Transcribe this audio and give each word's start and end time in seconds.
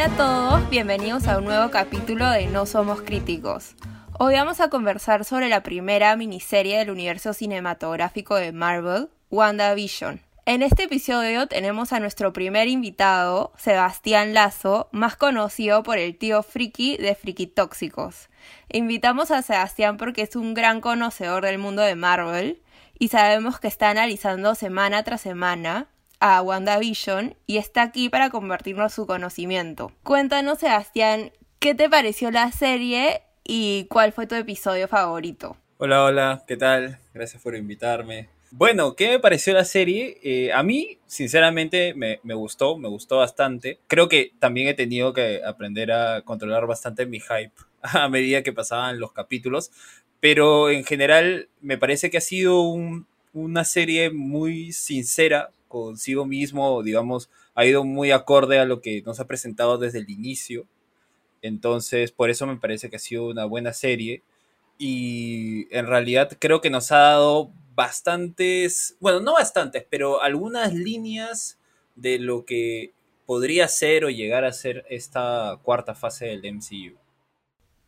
Hola 0.00 0.14
a 0.14 0.16
todos, 0.16 0.70
bienvenidos 0.70 1.28
a 1.28 1.36
un 1.36 1.44
nuevo 1.44 1.70
capítulo 1.70 2.30
de 2.30 2.46
No 2.46 2.64
Somos 2.64 3.02
Críticos. 3.02 3.74
Hoy 4.18 4.32
vamos 4.32 4.58
a 4.60 4.70
conversar 4.70 5.26
sobre 5.26 5.50
la 5.50 5.62
primera 5.62 6.16
miniserie 6.16 6.78
del 6.78 6.88
universo 6.88 7.34
cinematográfico 7.34 8.36
de 8.36 8.52
Marvel, 8.52 9.10
WandaVision. 9.30 10.22
En 10.46 10.62
este 10.62 10.84
episodio 10.84 11.48
tenemos 11.48 11.92
a 11.92 12.00
nuestro 12.00 12.32
primer 12.32 12.66
invitado, 12.66 13.52
Sebastián 13.58 14.32
Lazo, 14.32 14.88
más 14.90 15.16
conocido 15.16 15.82
por 15.82 15.98
el 15.98 16.16
tío 16.16 16.42
Friki 16.42 16.96
de 16.96 17.14
Friki 17.14 17.46
Tóxicos. 17.46 18.30
Invitamos 18.70 19.30
a 19.30 19.42
Sebastián 19.42 19.98
porque 19.98 20.22
es 20.22 20.34
un 20.34 20.54
gran 20.54 20.80
conocedor 20.80 21.44
del 21.44 21.58
mundo 21.58 21.82
de 21.82 21.94
Marvel 21.94 22.62
y 22.98 23.08
sabemos 23.08 23.60
que 23.60 23.68
está 23.68 23.90
analizando 23.90 24.54
semana 24.54 25.02
tras 25.02 25.20
semana 25.20 25.88
a 26.20 26.42
WandaVision 26.42 27.34
y 27.46 27.56
está 27.56 27.82
aquí 27.82 28.08
para 28.08 28.30
convertirnos 28.30 28.92
su 28.92 29.06
conocimiento. 29.06 29.92
Cuéntanos, 30.02 30.58
Sebastián, 30.58 31.32
¿qué 31.58 31.74
te 31.74 31.88
pareció 31.88 32.30
la 32.30 32.52
serie 32.52 33.22
y 33.42 33.86
cuál 33.90 34.12
fue 34.12 34.26
tu 34.26 34.34
episodio 34.34 34.86
favorito? 34.86 35.56
Hola, 35.78 36.04
hola, 36.04 36.44
¿qué 36.46 36.56
tal? 36.56 36.98
Gracias 37.14 37.42
por 37.42 37.56
invitarme. 37.56 38.28
Bueno, 38.52 38.96
¿qué 38.96 39.08
me 39.08 39.18
pareció 39.20 39.54
la 39.54 39.64
serie? 39.64 40.18
Eh, 40.22 40.52
a 40.52 40.62
mí, 40.62 40.98
sinceramente, 41.06 41.94
me, 41.94 42.18
gustó, 42.34 42.76
me 42.76 42.88
gustó 42.88 43.18
bastante. 43.18 43.78
Creo 43.86 44.08
que 44.08 44.32
también 44.40 44.68
he 44.68 44.74
tenido 44.74 45.12
que 45.12 45.40
aprender 45.44 45.92
a 45.92 46.22
controlar 46.22 46.66
bastante 46.66 47.06
mi 47.06 47.20
hype 47.20 47.52
a 47.82 48.08
medida 48.08 48.42
que 48.42 48.52
pasaban 48.52 48.98
los 48.98 49.12
capítulos, 49.12 49.70
pero 50.18 50.68
en 50.68 50.84
general 50.84 51.48
me 51.60 51.78
parece 51.78 52.10
que 52.10 52.18
ha 52.18 52.20
sido 52.20 52.60
un, 52.62 53.06
una 53.32 53.64
serie 53.64 54.10
muy 54.10 54.72
sincera 54.72 55.50
consigo 55.70 56.26
mismo, 56.26 56.82
digamos, 56.82 57.30
ha 57.54 57.64
ido 57.64 57.84
muy 57.84 58.10
acorde 58.10 58.58
a 58.58 58.64
lo 58.64 58.82
que 58.82 59.02
nos 59.02 59.20
ha 59.20 59.26
presentado 59.26 59.78
desde 59.78 60.00
el 60.00 60.10
inicio. 60.10 60.66
Entonces, 61.40 62.10
por 62.10 62.28
eso 62.28 62.46
me 62.46 62.56
parece 62.56 62.90
que 62.90 62.96
ha 62.96 62.98
sido 62.98 63.28
una 63.28 63.44
buena 63.46 63.72
serie. 63.72 64.22
Y 64.76 65.74
en 65.74 65.86
realidad 65.86 66.36
creo 66.38 66.60
que 66.60 66.70
nos 66.70 66.90
ha 66.90 66.98
dado 66.98 67.52
bastantes, 67.74 68.96
bueno, 68.98 69.20
no 69.20 69.34
bastantes, 69.34 69.86
pero 69.88 70.22
algunas 70.22 70.74
líneas 70.74 71.58
de 71.94 72.18
lo 72.18 72.44
que 72.44 72.92
podría 73.24 73.68
ser 73.68 74.04
o 74.04 74.10
llegar 74.10 74.44
a 74.44 74.52
ser 74.52 74.84
esta 74.90 75.58
cuarta 75.62 75.94
fase 75.94 76.26
del 76.26 76.52
MCU. 76.52 76.98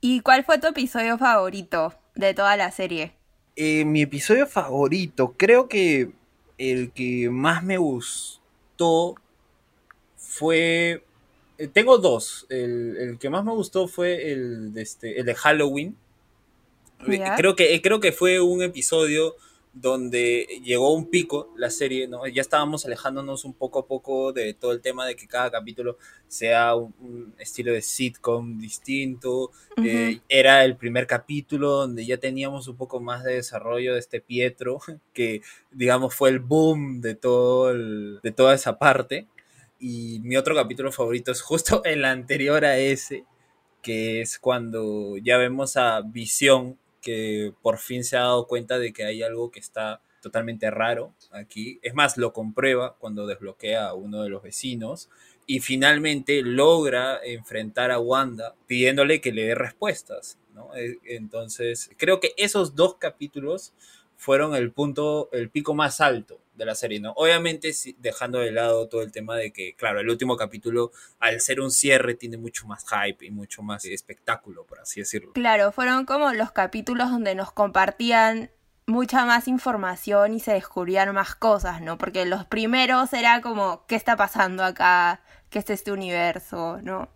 ¿Y 0.01 0.21
cuál 0.21 0.45
fue 0.45 0.59
tu 0.59 0.69
episodio 0.69 1.19
favorito 1.19 1.95
de 2.15 2.33
toda 2.33 2.57
la 2.57 2.71
serie? 2.71 3.17
Eh, 3.57 3.85
mi 3.85 4.03
episodio 4.03 4.47
favorito, 4.47 5.35
creo 5.37 5.69
que 5.69 6.13
el 6.71 6.93
que 6.93 7.29
más 7.29 7.65
me 7.65 7.77
gustó 7.77 9.17
fue... 10.17 11.05
Eh, 11.59 11.69
tengo 11.69 11.99
dos. 11.99 12.47
El, 12.49 13.19
que 13.21 13.31
más 13.31 13.45
me 13.45 13.53
gustó 13.53 13.89
fue 13.89 14.31
el 14.31 14.73
de, 14.73 14.83
este, 14.83 15.19
el 15.19 15.27
de 15.27 15.35
Halloween. 15.35 15.97
Creo 17.37 17.57
que, 17.57 17.83
creo 17.83 17.99
que 17.99 18.13
fue 18.13 18.41
un 18.41 18.63
episodio 18.63 19.35
donde 19.73 20.47
llegó 20.63 20.93
un 20.95 21.09
pico 21.09 21.51
la 21.57 21.71
serie, 21.71 22.07
¿no? 22.07 22.27
Ya 22.27 22.43
estábamos 22.43 22.85
alejándonos 22.85 23.45
un 23.45 23.55
poco 23.55 23.79
a 23.79 23.87
poco 23.87 24.33
de 24.33 24.53
todo 24.53 24.73
el 24.73 24.83
tema 24.83 25.07
de 25.07 25.17
que 25.17 25.27
cada 25.27 25.51
capítulo 25.51 25.97
sea 26.29 26.75
un, 26.75 27.35
estilo 27.39 27.73
de 27.73 27.81
sitcom 27.81 28.59
distinto. 28.59 29.51
Eh, 29.83 30.21
era 30.29 30.65
el 30.65 30.77
primer 30.77 31.07
capítulo 31.07 31.71
donde 31.71 32.05
ya 32.05 32.19
teníamos 32.19 32.69
un 32.69 32.77
poco 32.77 33.01
más 33.01 33.25
de 33.25 33.35
desarrollo 33.35 33.95
de 33.95 34.01
este 34.01 34.21
Pietro, 34.21 34.79
que 35.15 35.41
digamos 35.71 36.15
fue 36.15 36.29
el 36.29 36.41
boom 36.41 37.01
de, 37.01 37.15
todo 37.15 37.73
de 37.73 38.33
toda 38.33 38.55
esa 38.55 38.79
parte. 38.79 39.27
Y 39.79 40.21
mi 40.21 40.37
otro 40.37 40.55
capítulo 40.55 40.93
favorito 40.93 41.33
es 41.33 41.41
justo 41.41 41.83
el 41.85 42.05
anterior 42.05 42.65
a 42.67 42.77
ese, 42.77 43.25
que 43.81 44.21
es 44.21 44.39
cuando 44.39 45.17
ya 45.17 45.39
vemos 45.39 45.79
a 45.79 46.03
Visión 46.03 46.79
que 47.03 47.53
por 47.61 47.79
fin 47.79 48.05
se 48.05 48.17
ha 48.17 48.21
dado 48.21 48.47
cuenta 48.47 48.79
de 48.79 48.93
que 48.93 49.05
hay 49.05 49.23
algo 49.23 49.51
que 49.51 49.61
está 49.61 50.01
totalmente 50.23 50.71
raro 50.71 51.13
aquí. 51.33 51.79
Es 51.83 51.95
más, 51.95 52.17
lo 52.17 52.33
comprueba 52.33 52.97
cuando 52.99 53.27
desbloquea 53.27 53.89
a 53.89 53.95
uno 53.95 54.23
de 54.23 54.31
los 54.31 54.43
vecinos 54.43 55.11
y 55.47 55.61
finalmente 55.61 56.43
logra 56.43 57.21
enfrentar 57.23 57.91
a 57.91 57.99
Wanda 57.99 58.55
pidiéndole 58.67 59.21
que 59.21 59.33
le 59.33 59.45
dé 59.45 59.55
respuestas. 59.55 60.39
E, 60.77 60.99
entonces, 61.17 61.91
creo 61.99 62.21
que 62.21 62.33
esos 62.37 62.75
dos 62.75 62.97
capítulos 62.97 63.75
fueron 64.23 64.55
el 64.55 64.71
punto, 64.71 65.29
el 65.33 65.51
pico 65.51 65.75
más 65.75 66.01
alto 66.01 66.41
de 66.55 66.65
la 66.65 66.77
serie, 66.77 67.01
¿no? 67.01 67.13
Obviamente 67.17 67.73
dejando 67.99 68.39
de 68.39 68.53
lado 68.53 68.89
todo 68.89 69.03
el 69.03 69.11
tema 69.11 69.35
de 69.35 69.53
que, 69.53 69.75
claro, 69.75 69.99
el 69.99 70.09
último 70.09 70.37
capítulo, 70.37 70.93
al 71.19 71.41
ser 71.41 71.61
un 71.61 71.73
cierre, 71.73 72.15
tiene 72.15 72.37
mucho 72.37 72.69
más 72.69 72.85
hype 72.89 73.27
y 73.27 73.33
mucho 73.33 73.63
más 73.63 73.85
espectáculo, 73.85 74.65
por 74.65 74.79
así 74.79 75.01
decirlo. 75.01 75.33
Claro, 75.33 75.73
fueron 75.73 76.05
como 76.05 76.33
los 76.33 76.53
capítulos 76.53 77.11
donde 77.11 77.35
nos 77.35 77.51
compartían 77.51 78.53
mucha 78.87 79.27
más 79.27 79.49
información 79.49 80.35
y 80.35 80.39
se 80.39 80.53
descubrían 80.53 81.13
más 81.13 81.35
cosas, 81.35 81.83
¿no? 81.83 81.99
Porque 81.99 82.25
los 82.25 82.45
primeros 82.45 83.13
era 83.13 83.41
como, 83.41 83.85
¿qué 83.89 83.97
está 83.97 84.17
pasando 84.17 84.63
acá? 84.63 85.21
¿Qué 85.51 85.59
es 85.59 85.69
este 85.69 85.91
universo? 85.91 86.79
¿No? 86.81 87.09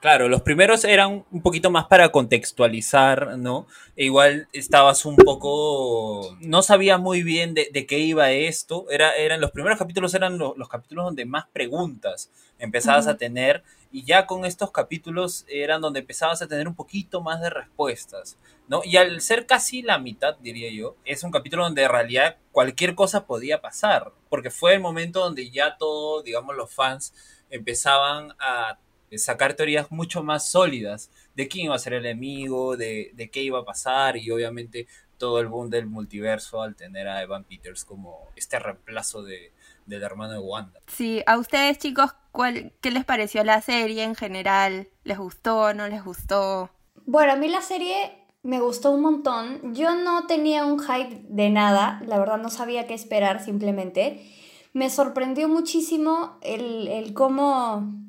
Claro, 0.00 0.28
los 0.28 0.42
primeros 0.42 0.84
eran 0.84 1.24
un 1.32 1.42
poquito 1.42 1.72
más 1.72 1.86
para 1.86 2.12
contextualizar, 2.12 3.36
¿no? 3.36 3.66
E 3.96 4.04
igual 4.04 4.46
estabas 4.52 5.04
un 5.04 5.16
poco. 5.16 6.36
No 6.40 6.62
sabía 6.62 6.98
muy 6.98 7.24
bien 7.24 7.52
de, 7.52 7.86
qué 7.88 7.98
iba 7.98 8.30
esto. 8.30 8.88
Era, 8.90 9.16
eran, 9.16 9.40
los 9.40 9.50
primeros 9.50 9.76
capítulos 9.76 10.14
eran 10.14 10.38
los 10.38 10.68
capítulos 10.68 11.04
donde 11.04 11.24
más 11.24 11.48
preguntas 11.52 12.30
empezabas 12.60 13.08
a 13.08 13.16
tener. 13.16 13.64
Y 13.90 14.04
ya 14.04 14.26
con 14.26 14.44
estos 14.44 14.70
capítulos 14.70 15.44
eran 15.48 15.80
donde 15.80 16.00
empezabas 16.00 16.42
a 16.42 16.46
tener 16.46 16.68
un 16.68 16.76
poquito 16.76 17.20
más 17.20 17.40
de 17.40 17.50
respuestas, 17.50 18.38
¿no? 18.68 18.82
Y 18.84 18.98
al 18.98 19.20
ser 19.20 19.46
casi 19.46 19.82
la 19.82 19.98
mitad, 19.98 20.36
diría 20.38 20.70
yo, 20.70 20.94
es 21.06 21.24
un 21.24 21.32
capítulo 21.32 21.64
donde 21.64 21.82
en 21.82 21.90
realidad 21.90 22.36
cualquier 22.52 22.94
cosa 22.94 23.26
podía 23.26 23.60
pasar. 23.60 24.12
Porque 24.28 24.50
fue 24.50 24.74
el 24.74 24.80
momento 24.80 25.18
donde 25.18 25.50
ya 25.50 25.76
todo, 25.76 26.22
digamos, 26.22 26.54
los 26.54 26.72
fans 26.72 27.14
empezaban 27.50 28.34
a 28.38 28.78
sacar 29.16 29.54
teorías 29.54 29.90
mucho 29.90 30.22
más 30.22 30.48
sólidas 30.50 31.10
de 31.34 31.48
quién 31.48 31.66
iba 31.66 31.74
a 31.74 31.78
ser 31.78 31.94
el 31.94 32.04
enemigo, 32.04 32.76
de, 32.76 33.30
qué 33.32 33.42
iba 33.42 33.60
a 33.60 33.64
pasar 33.64 34.16
y 34.16 34.30
obviamente 34.30 34.86
todo 35.16 35.40
el 35.40 35.48
boom 35.48 35.70
del 35.70 35.86
multiverso 35.86 36.62
al 36.62 36.76
tener 36.76 37.08
a 37.08 37.22
Evan 37.22 37.44
Peters 37.44 37.84
como 37.84 38.28
este 38.36 38.58
reemplazo 38.58 39.22
de, 39.22 39.52
del 39.86 40.02
hermano 40.02 40.34
de 40.34 40.38
Wanda. 40.38 40.80
Sí, 40.86 41.22
a 41.26 41.38
ustedes 41.38 41.78
chicos, 41.78 42.14
¿cuál, 42.32 42.72
¿qué 42.80 42.90
les 42.90 43.04
pareció 43.04 43.42
la 43.44 43.60
serie 43.60 44.04
en 44.04 44.14
general? 44.14 44.88
¿Les 45.04 45.18
gustó, 45.18 45.72
no 45.74 45.88
les 45.88 46.04
gustó? 46.04 46.70
Bueno, 47.06 47.32
a 47.32 47.36
mí 47.36 47.48
la 47.48 47.62
serie 47.62 48.26
me 48.42 48.60
gustó 48.60 48.90
un 48.90 49.02
montón. 49.02 49.74
Yo 49.74 49.94
no 49.94 50.26
tenía 50.26 50.64
un 50.64 50.78
hype 50.78 51.22
de 51.28 51.50
nada, 51.50 52.00
la 52.06 52.18
verdad 52.18 52.38
no 52.38 52.50
sabía 52.50 52.86
qué 52.86 52.94
esperar 52.94 53.42
simplemente. 53.42 54.24
Me 54.72 54.90
sorprendió 54.90 55.48
muchísimo 55.48 56.38
el, 56.42 56.88
el 56.88 57.14
cómo 57.14 58.07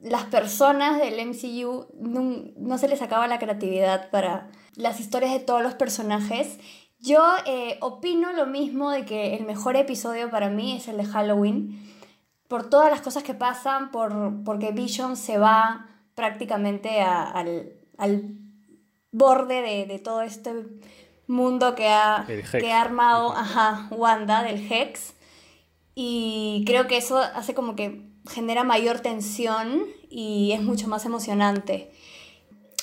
las 0.00 0.24
personas 0.24 0.98
del 0.98 1.26
MCU 1.26 1.86
no, 1.98 2.78
se 2.78 2.88
les 2.88 3.02
acaba 3.02 3.26
la 3.26 3.38
creatividad 3.38 4.10
para 4.10 4.50
las 4.74 5.00
historias 5.00 5.32
de 5.32 5.40
todos 5.40 5.62
los 5.62 5.74
personajes. 5.74 6.58
Yo 6.98 7.22
eh, 7.46 7.78
opino 7.80 8.32
lo 8.32 8.46
mismo 8.46 8.90
de 8.90 9.04
que 9.04 9.34
el 9.36 9.46
mejor 9.46 9.76
episodio 9.76 10.30
para 10.30 10.50
mí 10.50 10.76
es 10.76 10.88
el 10.88 10.98
de 10.98 11.04
Halloween, 11.04 11.82
por 12.48 12.68
todas 12.68 12.90
las 12.90 13.00
cosas 13.00 13.22
que 13.22 13.34
pasan, 13.34 13.90
por, 13.90 14.44
porque 14.44 14.70
Vision 14.70 15.16
se 15.16 15.38
va 15.38 15.86
prácticamente 16.14 17.00
al, 17.00 17.72
borde 19.12 19.86
de, 19.86 19.98
todo 19.98 20.22
este 20.22 20.52
mundo 21.26 21.74
que 21.74 21.88
ha, 21.88 22.26
que 22.52 22.72
ha 22.72 22.80
armado 22.82 23.32
ajá, 23.32 23.88
Wanda 23.90 24.42
del 24.42 24.70
Hex. 24.70 25.14
Y 25.94 26.64
creo 26.66 26.86
que 26.86 26.98
eso 26.98 27.18
hace 27.18 27.54
como 27.54 27.74
que 27.74 28.06
genera 28.28 28.64
mayor 28.64 29.00
tensión 29.00 29.82
y 30.10 30.52
es 30.52 30.62
mucho 30.62 30.88
más 30.88 31.04
emocionante. 31.04 31.90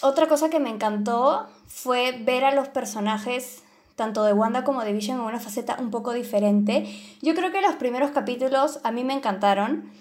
Otra 0.02 0.28
cosa 0.28 0.50
que 0.50 0.60
me 0.60 0.70
encantó 0.70 1.48
fue 1.68 2.12
ver 2.24 2.44
a 2.44 2.54
los 2.54 2.68
personajes 2.68 3.64
tanto 3.96 4.24
de 4.24 4.34
Wanda 4.34 4.64
como 4.64 4.84
de 4.84 4.94
Vision 4.94 5.20
en 5.20 5.26
una 5.26 5.40
faceta 5.40 5.78
un 5.80 5.92
poco 5.92 6.14
diferente. 6.14 6.88
Yo 7.22 7.36
creo 7.36 7.52
que 7.52 7.62
los 7.62 7.76
primeros 7.76 8.12
capítulos 8.12 8.80
a 8.84 8.92
mí 8.92 9.04
me 9.04 9.14
encantaron, 9.14 9.92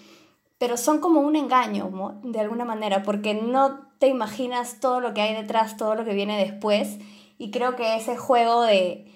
pero 0.59 0.77
son 0.77 0.99
como 0.99 1.21
un 1.21 1.37
engaño, 1.37 2.19
de 2.23 2.41
alguna 2.41 2.65
manera, 2.65 3.03
porque 3.03 3.35
no 3.35 3.81
te 3.99 4.09
imaginas 4.09 4.81
todo 4.81 5.01
lo 5.01 5.13
que 5.15 5.21
hay 5.21 5.35
detrás, 5.35 5.77
todo 5.77 5.95
lo 5.95 6.05
que 6.05 6.15
viene 6.15 6.39
después, 6.39 6.99
y 7.39 7.51
creo 7.51 7.77
que 7.77 7.97
ese 7.97 8.17
juego 8.17 8.63
de 8.63 9.09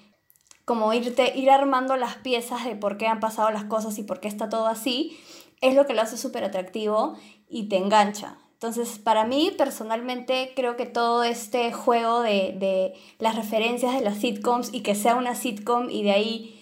como 0.65 0.91
irte, 0.91 1.31
ir 1.37 1.49
armando 1.49 1.95
las 1.95 2.15
piezas 2.15 2.65
de 2.65 2.75
por 2.75 2.97
qué 2.97 3.07
han 3.07 3.21
pasado 3.21 3.49
las 3.51 3.63
cosas 3.63 3.97
y 3.99 4.03
por 4.03 4.19
qué 4.19 4.27
está 4.27 4.49
todo 4.49 4.67
así, 4.67 5.17
es 5.61 5.75
lo 5.75 5.85
que 5.85 5.93
lo 5.93 6.01
hace 6.01 6.17
súper 6.17 6.43
atractivo 6.43 7.17
y 7.49 7.69
te 7.69 7.77
engancha. 7.77 8.37
Entonces, 8.53 8.97
para 8.97 9.25
mí 9.25 9.51
personalmente 9.55 10.51
creo 10.55 10.77
que 10.77 10.87
todo 10.87 11.23
este 11.23 11.71
juego 11.71 12.21
de, 12.21 12.93
las 13.19 13.35
referencias 13.35 13.93
de 13.93 14.01
las 14.01 14.17
sitcoms 14.17 14.73
y 14.73 14.81
que 14.81 14.95
sea 14.95 15.15
una 15.15 15.35
sitcom 15.35 15.89
y 15.91 16.03
de 16.03 16.11
ahí 16.11 16.59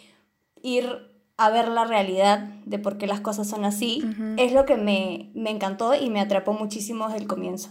ir 0.62 0.89
a 1.38 1.50
ver 1.50 1.69
la 1.69 1.86
realidad 1.86 2.39
de 2.65 2.80
por 2.80 2.97
qué 2.97 3.07
las 3.07 3.21
cosas 3.21 3.47
son 3.50 3.63
así, 3.63 4.03
es 4.38 4.53
lo 4.53 4.65
que 4.65 4.75
me, 4.75 5.31
me 5.36 5.51
encantó 5.51 5.95
y 5.95 6.09
me 6.09 6.19
atrapó 6.19 6.53
muchísimo 6.53 7.07
desde 7.07 7.21
el 7.21 7.27
comienzo. 7.27 7.69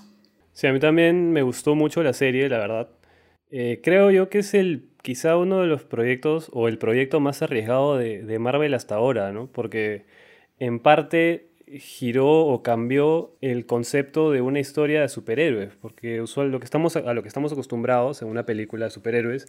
Sí, 0.53 0.67
a 0.69 0.73
mí 0.73 0.81
también 0.81 1.32
me 1.32 1.43
gustó 1.43 1.75
mucho 1.75 2.03
la 2.03 2.12
serie, 2.12 2.49
la 2.49 2.59
verdad. 2.59 2.88
Eh, 3.50 3.81
creo 3.82 4.11
yo 4.11 4.31
que 4.31 4.38
es 4.38 4.55
el 4.55 4.88
quizá 5.03 5.37
uno 5.37 5.61
de 5.61 5.67
los 5.67 5.85
proyectos 5.85 6.50
o 6.53 6.69
el 6.69 6.79
proyecto 6.79 7.21
más 7.21 7.43
arriesgado 7.43 7.99
de, 7.99 8.23
de 8.23 8.38
Marvel 8.38 8.73
hasta 8.73 8.94
ahora, 8.94 9.32
¿no? 9.32 9.49
Porque 9.49 10.06
en 10.59 10.79
parte 10.81 11.49
giró 11.67 12.47
o 12.47 12.62
cambió 12.62 13.37
el 13.41 13.67
concepto 13.67 14.31
de 14.31 14.41
una 14.41 14.61
historia 14.61 15.01
de 15.01 15.09
superhéroes, 15.09 15.75
porque 15.81 16.21
usual, 16.21 16.51
lo 16.51 16.61
que 16.61 16.65
estamos, 16.65 16.97
a 16.97 17.15
lo 17.15 17.23
que 17.23 17.29
estamos 17.29 17.53
acostumbrados 17.53 18.23
en 18.23 18.29
una 18.29 18.47
película 18.47 18.87
de 18.87 18.91
superhéroes 18.91 19.47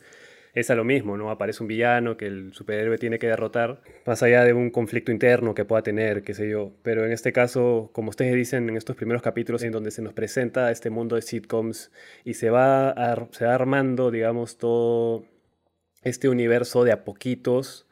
es 0.53 0.69
a 0.69 0.75
lo 0.75 0.85
mismo, 0.85 1.17
¿no? 1.17 1.29
Aparece 1.29 1.61
un 1.61 1.67
villano 1.67 2.15
que 2.15 2.27
el 2.27 2.53
superhéroe 2.53 2.97
tiene 2.97 3.19
que 3.19 3.27
derrotar, 3.27 3.81
más 4.05 4.23
allá 4.23 4.45
de 4.45 4.53
un 4.53 4.69
conflicto 4.69 5.11
interno 5.11 5.53
que 5.53 5.65
pueda 5.65 5.83
tener, 5.83 6.23
qué 6.23 6.33
sé 6.33 6.49
yo. 6.49 6.71
Pero 6.81 7.05
en 7.05 7.11
este 7.11 7.33
caso, 7.33 7.89
como 7.91 8.09
ustedes 8.09 8.33
dicen 8.33 8.69
en 8.69 8.77
estos 8.77 8.95
primeros 8.95 9.21
capítulos, 9.21 9.63
en 9.63 9.73
donde 9.73 9.91
se 9.91 10.01
nos 10.01 10.13
presenta 10.13 10.71
este 10.71 10.89
mundo 10.89 11.17
de 11.17 11.23
sitcoms 11.23 11.91
y 12.23 12.35
se 12.35 12.49
va, 12.49 12.95
se 13.31 13.45
va 13.45 13.53
armando, 13.53 14.11
digamos, 14.11 14.57
todo 14.57 15.25
este 16.03 16.29
universo 16.29 16.85
de 16.85 16.93
a 16.93 17.03
poquitos 17.03 17.84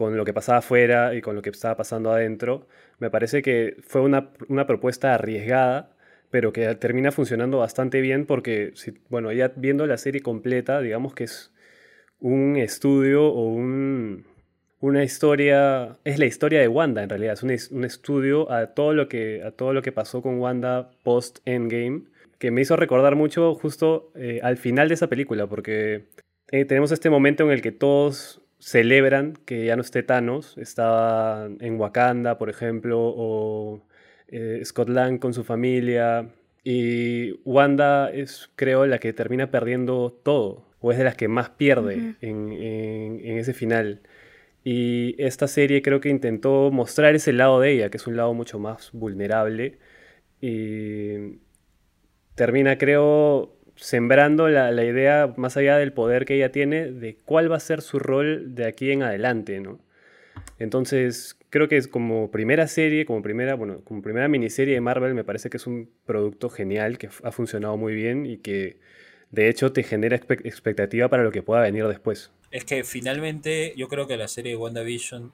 con 0.00 0.16
lo 0.16 0.24
que 0.24 0.32
pasaba 0.32 0.60
afuera 0.60 1.14
y 1.14 1.20
con 1.20 1.36
lo 1.36 1.42
que 1.42 1.50
estaba 1.50 1.76
pasando 1.76 2.10
adentro, 2.10 2.66
me 3.00 3.10
parece 3.10 3.42
que 3.42 3.76
fue 3.82 4.00
una, 4.00 4.30
una 4.48 4.66
propuesta 4.66 5.12
arriesgada, 5.12 5.90
pero 6.30 6.54
que 6.54 6.74
termina 6.76 7.12
funcionando 7.12 7.58
bastante 7.58 8.00
bien 8.00 8.24
porque, 8.24 8.72
si, 8.76 8.94
bueno, 9.10 9.30
ya 9.30 9.52
viendo 9.56 9.86
la 9.86 9.98
serie 9.98 10.22
completa, 10.22 10.80
digamos 10.80 11.12
que 11.12 11.24
es 11.24 11.52
un 12.18 12.56
estudio 12.56 13.26
o 13.26 13.52
un, 13.52 14.24
una 14.80 15.04
historia, 15.04 15.98
es 16.04 16.18
la 16.18 16.24
historia 16.24 16.60
de 16.60 16.68
Wanda 16.68 17.02
en 17.02 17.10
realidad, 17.10 17.34
es 17.34 17.70
un, 17.70 17.84
estudio 17.84 18.50
a 18.50 18.68
todo, 18.68 18.94
lo 18.94 19.06
que, 19.06 19.42
a 19.44 19.50
todo 19.50 19.74
lo 19.74 19.82
que 19.82 19.92
pasó 19.92 20.22
con 20.22 20.38
Wanda 20.38 20.92
post-Endgame, 21.02 22.04
que 22.38 22.50
me 22.50 22.62
hizo 22.62 22.74
recordar 22.74 23.16
mucho 23.16 23.54
justo 23.54 24.12
eh, 24.14 24.40
al 24.42 24.56
final 24.56 24.88
de 24.88 24.94
esa 24.94 25.08
película, 25.08 25.46
porque 25.46 26.06
eh, 26.52 26.64
tenemos 26.64 26.90
este 26.90 27.10
momento 27.10 27.44
en 27.44 27.50
el 27.50 27.60
que 27.60 27.70
todos 27.70 28.39
celebran 28.60 29.34
que 29.44 29.64
ya 29.64 29.76
no 29.76 29.82
esté 29.82 30.02
Thanos, 30.02 30.56
estaba 30.58 31.48
en 31.60 31.80
Wakanda, 31.80 32.38
por 32.38 32.50
ejemplo, 32.50 33.00
o 33.00 33.82
eh, 34.28 34.60
Scott 34.64 34.88
Lang 34.88 35.18
con 35.18 35.34
su 35.34 35.44
familia, 35.44 36.30
y 36.64 37.32
Wanda 37.44 38.10
es, 38.10 38.50
creo, 38.56 38.86
la 38.86 38.98
que 38.98 39.12
termina 39.12 39.50
perdiendo 39.50 40.12
todo 40.22 40.66
o 40.80 40.92
es 40.92 40.98
de 40.98 41.04
las 41.04 41.16
que 41.16 41.28
más 41.28 41.50
pierde 41.50 42.16
en, 42.20 43.38
ese 43.38 43.52
final. 43.54 44.00
Y 44.64 45.14
esta 45.22 45.48
serie 45.48 45.82
creo 45.82 46.00
que 46.00 46.10
intentó 46.10 46.70
mostrar 46.70 47.14
ese 47.14 47.32
lado 47.32 47.60
de 47.60 47.72
ella, 47.72 47.90
que 47.90 47.96
es 47.98 48.06
un 48.06 48.16
lado 48.16 48.34
mucho 48.34 48.58
más 48.58 48.90
vulnerable. 48.92 49.78
Y 50.40 51.38
termina, 52.34 52.78
creo, 52.78 53.56
sembrando 53.80 54.48
la, 54.48 54.84
idea, 54.84 55.32
más 55.36 55.56
allá 55.56 55.78
del 55.78 55.92
poder 55.92 56.26
que 56.26 56.34
ella 56.34 56.52
tiene, 56.52 56.92
de 56.92 57.16
cuál 57.24 57.50
va 57.50 57.56
a 57.56 57.60
ser 57.60 57.80
su 57.80 57.98
rol 57.98 58.54
de 58.54 58.66
aquí 58.66 58.92
en 58.92 59.02
adelante, 59.02 59.58
¿no? 59.60 59.80
Entonces, 60.58 61.38
creo 61.48 61.68
que 61.68 61.78
es 61.78 61.88
como 61.88 62.30
primera 62.30 62.66
serie, 62.66 63.06
como 63.06 63.22
primera, 63.22 63.54
bueno, 63.54 63.80
como 63.82 64.02
primera 64.02 64.28
miniserie 64.28 64.74
de 64.74 64.80
Marvel, 64.82 65.14
me 65.14 65.24
parece 65.24 65.48
que 65.48 65.56
es 65.56 65.66
un 65.66 65.90
producto 66.04 66.50
genial, 66.50 66.98
que 66.98 67.08
ha 67.22 67.32
funcionado 67.32 67.76
muy 67.78 67.94
bien 67.94 68.26
y 68.26 68.36
que 68.36 68.78
de 69.30 69.48
hecho 69.48 69.72
te 69.72 69.82
genera 69.82 70.16
expectativa 70.16 71.08
para 71.08 71.22
lo 71.22 71.32
que 71.32 71.42
pueda 71.42 71.62
venir 71.62 71.86
después. 71.86 72.30
Es 72.50 72.64
que 72.64 72.84
finalmente 72.84 73.72
yo 73.76 73.88
creo 73.88 74.06
que 74.06 74.18
la 74.18 74.28
serie 74.28 74.52
de 74.52 74.56
WandaVision 74.56 75.32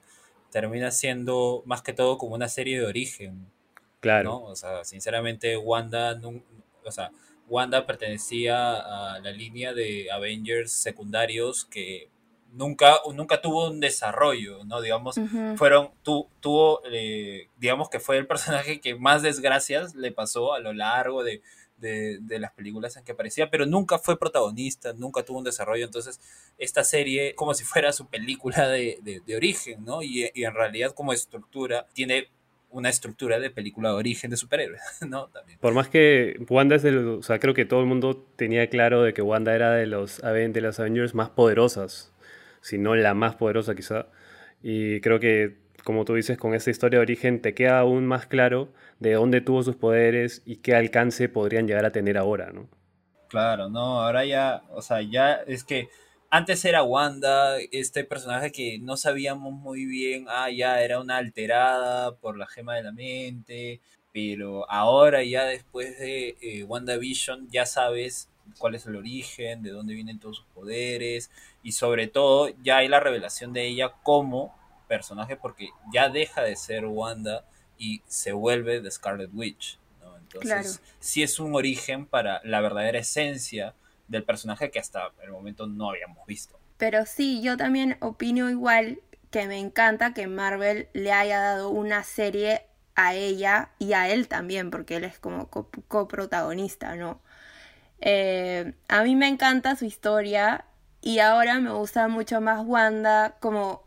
termina 0.51 0.91
siendo 0.91 1.63
más 1.65 1.81
que 1.81 1.91
todo 1.91 2.17
como 2.17 2.35
una 2.35 2.47
serie 2.47 2.79
de 2.79 2.85
origen. 2.85 3.47
Claro. 3.99 4.41
O 4.43 4.55
sea, 4.55 4.85
sinceramente 4.85 5.57
Wanda, 5.57 6.19
o 6.85 6.91
sea, 6.91 7.11
Wanda 7.47 7.85
pertenecía 7.85 8.73
a 9.13 9.19
la 9.19 9.31
línea 9.31 9.73
de 9.73 10.11
Avengers 10.11 10.71
secundarios 10.71 11.65
que 11.65 12.09
nunca, 12.51 12.99
nunca 13.13 13.41
tuvo 13.41 13.69
un 13.69 13.79
desarrollo, 13.79 14.63
¿no? 14.65 14.81
Digamos, 14.81 15.15
fueron, 15.55 15.91
tu, 16.03 16.27
tuvo, 16.39 16.81
eh, 16.91 17.49
digamos 17.57 17.89
que 17.89 17.99
fue 17.99 18.17
el 18.17 18.27
personaje 18.27 18.81
que 18.81 18.95
más 18.95 19.21
desgracias 19.21 19.95
le 19.95 20.11
pasó 20.11 20.53
a 20.53 20.59
lo 20.59 20.73
largo 20.73 21.23
de, 21.23 21.41
de, 21.77 22.17
de, 22.21 22.39
las 22.39 22.51
películas 22.53 22.97
en 22.97 23.03
que 23.03 23.11
aparecía, 23.11 23.49
pero 23.49 23.65
nunca 23.65 23.99
fue 23.99 24.17
protagonista, 24.17 24.93
nunca 24.93 25.23
tuvo 25.23 25.37
un 25.37 25.43
desarrollo. 25.43 25.85
Entonces, 25.85 26.19
esta 26.57 26.83
serie, 26.83 27.35
como 27.35 27.53
si 27.53 27.63
fuera 27.63 27.93
su 27.93 28.07
película 28.07 28.67
de, 28.67 28.99
de, 29.03 29.35
origen, 29.35 29.85
¿no? 29.85 30.01
Y, 30.01 30.29
y, 30.33 30.43
en 30.43 30.53
realidad, 30.53 30.93
como 30.93 31.13
estructura, 31.13 31.87
tiene 31.93 32.29
una 32.77 32.89
estructura 32.89 33.39
de 33.39 33.49
película 33.49 33.89
de 33.89 33.95
origen 33.95 34.29
de 34.29 34.37
superhéroes, 34.37 34.81
¿no? 35.07 35.27
También. 35.27 35.59
Por 35.59 35.73
más 35.73 35.89
que 35.89 36.39
Wanda 36.49 36.75
es 36.75 36.83
de 36.83 36.91
los, 36.91 37.19
o 37.19 37.23
sea, 37.23 37.39
creo 37.39 37.53
que 37.53 37.65
todo 37.65 37.81
el 37.81 37.85
mundo 37.87 38.25
tenía 38.35 38.69
claro 38.69 39.03
de 39.03 39.13
que 39.13 39.21
Wanda 39.21 39.55
era 39.55 39.71
de 39.71 39.87
los, 39.87 40.21
de 40.21 40.61
las 40.61 40.79
Avengers 40.79 41.13
más 41.15 41.29
poderosas, 41.29 42.13
si 42.61 42.77
no 42.77 42.95
la 42.95 43.13
más 43.13 43.35
poderosa 43.35 43.75
quizá. 43.75 44.07
Y 44.61 45.01
creo 45.01 45.19
que 45.19 45.67
como 45.87 46.03
tú 46.03 46.15
dices, 46.15 46.37
con 46.37 46.53
esa 46.53 46.69
historia 46.69 46.99
de 46.99 47.03
origen 47.03 47.41
te 47.41 47.53
queda 47.53 47.79
aún 47.79 48.05
más 48.05 48.25
claro 48.25 48.67
de 48.99 49.13
dónde 49.13 49.39
tuvo 49.39 49.63
sus 49.63 49.77
poderes 49.77 50.41
y 50.45 50.57
qué 50.57 50.75
alcance 50.75 51.29
podrían 51.29 51.65
llegar 51.65 51.85
a 51.85 51.91
tener 51.91 52.17
ahora, 52.17 52.51
¿no? 52.51 52.67
Claro, 53.29 53.69
no, 53.69 54.01
ahora 54.01 54.25
ya, 54.25 54.63
o 54.71 54.81
sea, 54.81 55.01
ya 55.01 55.35
es 55.47 55.63
que 55.63 55.87
antes 56.29 56.65
era 56.65 56.83
Wanda, 56.83 57.57
este 57.71 58.03
personaje 58.03 58.51
que 58.51 58.79
no 58.79 58.97
sabíamos 58.97 59.53
muy 59.53 59.85
bien, 59.85 60.25
ah, 60.29 60.49
ya 60.49 60.81
era 60.81 60.99
una 60.99 61.17
alterada 61.17 62.15
por 62.15 62.37
la 62.37 62.47
gema 62.47 62.75
de 62.75 62.83
la 62.83 62.91
mente, 62.91 63.81
pero 64.11 64.69
ahora 64.69 65.23
ya 65.23 65.45
después 65.45 65.97
de 65.99 66.37
eh, 66.41 66.63
WandaVision 66.63 67.49
ya 67.49 67.65
sabes 67.65 68.29
cuál 68.57 68.75
es 68.75 68.85
el 68.85 68.95
origen, 68.95 69.61
de 69.61 69.71
dónde 69.71 69.93
vienen 69.93 70.19
todos 70.19 70.37
sus 70.37 70.45
poderes 70.47 71.31
y 71.63 71.73
sobre 71.73 72.07
todo 72.07 72.49
ya 72.63 72.77
hay 72.77 72.87
la 72.87 72.99
revelación 72.99 73.53
de 73.53 73.67
ella 73.67 73.93
como 74.03 74.55
personaje 74.87 75.35
porque 75.35 75.69
ya 75.93 76.09
deja 76.09 76.41
de 76.41 76.55
ser 76.55 76.85
Wanda 76.85 77.45
y 77.77 78.01
se 78.07 78.31
vuelve 78.31 78.81
The 78.81 78.91
Scarlet 78.91 79.29
Witch. 79.33 79.77
¿no? 80.01 80.17
Entonces, 80.17 80.81
sí 80.99 81.23
es 81.23 81.39
un 81.39 81.55
origen 81.55 82.05
para 82.05 82.41
la 82.43 82.61
verdadera 82.61 82.99
esencia 82.99 83.75
del 84.07 84.23
personaje 84.23 84.71
que 84.71 84.79
hasta 84.79 85.11
el 85.23 85.31
momento 85.31 85.67
no 85.67 85.89
habíamos 85.89 86.25
visto. 86.25 86.59
Pero 86.77 87.05
sí, 87.05 87.41
yo 87.41 87.57
también 87.57 87.97
opino 88.01 88.49
igual 88.49 88.99
que 89.31 89.47
me 89.47 89.59
encanta 89.59 90.13
que 90.13 90.27
Marvel 90.27 90.87
le 90.93 91.11
haya 91.11 91.39
dado 91.39 91.69
una 91.69 92.03
serie 92.03 92.63
a 92.95 93.13
ella 93.13 93.69
y 93.79 93.93
a 93.93 94.09
él 94.09 94.27
también, 94.27 94.71
porque 94.71 94.97
él 94.97 95.03
es 95.03 95.19
como 95.19 95.49
coprotagonista, 95.49 96.95
¿no? 96.95 97.21
Eh, 97.99 98.73
a 98.87 99.03
mí 99.03 99.15
me 99.15 99.27
encanta 99.27 99.75
su 99.75 99.85
historia 99.85 100.65
y 101.01 101.19
ahora 101.19 101.59
me 101.59 101.71
gusta 101.71 102.07
mucho 102.07 102.41
más 102.41 102.65
Wanda 102.65 103.35
como 103.39 103.83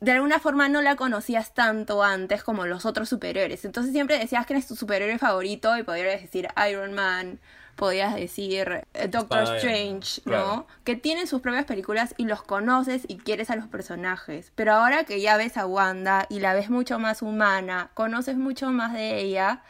de 0.00 0.12
alguna 0.12 0.38
forma 0.38 0.68
no 0.68 0.80
la 0.80 0.96
conocías 0.96 1.52
tanto 1.52 2.02
antes 2.02 2.42
como 2.42 2.66
los 2.66 2.86
otros 2.86 3.08
superhéroes. 3.08 3.64
Entonces 3.64 3.92
siempre 3.92 4.18
decías 4.18 4.46
que 4.46 4.54
eres 4.54 4.66
tu 4.66 4.76
superhéroe 4.76 5.18
favorito 5.18 5.76
y 5.76 5.82
podrías 5.82 6.20
decir 6.20 6.48
Iron 6.68 6.94
Man, 6.94 7.38
podías 7.76 8.14
decir 8.14 8.84
eh, 8.94 9.08
Doctor 9.08 9.56
Strange, 9.56 10.22
¿no? 10.24 10.66
Que 10.84 10.96
tienen 10.96 11.26
sus 11.26 11.40
propias 11.40 11.64
películas 11.64 12.14
y 12.16 12.24
los 12.24 12.42
conoces 12.42 13.02
y 13.08 13.18
quieres 13.18 13.50
a 13.50 13.56
los 13.56 13.66
personajes. 13.68 14.52
Pero 14.54 14.74
ahora 14.74 15.04
que 15.04 15.20
ya 15.20 15.36
ves 15.36 15.56
a 15.56 15.66
Wanda 15.66 16.26
y 16.28 16.40
la 16.40 16.54
ves 16.54 16.70
mucho 16.70 16.98
más 16.98 17.22
humana, 17.22 17.90
conoces 17.94 18.36
mucho 18.36 18.70
más 18.70 18.92
de 18.92 19.18
ella, 19.20 19.62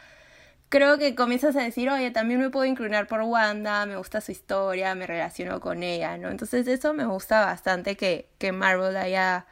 creo 0.69 0.97
que 0.97 1.15
comienzas 1.15 1.55
a 1.55 1.61
decir, 1.61 1.89
oye, 1.89 2.11
también 2.11 2.39
me 2.39 2.49
puedo 2.49 2.65
inclinar 2.65 3.07
por 3.07 3.21
Wanda, 3.21 3.85
me 3.85 3.97
gusta 3.97 4.21
su 4.21 4.31
historia, 4.31 4.95
me 4.95 5.07
relaciono 5.07 5.59
con 5.59 5.83
ella, 5.83 6.17
¿no? 6.17 6.29
Entonces 6.29 6.67
eso 6.67 6.93
me 6.93 7.05
gusta 7.05 7.45
bastante 7.45 7.97
que, 7.97 8.29
que 8.37 8.51
Marvel 8.51 8.95
haya 8.97 9.45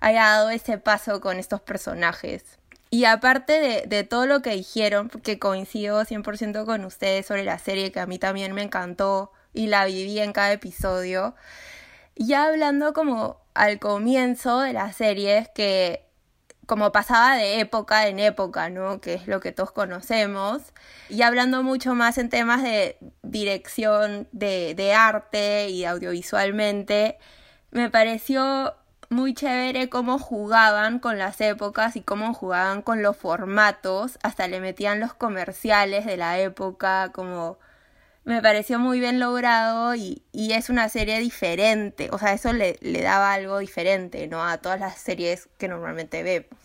haya 0.00 0.24
dado 0.24 0.50
ese 0.50 0.78
paso 0.78 1.20
con 1.20 1.38
estos 1.38 1.60
personajes. 1.60 2.59
Y 2.90 3.04
aparte 3.04 3.60
de, 3.60 3.86
de 3.86 4.04
todo 4.04 4.26
lo 4.26 4.42
que 4.42 4.50
dijeron, 4.50 5.08
que 5.08 5.38
coincido 5.38 6.04
100% 6.04 6.64
con 6.64 6.84
ustedes 6.84 7.26
sobre 7.26 7.44
la 7.44 7.58
serie, 7.58 7.92
que 7.92 8.00
a 8.00 8.06
mí 8.06 8.18
también 8.18 8.52
me 8.52 8.62
encantó 8.62 9.32
y 9.52 9.68
la 9.68 9.84
viví 9.84 10.18
en 10.18 10.32
cada 10.32 10.52
episodio, 10.52 11.34
ya 12.16 12.46
hablando 12.46 12.92
como 12.92 13.40
al 13.54 13.78
comienzo 13.78 14.60
de 14.60 14.72
la 14.72 14.92
serie, 14.92 15.50
que 15.54 16.06
como 16.66 16.92
pasaba 16.92 17.34
de 17.36 17.58
época 17.58 18.06
en 18.06 18.20
época, 18.20 18.70
¿no? 18.70 19.00
Que 19.00 19.14
es 19.14 19.26
lo 19.26 19.40
que 19.40 19.50
todos 19.50 19.72
conocemos. 19.72 20.62
Y 21.08 21.22
hablando 21.22 21.64
mucho 21.64 21.96
más 21.96 22.16
en 22.16 22.28
temas 22.28 22.62
de 22.62 22.96
dirección 23.22 24.28
de, 24.30 24.74
de 24.76 24.94
arte 24.94 25.68
y 25.70 25.84
audiovisualmente, 25.84 27.18
me 27.72 27.90
pareció 27.90 28.76
muy 29.10 29.34
chévere 29.34 29.88
cómo 29.88 30.18
jugaban 30.18 31.00
con 31.00 31.18
las 31.18 31.40
épocas 31.40 31.96
y 31.96 32.00
cómo 32.00 32.32
jugaban 32.32 32.80
con 32.80 33.02
los 33.02 33.16
formatos, 33.16 34.18
hasta 34.22 34.46
le 34.46 34.60
metían 34.60 35.00
los 35.00 35.14
comerciales 35.14 36.06
de 36.06 36.16
la 36.16 36.38
época, 36.38 37.10
como 37.12 37.58
me 38.24 38.40
pareció 38.40 38.78
muy 38.78 39.00
bien 39.00 39.18
logrado 39.18 39.96
y, 39.96 40.22
es 40.32 40.70
una 40.70 40.88
serie 40.88 41.18
diferente, 41.18 42.08
o 42.12 42.18
sea, 42.18 42.32
eso 42.32 42.52
le, 42.52 42.78
le, 42.80 43.02
daba 43.02 43.32
algo 43.32 43.58
diferente, 43.58 44.28
¿no? 44.28 44.44
A 44.44 44.58
todas 44.58 44.78
las 44.78 44.98
series 44.98 45.48
que 45.58 45.68
normalmente 45.68 46.22
vemos. 46.22 46.60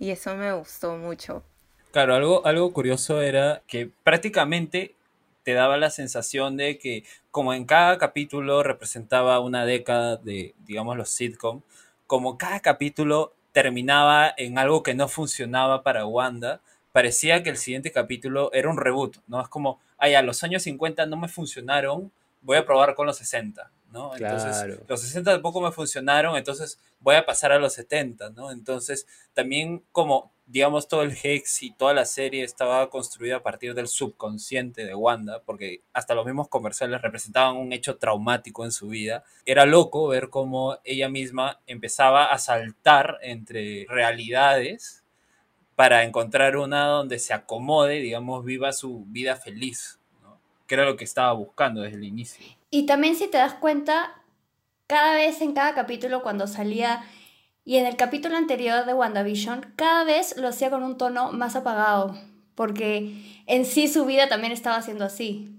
Y 0.00 0.10
eso 0.10 0.34
me 0.34 0.52
gustó 0.52 0.96
mucho. 0.96 1.44
Claro, 1.92 2.14
algo, 2.16 2.44
algo 2.44 2.72
curioso 2.72 3.22
era 3.22 3.62
que 3.68 3.88
prácticamente 4.02 4.96
te 5.44 5.52
daba 5.52 5.76
la 5.76 5.90
sensación 5.90 6.56
de 6.56 6.78
que 6.78 7.04
como 7.30 7.54
en 7.54 7.66
cada 7.66 7.98
capítulo 7.98 8.64
representaba 8.64 9.38
una 9.38 9.64
década 9.64 10.16
de, 10.16 10.54
digamos, 10.66 10.96
los 10.96 11.10
sitcom, 11.10 11.60
como 12.06 12.38
cada 12.38 12.60
capítulo 12.60 13.34
terminaba 13.52 14.34
en 14.36 14.58
algo 14.58 14.82
que 14.82 14.94
no 14.94 15.08
funcionaba 15.08 15.82
para 15.82 16.06
Wanda, 16.06 16.60
parecía 16.92 17.42
que 17.42 17.50
el 17.50 17.56
siguiente 17.56 17.92
capítulo 17.92 18.52
era 18.52 18.68
un 18.68 18.76
reboot, 18.76 19.18
¿no? 19.26 19.40
Es 19.40 19.48
como, 19.48 19.80
ay, 19.96 20.14
a 20.14 20.22
los 20.22 20.42
años 20.44 20.64
50 20.64 21.06
no 21.06 21.16
me 21.16 21.28
funcionaron, 21.28 22.12
voy 22.42 22.56
a 22.56 22.66
probar 22.66 22.94
con 22.94 23.06
los 23.06 23.16
60, 23.16 23.70
¿no? 23.92 24.14
Entonces, 24.16 24.82
los 24.88 25.00
60 25.00 25.32
tampoco 25.32 25.60
me 25.60 25.72
funcionaron, 25.72 26.36
entonces 26.36 26.78
voy 27.00 27.16
a 27.16 27.24
pasar 27.24 27.52
a 27.52 27.58
los 27.58 27.72
70, 27.74 28.30
¿no? 28.30 28.50
Entonces, 28.50 29.06
también 29.32 29.82
como, 29.92 30.32
digamos, 30.46 30.88
todo 30.88 31.02
el 31.02 31.16
Hex 31.20 31.62
y 31.62 31.72
toda 31.72 31.94
la 31.94 32.04
serie 32.04 32.44
estaba 32.44 32.90
construida 32.90 33.36
a 33.36 33.42
partir 33.42 33.74
del 33.74 33.88
subconsciente 33.88 34.84
de 34.84 34.94
Wanda, 34.94 35.42
porque 35.44 35.82
hasta 35.92 36.14
los 36.14 36.26
mismos 36.26 36.48
comerciales 36.48 37.00
representaban 37.00 37.56
un 37.56 37.72
hecho 37.72 37.96
traumático 37.96 38.64
en 38.64 38.72
su 38.72 38.88
vida, 38.88 39.24
era 39.46 39.64
loco 39.64 40.08
ver 40.08 40.28
cómo 40.28 40.78
ella 40.84 41.08
misma 41.08 41.60
empezaba 41.66 42.26
a 42.26 42.38
saltar 42.38 43.18
entre 43.22 43.86
realidades 43.88 45.02
para 45.76 46.04
encontrar 46.04 46.56
una 46.56 46.86
donde 46.86 47.18
se 47.18 47.34
acomode, 47.34 48.00
digamos, 48.00 48.44
viva 48.44 48.72
su 48.72 49.04
vida 49.06 49.36
feliz, 49.36 49.98
¿no? 50.22 50.38
que 50.66 50.74
era 50.74 50.84
lo 50.84 50.96
que 50.96 51.04
estaba 51.04 51.32
buscando 51.32 51.82
desde 51.82 51.96
el 51.96 52.04
inicio. 52.04 52.44
Y 52.70 52.86
también 52.86 53.16
si 53.16 53.28
te 53.28 53.38
das 53.38 53.54
cuenta, 53.54 54.22
cada 54.86 55.14
vez 55.14 55.40
en 55.40 55.54
cada 55.54 55.74
capítulo 55.74 56.22
cuando 56.22 56.46
salía, 56.46 57.04
y 57.64 57.76
en 57.76 57.86
el 57.86 57.96
capítulo 57.96 58.36
anterior 58.36 58.84
de 58.84 58.94
WandaVision, 58.94 59.72
cada 59.76 60.04
vez 60.04 60.36
lo 60.36 60.48
hacía 60.48 60.70
con 60.70 60.82
un 60.82 60.98
tono 60.98 61.32
más 61.32 61.56
apagado, 61.56 62.14
porque 62.54 63.42
en 63.46 63.64
sí 63.64 63.88
su 63.88 64.04
vida 64.04 64.28
también 64.28 64.52
estaba 64.52 64.82
siendo 64.82 65.04
así. 65.04 65.50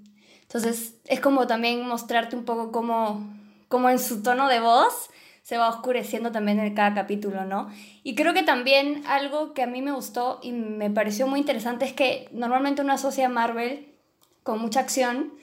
Entonces 0.43 0.95
es 1.05 1.19
como 1.19 1.47
también 1.47 1.85
mostrarte 1.87 2.35
un 2.35 2.45
poco 2.45 2.71
como, 2.71 3.33
como 3.67 3.89
en 3.89 3.99
su 3.99 4.21
tono 4.21 4.47
de 4.47 4.59
voz 4.59 5.09
se 5.41 5.57
va 5.57 5.69
oscureciendo 5.69 6.31
también 6.31 6.59
en 6.59 6.73
cada 6.73 6.95
capítulo, 6.95 7.45
¿no? 7.45 7.69
Y 8.03 8.15
creo 8.15 8.33
que 8.33 8.41
también 8.41 9.03
algo 9.07 9.53
que 9.53 9.61
a 9.61 9.67
mí 9.67 9.81
me 9.81 9.91
gustó 9.91 10.39
y 10.41 10.51
me 10.51 10.89
pareció 10.89 11.27
muy 11.27 11.39
interesante 11.39 11.85
es 11.85 11.93
que 11.93 12.27
normalmente 12.31 12.81
uno 12.81 12.93
asocia 12.93 13.27
a 13.27 13.29
Marvel 13.29 13.93
con 14.41 14.59
mucha 14.59 14.79
acción. 14.79 15.33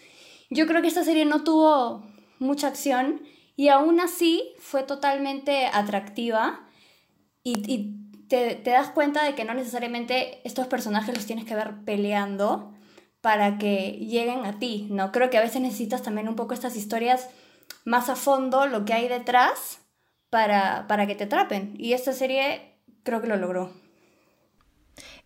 Yo 0.50 0.66
creo 0.66 0.82
que 0.82 0.88
esta 0.88 1.04
serie 1.04 1.24
no 1.24 1.44
tuvo 1.44 2.04
mucha 2.40 2.66
acción 2.66 3.22
y 3.56 3.68
aún 3.68 4.00
así 4.00 4.54
fue 4.58 4.82
totalmente 4.82 5.66
atractiva 5.66 6.66
y, 7.44 7.96
te, 8.28 8.54
te, 8.54 8.70
das 8.70 8.90
cuenta 8.90 9.24
de 9.24 9.34
que 9.34 9.44
no 9.44 9.52
necesariamente 9.52 10.40
estos 10.44 10.66
personajes 10.66 11.14
los 11.14 11.26
tienes 11.26 11.44
que 11.44 11.54
ver 11.54 11.84
peleando 11.84 12.72
para 13.20 13.58
que 13.58 13.92
lleguen 13.92 14.46
a 14.46 14.58
ti, 14.58 14.86
¿no? 14.90 15.12
Creo 15.12 15.28
que 15.28 15.38
a 15.38 15.42
veces 15.42 15.60
necesitas 15.60 16.02
también 16.02 16.28
un 16.28 16.36
poco 16.36 16.54
estas 16.54 16.76
historias 16.76 17.28
más 17.84 18.08
a 18.08 18.16
fondo, 18.16 18.66
lo 18.66 18.84
que 18.84 18.94
hay 18.94 19.08
detrás, 19.08 19.80
para, 20.30 20.86
para 20.88 21.06
que 21.06 21.14
te 21.14 21.24
atrapen. 21.24 21.74
Y 21.78 21.92
esta 21.92 22.12
serie 22.14 22.78
creo 23.02 23.20
que 23.20 23.28
lo 23.28 23.36
logró. 23.36 23.70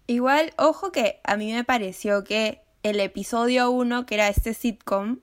Igual, 0.06 0.52
ojo 0.58 0.90
que 0.90 1.20
a 1.24 1.36
mí 1.36 1.52
me 1.52 1.64
pareció 1.64 2.24
que 2.24 2.62
el 2.82 3.00
episodio 3.00 3.70
1, 3.70 4.06
que 4.06 4.14
era 4.14 4.28
este 4.28 4.52
sitcom, 4.52 5.20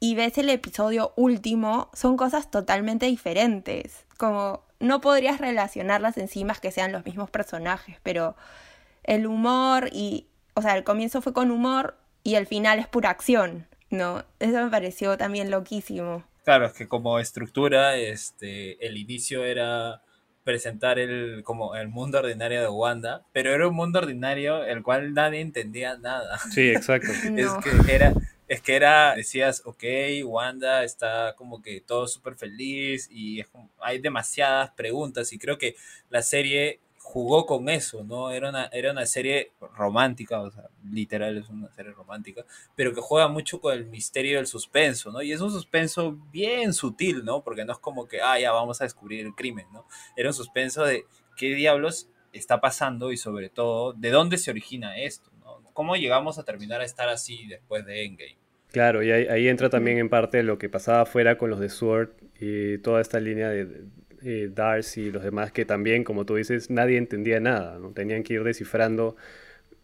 y 0.00 0.14
ves 0.14 0.38
el 0.38 0.48
episodio 0.48 1.12
último, 1.16 1.90
son 1.92 2.16
cosas 2.16 2.50
totalmente 2.50 3.06
diferentes. 3.06 4.06
Como 4.16 4.64
no 4.80 5.02
podrías 5.02 5.38
relacionarlas 5.38 6.16
encima 6.16 6.54
que 6.54 6.72
sean 6.72 6.90
los 6.90 7.04
mismos 7.04 7.30
personajes, 7.30 7.98
pero 8.02 8.34
el 9.04 9.26
humor 9.26 9.90
y, 9.92 10.26
o 10.54 10.62
sea, 10.62 10.76
el 10.76 10.84
comienzo 10.84 11.20
fue 11.20 11.34
con 11.34 11.50
humor 11.50 11.98
y 12.24 12.34
el 12.34 12.46
final 12.46 12.78
es 12.78 12.88
pura 12.88 13.10
acción, 13.10 13.66
¿no? 13.90 14.24
Eso 14.38 14.64
me 14.64 14.70
pareció 14.70 15.18
también 15.18 15.50
loquísimo. 15.50 16.24
Claro, 16.44 16.66
es 16.66 16.72
que 16.72 16.88
como 16.88 17.18
estructura, 17.18 17.96
este, 17.96 18.84
el 18.86 18.96
inicio 18.96 19.44
era 19.44 20.02
presentar 20.44 20.98
el, 20.98 21.42
como 21.44 21.74
el 21.76 21.88
mundo 21.88 22.18
ordinario 22.18 22.60
de 22.60 22.68
Wanda, 22.68 23.24
pero 23.32 23.52
era 23.52 23.68
un 23.68 23.74
mundo 23.74 23.98
ordinario 23.98 24.64
el 24.64 24.82
cual 24.82 25.14
nadie 25.14 25.40
entendía 25.40 25.96
nada. 25.98 26.38
Sí, 26.50 26.70
exacto. 26.70 27.08
es 27.36 27.50
que 27.62 27.94
era, 27.94 28.12
es 28.48 28.62
que 28.62 28.74
era, 28.74 29.14
decías, 29.14 29.62
ok, 29.64 29.84
Wanda 30.24 30.82
está 30.84 31.34
como 31.36 31.62
que 31.62 31.80
todo 31.80 32.08
súper 32.08 32.34
feliz 32.34 33.08
y 33.10 33.44
hay 33.80 34.00
demasiadas 34.00 34.70
preguntas 34.70 35.32
y 35.32 35.38
creo 35.38 35.58
que 35.58 35.76
la 36.08 36.22
serie 36.22 36.80
jugó 37.10 37.44
con 37.44 37.68
eso, 37.68 38.04
¿no? 38.04 38.30
Era 38.30 38.50
una, 38.50 38.66
era 38.66 38.92
una 38.92 39.04
serie 39.04 39.50
romántica, 39.76 40.40
o 40.42 40.50
sea, 40.52 40.68
literal 40.92 41.38
es 41.38 41.48
una 41.48 41.68
serie 41.72 41.90
romántica, 41.90 42.44
pero 42.76 42.94
que 42.94 43.00
juega 43.00 43.26
mucho 43.26 43.60
con 43.60 43.74
el 43.74 43.86
misterio 43.86 44.36
del 44.36 44.46
suspenso, 44.46 45.10
¿no? 45.10 45.20
Y 45.20 45.32
es 45.32 45.40
un 45.40 45.50
suspenso 45.50 46.16
bien 46.30 46.72
sutil, 46.72 47.24
¿no? 47.24 47.42
Porque 47.42 47.64
no 47.64 47.72
es 47.72 47.80
como 47.80 48.06
que, 48.06 48.20
ah, 48.20 48.38
ya 48.38 48.52
vamos 48.52 48.80
a 48.80 48.84
descubrir 48.84 49.26
el 49.26 49.34
crimen, 49.34 49.66
¿no? 49.72 49.86
Era 50.16 50.28
un 50.28 50.34
suspenso 50.34 50.84
de 50.84 51.04
qué 51.36 51.52
diablos 51.52 52.08
está 52.32 52.60
pasando 52.60 53.10
y 53.10 53.16
sobre 53.16 53.48
todo, 53.48 53.92
de 53.92 54.10
dónde 54.10 54.38
se 54.38 54.52
origina 54.52 54.96
esto, 54.96 55.32
¿no? 55.40 55.64
¿Cómo 55.72 55.96
llegamos 55.96 56.38
a 56.38 56.44
terminar 56.44 56.80
a 56.80 56.84
estar 56.84 57.08
así 57.08 57.44
después 57.48 57.84
de 57.86 58.04
Endgame? 58.04 58.38
Claro, 58.70 59.02
y 59.02 59.10
ahí, 59.10 59.26
ahí 59.26 59.48
entra 59.48 59.68
también 59.68 59.98
en 59.98 60.08
parte 60.08 60.44
lo 60.44 60.58
que 60.58 60.68
pasaba 60.68 61.00
afuera 61.00 61.38
con 61.38 61.50
los 61.50 61.58
de 61.58 61.70
Sword 61.70 62.10
y 62.38 62.78
toda 62.78 63.00
esta 63.00 63.18
línea 63.18 63.48
de, 63.48 63.82
eh, 64.22 64.50
Darcy 64.52 65.02
y 65.02 65.10
los 65.10 65.22
demás 65.22 65.52
que 65.52 65.64
también, 65.64 66.04
como 66.04 66.26
tú 66.26 66.36
dices, 66.36 66.70
nadie 66.70 66.98
entendía 66.98 67.40
nada, 67.40 67.78
¿no? 67.78 67.92
Tenían 67.92 68.22
que 68.22 68.34
ir 68.34 68.44
descifrando 68.44 69.16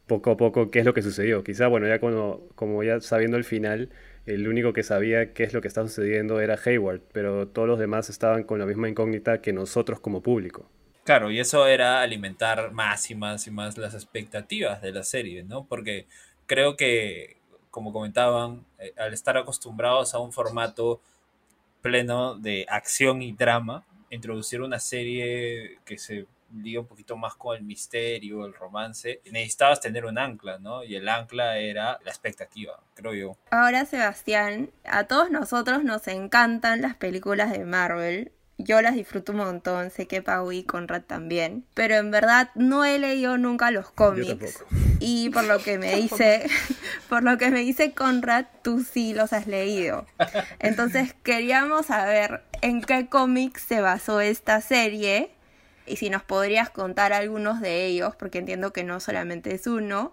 poco 0.06 0.30
a 0.30 0.36
poco 0.36 0.70
qué 0.70 0.80
es 0.80 0.84
lo 0.84 0.94
que 0.94 1.02
sucedió. 1.02 1.42
Quizá, 1.42 1.66
bueno, 1.68 1.86
ya 1.88 1.98
como, 1.98 2.48
como 2.54 2.82
ya 2.82 3.00
sabiendo 3.00 3.36
el 3.36 3.44
final, 3.44 3.90
el 4.24 4.48
único 4.48 4.72
que 4.72 4.82
sabía 4.82 5.32
qué 5.32 5.44
es 5.44 5.52
lo 5.52 5.60
que 5.60 5.68
estaba 5.68 5.88
sucediendo 5.88 6.40
era 6.40 6.58
Hayward, 6.64 7.00
pero 7.12 7.48
todos 7.48 7.68
los 7.68 7.78
demás 7.78 8.10
estaban 8.10 8.44
con 8.44 8.58
la 8.58 8.66
misma 8.66 8.88
incógnita 8.88 9.40
que 9.40 9.52
nosotros 9.52 10.00
como 10.00 10.22
público. 10.22 10.68
Claro, 11.04 11.30
y 11.30 11.38
eso 11.38 11.66
era 11.66 12.02
alimentar 12.02 12.72
más 12.72 13.10
y 13.10 13.14
más 13.14 13.46
y 13.46 13.50
más 13.52 13.78
las 13.78 13.94
expectativas 13.94 14.82
de 14.82 14.92
la 14.92 15.04
serie, 15.04 15.44
¿no? 15.44 15.64
Porque 15.64 16.06
creo 16.46 16.76
que, 16.76 17.36
como 17.70 17.92
comentaban, 17.92 18.64
eh, 18.78 18.92
al 18.96 19.12
estar 19.12 19.36
acostumbrados 19.36 20.14
a 20.14 20.18
un 20.18 20.32
formato 20.32 21.00
pleno 21.80 22.34
de 22.34 22.66
acción 22.68 23.22
y 23.22 23.30
drama, 23.30 23.84
introducir 24.10 24.60
una 24.60 24.78
serie 24.78 25.78
que 25.84 25.98
se 25.98 26.26
liga 26.54 26.80
un 26.80 26.86
poquito 26.86 27.16
más 27.16 27.34
con 27.34 27.56
el 27.56 27.62
misterio, 27.62 28.44
el 28.44 28.54
romance, 28.54 29.20
necesitabas 29.30 29.80
tener 29.80 30.04
un 30.04 30.18
ancla, 30.18 30.58
¿no? 30.58 30.84
Y 30.84 30.94
el 30.94 31.08
ancla 31.08 31.58
era 31.58 31.98
la 32.04 32.10
expectativa, 32.10 32.80
creo 32.94 33.14
yo. 33.14 33.36
Ahora, 33.50 33.84
Sebastián, 33.84 34.70
a 34.84 35.04
todos 35.04 35.30
nosotros 35.30 35.84
nos 35.84 36.06
encantan 36.08 36.82
las 36.82 36.94
películas 36.94 37.50
de 37.52 37.64
Marvel. 37.64 38.32
Yo 38.58 38.80
las 38.80 38.94
disfruto 38.94 39.32
un 39.32 39.38
montón, 39.38 39.90
sé 39.90 40.06
que 40.06 40.22
Pau 40.22 40.50
y 40.50 40.62
Conrad 40.62 41.02
también, 41.02 41.64
pero 41.74 41.96
en 41.96 42.10
verdad 42.10 42.50
no 42.54 42.86
he 42.86 42.98
leído 42.98 43.36
nunca 43.36 43.70
los 43.70 43.90
cómics. 43.90 44.64
Y 44.98 45.28
por 45.28 45.44
lo 45.44 45.58
que 45.58 45.78
me 45.78 45.94
dice, 45.96 46.46
por 47.08 47.22
lo 47.22 47.36
que 47.36 47.50
me 47.50 47.60
dice 47.60 47.92
Conrad, 47.92 48.46
tú 48.62 48.82
sí 48.82 49.12
los 49.12 49.34
has 49.34 49.46
leído. 49.46 50.06
Entonces 50.58 51.14
queríamos 51.22 51.86
saber 51.86 52.42
en 52.62 52.80
qué 52.80 53.08
cómics 53.08 53.62
se 53.62 53.82
basó 53.82 54.20
esta 54.20 54.62
serie 54.62 55.30
y 55.86 55.96
si 55.96 56.08
nos 56.08 56.22
podrías 56.22 56.70
contar 56.70 57.12
algunos 57.12 57.60
de 57.60 57.84
ellos, 57.84 58.16
porque 58.16 58.38
entiendo 58.38 58.72
que 58.72 58.84
no 58.84 59.00
solamente 59.00 59.54
es 59.54 59.66
uno, 59.66 60.12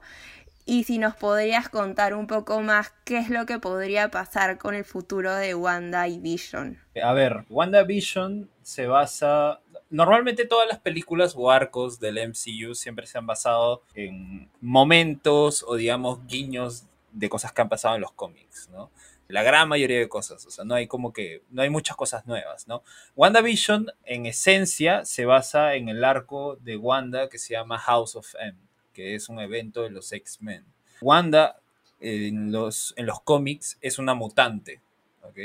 y 0.66 0.86
si 0.86 0.98
nos 0.98 1.16
podrías 1.16 1.70
contar 1.70 2.14
un 2.14 2.28
poco 2.28 2.62
más 2.62 2.94
qué 3.04 3.18
es 3.18 3.30
lo 3.30 3.46
que 3.46 3.60
podría 3.60 4.10
pasar 4.10 4.58
con 4.58 4.76
el 4.76 4.86
futuro 4.86 5.36
de 5.36 5.56
Wanda 5.56 6.08
y 6.08 6.20
Vision. 6.20 6.80
A 7.02 7.14
ver, 7.14 7.46
Wanda 7.50 7.84
Vision 7.84 8.50
se 8.62 8.88
basa... 8.88 9.60
Normalmente 9.90 10.46
todas 10.46 10.68
las 10.68 10.80
películas 10.80 11.36
o 11.38 11.52
arcos 11.52 12.00
del 12.00 12.16
MCU 12.30 12.74
siempre 12.74 13.06
se 13.06 13.18
han 13.18 13.28
basado 13.28 13.84
en 13.94 14.50
momentos 14.60 15.64
o 15.68 15.76
digamos 15.76 16.26
guiños 16.26 16.86
de 17.12 17.30
cosas 17.30 17.52
que 17.52 17.62
han 17.62 17.70
pasado 17.70 17.96
en 17.96 18.02
los 18.02 18.12
cómics, 18.14 18.70
¿no? 18.72 18.90
La 19.28 19.44
gran 19.44 19.70
mayoría 19.70 20.00
de 20.00 20.10
cosas, 20.10 20.46
o 20.46 20.52
sea, 20.52 20.66
no 20.66 20.76
hay 20.76 20.88
como 20.88 21.14
que, 21.14 21.44
no 21.50 21.62
hay 21.62 21.70
muchas 21.70 21.96
cosas 21.96 22.26
nuevas, 22.26 22.68
¿no? 22.68 22.84
WandaVision 23.16 23.88
en 24.04 24.26
esencia 24.26 25.06
se 25.06 25.26
basa 25.26 25.76
en 25.76 25.90
el 25.90 26.04
arco 26.04 26.58
de 26.58 26.76
Wanda 26.76 27.30
que 27.30 27.38
se 27.38 27.54
llama 27.54 27.78
House 27.78 28.16
of 28.16 28.34
M 28.40 28.58
que 28.94 29.16
es 29.16 29.30
un 29.30 29.40
evento 29.40 29.84
de 29.84 29.90
los 29.90 30.12
X-Men. 30.12 30.64
Wanda 31.02 31.60
en 32.00 32.52
los, 32.52 32.94
en 32.98 33.06
los 33.06 33.22
cómics 33.22 33.78
es 33.82 33.98
una 34.00 34.14
mutante, 34.14 34.82
¿ok? 35.24 35.38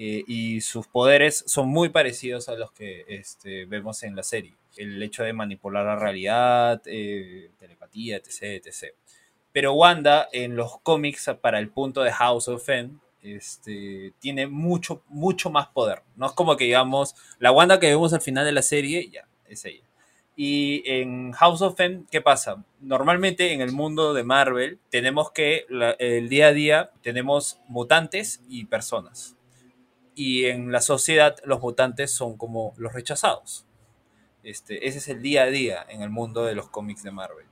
Eh, 0.00 0.22
y 0.28 0.60
sus 0.60 0.86
poderes 0.86 1.42
son 1.48 1.68
muy 1.68 1.88
parecidos 1.88 2.48
a 2.48 2.54
los 2.54 2.70
que 2.70 3.04
este, 3.08 3.64
vemos 3.66 4.04
en 4.04 4.14
la 4.14 4.22
serie. 4.22 4.54
El 4.76 5.02
hecho 5.02 5.24
de 5.24 5.32
manipular 5.32 5.84
la 5.84 5.96
realidad, 5.96 6.80
eh, 6.86 7.50
telepatía, 7.58 8.16
etc, 8.16 8.64
etc. 8.64 8.94
Pero 9.52 9.74
Wanda 9.74 10.28
en 10.32 10.54
los 10.54 10.78
cómics 10.82 11.28
para 11.40 11.58
el 11.58 11.68
punto 11.68 12.02
de 12.02 12.12
House 12.12 12.46
of 12.46 12.68
M 12.68 12.90
este, 13.22 14.12
tiene 14.20 14.46
mucho, 14.46 15.02
mucho 15.08 15.50
más 15.50 15.66
poder. 15.66 16.02
No 16.14 16.26
es 16.26 16.32
como 16.32 16.56
que 16.56 16.64
digamos, 16.64 17.16
la 17.40 17.50
Wanda 17.50 17.80
que 17.80 17.88
vemos 17.88 18.12
al 18.12 18.20
final 18.20 18.44
de 18.44 18.52
la 18.52 18.62
serie, 18.62 19.10
ya, 19.10 19.26
es 19.48 19.64
ella. 19.64 19.87
Y 20.40 20.88
en 20.88 21.32
House 21.32 21.62
of 21.62 21.80
M, 21.80 22.04
¿qué 22.12 22.20
pasa? 22.20 22.62
Normalmente 22.78 23.54
en 23.54 23.60
el 23.60 23.72
mundo 23.72 24.14
de 24.14 24.22
Marvel 24.22 24.78
tenemos 24.88 25.32
que 25.32 25.66
el 25.98 26.28
día 26.28 26.46
a 26.46 26.52
día 26.52 26.92
tenemos 27.02 27.58
mutantes 27.66 28.40
y 28.48 28.66
personas. 28.66 29.36
Y 30.14 30.44
en 30.44 30.70
la 30.70 30.80
sociedad 30.80 31.34
los 31.44 31.60
mutantes 31.60 32.14
son 32.14 32.36
como 32.36 32.72
los 32.76 32.92
rechazados. 32.92 33.66
Este, 34.44 34.86
ese 34.86 34.98
es 34.98 35.08
el 35.08 35.22
día 35.22 35.42
a 35.42 35.46
día 35.46 35.84
en 35.88 36.02
el 36.02 36.10
mundo 36.10 36.44
de 36.44 36.54
los 36.54 36.68
cómics 36.68 37.02
de 37.02 37.10
Marvel. 37.10 37.46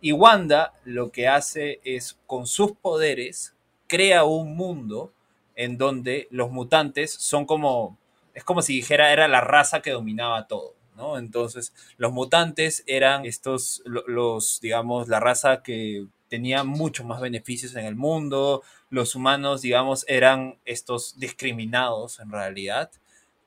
Y 0.00 0.10
Wanda 0.10 0.74
lo 0.82 1.12
que 1.12 1.28
hace 1.28 1.80
es, 1.84 2.18
con 2.26 2.48
sus 2.48 2.72
poderes, 2.72 3.54
crea 3.86 4.24
un 4.24 4.56
mundo 4.56 5.12
en 5.54 5.78
donde 5.78 6.26
los 6.32 6.50
mutantes 6.50 7.12
son 7.12 7.46
como, 7.46 7.98
es 8.34 8.42
como 8.42 8.62
si 8.62 8.74
dijera, 8.74 9.12
era 9.12 9.28
la 9.28 9.42
raza 9.42 9.80
que 9.80 9.92
dominaba 9.92 10.48
todo. 10.48 10.74
¿No? 10.96 11.18
Entonces, 11.18 11.72
los 11.96 12.12
mutantes 12.12 12.84
eran 12.86 13.24
estos, 13.24 13.82
los, 13.84 14.60
digamos, 14.60 15.08
la 15.08 15.20
raza 15.20 15.62
que 15.62 16.06
tenía 16.28 16.64
muchos 16.64 17.04
más 17.04 17.20
beneficios 17.20 17.74
en 17.76 17.84
el 17.84 17.94
mundo, 17.94 18.62
los 18.88 19.14
humanos, 19.14 19.62
digamos, 19.62 20.04
eran 20.08 20.58
estos 20.64 21.18
discriminados 21.18 22.20
en 22.20 22.30
realidad. 22.30 22.90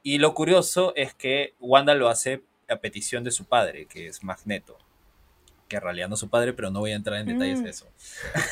Y 0.04 0.20
lo 0.20 0.36
curioso 0.36 0.94
es 0.96 1.14
que 1.16 1.56
Wanda 1.60 1.96
lo 1.96 2.10
hace 2.10 2.44
a 2.70 2.78
petición 2.78 3.24
de 3.24 3.32
su 3.32 3.46
padre, 3.46 3.88
que 3.88 4.08
es 4.08 4.24
Magneto, 4.24 4.78
que 5.68 5.78
en 5.78 5.82
realidad 5.82 6.10
no 6.10 6.14
es 6.14 6.20
su 6.20 6.30
padre, 6.30 6.54
pero 6.54 6.70
no 6.70 6.80
voy 6.80 6.92
a 6.92 6.96
entrar 6.96 7.20
en 7.20 7.26
detalles 7.26 7.60
de 7.60 7.66
mm. 7.66 7.70
eso. 7.70 7.88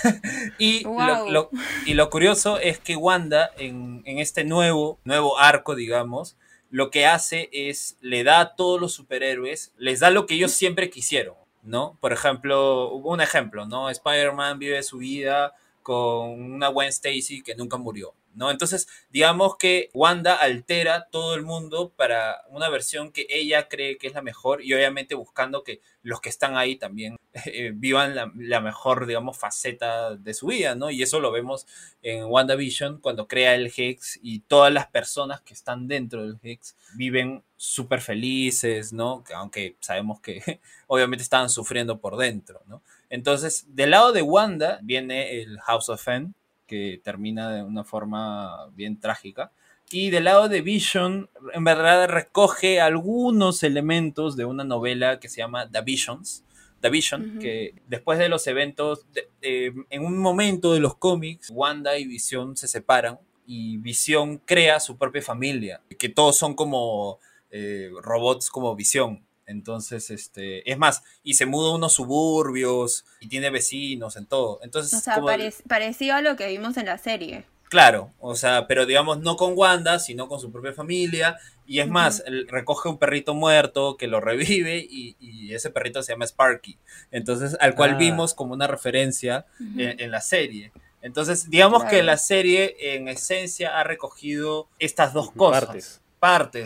y, 0.57 0.83
lo, 0.83 1.51
y 1.85 1.93
lo 1.93 2.09
curioso 2.09 2.57
es 2.57 2.79
que 2.79 2.95
Wanda, 2.95 3.51
en, 3.57 4.01
en 4.05 4.17
este 4.17 4.43
nuevo, 4.43 4.97
nuevo 5.03 5.37
arco, 5.37 5.75
digamos, 5.75 6.37
lo 6.73 6.89
que 6.89 7.05
hace 7.05 7.49
es 7.53 7.99
le 8.01 8.23
da 8.23 8.39
a 8.39 8.55
todos 8.55 8.81
los 8.81 8.93
superhéroes, 8.93 9.75
les 9.77 9.99
da 9.99 10.09
lo 10.09 10.25
que 10.25 10.33
ellos 10.33 10.53
siempre 10.53 10.89
quisieron, 10.89 11.35
¿no? 11.61 11.99
Por 12.01 12.13
ejemplo, 12.13 12.89
un 12.93 13.21
ejemplo, 13.21 13.67
¿no? 13.67 13.91
Spider-Man 13.91 14.57
vive 14.57 14.81
su 14.81 14.97
vida 14.97 15.53
con 15.83 16.31
una 16.51 16.69
Gwen 16.69 16.89
Stacy 16.89 17.43
que 17.43 17.53
nunca 17.53 17.77
murió, 17.77 18.15
¿no? 18.35 18.51
Entonces, 18.51 18.87
digamos 19.09 19.57
que 19.57 19.89
Wanda 19.93 20.35
altera 20.35 21.07
todo 21.11 21.35
el 21.35 21.43
mundo 21.43 21.93
para 21.95 22.43
una 22.49 22.69
versión 22.69 23.11
que 23.11 23.25
ella 23.29 23.67
cree 23.67 23.97
que 23.97 24.07
es 24.07 24.13
la 24.13 24.21
mejor 24.21 24.63
y 24.63 24.73
obviamente 24.73 25.15
buscando 25.15 25.63
que 25.63 25.81
los 26.01 26.19
que 26.21 26.29
están 26.29 26.57
ahí 26.57 26.75
también 26.75 27.17
eh, 27.45 27.71
vivan 27.73 28.15
la, 28.15 28.59
mejor, 28.61 29.05
digamos, 29.05 29.37
faceta 29.37 30.15
de 30.15 30.33
su 30.33 30.47
vida, 30.47 30.75
¿no? 30.75 30.91
Y 30.91 31.01
eso 31.01 31.19
lo 31.19 31.31
vemos 31.31 31.65
en 32.01 32.25
WandaVision 32.25 32.99
cuando 32.99 33.27
crea 33.27 33.55
el 33.55 33.71
Hex 33.75 34.19
y 34.21 34.41
todas 34.41 34.71
las 34.71 34.87
personas 34.87 35.41
que 35.41 35.53
están 35.53 35.87
dentro 35.87 36.21
del 36.21 36.37
Hex 36.43 36.75
viven 36.95 37.43
súper 37.57 38.01
felices, 38.01 38.93
¿no? 38.93 39.23
Aunque 39.35 39.77
sabemos 39.79 40.19
que 40.19 40.59
obviamente 40.87 41.23
estaban 41.23 41.49
sufriendo 41.49 41.99
por 41.99 42.17
dentro, 42.17 42.61
¿no? 42.67 42.83
Entonces, 43.09 43.65
del 43.75 43.91
lado 43.91 44.11
de 44.11 44.21
Wanda 44.21 44.79
viene 44.81 45.41
el 45.41 45.59
House 45.61 45.89
of 45.89 46.07
N, 46.07 46.33
que 46.67 47.01
termina 47.03 47.51
de 47.51 47.63
una 47.63 47.83
forma 47.83 48.67
bien 48.75 48.99
trágica. 48.99 49.51
Y 49.91 50.09
del 50.09 50.23
lado 50.23 50.49
de 50.49 50.61
Vision, 50.61 51.29
en 51.53 51.63
verdad 51.63 52.07
recoge 52.07 52.81
algunos 52.81 53.63
elementos 53.63 54.35
de 54.35 54.45
una 54.45 54.63
novela 54.63 55.19
que 55.19 55.29
se 55.29 55.37
llama 55.37 55.69
The 55.69 55.81
Visions. 55.81 56.43
The 56.81 56.89
Vision, 56.89 57.39
que 57.39 57.75
después 57.87 58.19
de 58.19 58.27
los 58.27 58.45
eventos, 58.47 59.05
eh, 59.41 59.71
en 59.89 60.05
un 60.05 60.17
momento 60.17 60.73
de 60.73 60.81
los 60.81 60.97
cómics, 60.97 61.49
Wanda 61.49 61.97
y 61.97 62.05
Vision 62.05 62.57
se 62.57 62.67
separan 62.67 63.19
y 63.47 63.77
Vision 63.77 64.37
crea 64.39 64.81
su 64.81 64.97
propia 64.97 65.21
familia, 65.21 65.81
que 65.97 66.09
todos 66.09 66.37
son 66.37 66.55
como 66.55 67.19
eh, 67.51 67.89
robots 68.01 68.49
como 68.49 68.75
Vision. 68.75 69.23
Entonces, 69.45 70.09
este, 70.09 70.69
es 70.69 70.77
más, 70.77 71.03
y 71.23 71.33
se 71.33 71.45
muda 71.45 71.69
a 71.69 71.75
unos 71.75 71.93
suburbios 71.93 73.05
y 73.19 73.27
tiene 73.27 73.49
vecinos 73.49 74.15
en 74.15 74.25
todo. 74.25 74.59
Entonces, 74.63 74.93
o 74.93 74.99
sea, 74.99 75.21
parecido 75.67 76.15
a 76.15 76.21
lo 76.21 76.35
que 76.35 76.47
vimos 76.47 76.77
en 76.77 76.85
la 76.85 76.97
serie. 76.97 77.45
Claro, 77.73 78.13
o 78.19 78.35
sea, 78.35 78.67
pero 78.67 78.85
digamos 78.85 79.21
no 79.21 79.35
con 79.35 79.53
Wanda, 79.55 79.97
sino 79.97 80.27
con 80.27 80.39
su 80.39 80.51
propia 80.51 80.73
familia. 80.73 81.39
Y 81.65 81.79
es 81.79 81.87
más, 81.87 82.23
recoge 82.47 82.87
un 82.87 82.99
perrito 82.99 83.33
muerto 83.33 83.97
que 83.97 84.05
lo 84.05 84.19
revive 84.21 84.77
y, 84.87 85.51
ese 85.51 85.71
perrito 85.71 86.03
se 86.03 86.13
llama 86.13 86.25
Sparky. 86.25 86.77
Entonces, 87.09 87.57
al 87.59 87.73
cual 87.73 87.91
ah. 87.91 87.97
vimos 87.97 88.35
como 88.35 88.53
una 88.53 88.67
referencia 88.67 89.47
en, 89.59 90.11
la 90.11 90.21
serie. 90.21 90.71
Entonces, 91.01 91.49
digamos 91.49 91.83
que 91.85 92.03
la 92.03 92.17
serie 92.17 92.75
en 92.95 93.07
esencia 93.07 93.79
ha 93.79 93.83
recogido 93.83 94.67
estas 94.77 95.13
dos 95.13 95.31
cosas 95.31 95.65
partes, 95.65 96.01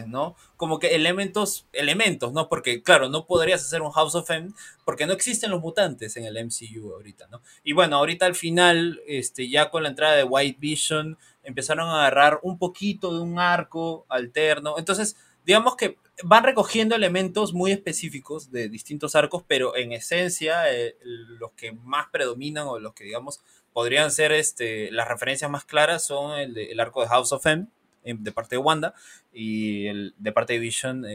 ¿no? 0.08 0.36
Como 0.56 0.78
que 0.78 0.94
elementos, 0.94 1.68
elementos, 1.74 2.32
¿no? 2.32 2.48
Porque, 2.48 2.84
claro, 2.84 3.10
no 3.10 3.26
podrías 3.26 3.62
hacer 3.64 3.82
un 3.82 3.92
House 3.92 4.14
of 4.14 4.30
M 4.30 4.52
porque 4.86 5.08
no 5.08 5.14
existen 5.14 5.50
los 5.50 5.62
mutantes 5.62 6.16
en 6.16 6.26
el 6.26 6.38
MCU 6.46 6.94
ahorita, 6.94 7.28
¿no? 7.28 7.42
Y 7.64 7.74
bueno, 7.74 7.96
ahorita 7.98 8.28
al 8.28 8.36
final, 8.36 9.02
este, 9.08 9.50
ya 9.50 9.72
con 9.72 9.82
la 9.82 9.90
entrada 9.90 10.16
de 10.16 10.24
White 10.24 10.60
Vision, 10.60 11.18
empezaron 11.44 11.90
a 11.90 12.02
agarrar 12.02 12.40
un 12.44 12.60
poquito 12.60 13.14
de 13.16 13.22
un 13.22 13.40
arco 13.40 14.06
alterno. 14.10 14.76
Entonces, 14.78 15.18
digamos 15.44 15.76
que 15.76 15.98
van 16.24 16.44
recogiendo 16.44 16.96
elementos 16.96 17.54
muy 17.54 17.72
específicos 17.72 18.52
de 18.52 18.70
distintos 18.70 19.16
arcos, 19.16 19.44
pero 19.48 19.76
en 19.76 19.92
esencia, 19.92 20.72
eh, 20.72 20.98
los 21.02 21.54
que 21.54 21.72
más 21.72 22.08
predominan 22.12 22.68
o 22.68 22.78
los 22.78 22.94
que, 22.94 23.06
digamos, 23.06 23.42
podrían 23.74 24.12
ser 24.12 24.32
este, 24.32 24.92
las 24.92 25.08
referencias 25.08 25.50
más 25.50 25.66
claras 25.66 26.06
son 26.06 26.38
el 26.38 26.80
arco 26.80 27.02
de 27.02 27.08
House 27.08 27.32
of 27.32 27.46
M 27.48 27.68
de 28.16 28.32
parte 28.32 28.56
de 28.56 28.60
Wanda 28.60 28.94
y 29.34 29.88
el, 29.88 30.14
de 30.18 30.32
parte 30.32 30.54
de 30.54 30.60
Vision 30.60 31.06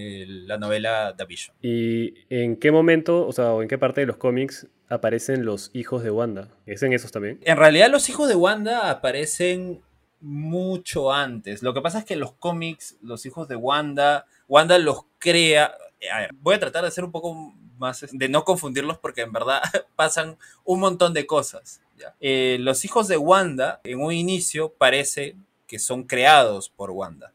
la 0.47 0.59
novela 0.59 1.15
The 1.17 1.25
Vision. 1.25 1.57
¿Y 1.63 2.15
en 2.31 2.57
qué 2.57 2.71
momento, 2.71 3.27
o 3.27 3.33
sea, 3.33 3.53
o 3.53 3.63
en 3.63 3.69
qué 3.69 3.79
parte 3.79 4.01
de 4.01 4.07
los 4.07 4.17
cómics 4.17 4.67
aparecen 4.89 5.45
los 5.45 5.71
hijos 5.73 6.03
de 6.03 6.11
Wanda? 6.11 6.49
¿Es 6.67 6.83
en 6.83 6.93
esos 6.93 7.13
también? 7.13 7.41
En 7.43 7.57
realidad 7.57 7.91
los 7.91 8.09
hijos 8.09 8.29
de 8.29 8.35
Wanda 8.35 8.91
aparecen 8.91 9.81
mucho 10.21 11.13
antes. 11.13 11.63
Lo 11.63 11.75
que 11.75 11.81
pasa 11.81 11.99
es 11.99 12.05
que 12.05 12.15
en 12.15 12.21
los 12.21 12.33
cómics, 12.35 12.97
los 13.03 13.27
hijos 13.27 13.49
de 13.49 13.57
Wanda, 13.57 14.27
Wanda 14.49 14.79
los 14.79 15.05
crea... 15.19 15.75
A 16.13 16.21
ver, 16.21 16.31
voy 16.41 16.55
a 16.55 16.61
tratar 16.61 16.85
de 16.85 16.91
ser 16.91 17.05
un 17.05 17.13
poco 17.13 17.55
más, 17.79 18.07
de 18.11 18.29
no 18.29 18.45
confundirlos 18.45 18.99
porque 18.99 19.23
en 19.23 19.33
verdad 19.33 19.61
pasan 19.97 20.39
un 20.65 20.81
montón 20.81 21.13
de 21.13 21.27
cosas. 21.27 21.81
Eh, 22.21 22.57
los 22.61 22.85
hijos 22.85 23.09
de 23.09 23.17
Wanda 23.17 23.81
en 23.85 24.01
un 24.01 24.13
inicio 24.13 24.73
parece 24.73 25.37
que 25.73 25.79
son 25.79 26.03
creados 26.03 26.69
por 26.69 26.91
Wanda. 26.91 27.33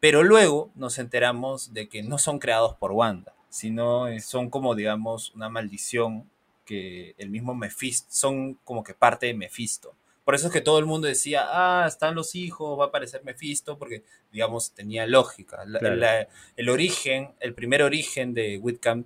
Pero 0.00 0.24
luego 0.24 0.72
nos 0.74 0.98
enteramos 0.98 1.72
de 1.72 1.88
que 1.88 2.02
no 2.02 2.18
son 2.18 2.40
creados 2.40 2.74
por 2.74 2.90
Wanda, 2.90 3.32
sino 3.48 4.08
eh, 4.08 4.18
son 4.18 4.50
como, 4.50 4.74
digamos, 4.74 5.32
una 5.36 5.48
maldición 5.48 6.28
que 6.64 7.14
el 7.16 7.30
mismo 7.30 7.54
Mephisto, 7.54 8.08
son 8.10 8.54
como 8.64 8.82
que 8.82 8.92
parte 8.92 9.26
de 9.26 9.34
Mephisto. 9.34 9.94
Por 10.24 10.34
eso 10.34 10.48
es 10.48 10.52
que 10.52 10.60
todo 10.60 10.80
el 10.80 10.86
mundo 10.86 11.06
decía, 11.06 11.44
ah, 11.46 11.86
están 11.86 12.16
los 12.16 12.34
hijos, 12.34 12.76
va 12.76 12.86
a 12.86 12.88
aparecer 12.88 13.22
Mephisto, 13.22 13.78
porque, 13.78 14.02
digamos, 14.32 14.72
tenía 14.72 15.06
lógica. 15.06 15.64
el 16.56 16.68
origen, 16.68 17.34
el 17.38 17.54
primer 17.54 17.84
origen 17.84 18.34
de 18.34 18.58
Whitcomb 18.58 19.04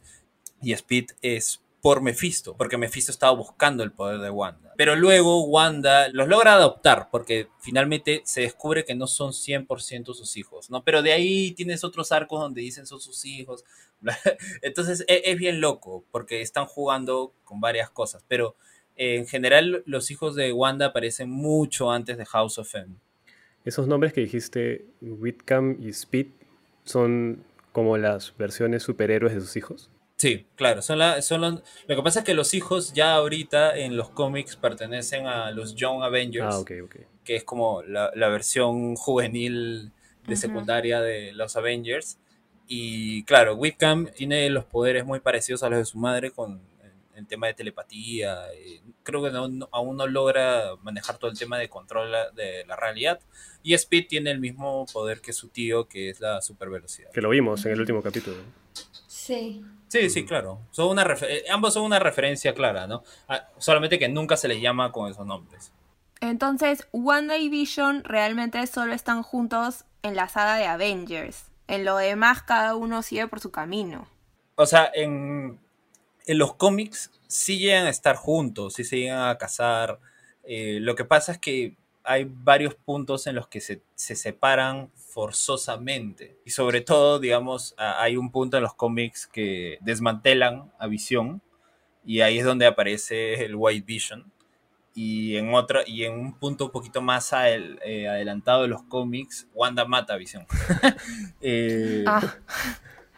y 0.63 0.73
Speed 0.73 1.09
es 1.21 1.61
por 1.83 2.03
Mephisto, 2.03 2.57
porque 2.57 2.77
Mephisto 2.77 3.11
estaba 3.11 3.33
buscando 3.33 3.83
el 3.83 3.93
poder 3.93 4.21
de 4.21 4.31
Wanda. 4.31 4.75
Pero 4.77 4.97
luego 4.97 5.45
Wanda 5.47 6.09
los 6.09 6.29
logra 6.29 6.55
adoptar, 6.55 7.09
porque 7.11 7.49
finalmente 7.61 8.23
se 8.25 8.43
descubre 8.43 8.85
que 8.85 8.95
no 8.95 9.07
son 9.07 9.33
100% 9.33 10.15
sus 10.15 10.37
hijos, 10.37 10.71
¿no? 10.71 10.85
Pero 10.85 11.03
de 11.03 11.13
ahí 11.13 11.53
tienes 11.53 11.83
otros 11.85 12.13
arcos 12.13 12.41
donde 12.41 12.61
dicen 12.61 12.87
son 12.87 13.01
sus 13.01 13.25
hijos. 13.25 13.65
Entonces 14.63 15.05
e, 15.09 15.23
es, 15.25 15.39
bien 15.39 15.61
loco, 15.61 16.05
porque 16.11 16.43
están 16.43 16.67
jugando 16.67 17.33
con 17.45 17.61
varias 17.61 17.91
cosas, 17.91 18.25
pero 18.29 18.57
eh, 18.97 19.17
en 19.17 19.27
general 19.27 19.83
los 19.87 20.11
hijos 20.11 20.35
de 20.35 20.53
Wanda 20.53 20.87
aparecen 20.87 21.31
mucho 21.31 21.91
antes 21.91 22.19
de 22.19 22.27
House 22.27 22.59
of 22.59 22.75
M. 22.75 22.95
Esos 23.65 23.87
nombres 23.87 24.13
que 24.13 24.21
dijiste, 24.23 24.87
Whitcomb 25.01 25.81
y 25.81 25.91
Speed, 25.91 26.29
son 26.85 27.45
como 27.73 27.97
las 27.97 28.37
versiones 28.37 28.83
superhéroes 28.83 29.35
de 29.35 29.41
sus 29.41 29.57
hijos. 29.57 29.91
Sí, 30.21 30.47
claro, 30.55 30.83
son, 30.83 30.99
la, 30.99 31.23
son 31.23 31.41
lo 31.41 31.97
que 31.97 32.03
pasa 32.03 32.19
es 32.19 32.27
que 32.27 32.35
los 32.35 32.53
hijos 32.53 32.93
ya 32.93 33.15
ahorita 33.15 33.79
en 33.79 33.97
los 33.97 34.11
cómics 34.11 34.55
pertenecen 34.55 35.27
a 35.27 35.51
los 35.51 35.75
Young 35.77 36.03
Avengers, 36.03 36.57
ah, 36.57 36.63
que 37.25 37.37
es 37.37 37.43
como 37.43 37.83
la, 37.85 38.11
versión 38.29 38.97
juvenil 38.97 39.93
de 40.27 40.37
secundaria 40.37 41.01
de 41.01 41.33
los 41.33 41.57
Avengers. 41.57 42.19
Y 42.67 43.25
claro, 43.25 43.55
Wickham 43.55 44.09
tiene 44.15 44.51
los 44.51 44.67
poderes 44.67 45.07
muy 45.07 45.21
parecidos 45.21 45.63
a 45.63 45.71
los 45.71 45.79
de 45.79 45.85
su 45.87 45.97
madre 45.97 46.33
con 46.33 46.61
el, 47.17 47.27
tema 47.27 47.47
de 47.47 47.55
telepatía. 47.55 48.43
creo 49.03 49.23
que 49.23 49.31
aún 49.71 49.97
no 49.97 50.07
logra 50.07 50.77
manejar 50.83 51.17
todo 51.17 51.31
el 51.31 51.39
tema 51.39 51.57
de 51.57 51.71
control 51.71 52.13
de 52.37 52.67
la 52.67 52.77
realidad. 52.77 53.21
Y 53.63 53.73
Speed 53.73 54.07
tiene 54.07 54.33
el 54.33 54.39
mismo 54.39 54.85
poder 54.93 55.23
que 55.23 55.33
su 55.33 55.49
tío, 55.49 55.89
que 55.89 56.11
es 56.11 56.21
la 56.21 56.43
super 56.43 56.69
velocidad. 56.69 57.11
Que 57.11 57.23
lo 57.23 57.31
vimos 57.31 57.65
en 57.65 57.73
el 57.73 57.81
último 57.81 58.03
capítulo. 58.03 58.37
Sí. 59.21 59.63
Sí, 59.89 60.09
sí, 60.09 60.25
claro. 60.25 60.61
Son 60.71 60.89
una 60.89 61.03
eh, 61.23 61.45
ambos 61.51 61.75
son 61.75 61.83
una 61.83 61.99
referencia 61.99 62.55
clara, 62.55 62.87
¿no? 62.87 63.03
Ah, 63.29 63.49
solamente 63.59 63.99
que 63.99 64.09
nunca 64.09 64.37
se 64.37 64.49
les 64.49 64.61
llama 64.63 64.93
con 64.93 65.11
esos 65.11 65.27
nombres. 65.27 65.73
Entonces, 66.21 66.87
Wanda 66.93 67.37
y 67.37 67.49
Vision 67.49 68.03
realmente 68.05 68.67
solo 68.67 68.95
están 68.95 69.23
juntos 69.23 69.85
en 70.03 70.17
la 70.17 70.29
saga 70.29 70.57
de 70.57 70.67
Avengers. 70.67 71.45
En 71.67 71.85
lo 71.85 71.97
demás, 71.97 72.43
cada 72.43 72.77
uno 72.77 73.03
sigue 73.03 73.29
por 73.29 73.41
su 73.41 73.51
camino. 73.51 74.09
O 74.55 74.67
sea, 74.67 74.91
en, 74.95 75.59
en 76.27 76.39
los 76.39 76.55
cómics 76.55 77.11
sí 77.27 77.59
llegan 77.59 77.87
a 77.87 77.91
estar 77.91 78.17
juntos, 78.17 78.75
sí 78.75 78.85
se 78.85 78.99
llegan 78.99 79.29
a 79.29 79.39
casar. 79.39 80.01
Eh, 80.45 80.79
lo 80.81 80.95
que 80.95 81.05
pasa 81.05 81.33
es 81.33 81.39
que 81.39 81.77
hay 82.05 82.25
varios 82.29 82.75
puntos 82.75 83.27
en 83.27 83.35
los 83.35 83.49
que 83.49 83.61
se, 83.61 83.83
se, 83.95 84.17
separan 84.17 84.91
forzosamente. 85.11 86.39
Y 86.45 86.51
sobre 86.51 86.81
todo, 86.81 87.19
digamos, 87.19 87.75
hay 87.77 88.17
un 88.17 88.31
punto 88.31 88.57
en 88.57 88.63
los 88.63 88.75
cómics 88.75 89.27
que 89.27 89.79
desmantelan 89.81 90.73
a 90.79 90.87
Visión. 90.87 91.43
Y 92.05 92.21
ahí 92.21 92.39
es 92.39 92.45
donde 92.45 92.67
aparece 92.67 93.45
el 93.45 93.55
White 93.57 93.85
Vision. 93.87 94.33
Y 94.95 95.37
en 95.37 95.55
otra, 95.55 95.83
y 95.87 96.05
en 96.05 96.15
un 96.15 96.39
punto 96.39 96.67
un 96.67 96.71
poquito 96.73 97.01
más 97.01 97.33
eh, 97.33 98.09
adelantado 98.09 98.63
de 98.63 98.69
los 98.69 98.83
cómics, 98.85 99.47
Wanda 99.55 99.85
mata 99.85 100.15
a 100.15 100.17
Visión. 100.17 100.47
eh, 101.41 102.05
ah. 102.07 102.37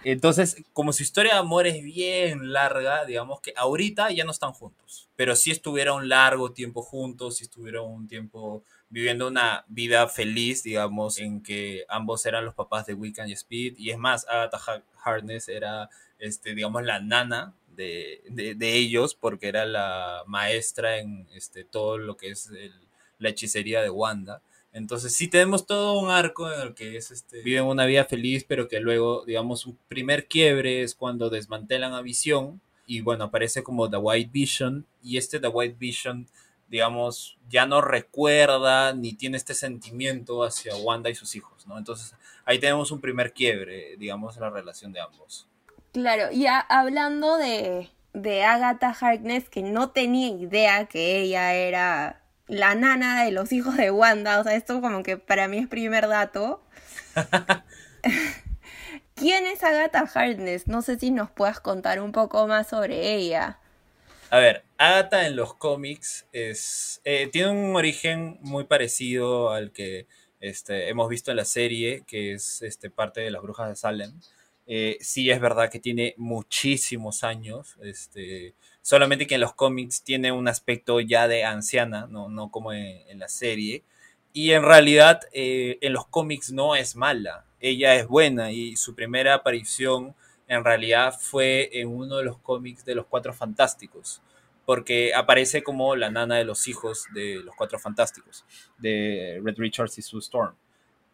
Entonces, 0.04 0.56
como 0.72 0.92
su 0.92 1.02
historia 1.02 1.34
de 1.34 1.38
amor 1.38 1.66
es 1.66 1.82
bien 1.82 2.52
larga, 2.52 3.04
digamos 3.04 3.40
que 3.40 3.52
ahorita 3.56 4.10
ya 4.10 4.24
no 4.24 4.32
están 4.32 4.52
juntos, 4.52 5.08
pero 5.16 5.36
sí 5.36 5.50
estuvieron 5.50 6.02
un 6.02 6.08
largo 6.08 6.52
tiempo 6.52 6.82
juntos, 6.82 7.36
sí 7.36 7.44
estuvieron 7.44 7.88
un 7.88 8.08
tiempo 8.08 8.64
viviendo 8.92 9.26
una 9.26 9.64
vida 9.68 10.06
feliz, 10.06 10.62
digamos, 10.62 11.18
en 11.18 11.42
que 11.42 11.86
ambos 11.88 12.26
eran 12.26 12.44
los 12.44 12.54
papás 12.54 12.84
de 12.84 12.92
Wiccan 12.92 13.26
y 13.26 13.32
Speed, 13.32 13.78
y 13.78 13.90
es 13.90 13.96
más, 13.96 14.26
Agatha 14.28 14.84
Harkness 15.02 15.48
era, 15.48 15.88
este, 16.18 16.54
digamos, 16.54 16.82
la 16.84 17.00
nana 17.00 17.54
de, 17.74 18.20
ellos, 18.60 19.14
porque 19.14 19.48
era 19.48 19.64
la 19.64 20.24
maestra 20.26 20.98
en 20.98 21.26
este, 21.34 21.64
todo 21.64 21.96
lo 21.96 22.18
que 22.18 22.28
es 22.28 22.50
la 23.18 23.30
hechicería 23.30 23.80
de 23.80 23.88
Wanda. 23.88 24.42
Entonces 24.74 25.14
sí 25.14 25.28
tenemos 25.28 25.66
todo 25.66 25.98
un 25.98 26.10
arco 26.10 26.52
en 26.52 26.60
el 26.60 26.74
que 26.74 26.98
es 26.98 27.10
este, 27.10 27.40
viven 27.40 27.64
una 27.64 27.86
vida 27.86 28.04
feliz, 28.04 28.44
pero 28.46 28.68
que 28.68 28.80
luego, 28.80 29.24
digamos, 29.24 29.64
un 29.64 29.78
primer 29.88 30.28
quiebre 30.28 30.82
es 30.82 30.94
cuando 30.94 31.30
desmantelan 31.30 31.94
a 31.94 32.02
Visión 32.02 32.60
y 32.86 33.00
bueno, 33.00 33.24
aparece 33.24 33.62
como 33.62 33.88
The 33.88 33.96
White 33.96 34.30
Vision. 34.32 34.86
Y 35.02 35.16
este 35.16 35.40
The 35.40 35.48
White 35.48 35.76
Vision, 35.78 36.26
digamos, 36.72 37.36
ya 37.50 37.66
no 37.66 37.82
recuerda 37.82 38.94
ni 38.94 39.12
tiene 39.12 39.36
este 39.36 39.52
sentimiento 39.52 40.42
hacia 40.42 40.74
Wanda 40.74 41.10
y 41.10 41.14
sus 41.14 41.36
hijos, 41.36 41.66
¿no? 41.66 41.76
Entonces 41.76 42.14
ahí 42.46 42.58
tenemos 42.58 42.90
un 42.90 43.02
primer 43.02 43.34
quiebre, 43.34 43.98
digamos, 43.98 44.36
en 44.36 44.42
la 44.44 44.48
relación 44.48 44.90
de 44.90 45.02
ambos. 45.02 45.46
Claro, 45.92 46.32
y 46.32 46.46
hablando 46.46 47.36
de, 47.36 47.90
de 48.14 48.44
Agatha 48.44 48.96
Harkness, 48.98 49.50
que 49.50 49.62
no 49.62 49.90
tenía 49.90 50.28
idea 50.28 50.86
que 50.86 51.20
ella 51.20 51.52
era 51.52 52.22
la 52.46 52.74
nana 52.74 53.22
de 53.22 53.32
los 53.32 53.52
hijos 53.52 53.76
de 53.76 53.90
Wanda. 53.90 54.40
O 54.40 54.42
sea, 54.42 54.54
esto 54.54 54.80
como 54.80 55.02
que 55.02 55.18
para 55.18 55.48
mí 55.48 55.58
es 55.58 55.68
primer 55.68 56.08
dato. 56.08 56.64
¿Quién 59.14 59.44
es 59.44 59.62
Agatha 59.62 60.10
Harkness? 60.14 60.68
No 60.68 60.80
sé 60.80 60.98
si 60.98 61.10
nos 61.10 61.30
puedas 61.30 61.60
contar 61.60 62.00
un 62.00 62.12
poco 62.12 62.46
más 62.46 62.68
sobre 62.68 63.14
ella. 63.14 63.58
A 64.32 64.38
ver, 64.38 64.64
Agatha 64.78 65.26
en 65.26 65.36
los 65.36 65.52
cómics 65.52 66.26
eh, 66.32 66.54
tiene 67.30 67.50
un 67.50 67.76
origen 67.76 68.38
muy 68.40 68.64
parecido 68.64 69.50
al 69.50 69.72
que 69.72 70.06
este, 70.40 70.88
hemos 70.88 71.10
visto 71.10 71.30
en 71.30 71.36
la 71.36 71.44
serie, 71.44 72.02
que 72.06 72.32
es 72.32 72.62
este, 72.62 72.88
parte 72.88 73.20
de 73.20 73.30
las 73.30 73.42
brujas 73.42 73.68
de 73.68 73.76
Salem. 73.76 74.18
Eh, 74.66 74.96
sí 75.02 75.30
es 75.30 75.38
verdad 75.38 75.70
que 75.70 75.80
tiene 75.80 76.14
muchísimos 76.16 77.24
años. 77.24 77.76
Este, 77.82 78.54
solamente 78.80 79.26
que 79.26 79.34
en 79.34 79.42
los 79.42 79.52
cómics 79.52 80.02
tiene 80.02 80.32
un 80.32 80.48
aspecto 80.48 80.98
ya 81.00 81.28
de 81.28 81.44
anciana, 81.44 82.06
no, 82.08 82.50
como 82.50 82.72
en, 82.72 83.18
la 83.18 83.28
serie. 83.28 83.82
Y 84.32 84.52
en 84.52 84.62
realidad 84.62 85.20
eh, 85.34 85.76
en 85.82 85.92
los 85.92 86.06
cómics 86.06 86.52
no 86.52 86.74
es 86.74 86.96
mala, 86.96 87.44
ella 87.60 87.96
es 87.96 88.08
buena 88.08 88.50
y 88.50 88.76
su 88.76 88.94
primera 88.94 89.34
aparición 89.34 90.14
en 90.48 90.64
realidad 90.64 91.14
fue 91.18 91.70
en 91.72 91.88
uno 91.88 92.16
de 92.16 92.24
los 92.24 92.38
cómics 92.38 92.84
de 92.84 92.94
los 92.94 93.06
Cuatro 93.06 93.32
Fantásticos, 93.32 94.20
porque 94.66 95.14
aparece 95.14 95.62
como 95.62 95.96
la 95.96 96.10
nana 96.10 96.36
de 96.36 96.44
los 96.44 96.68
hijos 96.68 97.06
de 97.14 97.40
los 97.44 97.54
Cuatro 97.54 97.78
Fantásticos, 97.78 98.44
de 98.78 99.40
Red 99.42 99.56
Richards 99.58 99.98
y 99.98 100.02
Sue 100.02 100.20
Storm. 100.20 100.54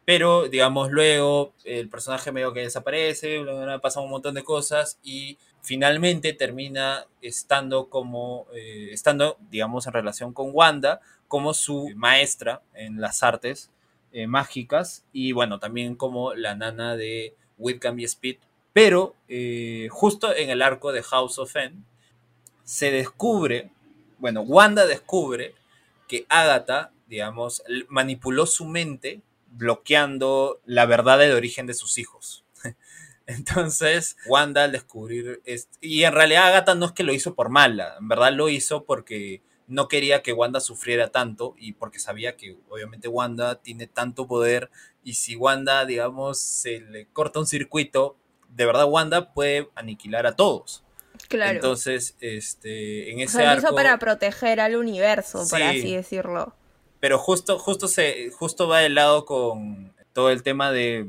Pero, 0.05 0.49
digamos, 0.49 0.91
luego 0.91 1.53
el 1.65 1.91
personaje 1.91 2.33
medio 2.33 2.55
que 2.55 2.61
desaparece, 2.61 3.45
pasan 3.83 4.05
un 4.05 4.11
montón 4.11 4.35
de 4.35 4.43
cosas 4.43 4.99
y 5.03 5.37
finalmente 5.61 6.33
termina 6.33 7.05
estando 7.21 7.91
como, 7.91 8.47
eh, 8.55 8.89
estando, 8.91 9.37
digamos, 9.51 9.87
en 9.87 9.93
relación 9.93 10.33
con 10.33 10.49
Wanda, 10.55 11.01
como 11.29 11.53
su 11.53 11.91
maestra 11.95 12.63
en 12.73 13.03
las 13.03 13.23
artes 13.23 13.71
eh, 14.13 14.27
mágicas 14.27 15.05
y, 15.13 15.33
bueno, 15.33 15.59
también 15.59 15.95
como 15.95 16.33
la 16.33 16.55
nana 16.55 16.97
de 16.97 17.35
Wickham 17.59 17.99
y 17.99 18.05
Speed. 18.05 18.39
Pero, 18.79 19.17
eh, 19.27 19.89
justo 19.91 20.33
en 20.33 20.51
el 20.51 20.63
arco 20.63 20.93
de 20.93 21.03
House 21.03 21.41
of 21.41 21.57
N, 21.57 21.83
se 22.63 22.93
descubre, 22.93 23.73
bueno, 24.19 24.43
Wanda 24.43 24.87
descubre 24.87 25.57
que 26.07 26.27
Agatha, 26.29 26.93
digamos, 27.09 27.65
manipuló 27.89 28.47
su 28.47 28.67
mente 28.67 29.21
bloqueando 29.51 30.61
la 30.65 30.87
verdad 30.87 31.19
del 31.19 31.33
origen 31.33 31.67
de 31.67 31.75
sus 31.75 31.99
hijos. 31.99 32.45
Entonces, 33.27 34.17
Wanda 34.29 34.63
al 34.63 34.71
descubrir, 34.71 35.43
y 35.81 36.05
en 36.05 36.13
realidad 36.13 36.47
Agatha 36.47 36.77
no 36.77 36.87
es 36.87 36.93
que 36.93 37.03
lo 37.03 37.13
hizo 37.13 37.35
por 37.35 37.49
mala, 37.49 37.97
en 37.99 38.07
verdad 38.07 38.33
lo 38.33 38.49
hizo 38.49 38.85
porque 38.85 39.43
no 39.67 39.89
quería 39.89 40.23
que 40.23 40.33
Wanda 40.33 40.61
sufriera 40.61 41.11
tanto 41.11 41.57
y 41.59 41.73
porque 41.73 41.99
sabía 41.99 42.37
que 42.37 42.57
obviamente 42.69 43.09
Wanda 43.09 43.61
tiene 43.61 43.89
tanto 43.89 44.29
poder 44.29 44.71
y 45.03 45.15
si 45.15 45.35
Wanda, 45.35 45.85
digamos, 45.85 46.39
se 46.39 46.79
le 46.79 47.07
corta 47.07 47.41
un 47.41 47.49
circuito, 47.49 48.17
de 48.49 48.67
verdad 48.67 48.87
Wanda 48.87 49.33
puede 49.33 49.69
aniquilar 49.75 50.27
a 50.27 50.37
todos. 50.37 50.83
Claro. 51.29 51.57
Entonces, 51.57 52.17
este, 52.21 53.11
en 53.13 53.21
ese 53.21 53.43
o 53.43 53.47
lo 53.47 53.59
hizo 53.59 53.75
para 53.75 53.99
proteger 53.99 54.61
al 54.61 54.77
universo, 54.77 55.47
por 55.49 55.63
así 55.63 55.95
decirlo. 55.95 56.55
Pero 57.01 57.19
justo, 57.19 57.59
justo 57.59 57.89
se, 57.89 58.31
justo 58.31 58.69
va 58.69 58.81
de 58.81 58.89
lado 58.89 59.25
con 59.25 59.93
todo 60.13 60.31
el 60.31 60.43
tema 60.43 60.73
de 60.73 61.07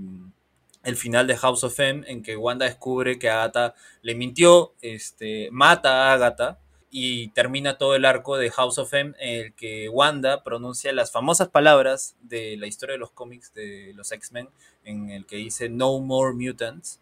el 0.84 0.96
final 0.96 1.28
de 1.28 1.38
House 1.38 1.64
of 1.64 1.80
M, 1.80 2.04
en 2.08 2.24
que 2.24 2.38
Wanda 2.38 2.66
descubre 2.66 3.20
que 3.20 3.30
Agatha 3.30 3.76
le 4.02 4.16
mintió, 4.16 4.74
este, 4.82 5.50
mata 5.52 6.10
a 6.10 6.14
Agatha 6.14 6.60
y 6.90 7.30
termina 7.30 7.78
todo 7.78 7.96
el 7.96 8.06
arco 8.06 8.38
de 8.38 8.50
House 8.50 8.78
of 8.78 8.94
M 8.94 9.14
en 9.20 9.46
el 9.46 9.54
que 9.54 9.90
Wanda 9.90 10.44
pronuncia 10.44 10.92
las 10.94 11.12
famosas 11.12 11.50
palabras 11.50 12.16
de 12.22 12.58
la 12.58 12.68
historia 12.68 12.94
de 12.94 13.00
los 13.00 13.12
cómics 13.12 13.54
de 13.54 13.92
los 13.96 14.12
X-Men, 14.12 14.50
en 14.84 15.10
el 15.10 15.26
que 15.26 15.36
dice 15.36 15.70
No 15.70 16.00
More 16.00 16.34
Mutants, 16.34 17.00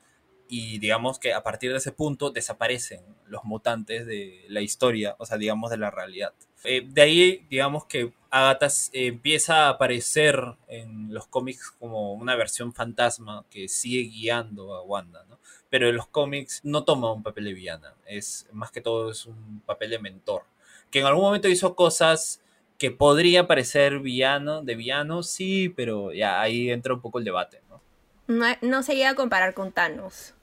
y 0.49 0.79
digamos 0.79 1.19
que 1.19 1.33
a 1.33 1.43
partir 1.43 1.71
de 1.71 1.77
ese 1.77 1.91
punto 1.91 2.31
desaparecen 2.31 3.01
los 3.27 3.43
mutantes 3.43 4.05
de 4.05 4.45
la 4.49 4.61
historia, 4.61 5.15
o 5.19 5.25
sea, 5.25 5.37
digamos 5.37 5.69
de 5.71 5.77
la 5.77 5.91
realidad. 5.91 6.33
Eh, 6.63 6.87
de 6.87 7.01
ahí, 7.01 7.45
digamos 7.49 7.85
que 7.85 8.13
Agatha 8.29 8.67
empieza 8.93 9.65
a 9.65 9.69
aparecer 9.69 10.41
en 10.67 11.13
los 11.13 11.27
cómics 11.27 11.71
como 11.79 12.13
una 12.13 12.35
versión 12.35 12.73
fantasma 12.73 13.45
que 13.49 13.67
sigue 13.67 14.09
guiando 14.09 14.73
a 14.73 14.83
Wanda, 14.83 15.25
¿no? 15.29 15.39
Pero 15.69 15.89
en 15.89 15.95
los 15.95 16.07
cómics 16.07 16.61
no 16.63 16.83
toma 16.83 17.11
un 17.11 17.23
papel 17.23 17.45
de 17.45 17.53
villana, 17.53 17.93
es 18.05 18.47
más 18.51 18.71
que 18.71 18.81
todo 18.81 19.11
es 19.11 19.25
un 19.25 19.61
papel 19.65 19.91
de 19.91 19.99
mentor, 19.99 20.43
que 20.91 20.99
en 20.99 21.05
algún 21.05 21.23
momento 21.23 21.47
hizo 21.47 21.75
cosas 21.75 22.41
que 22.77 22.91
podría 22.91 23.47
parecer 23.47 23.99
villano, 23.99 24.63
de 24.63 24.75
villano, 24.75 25.23
sí, 25.23 25.69
pero 25.69 26.13
ya 26.13 26.41
ahí 26.41 26.69
entra 26.69 26.93
un 26.93 27.01
poco 27.01 27.19
el 27.19 27.25
debate, 27.25 27.61
¿no? 27.69 27.81
No, 28.27 28.45
no 28.61 28.83
se 28.83 28.95
llega 28.95 29.11
a 29.11 29.15
comparar 29.15 29.53
con 29.53 29.71
Thanos. 29.71 30.33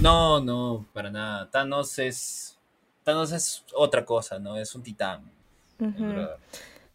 No, 0.00 0.40
no, 0.40 0.86
para 0.92 1.10
nada. 1.10 1.50
Thanos 1.50 1.98
es. 1.98 2.58
Thanos 3.04 3.32
es 3.32 3.64
otra 3.74 4.04
cosa, 4.04 4.38
¿no? 4.38 4.56
Es 4.56 4.74
un 4.74 4.82
titán. 4.82 5.30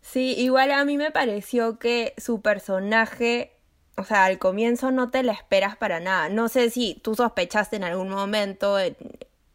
Sí, 0.02 0.36
igual 0.38 0.72
a 0.72 0.86
mí 0.86 0.98
me 0.98 1.12
pareció 1.12 1.80
que 1.80 2.14
su 2.18 2.42
personaje, 2.42 3.54
o 3.98 4.04
sea, 4.04 4.26
al 4.26 4.38
comienzo 4.38 4.92
no 4.92 5.10
te 5.10 5.24
la 5.24 5.34
esperas 5.34 5.76
para 5.76 6.00
nada. 6.00 6.30
No 6.30 6.48
sé 6.48 6.70
si 6.70 7.00
tú 7.02 7.16
sospechaste 7.16 7.76
en 7.78 7.84
algún 7.84 8.10
momento 8.10 8.78
en, 8.80 8.96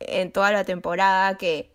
en 0.00 0.32
toda 0.32 0.50
la 0.50 0.64
temporada 0.64 1.38
que 1.38 1.70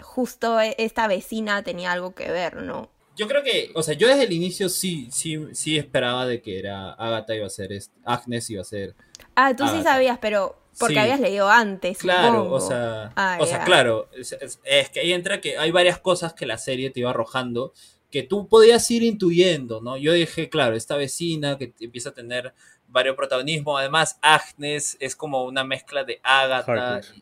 justo 0.00 0.60
e, 0.60 0.74
esta 0.78 1.08
vecina 1.08 1.62
tenía 1.64 1.92
algo 1.92 2.14
que 2.14 2.30
ver, 2.30 2.56
¿no? 2.62 2.88
Yo 3.16 3.28
creo 3.28 3.42
que, 3.42 3.70
o 3.74 3.82
sea, 3.82 3.94
yo 3.94 4.08
desde 4.08 4.24
el 4.24 4.32
inicio 4.32 4.68
sí, 4.68 5.08
sí, 5.10 5.46
sí 5.52 5.76
esperaba 5.76 6.26
de 6.26 6.42
que 6.42 6.58
era 6.58 6.92
Agatha 6.92 7.34
iba 7.34 7.46
a 7.46 7.50
ser, 7.50 7.70
Agnes 8.04 8.50
iba 8.50 8.62
a 8.62 8.64
ser. 8.64 8.94
Ah, 9.36 9.54
tú 9.56 9.66
sí 9.68 9.82
sabías, 9.82 10.18
pero 10.18 10.56
porque 10.78 10.98
habías 10.98 11.20
leído 11.20 11.48
antes. 11.48 11.98
Claro, 11.98 12.50
o 12.50 12.60
sea, 12.60 13.12
ah, 13.16 13.38
o 13.40 13.46
sea, 13.46 13.64
claro, 13.64 14.08
es, 14.12 14.88
que 14.90 15.00
ahí 15.00 15.12
entra 15.12 15.40
que 15.40 15.56
hay 15.58 15.70
varias 15.70 15.98
cosas 15.98 16.34
que 16.34 16.46
la 16.46 16.58
serie 16.58 16.90
te 16.90 17.00
iba 17.00 17.10
arrojando 17.10 17.72
que 18.10 18.22
tú 18.22 18.46
podías 18.46 18.88
ir 18.92 19.02
intuyendo, 19.02 19.80
¿no? 19.80 19.96
Yo 19.96 20.12
dije, 20.12 20.48
claro, 20.48 20.76
esta 20.76 20.96
vecina 20.96 21.58
que 21.58 21.74
empieza 21.80 22.10
a 22.10 22.14
tener 22.14 22.54
varios 22.86 23.16
protagonismos, 23.16 23.80
además 23.80 24.18
Agnes 24.22 24.96
es 25.00 25.16
como 25.16 25.42
una 25.44 25.64
mezcla 25.64 26.04
de 26.04 26.20
Agatha, 26.22 26.94
Harkness, 26.96 27.12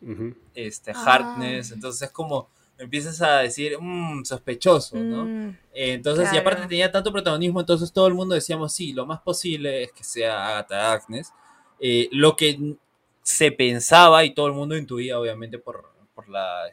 este, 0.53 0.91
Ah. 0.91 1.03
Harkness, 1.03 1.71
entonces 1.71 2.03
es 2.03 2.11
como 2.11 2.47
empiezas 2.77 3.21
a 3.23 3.39
decir, 3.39 3.77
mmm, 3.79 4.23
sospechoso, 4.23 4.97
¿no? 4.97 5.25
Mm, 5.25 5.57
Entonces, 5.73 6.25
y 6.25 6.31
Claro. 6.31 6.41
aparte 6.41 6.67
tenía 6.67 6.91
tanto 6.91 7.11
protagonismo, 7.11 7.59
entonces 7.59 7.91
todo 7.91 8.05
el 8.07 8.13
mundo 8.13 8.35
decíamos, 8.35 8.71
sí, 8.73 8.93
lo 8.93 9.05
más 9.07 9.19
posible 9.21 9.83
es 9.83 9.91
que 9.93 10.03
sea 10.03 10.47
Agatha 10.49 10.91
Agnes. 10.93 11.31
Eh, 11.79 12.07
lo 12.11 12.35
que 12.35 12.75
se 13.23 13.51
pensaba 13.51 14.23
y 14.25 14.33
todo 14.33 14.47
el 14.47 14.53
mundo 14.53 14.77
intuía, 14.77 15.19
obviamente, 15.19 15.57
por, 15.57 15.91
por, 16.13 16.29
la, 16.29 16.69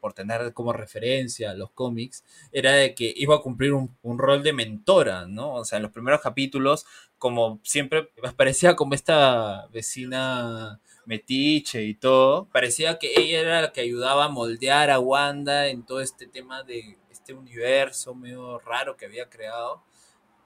por 0.00 0.12
tener 0.12 0.52
como 0.52 0.72
referencia 0.72 1.54
los 1.54 1.70
cómics, 1.70 2.24
era 2.52 2.72
de 2.72 2.94
que 2.94 3.12
iba 3.16 3.36
a 3.36 3.40
cumplir 3.40 3.72
un, 3.72 3.96
un 4.02 4.18
rol 4.18 4.42
de 4.42 4.52
mentora, 4.52 5.26
¿no? 5.26 5.54
O 5.54 5.64
sea, 5.64 5.78
en 5.78 5.84
los 5.84 5.92
primeros 5.92 6.20
capítulos, 6.20 6.84
como 7.18 7.60
siempre, 7.62 8.10
parecía 8.36 8.76
como 8.76 8.94
esta 8.94 9.68
vecina 9.68 10.80
metiche 11.06 11.82
y 11.84 11.94
todo, 11.94 12.46
parecía 12.52 12.98
que 12.98 13.12
ella 13.16 13.40
era 13.40 13.62
la 13.62 13.72
que 13.72 13.80
ayudaba 13.80 14.26
a 14.26 14.28
moldear 14.28 14.90
a 14.90 15.00
Wanda 15.00 15.68
en 15.68 15.84
todo 15.84 16.00
este 16.00 16.26
tema 16.26 16.62
de 16.62 16.98
este 17.10 17.32
universo 17.34 18.14
medio 18.14 18.58
raro 18.58 18.96
que 18.96 19.06
había 19.06 19.28
creado. 19.28 19.82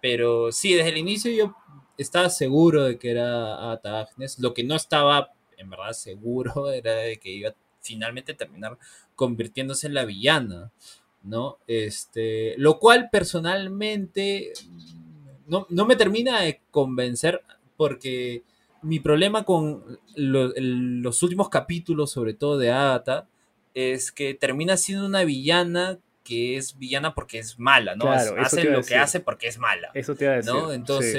Pero 0.00 0.52
sí, 0.52 0.74
desde 0.74 0.90
el 0.90 0.98
inicio 0.98 1.30
yo 1.32 1.56
estaba 1.96 2.28
seguro 2.30 2.84
de 2.84 2.98
que 2.98 3.10
era 3.10 3.56
Agatha 3.56 4.00
Agnes. 4.00 4.38
Lo 4.38 4.54
que 4.54 4.64
no 4.64 4.74
estaba, 4.76 5.32
en 5.56 5.70
verdad, 5.70 5.92
seguro 5.92 6.70
era 6.72 6.92
de 6.94 7.18
que 7.18 7.30
iba 7.30 7.54
finalmente 7.80 8.32
a 8.32 8.36
terminar 8.36 8.78
convirtiéndose 9.14 9.86
en 9.86 9.94
la 9.94 10.04
villana, 10.04 10.72
¿no? 11.22 11.58
Este, 11.66 12.54
lo 12.58 12.78
cual 12.78 13.08
personalmente 13.10 14.52
no, 15.46 15.66
no 15.70 15.86
me 15.86 15.96
termina 15.96 16.40
de 16.42 16.60
convencer 16.70 17.42
porque 17.76 18.42
mi 18.82 19.00
problema 19.00 19.44
con 19.44 19.98
lo- 20.16 20.54
el- 20.54 21.00
los 21.00 21.22
últimos 21.22 21.48
capítulos, 21.48 22.10
sobre 22.10 22.34
todo 22.34 22.58
de 22.58 22.70
Agatha, 22.70 23.28
es 23.74 24.10
que 24.12 24.34
termina 24.34 24.76
siendo 24.76 25.06
una 25.06 25.24
villana 25.24 25.98
que 26.24 26.56
es 26.56 26.76
villana 26.76 27.14
porque 27.14 27.38
es 27.38 27.58
mala, 27.58 27.94
¿no? 27.94 28.04
Claro, 28.06 28.34
hace 28.46 28.56
lo 28.64 28.78
que 28.82 28.96
hace 28.96 29.20
porque 29.20 29.46
es 29.48 29.58
mala. 29.58 29.90
Eso 29.94 30.14
te 30.16 30.24
iba 30.24 30.32
a 30.32 30.36
decir. 30.36 30.52
¿no? 30.52 30.72
sí. 31.02 31.12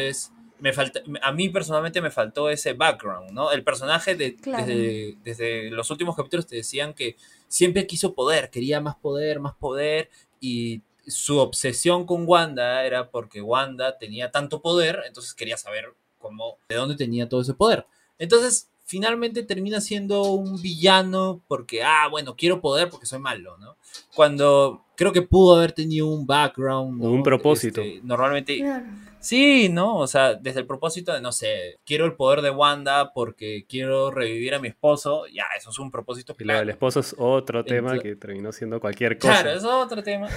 Me 0.60 0.74
falta, 0.74 1.02
a 1.22 1.32
mí 1.32 1.50
personalmente 1.50 2.02
me 2.02 2.10
faltó 2.12 2.50
ese 2.50 2.74
background, 2.74 3.32
¿no? 3.32 3.52
El 3.52 3.64
personaje 3.64 4.16
de, 4.16 4.36
Claro. 4.36 4.66
desde, 4.66 5.18
desde 5.24 5.70
los 5.70 5.90
últimos 5.92 6.16
capítulos 6.16 6.48
te 6.48 6.56
decían 6.56 6.94
que 6.94 7.16
siempre 7.48 7.86
quiso 7.86 8.14
poder, 8.14 8.50
quería 8.50 8.82
más 8.82 8.96
poder, 8.96 9.40
más 9.40 9.56
poder, 9.56 10.10
y 10.40 10.82
su 11.06 11.38
obsesión 11.38 12.06
con 12.06 12.28
Wanda 12.28 12.84
era 12.86 13.10
porque 13.10 13.42
Wanda 13.42 13.98
tenía 13.98 14.32
tanto 14.32 14.62
poder, 14.62 15.04
entonces 15.06 15.34
quería 15.34 15.58
saber 15.58 15.94
cómo, 16.18 16.58
de 16.70 16.76
dónde 16.76 16.96
tenía 16.96 17.30
todo 17.30 17.42
ese 17.42 17.54
poder. 17.54 17.86
Entonces, 18.18 18.70
finalmente 18.88 19.44
termina 19.44 19.82
siendo 19.82 20.24
un 20.32 20.62
villano 20.62 21.42
porque, 21.48 21.84
ah, 21.84 22.08
bueno, 22.10 22.36
quiero 22.36 22.62
poder 22.62 22.90
porque 22.90 23.06
soy 23.06 23.20
malo, 23.20 23.58
¿no? 23.58 23.76
Cuando 24.16 24.86
creo 24.96 25.12
que 25.12 25.22
pudo 25.22 25.58
haber 25.58 25.74
tenido 25.74 26.08
un 26.08 26.26
background. 26.26 27.04
O 27.04 27.10
un 27.10 27.18
¿no? 27.18 27.24
propósito. 27.24 27.82
Este, 27.82 28.02
normalmente 28.04 28.58
Claro. 28.58 28.86
Sí, 29.20 29.68
¿no? 29.68 29.98
O 29.98 30.08
sea, 30.08 30.36
desde 30.36 30.62
el 30.62 30.68
propósito 30.68 31.12
de, 31.12 31.20
no 31.22 31.32
sé, 31.34 31.80
quiero 31.86 32.06
el 32.06 32.14
poder 32.14 32.42
de 32.42 32.50
Wanda 32.52 33.12
porque 33.14 33.66
quiero 33.68 34.10
revivir 34.10 34.54
a 34.56 34.60
mi 34.60 34.70
esposo, 34.70 35.26
ya, 35.28 35.44
eso 35.58 35.70
es 35.72 35.80
un 35.80 35.92
propósito 35.92 36.34
claro. 36.36 36.70
esposo 36.70 37.00
es 37.02 37.14
otro 37.18 37.66
tema 37.66 37.90
Entonces- 37.94 38.04
que 38.04 38.16
terminó 38.16 38.52
siendo 38.54 38.80
cualquier 38.80 39.18
cosa. 39.18 39.42
Claro, 39.42 39.58
eso 39.58 39.68
es 39.68 39.86
otro 39.86 40.02
tema. 40.04 40.30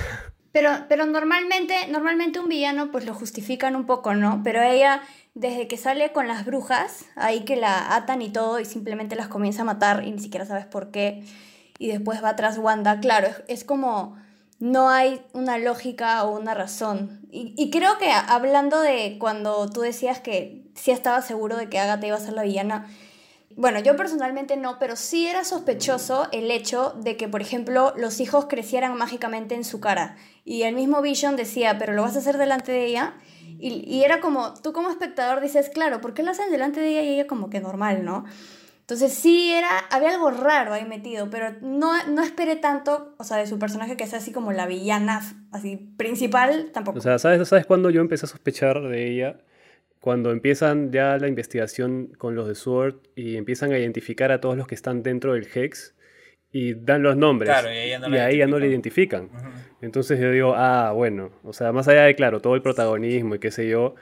Pero, 0.52 0.70
pero 0.88 1.06
normalmente, 1.06 1.86
normalmente 1.88 2.40
un 2.40 2.48
villano 2.48 2.90
pues 2.90 3.06
lo 3.06 3.14
justifican 3.14 3.76
un 3.76 3.86
poco, 3.86 4.14
¿no? 4.14 4.40
Pero 4.42 4.62
ella, 4.62 5.02
desde 5.34 5.68
que 5.68 5.76
sale 5.76 6.12
con 6.12 6.26
las 6.26 6.44
brujas, 6.44 7.04
ahí 7.14 7.44
que 7.44 7.56
la 7.56 7.94
atan 7.94 8.20
y 8.20 8.30
todo 8.30 8.58
y 8.58 8.64
simplemente 8.64 9.14
las 9.14 9.28
comienza 9.28 9.62
a 9.62 9.66
matar 9.66 10.04
y 10.04 10.10
ni 10.10 10.18
siquiera 10.18 10.46
sabes 10.46 10.66
por 10.66 10.90
qué, 10.90 11.24
y 11.78 11.88
después 11.88 12.22
va 12.22 12.36
tras 12.36 12.58
Wanda, 12.58 13.00
claro, 13.00 13.28
es, 13.28 13.42
es 13.48 13.64
como 13.64 14.16
no 14.58 14.90
hay 14.90 15.22
una 15.32 15.56
lógica 15.56 16.22
o 16.24 16.36
una 16.36 16.54
razón. 16.54 17.20
Y, 17.30 17.54
y 17.56 17.70
creo 17.70 17.96
que 17.98 18.10
hablando 18.10 18.80
de 18.80 19.16
cuando 19.18 19.70
tú 19.70 19.80
decías 19.80 20.20
que 20.20 20.64
sí 20.74 20.90
estabas 20.90 21.26
seguro 21.26 21.56
de 21.56 21.68
que 21.68 21.78
Agatha 21.78 22.06
iba 22.06 22.16
a 22.16 22.20
ser 22.20 22.34
la 22.34 22.42
villana, 22.42 22.86
bueno, 23.56 23.80
yo 23.80 23.96
personalmente 23.96 24.56
no, 24.56 24.78
pero 24.78 24.96
sí 24.96 25.26
era 25.26 25.44
sospechoso 25.44 26.28
el 26.32 26.50
hecho 26.50 26.94
de 26.96 27.16
que, 27.16 27.28
por 27.28 27.42
ejemplo, 27.42 27.92
los 27.96 28.20
hijos 28.20 28.46
crecieran 28.46 28.96
mágicamente 28.96 29.54
en 29.54 29.64
su 29.64 29.80
cara. 29.80 30.16
Y 30.44 30.62
el 30.62 30.74
mismo 30.74 31.02
Vision 31.02 31.36
decía, 31.36 31.78
pero 31.78 31.92
lo 31.92 32.02
vas 32.02 32.16
a 32.16 32.20
hacer 32.20 32.38
delante 32.38 32.72
de 32.72 32.86
ella. 32.86 33.14
Y, 33.58 34.02
era 34.04 34.20
como, 34.20 34.54
tú 34.62 34.72
como 34.72 34.88
espectador 34.88 35.42
dices, 35.42 35.68
claro, 35.68 36.00
¿por 36.00 36.14
qué 36.14 36.22
lo 36.22 36.30
hacen 36.30 36.50
delante 36.50 36.80
de 36.80 36.88
ella 36.88 37.02
y 37.02 37.08
ella 37.14 37.26
como 37.26 37.50
que 37.50 37.60
normal, 37.60 38.04
¿no? 38.04 38.24
Entonces 38.80 39.12
sí 39.12 39.52
era, 39.52 39.68
había 39.90 40.14
algo 40.14 40.30
raro 40.30 40.72
ahí 40.72 40.84
metido, 40.84 41.28
pero 41.30 41.54
no, 41.60 41.92
no 42.08 42.22
esperé 42.22 42.56
tanto, 42.56 43.14
o 43.18 43.24
sea, 43.24 43.36
de 43.36 43.46
su 43.46 43.58
personaje 43.58 43.96
que 43.96 44.06
sea 44.06 44.18
así 44.18 44.32
como 44.32 44.52
la 44.52 44.66
villana, 44.66 45.20
así, 45.52 45.76
principal, 45.76 46.70
tampoco. 46.72 46.98
O 46.98 47.02
sea, 47.02 47.18
¿sabes, 47.18 47.46
¿sabes 47.46 47.66
cuándo 47.66 47.90
yo 47.90 48.00
empecé 48.00 48.24
a 48.26 48.28
sospechar 48.28 48.80
de 48.80 49.12
ella? 49.12 49.38
Cuando 50.00 50.30
empiezan 50.30 50.90
ya 50.90 51.18
la 51.18 51.28
investigación 51.28 52.14
con 52.16 52.34
los 52.34 52.48
de 52.48 52.54
SWORD 52.54 52.96
y 53.14 53.36
empiezan 53.36 53.72
a 53.72 53.78
identificar 53.78 54.32
a 54.32 54.40
todos 54.40 54.56
los 54.56 54.66
que 54.66 54.74
están 54.74 55.02
dentro 55.02 55.34
del 55.34 55.46
Hex 55.54 55.94
y 56.52 56.74
dan 56.74 57.02
los 57.02 57.16
nombres. 57.16 57.50
Claro, 57.50 57.72
y 57.72 57.76
ella 57.76 57.98
no 57.98 58.08
y 58.08 58.18
a 58.18 58.28
ella 58.30 58.46
no 58.46 58.58
la 58.58 58.66
identifican. 58.66 59.30
Entonces 59.80 60.18
yo 60.18 60.30
digo, 60.30 60.54
ah, 60.56 60.92
bueno, 60.92 61.30
o 61.44 61.52
sea, 61.52 61.72
más 61.72 61.88
allá 61.88 62.02
de, 62.02 62.14
claro, 62.14 62.40
todo 62.40 62.54
el 62.54 62.62
protagonismo 62.62 63.34
y 63.34 63.38
qué 63.38 63.50
sé 63.50 63.68
yo, 63.68 63.94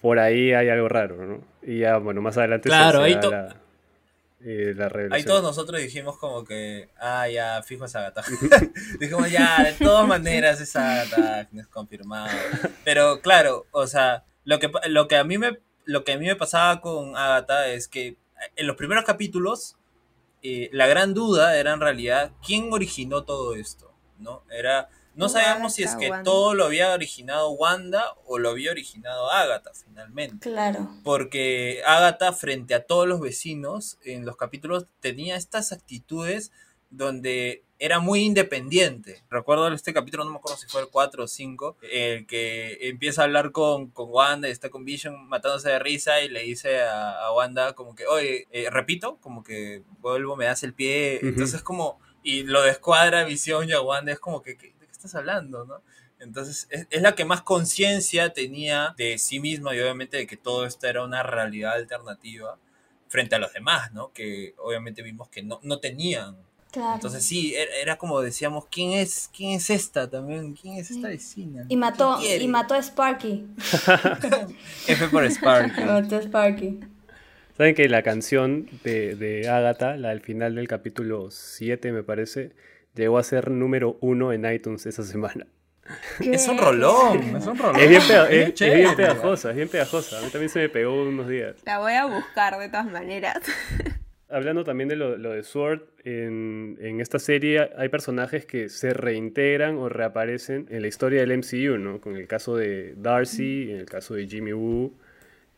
por 0.00 0.18
ahí 0.18 0.52
hay 0.52 0.68
algo 0.68 0.88
raro, 0.88 1.16
¿no? 1.26 1.44
Y 1.62 1.80
ya, 1.80 1.98
bueno, 1.98 2.22
más 2.22 2.38
adelante 2.38 2.68
Claro, 2.68 3.00
se 3.00 3.04
ahí 3.04 3.14
da 3.14 3.30
la, 3.30 3.56
eh, 4.44 4.74
la 4.76 4.90
Ahí 5.10 5.24
todos 5.24 5.42
nosotros 5.42 5.80
dijimos 5.80 6.16
como 6.18 6.44
que, 6.44 6.88
ah, 6.98 7.28
ya, 7.28 7.62
fijo 7.62 7.84
esa 7.84 8.02
gata. 8.02 8.22
dijimos, 9.00 9.30
ya, 9.30 9.62
de 9.64 9.72
todas 9.72 10.06
maneras 10.06 10.60
esa 10.60 11.04
gata 11.04 11.40
Agnes 11.40 11.66
confirmado. 11.66 12.28
Pero 12.84 13.20
claro, 13.20 13.66
o 13.72 13.86
sea, 13.86 14.24
lo 14.44 14.58
que, 14.60 14.70
lo 14.88 15.08
que 15.08 15.16
a 15.16 15.24
mí 15.24 15.38
me 15.38 15.58
lo 15.86 16.04
que 16.04 16.12
a 16.12 16.18
mí 16.18 16.26
me 16.26 16.36
pasaba 16.36 16.80
con 16.80 17.16
Agatha 17.16 17.68
es 17.68 17.88
que 17.88 18.16
en 18.56 18.66
los 18.66 18.76
primeros 18.76 19.04
capítulos 19.04 19.76
eh, 20.42 20.68
la 20.72 20.86
gran 20.86 21.14
duda 21.14 21.56
era 21.56 21.72
en 21.72 21.80
realidad 21.80 22.32
quién 22.44 22.72
originó 22.72 23.24
todo 23.24 23.54
esto, 23.54 23.92
¿no? 24.18 24.42
Era 24.50 24.88
no 25.16 25.30
sabíamos 25.30 25.72
si 25.72 25.82
es 25.82 25.96
que 25.96 26.10
Wanda. 26.10 26.24
todo 26.24 26.52
lo 26.52 26.66
había 26.66 26.92
originado 26.92 27.50
Wanda 27.52 28.04
o 28.26 28.38
lo 28.38 28.50
había 28.50 28.70
originado 28.70 29.30
Agatha 29.30 29.70
finalmente. 29.72 30.36
Claro. 30.40 30.90
Porque 31.02 31.80
Agatha, 31.86 32.34
frente 32.34 32.74
a 32.74 32.84
todos 32.84 33.08
los 33.08 33.20
vecinos, 33.20 33.98
en 34.04 34.26
los 34.26 34.36
capítulos 34.36 34.86
tenía 35.00 35.36
estas 35.36 35.72
actitudes 35.72 36.52
donde 36.96 37.62
era 37.78 38.00
muy 38.00 38.20
independiente. 38.24 39.22
Recuerdo 39.28 39.68
este 39.68 39.92
capítulo, 39.92 40.24
no 40.24 40.30
me 40.30 40.36
acuerdo 40.38 40.56
si 40.56 40.66
fue 40.66 40.80
el 40.80 40.88
4 40.88 41.24
o 41.24 41.28
5, 41.28 41.76
el 41.82 42.26
que 42.26 42.78
empieza 42.88 43.20
a 43.20 43.24
hablar 43.24 43.52
con, 43.52 43.90
con 43.90 44.08
Wanda 44.10 44.48
y 44.48 44.52
está 44.52 44.70
con 44.70 44.84
Vision 44.84 45.28
matándose 45.28 45.68
de 45.68 45.78
risa 45.78 46.22
y 46.22 46.28
le 46.28 46.40
dice 46.42 46.80
a, 46.82 47.26
a 47.26 47.32
Wanda 47.34 47.74
como 47.74 47.94
que, 47.94 48.06
oye, 48.06 48.46
eh, 48.50 48.70
repito, 48.70 49.18
como 49.20 49.44
que 49.44 49.82
vuelvo, 50.00 50.36
me 50.36 50.46
das 50.46 50.62
el 50.62 50.72
pie. 50.72 51.20
Entonces 51.28 51.62
como, 51.62 52.00
y 52.22 52.44
lo 52.44 52.62
descuadra 52.62 53.24
Vision 53.24 53.68
y 53.68 53.72
a 53.72 53.82
Wanda 53.82 54.12
es 54.12 54.18
como 54.20 54.40
que, 54.42 54.56
¿qué- 54.56 54.68
¿de 54.80 54.86
qué 54.86 54.92
estás 54.92 55.14
hablando? 55.14 55.66
¿no? 55.66 55.82
Entonces 56.18 56.66
es, 56.70 56.86
es 56.88 57.02
la 57.02 57.14
que 57.14 57.26
más 57.26 57.42
conciencia 57.42 58.32
tenía 58.32 58.94
de 58.96 59.18
sí 59.18 59.38
misma 59.38 59.74
y 59.76 59.80
obviamente 59.80 60.16
de 60.16 60.26
que 60.26 60.38
todo 60.38 60.64
esto 60.64 60.86
era 60.86 61.04
una 61.04 61.22
realidad 61.22 61.74
alternativa 61.74 62.58
frente 63.08 63.34
a 63.34 63.38
los 63.38 63.52
demás, 63.52 63.92
¿no? 63.92 64.12
Que 64.14 64.54
obviamente 64.58 65.02
vimos 65.02 65.28
que 65.28 65.42
no, 65.42 65.60
no 65.62 65.78
tenían. 65.78 66.38
Claro. 66.72 66.94
Entonces 66.96 67.24
sí, 67.24 67.54
era, 67.54 67.70
era 67.80 67.96
como 67.96 68.20
decíamos, 68.20 68.66
¿quién 68.70 68.92
es, 68.92 69.30
quién 69.34 69.52
es 69.52 69.70
esta 69.70 70.10
también? 70.10 70.54
¿Quién 70.54 70.74
es 70.76 70.90
esta 70.90 71.08
vecina? 71.08 71.64
y 71.68 71.76
mató, 71.76 72.18
y 72.22 72.46
mató 72.48 72.74
a 72.74 72.78
Sparky. 72.82 73.46
F 74.88 75.08
por 75.08 75.24
Spark. 75.30 75.78
mató 75.86 76.16
a 76.16 76.22
Sparky. 76.22 76.80
¿Saben 77.56 77.74
que 77.74 77.88
la 77.88 78.02
canción 78.02 78.68
de, 78.84 79.14
de 79.14 79.48
Agatha, 79.48 79.96
la 79.96 80.10
del 80.10 80.20
final 80.20 80.54
del 80.56 80.68
capítulo 80.68 81.30
7, 81.30 81.90
me 81.92 82.02
parece, 82.02 82.52
llegó 82.94 83.16
a 83.16 83.22
ser 83.22 83.50
número 83.50 83.96
uno 84.00 84.32
en 84.32 84.44
iTunes 84.52 84.84
esa 84.86 85.02
semana? 85.02 85.46
Es 86.20 86.48
un 86.48 86.58
rolón, 86.58 87.36
es 87.36 87.46
un 87.46 87.56
rolón. 87.56 87.80
Es 87.80 87.88
bien, 87.88 88.02
pega- 88.02 88.28
es- 88.28 88.60
es 88.60 88.74
bien 88.74 88.94
pegajosa, 88.96 89.50
es 89.50 89.56
bien 89.56 89.68
pegajosa. 89.68 90.18
A 90.18 90.22
mí 90.22 90.28
también 90.30 90.50
se 90.50 90.58
me 90.58 90.68
pegó 90.68 91.00
unos 91.02 91.28
días. 91.28 91.54
La 91.64 91.78
voy 91.78 91.92
a 91.94 92.04
buscar 92.06 92.58
de 92.58 92.68
todas 92.68 92.86
maneras. 92.90 93.38
Hablando 94.28 94.64
también 94.64 94.88
de 94.88 94.96
lo, 94.96 95.16
lo 95.16 95.30
de 95.30 95.44
Sword, 95.44 95.82
en, 96.04 96.76
en 96.80 97.00
esta 97.00 97.20
serie 97.20 97.70
hay 97.76 97.88
personajes 97.88 98.44
que 98.44 98.68
se 98.68 98.92
reintegran 98.92 99.76
o 99.76 99.88
reaparecen 99.88 100.66
en 100.68 100.82
la 100.82 100.88
historia 100.88 101.20
del 101.20 101.30
MCU, 101.30 101.78
¿no? 101.78 102.00
Con 102.00 102.16
el 102.16 102.26
caso 102.26 102.56
de 102.56 102.94
Darcy, 102.96 103.70
en 103.70 103.76
el 103.78 103.86
caso 103.86 104.14
de 104.14 104.26
Jimmy 104.26 104.52
Woo, 104.52 104.92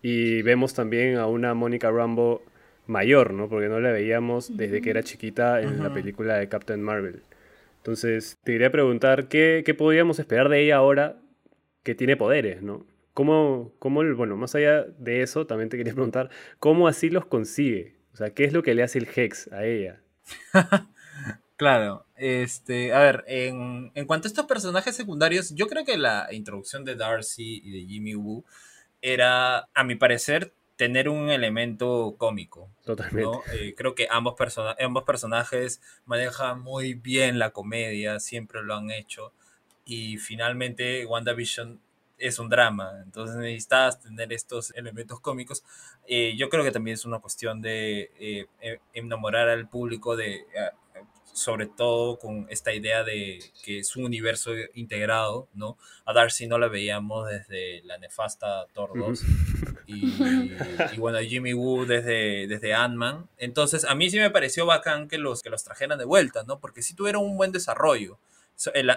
y 0.03 0.43
vemos 0.43 0.75
también 0.75 1.17
a 1.17 1.27
una 1.27 1.55
Mónica 1.55 1.91
Rambo 1.91 2.43
mayor, 2.87 3.33
¿no? 3.33 3.49
Porque 3.49 3.69
no 3.69 3.81
la 3.81 3.91
veíamos 3.93 4.57
desde 4.57 4.83
que 4.83 4.91
era 4.91 5.03
chiquita 5.03 5.63
en 5.63 5.83
la 5.83 5.93
película 5.93 6.37
de 6.37 6.49
Captain 6.49 6.83
Marvel. 6.83 7.23
Entonces, 7.79 8.37
te 8.45 8.53
quería 8.53 8.71
preguntar, 8.71 9.29
¿qué, 9.29 9.63
qué 9.65 9.75
podríamos 9.75 10.19
esperar 10.19 10.49
de 10.49 10.63
ella 10.63 10.77
ahora 10.77 11.17
que 11.83 11.95
tiene 11.95 12.17
poderes, 12.17 12.63
¿no? 12.63 12.85
¿Cómo, 13.15 13.73
cómo, 13.79 14.03
bueno, 14.15 14.37
más 14.37 14.55
allá 14.55 14.85
de 14.99 15.23
eso, 15.23 15.47
también 15.47 15.69
te 15.71 15.77
quería 15.77 15.95
preguntar, 15.95 16.31
¿cómo 16.59 16.87
así 16.87 17.11
los 17.11 17.27
consigue? 17.27 17.98
O 18.19 18.25
sea, 18.25 18.35
¿qué 18.35 18.43
es 18.43 18.53
lo 18.53 18.65
que 18.65 18.75
le 18.75 18.83
hace 18.83 18.99
el 18.99 19.09
Hex 19.15 19.47
a 19.53 19.65
ella? 19.65 20.01
claro, 21.57 22.05
este, 22.17 22.93
a 22.93 22.99
ver, 22.99 23.25
en, 23.29 23.93
en, 23.95 24.07
cuanto 24.07 24.27
a 24.27 24.31
estos 24.31 24.47
personajes 24.47 24.97
secundarios, 24.97 25.55
yo 25.55 25.69
creo 25.69 25.85
que 25.85 25.97
la 25.97 26.27
introducción 26.33 26.85
de 26.85 26.97
Darcy 26.97 27.63
y 27.65 27.71
de 27.71 27.87
Jimmy 27.87 28.17
Woo 28.17 28.45
era, 29.01 29.69
a 29.73 29.85
mi 29.85 29.95
parecer, 29.95 30.53
tener 30.75 31.09
un 31.09 31.31
elemento 31.31 32.17
cómico. 32.19 32.69
Totalmente. 32.85 33.39
Eh, 33.53 33.75
creo 33.77 33.95
que 33.95 34.09
ambos, 34.11 34.35
ambos 34.81 35.05
personajes 35.05 35.81
manejan 36.05 36.61
muy 36.61 36.95
bien 36.95 37.39
la 37.39 37.51
comedia, 37.51 38.19
siempre 38.19 38.65
lo 38.65 38.75
han 38.75 38.91
hecho. 38.91 39.33
Y 39.85 40.19
finalmente 40.19 41.07
WandaVision 41.07 41.81
es 42.19 42.39
un 42.39 42.49
drama, 42.49 43.01
entonces 43.05 43.37
necesitas 43.37 44.01
tener 44.01 44.33
estos 44.33 44.73
elementos 44.75 45.21
cómicos. 45.21 45.65
Eh, 46.07 46.35
yo 46.37 46.49
creo 46.49 46.65
que 46.65 46.73
también 46.73 46.95
es 46.95 47.05
una 47.05 47.19
cuestión 47.19 47.61
de 47.61 48.11
eh, 48.19 48.47
e, 48.61 48.81
enamorar 48.93 49.49
al 49.49 49.69
público 49.69 50.17
de, 50.17 50.47
sobre 51.39 51.67
todo 51.67 52.19
con 52.19 52.47
esta 52.51 52.73
idea 52.75 53.05
de 53.05 53.39
que 53.65 53.79
es 53.79 53.97
un 53.97 54.05
universo 54.05 54.51
integrado, 54.75 55.49
¿no? 55.55 55.79
A 56.05 56.13
Darcy 56.13 56.47
no 56.47 56.59
la 56.59 56.69
veíamos 56.69 57.29
desde 57.29 57.83
la 57.85 57.97
nefasta 57.99 58.67
Thor 58.75 58.91
2 58.99 59.23
y, 59.87 60.99
bueno, 60.99 61.19
Jimmy 61.21 61.55
Woo 61.55 61.87
desde, 61.87 62.47
desde 62.47 62.75
Ant-Man. 62.75 63.29
Entonces, 63.39 63.85
a 63.85 63.95
mí 63.95 64.11
sí 64.11 64.19
me 64.19 64.31
pareció 64.31 64.67
bacán 64.67 65.09
que 65.09 65.17
los, 65.17 65.43
que 65.43 65.51
los 65.51 65.65
trajeran 65.65 65.99
de 65.99 66.05
vuelta, 66.05 66.43
¿no? 66.43 66.59
Porque 66.59 66.83
sí 66.83 66.95
tuvieron 66.95 67.25
un 67.25 67.37
buen 67.37 67.53
desarrollo 67.53 68.19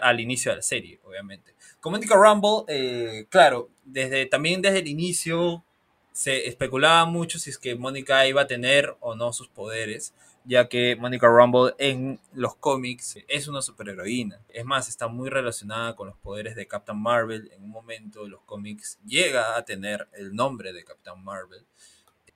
al 0.01 0.19
inicio 0.19 0.51
de 0.51 0.57
la 0.57 0.61
serie, 0.61 0.99
obviamente. 1.03 1.55
Con 1.79 1.91
Monica 1.93 2.15
Rumble, 2.15 2.63
eh, 2.67 3.25
claro, 3.29 3.69
desde, 3.83 4.25
también 4.25 4.61
desde 4.61 4.79
el 4.79 4.87
inicio 4.87 5.63
se 6.11 6.47
especulaba 6.47 7.05
mucho 7.05 7.39
si 7.39 7.49
es 7.49 7.57
que 7.57 7.75
Mónica 7.75 8.27
iba 8.27 8.41
a 8.41 8.47
tener 8.47 8.95
o 8.99 9.15
no 9.15 9.31
sus 9.33 9.47
poderes 9.47 10.13
ya 10.43 10.67
que 10.67 10.95
Monica 10.95 11.27
Rumble 11.27 11.73
en 11.77 12.19
los 12.33 12.55
cómics 12.55 13.17
es 13.27 13.47
una 13.47 13.61
superheroína. 13.61 14.41
Es 14.49 14.65
más, 14.65 14.89
está 14.89 15.07
muy 15.07 15.29
relacionada 15.29 15.95
con 15.95 16.07
los 16.07 16.17
poderes 16.17 16.55
de 16.55 16.67
Captain 16.67 16.99
Marvel. 16.99 17.51
En 17.53 17.63
un 17.63 17.69
momento 17.69 18.27
los 18.27 18.41
cómics 18.41 18.99
llega 19.05 19.55
a 19.57 19.63
tener 19.65 20.07
el 20.13 20.35
nombre 20.35 20.73
de 20.73 20.83
Captain 20.83 21.23
Marvel, 21.23 21.65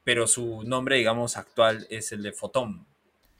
pero 0.04 0.28
su 0.28 0.64
nombre, 0.64 0.98
digamos, 0.98 1.38
actual 1.38 1.88
es 1.90 2.12
el 2.12 2.22
de 2.22 2.32
Fotón. 2.32 2.86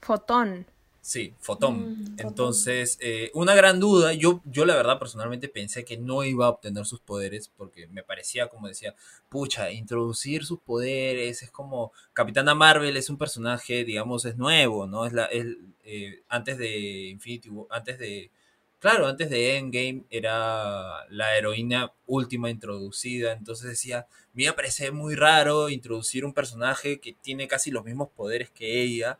Fotón. 0.00 0.66
Sí, 1.06 1.34
Fotón. 1.38 1.92
Mm, 2.02 2.16
Entonces, 2.18 2.98
eh, 3.00 3.30
una 3.32 3.54
gran 3.54 3.78
duda, 3.78 4.12
yo, 4.12 4.42
yo 4.44 4.64
la 4.64 4.74
verdad 4.74 4.98
personalmente 4.98 5.48
pensé 5.48 5.84
que 5.84 5.96
no 5.96 6.24
iba 6.24 6.46
a 6.46 6.48
obtener 6.50 6.84
sus 6.84 6.98
poderes 6.98 7.48
porque 7.56 7.86
me 7.86 8.02
parecía, 8.02 8.48
como 8.48 8.66
decía, 8.66 8.92
pucha, 9.28 9.70
introducir 9.70 10.44
sus 10.44 10.58
poderes 10.58 11.44
es 11.44 11.50
como 11.52 11.92
Capitana 12.12 12.56
Marvel 12.56 12.96
es 12.96 13.08
un 13.08 13.18
personaje, 13.18 13.84
digamos, 13.84 14.24
es 14.24 14.36
nuevo, 14.36 14.88
¿no? 14.88 15.06
Es 15.06 15.12
la, 15.12 15.26
es, 15.26 15.46
eh, 15.84 16.24
antes 16.28 16.58
de 16.58 17.06
Infinity 17.10 17.50
War, 17.50 17.68
antes 17.70 18.00
de, 18.00 18.32
claro, 18.80 19.06
antes 19.06 19.30
de 19.30 19.58
Endgame 19.58 20.06
era 20.10 21.06
la 21.10 21.36
heroína 21.38 21.92
última 22.06 22.50
introducida, 22.50 23.32
entonces 23.32 23.68
decía, 23.68 24.08
me 24.34 24.52
parecer 24.52 24.92
muy 24.92 25.14
raro 25.14 25.68
introducir 25.68 26.24
un 26.24 26.34
personaje 26.34 26.98
que 26.98 27.12
tiene 27.12 27.46
casi 27.46 27.70
los 27.70 27.84
mismos 27.84 28.08
poderes 28.10 28.50
que 28.50 28.82
ella 28.82 29.18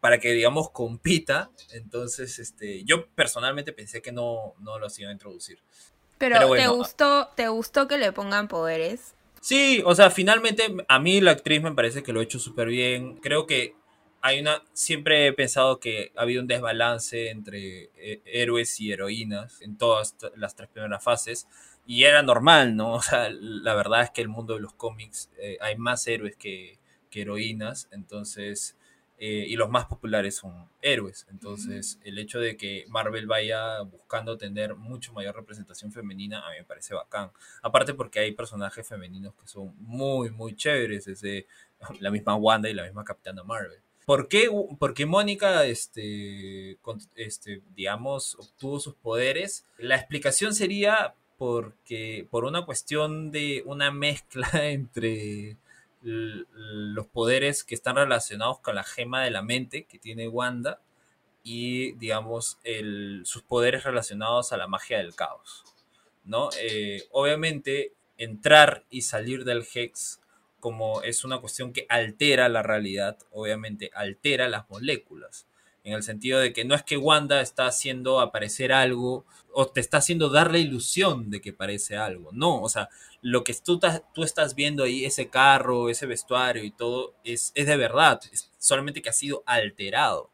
para 0.00 0.18
que, 0.18 0.32
digamos, 0.32 0.70
compita. 0.70 1.50
Entonces, 1.72 2.38
este, 2.38 2.84
yo 2.84 3.06
personalmente 3.14 3.72
pensé 3.72 4.02
que 4.02 4.12
no, 4.12 4.54
no 4.60 4.78
los 4.78 4.98
iba 4.98 5.10
a 5.10 5.12
introducir. 5.12 5.60
Pero, 6.18 6.50
¿te, 6.52 6.66
gustó, 6.68 7.28
¿te 7.36 7.48
gustó 7.48 7.86
que 7.86 7.98
le 7.98 8.12
pongan 8.12 8.48
poderes? 8.48 9.14
Sí, 9.40 9.82
o 9.86 9.94
sea, 9.94 10.10
finalmente 10.10 10.74
a 10.88 10.98
mí 10.98 11.20
la 11.20 11.30
actriz 11.32 11.62
me 11.62 11.72
parece 11.72 12.02
que 12.02 12.12
lo 12.12 12.20
ha 12.20 12.24
hecho 12.24 12.38
súper 12.38 12.68
bien. 12.68 13.16
Creo 13.16 13.46
que 13.46 13.74
hay 14.20 14.40
una. 14.40 14.62
Siempre 14.72 15.26
he 15.26 15.32
pensado 15.32 15.78
que 15.78 16.12
ha 16.16 16.22
habido 16.22 16.42
un 16.42 16.48
desbalance 16.48 17.30
entre 17.30 17.90
eh, 17.96 18.20
héroes 18.24 18.80
y 18.80 18.92
heroínas 18.92 19.60
en 19.62 19.78
todas 19.78 20.16
las 20.36 20.56
tres 20.56 20.68
primeras 20.68 21.02
fases. 21.02 21.46
Y 21.86 22.04
era 22.04 22.22
normal, 22.22 22.76
¿no? 22.76 22.94
O 22.94 23.02
sea, 23.02 23.28
la 23.30 23.74
verdad 23.74 24.02
es 24.02 24.10
que 24.10 24.22
el 24.22 24.28
mundo 24.28 24.54
de 24.54 24.60
los 24.60 24.74
cómics 24.74 25.30
eh, 25.38 25.56
hay 25.60 25.76
más 25.76 26.06
héroes 26.06 26.36
que, 26.36 26.78
que 27.10 27.22
heroínas. 27.22 27.88
Entonces, 27.92 28.76
eh, 29.20 29.46
y 29.48 29.56
los 29.56 29.68
más 29.68 29.86
populares 29.86 30.36
son 30.36 30.68
héroes. 30.80 31.26
Entonces, 31.28 31.98
el 32.04 32.18
hecho 32.18 32.38
de 32.38 32.56
que 32.56 32.84
Marvel 32.88 33.26
vaya 33.26 33.80
buscando 33.82 34.38
tener 34.38 34.76
mucho 34.76 35.12
mayor 35.12 35.34
representación 35.34 35.90
femenina, 35.90 36.46
a 36.46 36.50
mí 36.50 36.58
me 36.58 36.64
parece 36.64 36.94
bacán. 36.94 37.32
Aparte 37.62 37.94
porque 37.94 38.20
hay 38.20 38.32
personajes 38.32 38.86
femeninos 38.86 39.34
que 39.34 39.48
son 39.48 39.74
muy, 39.80 40.30
muy 40.30 40.54
chéveres, 40.54 41.06
desde 41.06 41.46
la 42.00 42.12
misma 42.12 42.36
Wanda 42.36 42.70
y 42.70 42.74
la 42.74 42.84
misma 42.84 43.04
Capitana 43.04 43.42
Marvel. 43.42 43.80
¿Por 44.06 44.28
qué, 44.28 44.48
porque 44.78 45.04
Mónica, 45.04 45.66
este, 45.66 46.78
este, 47.16 47.60
digamos, 47.74 48.36
obtuvo 48.36 48.80
sus 48.80 48.94
poderes? 48.94 49.66
La 49.78 49.96
explicación 49.96 50.54
sería 50.54 51.14
porque 51.38 52.26
por 52.30 52.44
una 52.44 52.64
cuestión 52.64 53.30
de 53.30 53.62
una 53.66 53.90
mezcla 53.90 54.48
entre 54.64 55.56
los 56.00 57.06
poderes 57.08 57.64
que 57.64 57.74
están 57.74 57.96
relacionados 57.96 58.60
con 58.60 58.74
la 58.74 58.84
gema 58.84 59.24
de 59.24 59.30
la 59.30 59.42
mente 59.42 59.84
que 59.86 59.98
tiene 59.98 60.28
Wanda 60.28 60.80
y, 61.42 61.92
digamos, 61.92 62.58
sus 63.24 63.42
poderes 63.42 63.84
relacionados 63.84 64.52
a 64.52 64.56
la 64.56 64.68
magia 64.68 64.98
del 64.98 65.14
caos. 65.14 65.64
¿no? 66.28 66.50
Eh, 66.60 67.02
obviamente, 67.10 67.94
entrar 68.18 68.84
y 68.90 69.02
salir 69.02 69.44
del 69.44 69.66
Hex, 69.74 70.20
como 70.60 71.02
es 71.02 71.24
una 71.24 71.40
cuestión 71.40 71.72
que 71.72 71.86
altera 71.88 72.48
la 72.48 72.62
realidad, 72.62 73.16
obviamente 73.30 73.90
altera 73.94 74.48
las 74.48 74.68
moléculas. 74.68 75.47
En 75.84 75.94
el 75.94 76.02
sentido 76.02 76.40
de 76.40 76.52
que 76.52 76.64
no 76.64 76.74
es 76.74 76.82
que 76.82 76.96
Wanda 76.96 77.40
está 77.40 77.66
haciendo 77.66 78.20
aparecer 78.20 78.72
algo 78.72 79.24
o 79.52 79.66
te 79.68 79.80
está 79.80 79.98
haciendo 79.98 80.28
dar 80.28 80.50
la 80.50 80.58
ilusión 80.58 81.30
de 81.30 81.40
que 81.40 81.52
parece 81.52 81.96
algo. 81.96 82.30
No, 82.32 82.60
o 82.60 82.68
sea, 82.68 82.88
lo 83.22 83.44
que 83.44 83.54
tú, 83.54 83.80
tú 84.14 84.22
estás 84.22 84.54
viendo 84.54 84.84
ahí, 84.84 85.04
ese 85.04 85.28
carro, 85.28 85.88
ese 85.88 86.06
vestuario 86.06 86.64
y 86.64 86.70
todo, 86.70 87.14
es, 87.24 87.52
es 87.54 87.66
de 87.66 87.76
verdad, 87.76 88.20
solamente 88.58 89.02
que 89.02 89.08
ha 89.08 89.12
sido 89.12 89.42
alterado. 89.46 90.30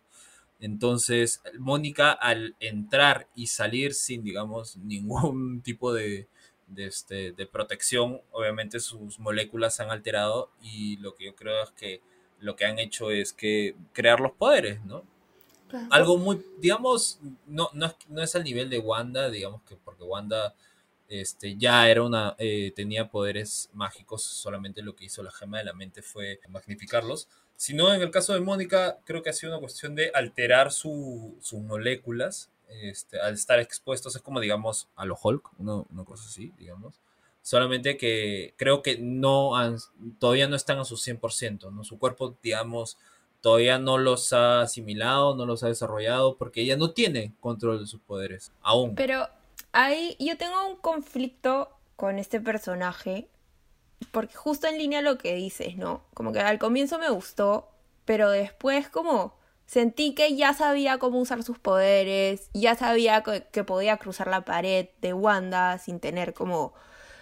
Entonces, 0.61 1.42
Mónica 1.59 2.12
al 2.12 2.57
entrar 2.61 3.28
y 3.35 3.48
salir 3.48 3.94
sin, 3.94 4.24
digamos, 4.24 4.76
ningún 4.78 5.62
tipo 5.62 5.92
de, 5.92 6.28
de, 6.68 6.87
este, 6.87 7.33
de 7.33 7.46
protección, 7.46 8.20
obviamente 8.33 8.80
sus 8.80 9.18
moléculas 9.18 9.76
se 9.76 9.83
han 9.83 9.90
alterado 9.90 10.50
y 10.62 10.96
lo 10.98 11.14
que 11.14 11.26
yo 11.26 11.35
creo 11.35 11.62
es 11.62 11.70
que 11.72 12.00
lo 12.40 12.57
que 12.57 12.66
han 12.66 12.78
hecho 12.78 13.11
es 13.11 13.33
que 13.33 13.76
crear 13.92 14.20
los 14.20 14.33
poderes, 14.33 14.85
¿no? 14.85 15.04
Algo 15.90 16.18
muy, 16.18 16.44
digamos, 16.59 17.18
no, 17.46 17.68
no, 17.72 17.94
no 18.09 18.22
es 18.22 18.35
al 18.37 18.44
nivel 18.44 18.70
de 18.70 18.79
Wanda, 18.79 19.29
digamos 19.31 19.62
que 19.62 19.77
porque 19.77 20.05
Wanda 20.05 20.55
este, 21.09 21.57
ya 21.57 21.88
era 21.88 22.03
una, 22.03 22.35
eh, 22.38 22.72
tenía 22.74 23.09
poderes 23.09 23.70
mágicos, 23.72 24.22
solamente 24.22 24.83
lo 24.83 24.96
que 24.96 25.05
hizo 25.05 25.22
la 25.22 25.31
gema 25.31 25.59
de 25.59 25.64
la 25.64 25.72
mente 25.72 26.03
fue 26.03 26.40
magnificarlos. 26.48 27.29
Sino 27.57 27.92
en 27.94 28.03
el 28.03 28.11
caso 28.11 28.35
de 28.35 28.40
Mónica, 28.40 28.98
creo 29.05 29.22
que 29.22 29.31
ha 29.31 29.33
sido 29.33 29.53
una 29.53 29.61
cuestión 29.61 29.94
de 29.94 30.11
alterar 30.14 30.72
sus 30.72 31.53
moléculas 31.53 32.50
este, 32.68 33.20
al 33.20 33.35
estar 33.35 33.61
expuestos. 33.61 34.16
Es 34.16 34.22
como, 34.22 34.40
digamos, 34.40 34.88
a 34.96 35.05
lo 35.05 35.16
Hulk, 35.20 35.50
una, 35.59 35.85
una 35.90 36.05
cosa 36.05 36.24
así, 36.27 36.53
digamos. 36.59 37.00
Solamente 37.42 37.96
que 37.96 38.55
creo 38.57 38.83
que 38.83 38.98
no 38.98 39.53
todavía 40.18 40.48
no 40.48 40.57
están 40.57 40.79
a 40.79 40.85
su 40.85 40.96
100%, 40.96 41.70
¿no? 41.70 41.85
Su 41.85 41.98
cuerpo, 41.98 42.37
digamos, 42.42 42.96
todavía 43.44 43.78
no 43.78 43.98
los 43.98 44.33
ha 44.33 44.62
asimilado, 44.62 45.37
no 45.37 45.44
los 45.44 45.62
ha 45.62 45.66
desarrollado, 45.66 46.38
porque 46.38 46.62
ella 46.62 46.78
no 46.78 46.92
tiene 46.92 47.35
control 47.40 47.78
de 47.78 47.87
sus 47.87 48.00
poderes, 48.00 48.52
aún. 48.62 48.94
Pero 48.94 49.28
ahí 49.72 50.16
yo 50.18 50.38
tengo 50.38 50.66
un 50.66 50.76
conflicto 50.76 51.68
con 51.94 52.18
este 52.18 52.40
personaje, 52.40 53.28
porque 54.12 54.35
justo 54.35 54.66
en 54.66 54.78
línea 54.78 55.02
lo 55.02 55.18
que 55.18 55.35
dices, 55.35 55.76
¿no? 55.76 56.04
Como 56.14 56.33
que 56.33 56.40
al 56.40 56.59
comienzo 56.59 56.98
me 56.98 57.11
gustó, 57.11 57.68
pero 58.07 58.30
después 58.30 58.88
como 58.88 59.35
sentí 59.66 60.14
que 60.14 60.35
ya 60.37 60.54
sabía 60.54 60.97
cómo 60.97 61.20
usar 61.20 61.42
sus 61.42 61.59
poderes, 61.59 62.49
ya 62.55 62.76
sabía 62.76 63.22
que, 63.22 63.64
podía 63.64 63.99
cruzar 63.99 64.28
la 64.28 64.47
pared 64.47 64.88
de 65.03 65.12
Wanda 65.12 65.76
sin 65.76 66.01
tener 66.01 66.32
como 66.32 66.72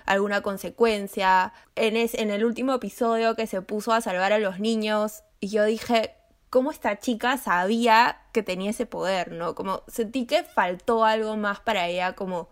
alguna 0.06 0.40
consecuencia. 0.40 1.52
En, 1.74 1.96
en 1.96 2.30
el 2.30 2.44
último 2.44 2.74
episodio 2.74 3.34
que 3.34 3.48
se 3.48 3.60
puso 3.60 3.92
a 3.92 4.00
salvar 4.00 4.32
a 4.32 4.38
los 4.38 4.60
niños, 4.60 5.24
y 5.42 5.48
yo 5.48 5.64
dije, 5.64 6.12
cómo 6.50 6.70
esta 6.70 7.00
chica 7.00 7.36
sabía 7.36 8.18
que 8.32 8.44
tenía 8.44 8.70
ese 8.70 8.86
poder, 8.86 9.32
¿no? 9.32 9.56
Como 9.56 9.82
sentí 9.88 10.24
que 10.24 10.44
faltó 10.44 11.04
algo 11.04 11.36
más 11.36 11.58
para 11.58 11.88
ella, 11.88 12.12
como 12.12 12.48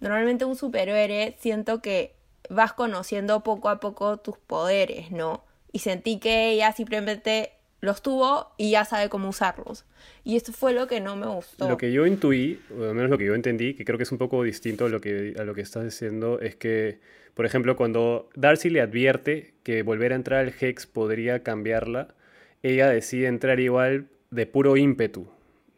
normalmente 0.00 0.46
un 0.46 0.56
superhéroe, 0.56 1.36
siento 1.38 1.82
que 1.82 2.14
vas 2.48 2.72
conociendo 2.72 3.42
poco 3.42 3.68
a 3.68 3.80
poco 3.80 4.16
tus 4.16 4.38
poderes, 4.38 5.10
¿no? 5.10 5.44
Y 5.72 5.80
sentí 5.80 6.18
que 6.20 6.52
ella 6.52 6.72
simplemente 6.72 7.52
los 7.82 8.00
tuvo 8.00 8.54
y 8.56 8.70
ya 8.70 8.86
sabe 8.86 9.10
cómo 9.10 9.28
usarlos. 9.28 9.84
Y 10.24 10.36
esto 10.36 10.52
fue 10.52 10.72
lo 10.72 10.86
que 10.86 11.00
no 11.00 11.14
me 11.14 11.26
gustó. 11.26 11.68
Lo 11.68 11.76
que 11.76 11.92
yo 11.92 12.06
intuí, 12.06 12.62
o 12.74 12.84
al 12.84 12.94
menos 12.94 13.10
lo 13.10 13.18
que 13.18 13.26
yo 13.26 13.34
entendí, 13.34 13.74
que 13.74 13.84
creo 13.84 13.98
que 13.98 14.04
es 14.04 14.12
un 14.12 14.18
poco 14.18 14.42
distinto 14.42 14.86
a 14.86 14.88
lo 14.88 15.02
que, 15.02 15.34
a 15.38 15.44
lo 15.44 15.52
que 15.52 15.60
estás 15.60 15.84
diciendo, 15.84 16.40
es 16.40 16.56
que, 16.56 17.00
por 17.34 17.44
ejemplo, 17.44 17.76
cuando 17.76 18.30
Darcy 18.36 18.70
le 18.70 18.80
advierte 18.80 19.52
que 19.64 19.82
volver 19.82 20.12
a 20.12 20.14
entrar 20.14 20.40
al 20.40 20.54
Hex 20.58 20.86
podría 20.86 21.42
cambiarla, 21.42 22.14
ella 22.62 22.88
decide 22.88 23.26
entrar 23.26 23.60
igual 23.60 24.06
de 24.30 24.46
puro 24.46 24.76
ímpetu, 24.76 25.28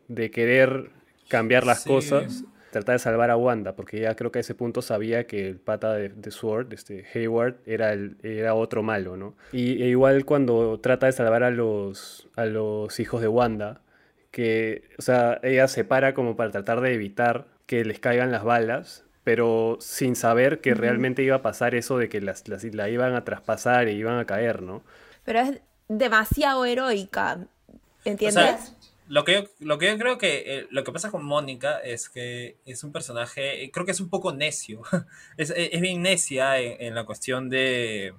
de 0.09 0.31
querer 0.31 0.91
cambiar 1.29 1.67
las 1.67 1.83
Sí. 1.83 1.89
cosas, 1.89 2.45
tratar 2.71 2.97
de 2.97 2.99
salvar 2.99 3.31
a 3.31 3.37
Wanda, 3.37 3.75
porque 3.77 3.99
ella 3.99 4.15
creo 4.17 4.31
que 4.33 4.39
a 4.39 4.41
ese 4.41 4.55
punto 4.55 4.83
sabía 4.83 5.27
que 5.27 5.49
el 5.49 5.59
pata 5.59 5.95
de, 5.95 6.09
de 6.11 6.31
Sword, 6.31 6.73
este 6.73 7.05
Hayward, 7.15 7.57
era, 7.67 7.93
el, 7.93 8.17
era 8.23 8.55
otro 8.55 8.83
malo, 8.83 9.17
¿no? 9.17 9.35
Y 9.53 9.83
e 9.83 9.89
igual 9.89 10.25
cuando 10.25 10.79
trata 10.81 11.07
de 11.07 11.13
salvar 11.13 11.43
a 11.45 11.51
los, 11.51 12.29
a 12.37 12.47
los 12.47 12.99
hijos 13.01 13.21
de 13.21 13.29
Wanda, 13.29 13.81
que, 14.31 14.89
o 14.99 15.03
sea, 15.03 15.39
ella 15.43 15.69
se 15.69 15.85
para 15.85 16.15
como 16.15 16.37
para 16.37 16.51
tratar 16.51 16.81
de 16.81 16.93
evitar 16.95 17.47
que 17.67 17.85
les 17.85 18.01
caigan 18.01 18.33
las 18.33 18.43
balas, 18.45 19.05
pero 19.23 19.79
sin 19.81 20.17
saber 20.17 20.61
que 20.61 20.75
realmente 20.75 21.23
iba 21.23 21.37
a 21.37 21.43
pasar 21.43 21.75
eso 21.75 21.97
de 21.99 22.09
que 22.09 22.21
las, 22.21 22.47
las- 22.49 22.65
la 22.75 22.91
iban 22.91 23.15
a 23.15 23.25
traspasar 23.25 23.87
e 23.89 23.93
iban 23.93 24.19
a 24.19 24.27
caer, 24.27 24.63
¿no? 24.63 24.83
Pero 25.25 25.39
es 25.41 25.63
demasiado 25.89 26.65
heroica, 26.65 27.47
¿entiendes? 28.05 28.73
lo 29.07 29.25
que 29.25 29.35
yo, 29.35 29.45
lo 29.61 29.79
que 29.79 29.87
yo 29.89 29.99
creo 29.99 30.19
que 30.19 30.45
eh, 30.47 30.67
lo 30.71 30.83
que 30.83 30.93
pasa 30.93 31.11
con 31.11 31.25
Mónica 31.25 31.79
es 31.79 32.09
que 32.09 32.57
es 32.65 32.85
un 32.85 32.93
personaje, 32.93 33.63
eh, 33.65 33.71
creo 33.71 33.85
que 33.85 33.93
es 33.93 34.01
un 34.01 34.09
poco 34.09 34.33
necio. 34.33 34.83
es, 35.37 35.53
es- 35.55 35.81
bien 35.81 36.03
necia 36.03 36.59
en, 36.59 36.95
la 36.95 37.05
cuestión 37.05 37.51
de 37.51 38.15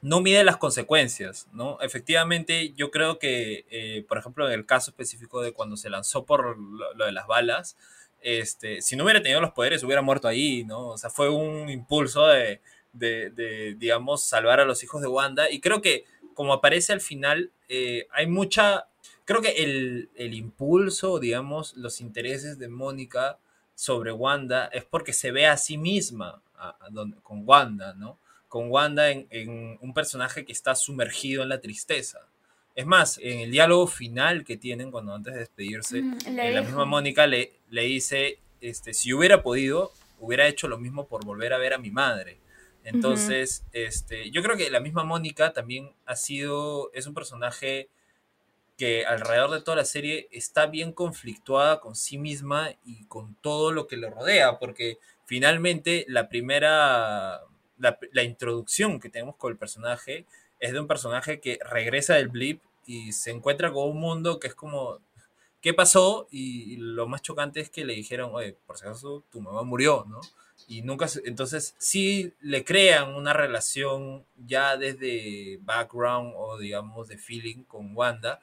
no 0.00 0.20
mide 0.20 0.44
las 0.44 0.58
consecuencias, 0.58 1.48
¿no? 1.52 1.78
Efectivamente, 1.80 2.72
yo 2.76 2.90
creo 2.90 3.18
que, 3.18 3.64
eh, 3.70 4.04
por 4.06 4.18
ejemplo, 4.18 4.46
en 4.46 4.52
el 4.52 4.66
caso 4.66 4.90
específico 4.90 5.40
de 5.40 5.52
cuando 5.52 5.76
se 5.76 5.88
lanzó 5.90 6.24
por 6.26 6.58
lo, 6.58 6.94
lo 6.94 7.04
de 7.06 7.12
las 7.12 7.26
balas, 7.26 7.76
este, 8.20 8.82
si 8.82 8.96
no 8.96 9.04
hubiera 9.04 9.22
tenido 9.22 9.40
los 9.40 9.52
poderes, 9.52 9.82
hubiera 9.82 10.02
muerto 10.02 10.28
ahí, 10.28 10.64
¿no? 10.64 10.88
O 10.88 10.98
sea, 10.98 11.10
fue 11.10 11.30
un 11.30 11.68
impulso 11.70 12.26
de, 12.26 12.60
de, 12.92 13.30
de, 13.30 13.74
digamos, 13.78 14.24
salvar 14.24 14.60
a 14.60 14.64
los 14.64 14.82
hijos 14.82 15.02
de 15.02 15.08
Wanda. 15.08 15.50
Y 15.50 15.60
creo 15.60 15.82
que, 15.82 16.04
como 16.34 16.52
aparece 16.52 16.92
al 16.92 17.00
final, 17.00 17.50
eh, 17.68 18.06
hay 18.12 18.26
mucha... 18.26 18.86
Creo 19.24 19.40
que 19.40 19.62
el, 19.64 20.10
el 20.16 20.34
impulso, 20.34 21.18
digamos, 21.18 21.74
los 21.76 22.00
intereses 22.00 22.58
de 22.58 22.68
Mónica 22.68 23.38
sobre 23.74 24.12
Wanda 24.12 24.66
es 24.66 24.84
porque 24.84 25.12
se 25.12 25.30
ve 25.32 25.46
a 25.46 25.56
sí 25.56 25.78
misma 25.78 26.42
a- 26.56 26.76
a 26.80 26.90
donde- 26.90 27.16
con 27.22 27.42
Wanda, 27.48 27.94
¿no? 27.94 28.18
Con 28.48 28.70
Wanda 28.70 29.10
en, 29.10 29.26
en 29.30 29.78
un 29.80 29.94
personaje 29.94 30.44
que 30.44 30.52
está 30.52 30.74
sumergido 30.74 31.42
en 31.42 31.48
la 31.48 31.60
tristeza. 31.60 32.20
Es 32.74 32.86
más, 32.86 33.18
en 33.22 33.40
el 33.40 33.50
diálogo 33.50 33.86
final 33.86 34.44
que 34.44 34.56
tienen 34.56 34.90
cuando 34.90 35.14
antes 35.14 35.32
de 35.34 35.40
despedirse, 35.40 36.02
Mm, 36.02 36.18
eh, 36.26 36.32
la 36.52 36.60
dijo. 36.60 36.64
misma 36.64 36.84
Mónica 36.84 37.26
le, 37.26 37.52
le 37.70 37.82
dice, 37.82 38.38
este, 38.60 38.92
si 38.94 39.12
hubiera 39.12 39.42
podido, 39.42 39.92
hubiera 40.20 40.46
hecho 40.48 40.68
lo 40.68 40.78
mismo 40.78 41.06
por 41.06 41.24
volver 41.24 41.52
a 41.52 41.58
ver 41.58 41.72
a 41.74 41.78
mi 41.78 41.90
madre. 41.90 42.38
Entonces, 42.84 43.64
este, 43.72 44.30
yo 44.30 44.42
creo 44.42 44.56
que 44.56 44.70
la 44.70 44.80
misma 44.80 45.04
Mónica 45.04 45.52
también 45.54 45.90
ha 46.04 46.16
sido, 46.16 46.92
es 46.92 47.06
un 47.06 47.14
personaje 47.14 47.88
que 48.76 49.06
alrededor 49.06 49.50
de 49.50 49.62
toda 49.62 49.78
la 49.78 49.84
serie 49.84 50.28
está 50.30 50.66
bien 50.66 50.92
conflictuada 50.92 51.80
con 51.80 51.94
sí 51.94 52.18
misma 52.18 52.70
y 52.84 53.04
con 53.06 53.34
todo 53.36 53.72
lo 53.72 53.86
que 53.86 53.96
le 53.96 54.10
rodea, 54.10 54.58
porque 54.58 54.98
finalmente 55.24 56.04
la 56.08 56.28
primera, 56.28 57.40
la, 57.78 58.22
introducción 58.22 59.00
que 59.00 59.08
tenemos 59.08 59.36
con 59.36 59.52
el 59.52 59.58
personaje 59.58 60.26
es 60.60 60.72
de 60.72 60.80
un 60.80 60.88
personaje 60.88 61.40
que 61.40 61.58
regresa 61.64 62.14
del 62.14 62.28
blip 62.28 62.62
y 62.86 63.12
se 63.12 63.30
encuentra 63.30 63.72
con 63.72 63.88
un 63.88 63.98
mundo 63.98 64.38
que 64.38 64.48
es 64.48 64.54
como, 64.54 64.98
¿qué 65.62 65.72
pasó? 65.72 66.26
Y 66.30 66.76
lo 66.76 67.06
más 67.06 67.22
chocante 67.22 67.60
es 67.60 67.70
que 67.70 67.84
le 67.84 67.94
dijeron, 67.94 68.30
oye, 68.34 68.56
por 68.66 68.76
si 68.76 68.84
acaso 68.84 69.24
tu 69.30 69.40
mamá 69.40 69.62
murió, 69.62 70.04
¿no? 70.08 70.20
Y 70.66 70.82
nunca, 70.82 71.08
se- 71.08 71.22
entonces 71.26 71.74
sí 71.78 72.32
le 72.40 72.64
crean 72.64 73.14
una 73.14 73.32
relación 73.32 74.24
ya 74.36 74.76
desde 74.76 75.58
background 75.62 76.32
o 76.36 76.58
digamos 76.58 77.08
de 77.08 77.18
feeling 77.18 77.64
con 77.64 77.94
Wanda, 77.96 78.40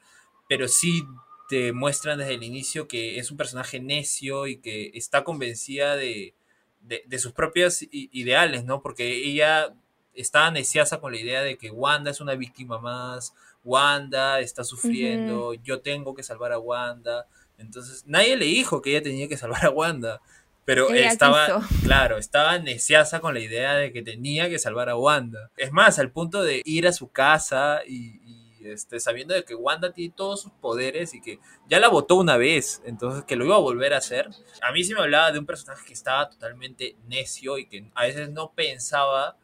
pero 0.48 0.68
sí 0.68 1.02
te 1.48 1.72
muestran 1.72 2.18
desde 2.18 2.34
el 2.34 2.42
inicio 2.44 2.86
que 2.88 3.18
es 3.18 3.30
un 3.30 3.36
personaje 3.36 3.80
necio 3.80 4.46
y 4.46 4.58
que 4.58 4.90
está 4.94 5.24
convencida 5.24 5.96
de, 5.96 6.34
de, 6.80 7.02
de 7.06 7.18
sus 7.18 7.32
propios 7.32 7.80
ideales, 7.90 8.64
¿no? 8.64 8.82
Porque 8.82 9.24
ella 9.28 9.74
está 10.14 10.50
neciasa 10.50 11.00
con 11.00 11.12
la 11.12 11.18
idea 11.20 11.42
de 11.42 11.56
que 11.58 11.70
Wanda 11.70 12.10
es 12.10 12.20
una 12.20 12.34
víctima 12.34 12.78
más, 12.78 13.34
Wanda 13.64 14.40
está 14.40 14.64
sufriendo, 14.64 15.54
yo 15.54 15.80
tengo 15.80 16.14
que 16.14 16.22
salvar 16.22 16.52
a 16.52 16.58
Wanda. 16.58 17.26
Entonces, 17.58 18.04
nadie 18.06 18.36
le 18.36 18.46
dijo 18.46 18.82
que 18.82 18.90
ella 18.90 19.02
tenía 19.02 19.28
que 19.28 19.36
salvar 19.36 19.64
a 19.64 19.70
Wanda, 19.70 20.20
pero 20.64 20.90
Ella 20.90 21.08
estaba, 21.08 21.46
quiso. 21.46 21.62
claro, 21.84 22.18
estaba 22.18 22.58
neciasa 22.58 23.20
con 23.20 23.34
la 23.34 23.40
idea 23.40 23.74
de 23.74 23.92
que 23.92 24.02
tenía 24.02 24.48
que 24.48 24.58
salvar 24.58 24.88
a 24.88 24.96
Wanda. 24.96 25.50
Es 25.56 25.72
más, 25.72 25.98
al 25.98 26.10
punto 26.10 26.42
de 26.42 26.62
ir 26.64 26.86
a 26.86 26.92
su 26.92 27.10
casa 27.10 27.80
y, 27.86 28.20
y, 28.24 28.68
este, 28.68 29.00
sabiendo 29.00 29.34
de 29.34 29.44
que 29.44 29.54
Wanda 29.54 29.92
tiene 29.92 30.14
todos 30.16 30.42
sus 30.42 30.52
poderes 30.52 31.14
y 31.14 31.20
que 31.20 31.40
ya 31.68 31.80
la 31.80 31.88
votó 31.88 32.16
una 32.16 32.36
vez, 32.36 32.80
entonces 32.84 33.24
que 33.24 33.36
lo 33.36 33.44
iba 33.44 33.56
a 33.56 33.60
volver 33.60 33.94
a 33.94 33.98
hacer. 33.98 34.28
A 34.62 34.72
mí 34.72 34.84
sí 34.84 34.94
me 34.94 35.00
hablaba 35.00 35.32
de 35.32 35.38
un 35.38 35.46
personaje 35.46 35.84
que 35.86 35.92
estaba 35.92 36.28
totalmente 36.30 36.96
necio 37.06 37.58
y 37.58 37.66
que 37.66 37.90
a 37.94 38.04
veces 38.04 38.30
no 38.30 38.52
pensaba 38.52 39.36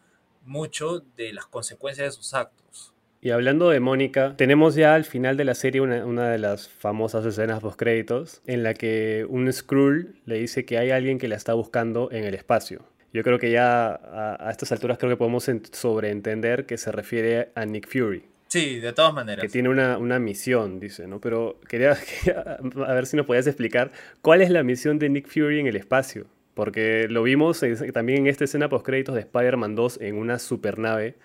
mucho 0.42 1.00
de 1.16 1.32
las 1.32 1.46
consecuencias 1.46 2.06
de 2.06 2.12
sus 2.12 2.34
actos. 2.34 2.94
Y 3.20 3.30
hablando 3.30 3.68
de 3.70 3.80
Mónica, 3.80 4.34
tenemos 4.36 4.76
ya 4.76 4.94
al 4.94 5.04
final 5.04 5.36
de 5.36 5.44
la 5.44 5.54
serie 5.54 5.80
una, 5.80 6.06
una 6.06 6.28
de 6.30 6.38
las 6.38 6.68
famosas 6.68 7.26
escenas 7.26 7.60
post 7.60 7.78
créditos 7.78 8.42
en 8.46 8.62
la 8.62 8.74
que 8.74 9.26
un 9.28 9.52
Skrull 9.52 10.14
le 10.24 10.36
dice 10.38 10.64
que 10.64 10.78
hay 10.78 10.90
alguien 10.90 11.18
que 11.18 11.26
la 11.26 11.34
está 11.34 11.54
buscando 11.54 12.10
en 12.12 12.22
el 12.24 12.34
espacio. 12.34 12.82
Yo 13.12 13.24
creo 13.24 13.38
que 13.40 13.50
ya 13.50 13.88
a, 13.88 14.48
a 14.48 14.50
estas 14.52 14.70
alturas 14.70 14.98
creo 14.98 15.10
que 15.10 15.16
podemos 15.16 15.48
en- 15.48 15.62
sobreentender 15.72 16.64
que 16.66 16.76
se 16.78 16.92
refiere 16.92 17.48
a 17.56 17.64
Nick 17.64 17.88
Fury, 17.88 18.22
Sí, 18.46 18.78
de 18.78 18.92
todas 18.92 19.12
maneras. 19.12 19.42
que 19.42 19.48
tiene 19.48 19.68
una, 19.68 19.98
una 19.98 20.18
misión, 20.20 20.78
dice, 20.78 21.06
¿no? 21.08 21.20
Pero 21.20 21.58
quería, 21.68 21.96
quería 22.24 22.58
a 22.86 22.94
ver 22.94 23.06
si 23.06 23.16
nos 23.16 23.26
podías 23.26 23.46
explicar 23.48 23.90
cuál 24.22 24.42
es 24.42 24.50
la 24.50 24.62
misión 24.62 24.98
de 25.00 25.08
Nick 25.08 25.26
Fury 25.26 25.58
en 25.58 25.66
el 25.66 25.74
espacio. 25.76 26.26
Porque 26.54 27.08
lo 27.10 27.22
vimos 27.24 27.62
en- 27.64 27.92
también 27.92 28.20
en 28.20 28.26
esta 28.28 28.44
escena 28.44 28.68
post 28.68 28.86
créditos 28.86 29.14
de 29.16 29.22
Spider-Man 29.22 29.74
2 29.74 29.98
en 30.02 30.14
una 30.16 30.38
supernave 30.38 31.16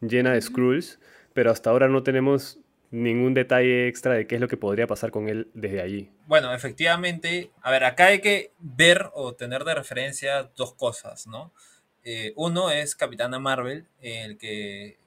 llena 0.00 0.32
de 0.32 0.40
Skrulls, 0.40 0.98
pero 1.38 1.52
hasta 1.52 1.70
ahora 1.70 1.86
no 1.86 2.02
tenemos 2.02 2.58
ningún 2.90 3.32
detalle 3.32 3.86
extra 3.86 4.14
de 4.14 4.26
qué 4.26 4.34
es 4.34 4.40
lo 4.40 4.48
que 4.48 4.56
podría 4.56 4.88
pasar 4.88 5.12
con 5.12 5.28
él 5.28 5.48
desde 5.54 5.80
allí. 5.80 6.10
Bueno, 6.26 6.52
efectivamente, 6.52 7.52
a 7.62 7.70
ver, 7.70 7.84
acá 7.84 8.06
hay 8.06 8.20
que 8.20 8.50
ver 8.58 9.08
o 9.14 9.36
tener 9.36 9.62
de 9.62 9.76
referencia 9.76 10.50
dos 10.56 10.74
cosas, 10.74 11.28
¿no? 11.28 11.52
Eh, 12.02 12.32
uno 12.34 12.72
es 12.72 12.96
Capitana 12.96 13.38
Marvel, 13.38 13.86
el 14.00 14.36
que 14.36 14.98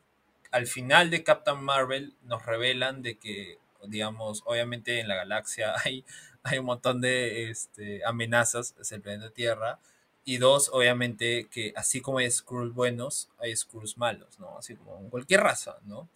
al 0.51 0.67
final 0.67 1.09
de 1.09 1.21
Captain 1.25 1.61
Marvel 1.61 2.13
nos 2.23 2.45
revelan 2.45 3.01
de 3.01 3.17
que, 3.17 3.57
digamos, 3.85 4.41
obviamente 4.45 5.01
en 5.01 5.09
la 5.09 5.15
galaxia 5.15 5.73
hay, 5.83 6.05
hay 6.43 6.59
un 6.59 6.65
montón 6.65 7.01
de 7.01 7.49
este, 7.49 8.05
amenazas, 8.05 8.73
es 8.79 8.89
el 8.93 9.01
planeta 9.01 9.31
Tierra, 9.31 9.79
y 10.23 10.37
dos, 10.37 10.69
obviamente, 10.71 11.47
que 11.49 11.73
así 11.75 12.01
como 12.01 12.19
hay 12.19 12.29
Skrulls 12.29 12.73
buenos, 12.73 13.29
hay 13.39 13.55
Skrulls 13.55 13.97
malos, 13.97 14.39
¿no? 14.39 14.57
Así 14.57 14.75
como 14.75 14.99
en 14.99 15.09
cualquier 15.09 15.41
raza, 15.41 15.77
¿no? 15.85 16.09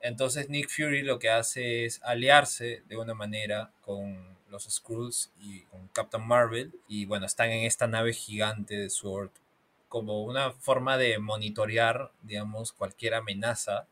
Entonces 0.00 0.48
Nick 0.48 0.68
Fury 0.68 1.02
lo 1.02 1.18
que 1.20 1.30
hace 1.30 1.84
es 1.84 2.00
aliarse 2.02 2.82
de 2.88 2.96
una 2.96 3.14
manera 3.14 3.70
con 3.82 4.36
los 4.48 4.64
Skrulls 4.64 5.32
y 5.40 5.62
con 5.62 5.86
Captain 5.88 6.26
Marvel. 6.26 6.74
Y 6.88 7.06
bueno, 7.06 7.24
están 7.26 7.50
en 7.50 7.64
esta 7.64 7.86
nave 7.86 8.12
gigante 8.12 8.76
de 8.76 8.90
Sword 8.90 9.30
como 9.88 10.24
una 10.24 10.52
forma 10.52 10.98
de 10.98 11.18
monitorear, 11.18 12.10
digamos, 12.22 12.72
cualquier 12.72 13.14
amenaza 13.14 13.86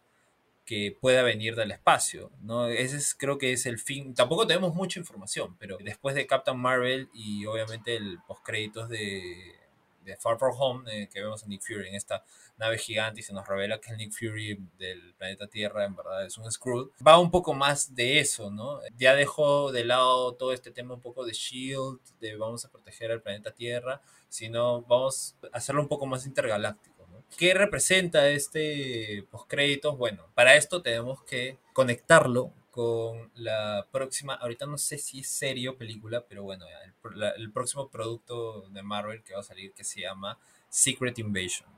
que 0.65 0.97
pueda 1.01 1.23
venir 1.23 1.57
del 1.57 1.73
espacio, 1.73 2.31
¿no? 2.43 2.67
Ese 2.69 2.97
es, 2.97 3.15
creo 3.15 3.39
que 3.39 3.53
es 3.53 3.67
el 3.67 3.79
fin. 3.79 4.15
Tampoco 4.15 4.47
tenemos 4.47 4.75
mucha 4.75 4.99
información, 4.99 5.57
pero 5.59 5.79
después 5.79 6.15
de 6.15 6.27
Captain 6.27 6.59
Marvel 6.59 7.09
y 7.13 7.47
obviamente 7.47 7.97
el 7.97 8.19
postcréditos 8.27 8.89
de, 8.89 9.60
de 10.01 10.17
Far 10.17 10.39
From 10.39 10.55
Home, 10.59 10.91
eh, 10.93 11.09
que 11.13 11.21
vemos 11.21 11.43
a 11.43 11.47
Nick 11.47 11.63
Fury 11.63 11.89
en 11.89 11.95
esta 11.95 12.25
nave 12.57 12.79
gigante 12.79 13.21
y 13.21 13.23
se 13.23 13.33
nos 13.33 13.47
revela 13.47 13.81
que 13.81 13.91
el 13.91 13.97
Nick 13.97 14.13
Fury 14.13 14.59
del 14.79 15.15
planeta 15.15 15.47
Tierra 15.47 15.85
en 15.85 15.97
verdad 15.97 16.25
es 16.25 16.37
un 16.39 16.51
Skrull, 16.51 16.91
va 17.07 17.19
un 17.19 17.31
poco 17.31 17.55
más 17.55 17.95
de 17.95 18.21
eso, 18.21 18.51
¿no? 18.51 18.81
Ya 18.97 19.15
dejó 19.15 19.73
de 19.73 19.85
lado 19.85 20.35
todo 20.35 20.53
este 20.53 20.71
tema 20.71 20.95
un 20.95 21.01
poco 21.01 21.25
de 21.25 21.33
Shield, 21.33 22.01
de 22.21 22.37
vamos 22.37 22.65
a 22.65 22.71
proteger 22.71 23.11
al 23.11 23.23
planeta 23.23 23.53
Tierra, 23.53 24.01
sino 24.29 24.83
vamos 24.83 25.37
a 25.53 25.57
hacerlo 25.57 25.83
un 25.83 25.89
poco 25.89 26.07
más 26.07 26.27
intergaláctico. 26.27 27.01
¿Qué 27.37 27.55
representa 27.55 28.29
este 28.29 29.25
postcréditos? 29.31 29.97
Bueno, 29.97 30.27
para 30.35 30.57
esto 30.57 30.83
tenemos 30.83 31.23
que 31.23 31.59
conectarlo 31.73 32.53
con 32.81 33.31
la 33.35 33.87
próxima, 33.91 34.35
ahorita 34.35 34.67
no 34.67 34.79
sé 34.79 34.97
si 34.99 35.21
es 35.21 35.29
serie 35.29 35.69
o 35.69 35.77
película, 35.77 36.25
pero 36.29 36.43
bueno, 36.43 36.65
el, 36.67 37.19
la- 37.19 37.31
el 37.31 37.53
próximo 37.53 37.89
producto 37.91 38.63
de 38.71 38.83
Marvel 38.83 39.23
que 39.23 39.35
va 39.35 39.41
a 39.41 39.43
salir 39.43 39.73
que 39.73 39.85
se 39.85 40.01
llama 40.01 40.39
Secret 40.69 41.19
Invasion 41.19 41.69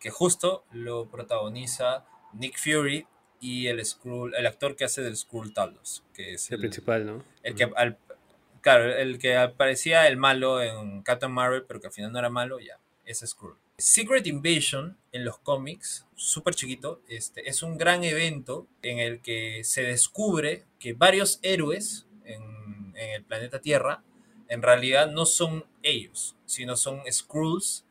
que 0.00 0.10
justo 0.10 0.64
lo 0.70 1.08
protagoniza 1.08 2.04
Nick 2.32 2.58
Fury 2.58 3.06
y 3.40 3.66
el 3.66 3.84
Skrull, 3.84 4.34
el 4.34 4.46
actor 4.46 4.76
que 4.76 4.84
hace 4.84 5.02
del 5.02 5.16
Skrull 5.16 5.52
Talos, 5.52 6.04
que 6.14 6.34
es 6.34 6.50
el, 6.52 6.60
principal, 6.60 7.04
¿no? 7.04 7.24
El 7.42 7.54
que 7.54 7.64
al, 7.64 7.98
claro, 8.60 8.84
el 8.94 9.18
que 9.18 9.36
aparecía 9.36 10.06
el 10.06 10.16
malo 10.16 10.62
en 10.62 11.02
Captain 11.02 11.32
Marvel, 11.32 11.64
pero 11.66 11.80
que 11.80 11.88
al 11.88 11.92
final 11.92 12.12
no 12.12 12.18
era 12.18 12.30
malo, 12.30 12.60
ya, 12.60 12.78
ese 13.04 13.26
Skrull. 13.26 13.56
Secret 13.78 14.26
Invasion 14.26 14.96
en 15.12 15.24
los 15.24 15.38
cómics, 15.38 16.06
súper 16.14 16.54
chiquito, 16.54 17.02
este, 17.08 17.48
es 17.48 17.62
un 17.62 17.76
gran 17.76 18.04
evento 18.04 18.66
en 18.82 18.98
el 18.98 19.20
que 19.20 19.62
se 19.64 19.82
descubre 19.82 20.64
que 20.78 20.94
varios 20.94 21.38
héroes 21.42 22.06
en, 22.24 22.42
en 22.96 23.10
el 23.10 23.24
planeta 23.24 23.60
Tierra 23.60 24.02
en 24.48 24.62
realidad 24.62 25.10
no 25.10 25.26
son 25.26 25.64
ellos, 25.82 26.36
sino 26.46 26.76
son 26.76 27.00
Skrulls 27.10 27.84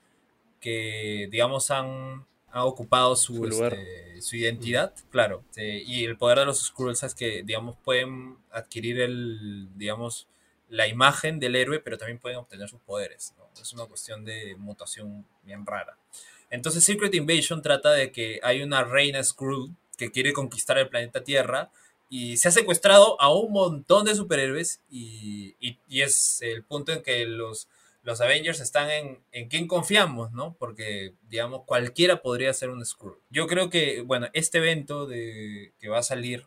que, 0.60 1.28
digamos, 1.30 1.70
han, 1.70 2.26
han 2.50 2.62
ocupado 2.62 3.16
su, 3.16 3.46
este, 3.46 4.22
su 4.22 4.36
identidad, 4.36 4.94
claro. 5.12 5.44
y 5.56 6.06
el 6.06 6.18
poder 6.18 6.40
de 6.40 6.46
los 6.46 6.66
Skrulls 6.66 7.04
es 7.04 7.14
que, 7.14 7.44
digamos, 7.44 7.78
pueden 7.84 8.38
adquirir 8.50 9.02
el, 9.02 9.70
digamos, 9.76 10.28
la 10.68 10.88
imagen 10.88 11.40
del 11.40 11.56
héroe, 11.56 11.80
pero 11.80 11.98
también 11.98 12.18
pueden 12.18 12.38
obtener 12.38 12.68
sus 12.68 12.82
poderes. 12.82 13.36
Es 13.62 13.74
una 13.74 13.86
cuestión 13.86 14.26
de 14.26 14.56
mutación 14.58 15.26
bien 15.44 15.66
rara. 15.66 15.98
Entonces 16.50 16.84
Secret 16.84 17.14
Invasion 17.16 17.62
trata 17.62 17.92
de 17.92 18.12
que 18.12 18.40
hay 18.44 18.62
una 18.62 18.84
reina 18.84 19.24
Skrull 19.24 19.76
que 19.98 20.12
quiere 20.12 20.34
conquistar 20.34 20.78
el 20.78 20.90
planeta 20.90 21.24
Tierra 21.24 21.72
y 22.10 22.38
se 22.38 22.50
ha 22.50 22.52
secuestrado 22.52 23.20
a 23.20 23.34
un 23.34 23.52
montón 23.52 24.06
de 24.06 24.16
superhéroes 24.16 24.82
y, 24.90 25.56
y, 25.60 26.02
es 26.02 26.42
el 26.42 26.64
punto 26.64 26.92
en 26.92 27.02
que 27.02 27.26
los, 27.26 27.68
los 28.04 28.22
Avengers 28.22 28.60
están 28.60 28.92
en, 28.92 29.20
en 29.32 29.50
quién 29.50 29.68
confiamos, 29.68 30.32
¿no? 30.32 30.56
Porque, 30.60 31.16
digamos, 31.30 31.64
cualquiera 31.66 32.22
podría 32.22 32.54
ser 32.54 32.70
un 32.70 32.86
Skrull. 32.86 33.18
Yo 33.30 33.48
creo 33.48 33.70
que, 33.70 34.02
bueno, 34.02 34.28
este 34.34 34.60
evento 34.60 35.08
de, 35.08 35.74
que 35.80 35.90
va 35.90 36.00
a 36.00 36.04
salir, 36.04 36.46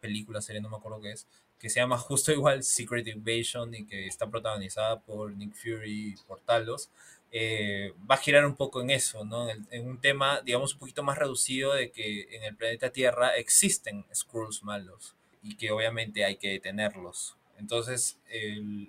película, 0.00 0.40
serie, 0.40 0.60
no 0.60 0.68
me 0.68 0.76
acuerdo 0.76 1.00
qué 1.00 1.12
es, 1.12 1.26
que 1.62 1.70
se 1.70 1.78
llama 1.78 1.96
justo 1.96 2.32
igual 2.32 2.64
Secret 2.64 3.06
Invasion 3.06 3.72
y 3.72 3.86
que 3.86 4.08
está 4.08 4.28
protagonizada 4.28 4.98
por 4.98 5.32
Nick 5.32 5.54
Fury 5.54 6.08
y 6.08 6.16
por 6.26 6.40
Talos, 6.40 6.90
eh, 7.30 7.94
va 8.10 8.16
a 8.16 8.18
girar 8.18 8.44
un 8.44 8.56
poco 8.56 8.82
en 8.82 8.90
eso, 8.90 9.24
¿no? 9.24 9.48
En, 9.48 9.86
un 9.86 10.00
tema, 10.00 10.40
digamos, 10.40 10.72
un 10.74 10.80
poquito 10.80 11.04
más 11.04 11.16
reducido 11.16 11.72
de 11.72 11.92
que 11.92 12.22
en 12.34 12.42
el 12.42 12.56
planeta 12.56 12.90
Tierra 12.90 13.36
existen 13.36 14.04
Skrulls 14.12 14.64
malos 14.64 15.14
y 15.40 15.56
que 15.56 15.70
obviamente 15.70 16.24
hay 16.24 16.34
que 16.34 16.48
detenerlos. 16.48 17.36
Entonces, 17.56 18.18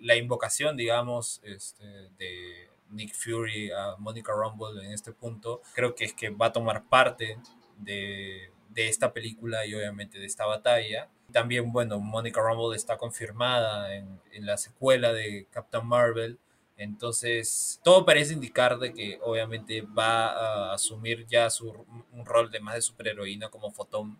la 0.01 0.15
invocación, 0.15 0.75
digamos, 0.75 1.41
este, 1.43 1.85
de 2.17 2.69
Nick 2.89 3.13
Fury 3.13 3.69
a 3.69 3.97
Monica 3.99 4.33
Rumble 4.33 4.83
en 4.83 4.93
este 4.93 5.11
punto, 5.11 5.61
creo 5.75 5.93
que 5.93 6.05
es 6.05 6.13
que 6.13 6.31
va 6.31 6.47
a 6.47 6.51
tomar 6.51 6.85
parte 6.89 7.37
de, 7.77 8.49
de 8.69 8.87
esta 8.87 9.13
película 9.13 9.63
y 9.67 9.75
obviamente 9.75 10.17
de 10.17 10.25
esta 10.25 10.47
batalla. 10.47 11.07
También, 11.33 11.73
bueno, 11.73 11.99
Monica 11.99 12.41
Rumble 12.41 12.77
está 12.77 12.97
confirmada 12.97 13.93
en, 13.95 14.21
la 14.39 14.55
secuela 14.57 15.11
de 15.11 15.47
Captain 15.51 15.85
Marvel. 15.85 16.39
Entonces, 16.77 17.81
todo 17.83 18.05
parece 18.05 18.33
indicar 18.33 18.77
de 18.79 18.93
que 18.93 19.19
obviamente 19.21 19.81
va 19.81 20.27
a 20.27 20.73
asumir 20.73 21.25
ya 21.27 21.49
su, 21.49 21.69
un 22.11 22.25
rol 22.25 22.51
de 22.51 22.59
más 22.59 22.75
de 22.75 22.81
superheroína 22.81 23.49
como 23.49 23.71
Photon 23.71 24.17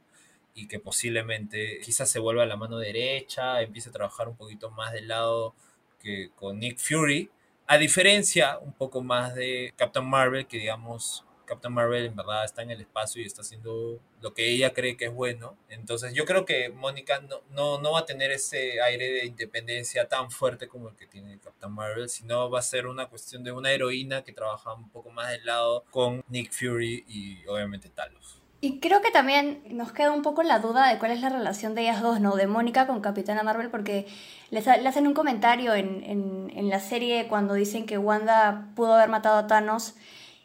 y 0.55 0.67
que 0.67 0.79
posiblemente 0.79 1.79
quizás 1.83 2.09
se 2.09 2.19
vuelva 2.19 2.45
la 2.45 2.57
mano 2.57 2.77
derecha, 2.77 3.61
empiece 3.61 3.89
a 3.89 3.93
trabajar 3.93 4.27
un 4.27 4.35
poquito 4.35 4.69
más 4.69 4.93
del 4.93 5.07
lado 5.07 5.55
que 5.99 6.31
con 6.35 6.59
Nick 6.59 6.77
Fury, 6.79 7.29
a 7.67 7.77
diferencia 7.77 8.57
un 8.59 8.73
poco 8.73 9.01
más 9.01 9.35
de 9.35 9.73
Captain 9.75 10.05
Marvel, 10.05 10.45
que 10.47 10.57
digamos 10.57 11.25
Captain 11.45 11.73
Marvel 11.73 12.05
en 12.05 12.15
verdad 12.15 12.45
está 12.45 12.61
en 12.61 12.71
el 12.71 12.81
espacio 12.81 13.21
y 13.21 13.25
está 13.25 13.41
haciendo 13.41 13.99
lo 14.21 14.33
que 14.33 14.49
ella 14.49 14.73
cree 14.73 14.97
que 14.97 15.05
es 15.05 15.13
bueno. 15.13 15.55
Entonces 15.69 16.13
yo 16.13 16.25
creo 16.25 16.45
que 16.45 16.69
Mónica 16.69 17.19
no, 17.21 17.41
no, 17.51 17.79
no, 17.79 17.91
va 17.91 17.99
a 17.99 18.05
tener 18.05 18.31
ese 18.31 18.81
aire 18.81 19.11
de 19.11 19.25
independencia 19.25 20.07
tan 20.07 20.31
fuerte 20.31 20.67
como 20.67 20.89
el 20.89 20.95
que 20.95 21.07
tiene 21.07 21.39
Captain 21.39 21.73
Marvel, 21.73 22.09
sino 22.09 22.49
va 22.49 22.59
a 22.59 22.63
ser 22.63 22.87
una 22.87 23.07
cuestión 23.07 23.43
de 23.43 23.51
una 23.51 23.71
heroína 23.71 24.23
que 24.23 24.33
trabaja 24.33 24.73
un 24.73 24.89
poco 24.89 25.09
más 25.09 25.29
del 25.31 25.45
lado 25.45 25.83
con 25.91 26.23
Nick 26.29 26.51
Fury 26.51 27.03
y 27.07 27.45
obviamente 27.47 27.89
Talos. 27.89 28.43
Y 28.63 28.79
creo 28.79 29.01
que 29.01 29.11
también 29.11 29.61
nos 29.71 29.91
queda 29.91 30.11
un 30.11 30.21
poco 30.21 30.41
la 30.41 30.59
duda 30.59 30.87
de 30.87 30.97
cuál 30.97 31.11
es 31.11 31.19
la 31.19 31.27
relación 31.27 31.75
de 31.75 31.81
ellas 31.81 32.01
dos, 32.01 32.21
¿no? 32.21 32.37
De 32.37 32.47
Mónica 32.47 32.87
con 32.87 33.01
Capitana 33.01 33.43
Marvel, 33.43 33.69
porque 33.69 34.07
les, 34.51 34.65
le 34.65 34.87
hacen 34.87 35.05
un 35.05 35.13
comentario 35.13 35.73
en, 35.73 36.01
en, 36.05 36.49
en 36.55 36.69
la 36.69 36.79
serie 36.79 37.27
cuando 37.27 37.55
dicen 37.55 37.85
que 37.85 37.97
Wanda 37.97 38.69
pudo 38.73 38.93
haber 38.93 39.09
matado 39.09 39.37
a 39.37 39.47
Thanos 39.47 39.95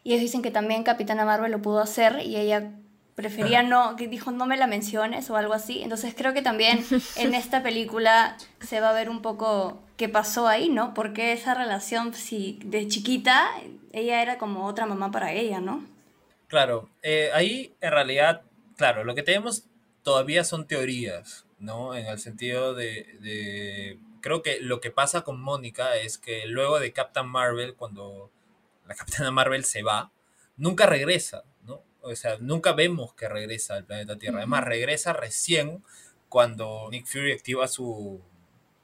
y 0.03 0.11
ellos 0.11 0.21
dicen 0.21 0.41
que 0.41 0.51
también 0.51 0.83
Capitana 0.83 1.25
Marvel 1.25 1.51
lo 1.51 1.61
pudo 1.61 1.79
hacer 1.79 2.21
y 2.23 2.37
ella 2.37 2.71
prefería 3.15 3.63
no, 3.63 3.97
que 3.97 4.07
dijo 4.07 4.31
no 4.31 4.45
me 4.45 4.55
la 4.55 4.65
menciones 4.65 5.29
o 5.29 5.35
algo 5.35 5.53
así. 5.53 5.81
Entonces 5.81 6.13
creo 6.15 6.33
que 6.33 6.41
también 6.41 6.85
en 7.17 7.33
esta 7.33 7.61
película 7.61 8.37
se 8.61 8.79
va 8.79 8.91
a 8.91 8.93
ver 8.93 9.09
un 9.09 9.21
poco 9.21 9.81
qué 9.97 10.07
pasó 10.07 10.47
ahí, 10.47 10.69
¿no? 10.69 10.93
Porque 10.93 11.33
esa 11.33 11.53
relación, 11.53 12.13
si 12.13 12.59
de 12.63 12.87
chiquita, 12.87 13.49
ella 13.91 14.21
era 14.21 14.37
como 14.37 14.65
otra 14.65 14.85
mamá 14.85 15.11
para 15.11 15.33
ella, 15.33 15.59
¿no? 15.59 15.83
Claro, 16.47 16.89
eh, 17.03 17.29
ahí 17.33 17.73
en 17.81 17.91
realidad, 17.91 18.41
claro, 18.77 19.03
lo 19.03 19.13
que 19.15 19.23
tenemos 19.23 19.65
todavía 20.03 20.45
son 20.45 20.65
teorías, 20.65 21.45
¿no? 21.59 21.95
En 21.95 22.05
el 22.05 22.19
sentido 22.19 22.73
de, 22.73 23.17
de 23.19 23.99
creo 24.21 24.41
que 24.41 24.61
lo 24.61 24.79
que 24.79 24.91
pasa 24.91 25.21
con 25.21 25.41
Mónica 25.41 25.97
es 25.97 26.17
que 26.17 26.45
luego 26.47 26.79
de 26.79 26.93
Captain 26.93 27.27
Marvel, 27.27 27.75
cuando 27.75 28.31
la 28.89 28.95
Capitana 28.95 29.31
Marvel 29.31 29.63
se 29.63 29.83
va, 29.83 30.11
nunca 30.57 30.87
regresa, 30.87 31.43
¿no? 31.63 31.83
O 32.01 32.15
sea, 32.15 32.37
nunca 32.39 32.73
vemos 32.73 33.13
que 33.13 33.29
regresa 33.29 33.75
al 33.75 33.85
planeta 33.85 34.17
Tierra. 34.17 34.39
Además, 34.39 34.65
regresa 34.65 35.13
recién 35.13 35.83
cuando 36.27 36.87
Nick 36.89 37.05
Fury 37.05 37.31
activa 37.31 37.67
su, 37.67 38.19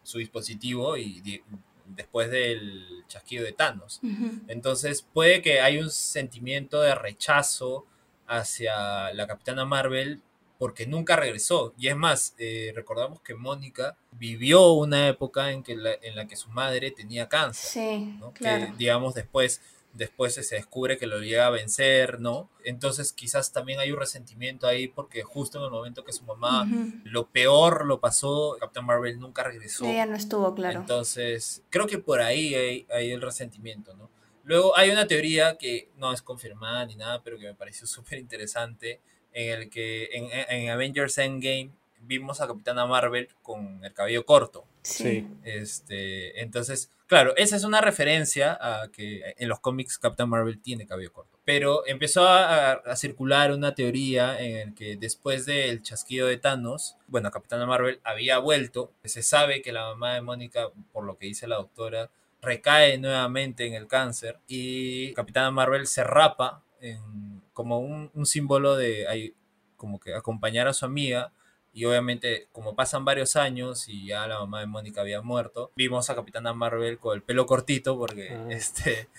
su 0.04 0.20
dispositivo 0.20 0.96
y 0.96 1.42
después 1.86 2.30
del 2.30 3.04
chasquido 3.08 3.44
de 3.44 3.54
Thanos. 3.54 4.00
Entonces, 4.48 5.02
puede 5.02 5.42
que 5.42 5.62
haya 5.62 5.82
un 5.82 5.90
sentimiento 5.90 6.82
de 6.82 6.94
rechazo 6.94 7.86
hacia 8.28 9.12
la 9.14 9.26
Capitana 9.28 9.66
Marvel 9.66 10.22
porque 10.58 10.88
nunca 10.88 11.16
regresó. 11.16 11.74
Y 11.78 11.88
es 11.88 11.96
más, 11.96 12.36
eh, 12.38 12.72
recordamos 12.76 13.22
que 13.22 13.36
Mónica 13.36 13.98
vivió 14.12 14.72
una 14.74 15.08
época 15.08 15.52
en, 15.52 15.64
que 15.64 15.74
en 15.74 16.16
la 16.16 16.28
que 16.28 16.36
su 16.36 16.50
madre 16.50 16.92
tenía 16.92 17.28
cáncer. 17.28 17.70
Sí, 17.72 18.20
Que, 18.34 18.74
digamos, 18.78 19.14
después 19.14 19.62
después 19.96 20.34
se 20.34 20.56
descubre 20.56 20.98
que 20.98 21.08
lo 21.08 21.20
llega 21.20 21.48
a 21.48 21.50
vencer, 21.50 22.20
¿no? 22.20 22.50
Entonces 22.64 23.14
quizás 23.14 23.52
también 23.52 23.80
hay 23.80 23.92
un 23.92 24.00
resentimiento 24.00 24.68
ahí 24.68 24.88
porque 24.88 25.24
justo 25.24 25.58
en 25.58 25.66
el 25.66 25.72
momento 25.72 26.04
que 26.04 26.12
su 26.12 26.24
mamá 26.26 26.68
lo 27.06 27.30
peor 27.30 27.86
lo 27.86 28.00
pasó, 28.00 28.58
Captain 28.60 28.86
Marvel 28.86 29.20
nunca 29.20 29.44
regresó. 29.44 29.86
Ella 29.86 30.06
no 30.06 30.16
estuvo, 30.16 30.54
claro. 30.54 30.82
Entonces 30.82 31.64
creo 31.70 31.88
que 31.88 31.98
por 31.98 32.22
ahí 32.22 32.54
hay, 32.56 33.12
el 33.12 33.22
resentimiento, 33.22 33.96
¿no? 33.96 34.10
Luego 34.44 34.78
hay 34.78 34.92
una 34.92 35.08
teoría 35.08 35.58
que 35.58 35.90
no 35.98 36.14
es 36.14 36.22
confirmada 36.22 36.86
ni 36.86 36.96
nada, 36.96 37.24
pero 37.24 37.40
que 37.40 37.46
me 37.46 37.56
pareció 37.56 37.88
súper 37.88 38.20
interesante, 38.20 39.02
en 39.32 39.50
el 39.54 39.70
que 39.70 40.10
en, 40.14 40.30
en 40.32 40.70
Avengers 40.70 41.18
Endgame 41.18 41.72
vimos 42.06 42.42
a 42.42 42.48
Capitana 42.48 42.86
Marvel 42.86 43.30
con 43.42 43.84
el 43.84 43.94
cabello 43.94 44.26
corto. 44.26 44.66
Sí. 44.82 45.28
Este, 45.44 46.42
entonces, 46.42 46.92
claro, 47.08 47.36
esa 47.38 47.56
es 47.56 47.64
una 47.64 47.82
referencia 47.82 48.58
a 48.60 48.90
que 48.92 49.36
en 49.38 49.50
los 49.50 49.60
cómics 49.60 49.98
Captain 49.98 50.30
Marvel 50.30 50.62
tiene 50.62 50.86
cabello 50.86 51.12
corto. 51.12 51.40
Pero 51.44 51.86
empezó 51.86 52.28
a, 52.28 52.96
circular 52.96 53.52
una 53.52 53.76
teoría 53.76 54.40
en 54.40 54.58
el 54.58 54.76
que 54.76 54.96
después 54.96 55.46
del 55.46 55.84
chasquido 55.84 56.28
de 56.28 56.38
Thanos, 56.38 56.98
bueno, 57.08 57.32
Capitana 57.32 57.66
Marvel 57.66 58.00
había 58.04 58.40
vuelto. 58.40 58.92
Se 59.04 59.22
sabe 59.22 59.62
que 59.62 59.72
la 59.72 59.84
mamá 59.84 60.16
de 60.16 60.22
Mónica, 60.22 60.70
por 60.92 61.04
lo 61.04 61.18
que 61.18 61.28
dice 61.28 61.48
la 61.48 61.58
doctora, 61.58 62.10
recae 62.42 62.98
nuevamente 62.98 63.66
en 63.66 63.74
el 63.74 63.88
cáncer 63.88 64.40
y 64.48 65.14
Capitana 65.14 65.52
Marvel 65.52 65.88
se 65.88 66.04
rapa 66.04 66.64
en, 66.80 67.42
como 67.54 67.80
un, 67.80 68.12
un 68.14 68.26
símbolo 68.26 68.76
de 68.76 69.34
como 69.78 70.00
que 70.00 70.14
acompañar 70.14 70.68
a 70.68 70.74
su 70.74 70.86
amiga 70.86 71.32
y 71.76 71.84
obviamente, 71.84 72.48
como 72.54 72.74
pasan 72.74 73.04
varios 73.04 73.36
años 73.36 73.90
y 73.90 74.08
ya 74.08 74.26
la 74.28 74.40
mamá 74.40 74.62
de 74.62 74.66
Mónica 74.66 75.02
había 75.02 75.22
muerto, 75.22 75.74
vimos 75.76 76.10
a 76.10 76.16
Capitana 76.16 76.54
Marvel 76.54 76.98
con 76.98 77.16
el 77.16 77.22
pelo 77.22 77.46
cortito 77.46 77.98
porque, 77.98 78.30
ah. 78.30 78.48
este, 78.50 79.10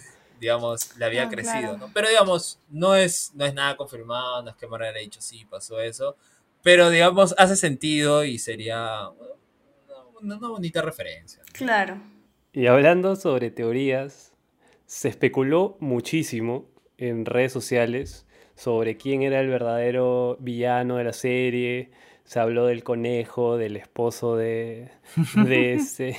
digamos, 0.40 0.96
le 0.96 1.04
había 1.04 1.24
ah, 1.24 1.28
crecido, 1.28 1.76
¿no? 1.76 1.90
Pero, 1.92 2.08
digamos, 2.08 2.58
no 2.70 2.96
es, 2.96 3.30
no 3.34 3.44
es 3.44 3.52
nada 3.52 3.76
confirmado, 3.76 4.42
no 4.42 4.50
es 4.50 4.56
que 4.56 4.66
Marvel 4.66 4.88
haya 4.88 5.00
dicho, 5.00 5.20
sí, 5.20 5.44
pasó 5.44 5.82
eso. 5.82 6.16
Pero, 6.62 6.88
digamos, 6.88 7.34
hace 7.36 7.56
sentido 7.56 8.24
y 8.24 8.38
sería 8.38 9.10
una, 10.22 10.38
una 10.38 10.48
bonita 10.48 10.80
referencia. 10.80 11.42
Claro. 11.52 12.00
Y 12.54 12.68
hablando 12.68 13.16
sobre 13.16 13.50
teorías, 13.50 14.32
se 14.86 15.10
especuló 15.10 15.76
muchísimo 15.78 16.70
en 16.96 17.26
redes 17.26 17.52
sociales 17.52 18.26
sobre 18.54 18.96
quién 18.96 19.20
era 19.20 19.40
el 19.40 19.48
verdadero 19.48 20.38
villano 20.40 20.96
de 20.96 21.04
la 21.04 21.12
serie, 21.12 21.90
se 22.26 22.40
habló 22.40 22.66
del 22.66 22.82
conejo, 22.84 23.56
del 23.56 23.76
esposo 23.76 24.36
de, 24.36 24.88
de 25.46 25.74
ese. 25.74 26.16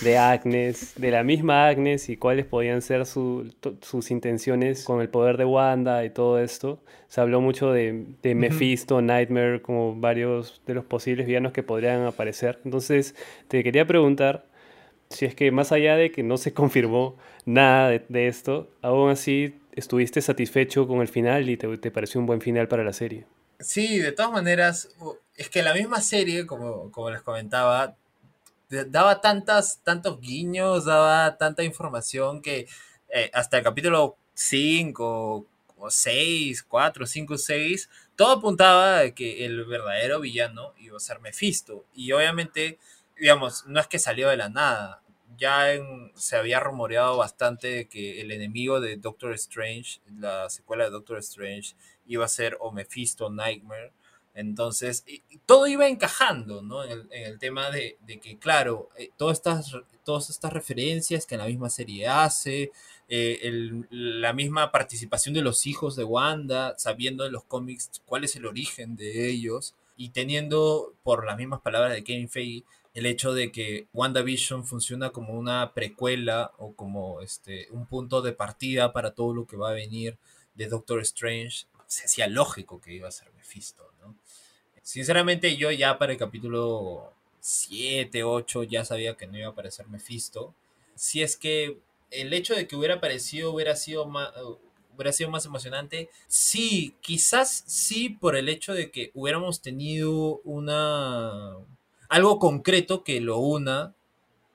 de 0.00 0.16
Agnes, 0.16 0.94
de 0.96 1.10
la 1.10 1.24
misma 1.24 1.66
Agnes 1.66 2.08
y 2.08 2.16
cuáles 2.16 2.46
podían 2.46 2.82
ser 2.82 3.04
sus 3.04 4.10
intenciones 4.10 4.84
con 4.84 5.00
el 5.00 5.08
poder 5.08 5.36
de 5.36 5.44
Wanda 5.44 6.04
y 6.04 6.10
todo 6.10 6.38
esto. 6.38 6.80
Se 7.08 7.20
habló 7.20 7.40
mucho 7.40 7.72
de, 7.72 8.06
de 8.22 8.34
Mephisto, 8.34 9.02
Nightmare, 9.02 9.60
como 9.60 9.94
varios 9.96 10.62
de 10.66 10.74
los 10.74 10.84
posibles 10.84 11.26
villanos 11.26 11.52
que 11.52 11.62
podrían 11.62 12.06
aparecer. 12.06 12.60
Entonces, 12.64 13.14
te 13.48 13.62
quería 13.64 13.86
preguntar 13.86 14.46
si 15.10 15.26
es 15.26 15.34
que 15.34 15.50
más 15.50 15.72
allá 15.72 15.96
de 15.96 16.10
que 16.10 16.22
no 16.22 16.36
se 16.36 16.52
confirmó 16.54 17.16
nada 17.44 17.90
de, 17.90 18.26
esto, 18.28 18.70
aún 18.82 19.10
así 19.10 19.56
estuviste 19.74 20.20
satisfecho 20.20 20.86
con 20.86 21.00
el 21.00 21.08
final 21.08 21.48
y 21.48 21.56
te, 21.56 21.76
te 21.78 21.90
pareció 21.90 22.20
un 22.20 22.26
buen 22.26 22.40
final 22.40 22.68
para 22.68 22.84
la 22.84 22.92
serie. 22.92 23.24
Sí, 23.62 23.98
de 23.98 24.12
todas 24.12 24.32
maneras, 24.32 24.88
es 25.36 25.48
que 25.48 25.62
la 25.62 25.74
misma 25.74 26.00
serie, 26.00 26.46
como, 26.46 26.90
como 26.90 27.10
les 27.10 27.22
comentaba, 27.22 27.96
daba 28.88 29.20
tantas, 29.20 29.80
tantos 29.84 30.20
guiños, 30.20 30.84
daba 30.86 31.36
tanta 31.38 31.62
información 31.62 32.42
que 32.42 32.66
eh, 33.08 33.30
hasta 33.34 33.58
el 33.58 33.64
capítulo 33.64 34.16
5 34.34 35.46
o 35.78 35.90
6, 35.90 36.62
4, 36.64 37.06
5, 37.06 37.38
6, 37.38 37.90
todo 38.16 38.32
apuntaba 38.32 38.98
a 39.00 39.10
que 39.12 39.44
el 39.44 39.64
verdadero 39.64 40.20
villano 40.20 40.74
iba 40.78 40.96
a 40.96 41.00
ser 41.00 41.20
Mephisto. 41.20 41.84
Y 41.94 42.12
obviamente, 42.12 42.78
digamos, 43.18 43.66
no 43.66 43.80
es 43.80 43.86
que 43.86 43.98
salió 43.98 44.28
de 44.28 44.36
la 44.36 44.48
nada. 44.48 45.02
Ya 45.38 45.66
se 46.14 46.36
había 46.36 46.60
rumoreado 46.60 47.16
bastante 47.16 47.88
que 47.88 48.20
el 48.20 48.32
enemigo 48.32 48.80
de 48.80 48.96
Doctor 48.96 49.32
Strange, 49.34 50.00
la 50.18 50.50
secuela 50.50 50.84
de 50.84 50.90
Doctor 50.90 51.18
Strange, 51.18 51.74
iba 52.06 52.24
a 52.24 52.28
ser 52.28 52.56
o 52.60 52.72
Mephisto 52.72 53.30
Nightmare. 53.30 53.92
Entonces, 54.34 55.04
todo 55.44 55.66
iba 55.66 55.86
encajando, 55.88 56.62
¿no? 56.62 56.84
En 56.84 57.06
el, 57.10 57.38
tema 57.38 57.70
de, 57.70 57.98
que, 58.22 58.38
claro, 58.38 58.88
eh, 58.96 59.10
todas, 59.18 59.38
estas, 59.38 59.72
todas 60.04 60.30
estas 60.30 60.52
referencias 60.52 61.26
que 61.26 61.34
en 61.34 61.42
la 61.42 61.46
misma 61.46 61.68
serie 61.68 62.08
hace, 62.08 62.72
eh, 63.08 63.60
la 63.90 64.32
misma 64.32 64.72
participación 64.72 65.34
de 65.34 65.42
los 65.42 65.66
hijos 65.66 65.96
de 65.96 66.04
Wanda, 66.04 66.74
sabiendo 66.78 67.26
en 67.26 67.32
los 67.32 67.44
cómics 67.44 68.00
cuál 68.06 68.24
es 68.24 68.34
el 68.36 68.46
origen 68.46 68.96
de 68.96 69.28
ellos, 69.28 69.74
y 69.96 70.10
teniendo, 70.10 70.94
por 71.02 71.26
las 71.26 71.36
mismas 71.36 71.60
palabras 71.60 71.92
de 71.92 72.02
Kevin 72.02 72.30
Feige, 72.30 72.64
el 72.94 73.06
hecho 73.06 73.32
de 73.34 73.52
que 73.52 73.88
WandaVision 73.92 74.64
funciona 74.66 75.10
como 75.10 75.34
una 75.34 75.72
precuela 75.74 76.52
o 76.58 76.74
como 76.74 77.20
este, 77.20 77.68
un 77.70 77.86
punto 77.86 78.20
de 78.22 78.32
partida 78.32 78.92
para 78.92 79.14
todo 79.14 79.34
lo 79.34 79.46
que 79.46 79.56
va 79.56 79.70
a 79.70 79.74
venir 79.74 80.18
de 80.54 80.66
Doctor 80.66 81.00
Strange, 81.00 81.66
se 81.92 82.06
hacía 82.06 82.26
lógico 82.26 82.80
que 82.80 82.94
iba 82.94 83.08
a 83.08 83.12
ser 83.12 83.30
Mephisto, 83.34 83.86
¿no? 84.00 84.16
Sinceramente, 84.82 85.56
yo 85.56 85.70
ya 85.70 85.98
para 85.98 86.12
el 86.12 86.18
capítulo 86.18 87.12
7, 87.40 88.24
8 88.24 88.62
ya 88.62 88.84
sabía 88.84 89.14
que 89.16 89.26
no 89.26 89.36
iba 89.36 89.48
a 89.48 89.50
aparecer 89.50 89.86
Mephisto. 89.88 90.54
Si 90.94 91.22
es 91.22 91.36
que 91.36 91.78
el 92.10 92.32
hecho 92.32 92.54
de 92.54 92.66
que 92.66 92.76
hubiera 92.76 92.94
aparecido 92.94 93.52
hubiera 93.52 93.76
sido 93.76 94.06
más, 94.06 94.32
hubiera 94.94 95.12
sido 95.12 95.28
más 95.28 95.44
emocionante. 95.44 96.08
Sí, 96.28 96.96
quizás 97.02 97.62
sí 97.66 98.08
por 98.08 98.36
el 98.36 98.48
hecho 98.48 98.72
de 98.72 98.90
que 98.90 99.10
hubiéramos 99.14 99.60
tenido 99.60 100.40
una 100.44 101.56
algo 102.08 102.38
concreto 102.38 103.04
que 103.04 103.20
lo 103.20 103.38
una 103.38 103.94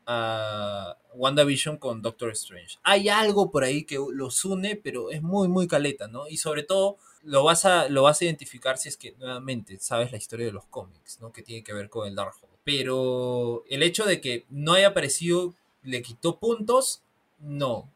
a 0.07 0.97
WandaVision 1.17 1.77
con 1.77 2.01
Doctor 2.01 2.31
Strange. 2.31 2.77
Hay 2.83 3.09
algo 3.09 3.51
por 3.51 3.63
ahí 3.63 3.83
que 3.83 3.99
los 4.11 4.45
une, 4.45 4.75
pero 4.75 5.11
es 5.11 5.21
muy, 5.21 5.47
muy 5.47 5.67
caleta, 5.67 6.07
¿no? 6.07 6.27
Y 6.27 6.37
sobre 6.37 6.63
todo 6.63 6.97
lo 7.23 7.43
vas 7.43 7.65
a, 7.65 7.89
lo 7.89 8.03
vas 8.03 8.21
a 8.21 8.25
identificar 8.25 8.77
si 8.77 8.89
es 8.89 8.97
que 8.97 9.13
nuevamente 9.19 9.77
sabes 9.79 10.11
la 10.11 10.17
historia 10.17 10.45
de 10.45 10.51
los 10.51 10.65
cómics, 10.65 11.19
¿no? 11.19 11.31
Que 11.31 11.41
tiene 11.41 11.63
que 11.63 11.73
ver 11.73 11.89
con 11.89 12.07
el 12.07 12.15
Darkhold. 12.15 12.53
Pero 12.63 13.63
el 13.69 13.83
hecho 13.83 14.05
de 14.05 14.21
que 14.21 14.45
no 14.49 14.73
haya 14.73 14.87
aparecido 14.87 15.53
le 15.83 16.01
quitó 16.01 16.37
puntos, 16.37 17.01
no. 17.39 17.89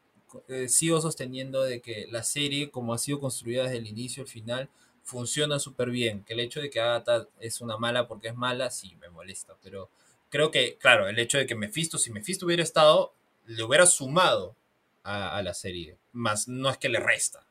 Eh, 0.48 0.70
sigo 0.70 1.02
sosteniendo 1.02 1.64
de 1.64 1.82
que 1.82 2.08
la 2.10 2.24
serie, 2.24 2.72
como 2.72 2.94
ha 2.94 2.98
sido 2.98 3.20
construida 3.20 3.64
desde 3.64 3.78
el 3.78 3.88
inicio 3.88 4.24
al 4.24 4.30
final, 4.30 4.70
funciona 5.04 5.60
súper 5.60 5.90
bien. 5.90 6.24
Que 6.24 6.34
el 6.34 6.40
hecho 6.40 6.62
de 6.62 6.70
que 6.70 6.80
Agatha 6.80 7.28
es 7.40 7.62
una 7.62 7.78
mala 7.78 8.08
porque 8.08 8.30
es 8.30 8.36
mala, 8.36 8.70
sí 8.70 8.96
me 9.02 9.10
molesta. 9.10 9.56
Pero 9.62 9.90
creo 10.32 10.50
que, 10.50 10.78
claro, 10.80 11.08
el 11.08 11.20
hecho 11.20 11.38
de 11.38 11.46
que 11.46 11.54
Mephisto, 11.54 12.00
si 12.00 12.10
Mephisto 12.10 12.48
hubiera 12.48 12.64
estado, 12.64 13.14
le 13.46 13.62
hubiera 13.62 13.86
sumado 13.86 14.56
a, 15.04 15.42
la 15.44 15.54
serie. 15.54 15.98
Más 16.12 16.48
no 16.48 16.70
es 16.70 16.78
que 16.78 16.90
le 16.90 17.00
resta. 17.00 17.46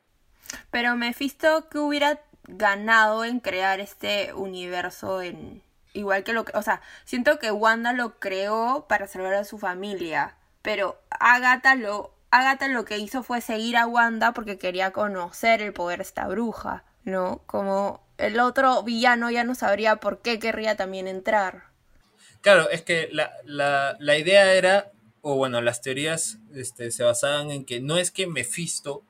Pero 0.70 0.96
Mephisto 0.96 1.68
que 1.68 1.78
hubiera 1.78 2.20
ganado 2.48 3.24
en 3.24 3.40
crear 3.40 3.80
este 3.80 4.32
universo 4.34 5.22
en 5.22 5.62
igual 5.92 6.24
que 6.24 6.32
lo 6.32 6.44
que, 6.44 6.56
o 6.56 6.62
sea, 6.62 6.80
siento 7.04 7.38
que 7.38 7.50
Wanda 7.50 7.92
lo 7.92 8.18
creó 8.18 8.86
para 8.88 9.06
salvar 9.06 9.34
a 9.34 9.44
su 9.44 9.58
familia, 9.58 10.36
pero 10.62 11.00
Agatha 11.10 11.74
lo 11.74 12.14
Agatha 12.30 12.68
lo 12.68 12.84
que 12.84 12.98
hizo 12.98 13.24
fue 13.24 13.40
seguir 13.40 13.76
a 13.76 13.88
Wanda 13.88 14.32
porque 14.32 14.58
quería 14.58 14.92
conocer 14.92 15.62
el 15.62 15.72
poder 15.72 15.98
de 15.98 16.04
esta 16.04 16.28
bruja, 16.28 16.84
¿no? 17.02 17.42
Como 17.46 18.00
el 18.18 18.38
otro 18.38 18.84
villano 18.84 19.30
ya 19.30 19.42
no 19.42 19.56
sabría 19.56 19.96
por 19.96 20.22
qué 20.22 20.38
querría 20.38 20.76
también 20.76 21.08
entrar. 21.08 21.69
Claro, 22.40 22.70
es 22.70 22.82
que 22.82 23.08
la, 23.12 23.32
la, 23.44 23.96
la 24.00 24.18
idea 24.18 24.54
era, 24.54 24.92
o 25.20 25.36
bueno, 25.36 25.60
las 25.60 25.82
teorías 25.82 26.38
este, 26.54 26.90
se 26.90 27.04
basaban 27.04 27.50
en 27.50 27.64
que 27.64 27.80
no 27.80 27.98
es 27.98 28.10
que 28.10 28.26
Mephisto 28.26 29.04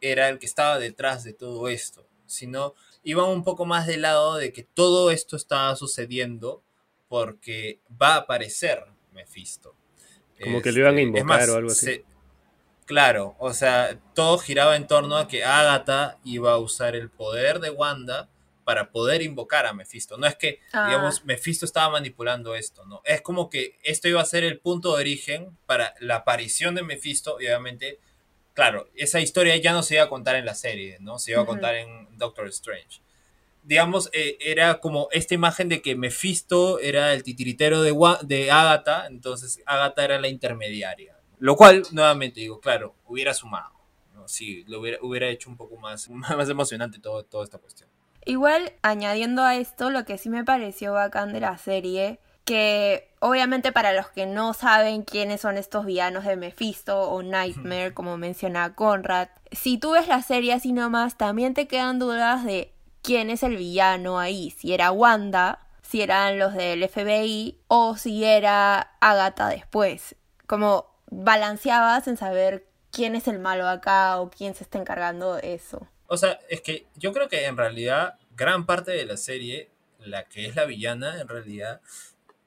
era 0.00 0.28
el 0.28 0.38
que 0.38 0.46
estaba 0.46 0.78
detrás 0.78 1.24
de 1.24 1.32
todo 1.32 1.68
esto, 1.68 2.06
sino 2.26 2.74
iban 3.02 3.26
un 3.26 3.42
poco 3.42 3.66
más 3.66 3.86
del 3.86 4.02
lado 4.02 4.36
de 4.36 4.52
que 4.52 4.62
todo 4.62 5.10
esto 5.10 5.36
estaba 5.36 5.74
sucediendo 5.74 6.62
porque 7.08 7.80
va 8.00 8.14
a 8.14 8.18
aparecer 8.18 8.84
Mephisto. 9.12 9.74
Como 10.42 10.60
que 10.60 10.70
lo 10.70 10.80
iban 10.80 10.96
a 10.96 11.00
este, 11.00 11.20
invocar 11.20 11.50
o 11.50 11.56
algo 11.56 11.70
así. 11.70 12.04
claro, 12.84 13.34
o 13.38 13.52
sea, 13.52 13.98
todo 14.14 14.38
giraba 14.38 14.76
en 14.76 14.86
torno 14.86 15.16
a 15.16 15.26
que 15.26 15.44
Agatha 15.44 16.18
iba 16.24 16.52
a 16.52 16.58
usar 16.58 16.94
el 16.94 17.10
poder 17.10 17.58
de 17.58 17.70
Wanda 17.70 18.28
para 18.66 18.90
poder 18.90 19.22
invocar 19.22 19.64
a 19.64 19.72
Mephisto. 19.72 20.18
No 20.18 20.26
es 20.26 20.34
que, 20.34 20.58
ah. 20.72 20.88
digamos, 20.88 21.24
Mephisto 21.24 21.64
estaba 21.64 21.88
manipulando 21.88 22.54
esto, 22.54 22.84
¿no? 22.84 23.00
Es 23.04 23.22
como 23.22 23.48
que 23.48 23.78
esto 23.82 24.08
iba 24.08 24.20
a 24.20 24.26
ser 24.26 24.44
el 24.44 24.58
punto 24.58 24.94
de 24.94 25.00
origen 25.00 25.56
para 25.64 25.94
la 26.00 26.16
aparición 26.16 26.74
de 26.74 26.82
Mephisto 26.82 27.40
y 27.40 27.46
obviamente 27.46 28.00
claro, 28.56 28.88
esa 28.94 29.20
historia 29.20 29.54
ya 29.58 29.72
no 29.72 29.82
se 29.82 29.94
iba 29.94 30.04
a 30.04 30.08
contar 30.08 30.34
en 30.34 30.46
la 30.46 30.54
serie, 30.54 30.96
¿no? 31.00 31.18
Se 31.18 31.32
iba 31.32 31.42
a 31.42 31.46
contar 31.46 31.76
en 31.76 32.08
Doctor 32.16 32.48
Strange. 32.48 33.02
Digamos, 33.62 34.08
eh, 34.14 34.38
era 34.40 34.80
como 34.80 35.08
esta 35.12 35.34
imagen 35.34 35.68
de 35.68 35.82
que 35.82 35.94
Mephisto 35.94 36.80
era 36.80 37.12
el 37.12 37.22
titiritero 37.22 37.82
de, 37.82 37.94
de 38.22 38.50
Agatha, 38.50 39.06
entonces 39.08 39.60
Agatha 39.66 40.04
era 40.04 40.18
la 40.18 40.28
intermediaria. 40.28 41.18
Lo 41.38 41.54
cual, 41.54 41.82
nuevamente 41.92 42.40
digo, 42.40 42.58
claro, 42.58 42.96
hubiera 43.04 43.34
sumado. 43.34 43.72
¿no? 44.14 44.26
Sí, 44.26 44.64
lo 44.68 44.80
hubiera, 44.80 44.98
hubiera 45.02 45.28
hecho 45.28 45.50
un 45.50 45.58
poco 45.58 45.76
más, 45.76 46.08
más 46.10 46.48
emocionante 46.48 46.98
todo, 46.98 47.24
toda 47.24 47.44
esta 47.44 47.58
cuestión. 47.58 47.90
Igual, 48.26 48.72
añadiendo 48.82 49.42
a 49.42 49.54
esto, 49.54 49.88
lo 49.88 50.04
que 50.04 50.18
sí 50.18 50.28
me 50.28 50.44
pareció 50.44 50.92
bacán 50.92 51.32
de 51.32 51.40
la 51.40 51.56
serie 51.56 52.20
que 52.46 53.10
obviamente 53.18 53.72
para 53.72 53.92
los 53.92 54.08
que 54.08 54.24
no 54.24 54.54
saben 54.54 55.02
quiénes 55.02 55.40
son 55.40 55.58
estos 55.58 55.84
villanos 55.84 56.24
de 56.24 56.36
Mephisto 56.36 57.10
o 57.10 57.22
Nightmare, 57.22 57.92
como 57.92 58.16
menciona 58.16 58.74
Conrad, 58.74 59.28
si 59.50 59.78
tú 59.78 59.92
ves 59.92 60.06
la 60.06 60.22
serie 60.22 60.52
así 60.52 60.72
nomás, 60.72 61.16
también 61.16 61.54
te 61.54 61.66
quedan 61.66 61.98
dudas 61.98 62.44
de 62.44 62.72
quién 63.02 63.30
es 63.30 63.42
el 63.42 63.56
villano 63.56 64.20
ahí, 64.20 64.50
si 64.50 64.72
era 64.72 64.92
Wanda, 64.92 65.58
si 65.82 66.02
eran 66.02 66.38
los 66.38 66.54
del 66.54 66.88
FBI 66.88 67.58
o 67.66 67.96
si 67.96 68.24
era 68.24 68.92
Agatha 69.00 69.48
después. 69.48 70.14
Como 70.46 70.86
balanceabas 71.10 72.06
en 72.06 72.16
saber 72.16 72.66
quién 72.92 73.16
es 73.16 73.26
el 73.26 73.40
malo 73.40 73.68
acá 73.68 74.20
o 74.20 74.30
quién 74.30 74.54
se 74.54 74.62
está 74.62 74.78
encargando 74.78 75.34
de 75.34 75.54
eso. 75.54 75.88
O 76.08 76.16
sea, 76.16 76.38
es 76.48 76.60
que 76.60 76.86
yo 76.96 77.12
creo 77.12 77.28
que 77.28 77.44
en 77.46 77.56
realidad 77.56 78.18
gran 78.36 78.66
parte 78.66 78.92
de 78.92 79.06
la 79.06 79.16
serie, 79.16 79.70
la 79.98 80.24
que 80.28 80.46
es 80.46 80.56
la 80.56 80.64
villana 80.64 81.20
en 81.20 81.28
realidad, 81.28 81.80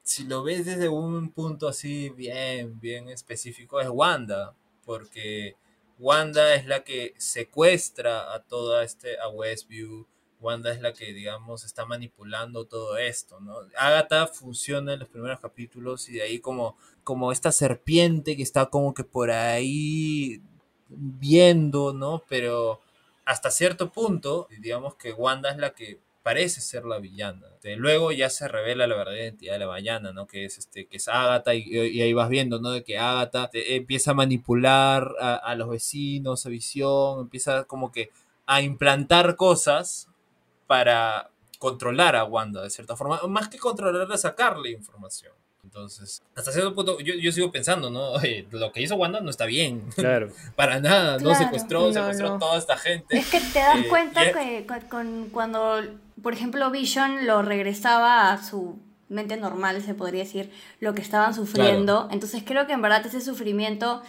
si 0.03 0.23
lo 0.23 0.43
ves 0.43 0.65
desde 0.65 0.89
un 0.89 1.31
punto 1.31 1.67
así 1.67 2.09
bien, 2.09 2.79
bien 2.79 3.09
específico, 3.09 3.79
es 3.79 3.89
Wanda, 3.89 4.55
porque 4.85 5.55
Wanda 5.99 6.55
es 6.55 6.65
la 6.65 6.83
que 6.83 7.13
secuestra 7.17 8.33
a 8.33 8.41
toda 8.41 8.83
este, 8.83 9.19
a 9.19 9.27
Westview, 9.29 10.07
Wanda 10.39 10.71
es 10.71 10.81
la 10.81 10.93
que, 10.93 11.13
digamos, 11.13 11.65
está 11.65 11.85
manipulando 11.85 12.65
todo 12.65 12.97
esto, 12.97 13.39
¿no? 13.41 13.57
Agatha 13.77 14.25
funciona 14.27 14.93
en 14.93 14.99
los 14.99 15.09
primeros 15.09 15.39
capítulos 15.39 16.07
y 16.07 16.13
de 16.13 16.21
ahí 16.21 16.39
como, 16.39 16.77
como 17.03 17.31
esta 17.31 17.51
serpiente 17.51 18.37
que 18.37 18.43
está 18.43 18.67
como 18.67 18.93
que 18.93 19.03
por 19.03 19.31
ahí 19.31 20.41
viendo, 20.87 21.93
¿no? 21.93 22.23
Pero 22.29 22.79
hasta 23.29 23.51
cierto 23.51 23.91
punto, 23.91 24.47
digamos 24.59 24.95
que 24.95 25.13
Wanda 25.13 25.51
es 25.51 25.57
la 25.57 25.69
que 25.75 25.99
parece 26.23 26.61
ser 26.61 26.85
la 26.85 26.97
villana. 26.97 27.45
Luego 27.77 28.11
ya 28.11 28.27
se 28.31 28.47
revela 28.47 28.87
la 28.87 28.95
verdadera 28.95 29.25
identidad 29.25 29.53
de 29.53 29.59
la 29.59 29.75
villana, 29.75 30.11
¿no? 30.11 30.25
Que 30.25 30.45
es 30.45 30.57
este, 30.57 30.87
que 30.87 30.97
es 30.97 31.07
Agatha, 31.07 31.53
y, 31.53 32.01
ahí 32.01 32.11
vas 32.11 32.27
viendo, 32.27 32.59
¿no? 32.59 32.71
De 32.71 32.83
que 32.83 32.97
Agatha 32.97 33.51
empieza 33.53 34.11
a 34.11 34.13
manipular 34.15 35.13
a, 35.19 35.53
los 35.53 35.69
vecinos, 35.69 36.43
a 36.47 36.49
visión, 36.49 37.19
empieza 37.19 37.65
como 37.65 37.91
que 37.91 38.09
a 38.47 38.63
implantar 38.63 39.35
cosas 39.35 40.07
para 40.65 41.29
controlar 41.59 42.15
a 42.15 42.23
Wanda 42.23 42.63
de 42.63 42.71
cierta 42.71 42.95
forma, 42.95 43.21
más 43.27 43.47
que 43.47 43.59
controlarla, 43.59 44.17
sacarle 44.17 44.71
información. 44.71 45.33
Entonces, 45.63 46.21
hasta 46.35 46.51
cierto 46.51 46.73
punto, 46.73 46.99
yo, 46.99 47.13
yo 47.15 47.31
sigo 47.31 47.51
pensando, 47.51 47.89
¿no? 47.89 48.11
Oye, 48.13 48.47
lo 48.51 48.71
que 48.71 48.81
hizo 48.81 48.95
Wanda 48.95 49.19
no 49.21 49.29
está 49.29 49.45
bien. 49.45 49.81
Claro. 49.95 50.31
Para 50.55 50.79
nada, 50.79 51.13
no 51.17 51.29
Claro. 51.29 51.35
secuestró, 51.45 51.87
No, 51.87 51.93
secuestró 51.93 52.29
no. 52.29 52.35
a 52.35 52.39
toda 52.39 52.57
esta 52.57 52.77
gente. 52.77 53.17
Es 53.17 53.27
que 53.29 53.39
te 53.39 53.59
das 53.59 53.79
Eh, 53.79 53.87
cuenta 53.89 54.31
que 54.31 54.65
con, 54.89 55.29
cuando, 55.31 55.81
por 56.21 56.33
ejemplo, 56.33 56.69
Vision 56.71 57.27
lo 57.27 57.41
regresaba 57.41 58.31
a 58.31 58.43
su 58.43 58.79
mente 59.09 59.37
normal, 59.37 59.81
se 59.81 59.93
podría 59.95 60.23
decir, 60.23 60.51
lo 60.79 60.93
que 60.93 61.01
estaban 61.01 61.33
sufriendo. 61.33 62.07
Entonces 62.11 62.43
creo 62.45 62.67
que 62.67 62.73
en 62.73 62.81
verdad 62.81 63.05
ese 63.05 63.21
sufrimiento 63.21 64.01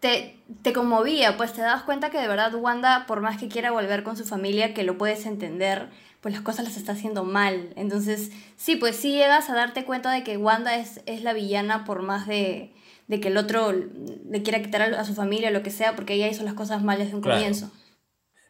te, 0.00 0.36
te 0.62 0.72
conmovía, 0.72 1.36
pues 1.36 1.52
te 1.52 1.60
das 1.62 1.82
cuenta 1.84 2.10
que 2.10 2.18
de 2.18 2.26
verdad 2.26 2.52
Wanda, 2.56 3.06
por 3.06 3.20
más 3.20 3.38
que 3.38 3.46
quiera 3.48 3.70
volver 3.70 4.02
con 4.02 4.16
su 4.16 4.24
familia, 4.24 4.74
que 4.74 4.82
lo 4.82 4.98
puedes 4.98 5.26
entender, 5.26 5.88
pues 6.22 6.32
las 6.34 6.42
cosas 6.42 6.64
las 6.64 6.76
está 6.78 6.92
haciendo 6.92 7.24
mal. 7.24 7.70
Entonces, 7.76 8.30
sí, 8.56 8.76
pues 8.76 8.96
sí 8.96 9.10
llegas 9.12 9.50
a 9.50 9.54
darte 9.54 9.84
cuenta 9.84 10.10
de 10.12 10.22
que 10.24 10.38
Wanda 10.38 10.76
es, 10.76 11.02
es 11.04 11.22
la 11.22 11.34
villana 11.34 11.84
por 11.84 12.00
más 12.02 12.26
de, 12.26 12.72
de 13.08 13.20
que 13.20 13.28
el 13.28 13.36
otro 13.36 13.72
le 13.72 14.42
quiera 14.42 14.62
quitar 14.62 14.82
a, 14.82 15.04
su 15.04 15.14
familia 15.14 15.50
o 15.50 15.52
lo 15.52 15.62
que 15.62 15.70
sea, 15.70 15.94
porque 15.96 16.14
ella 16.14 16.28
hizo 16.28 16.44
las 16.44 16.54
cosas 16.54 16.82
mal 16.82 16.98
desde 16.98 17.16
un 17.16 17.22
Claro. 17.22 17.38
comienzo. 17.40 17.70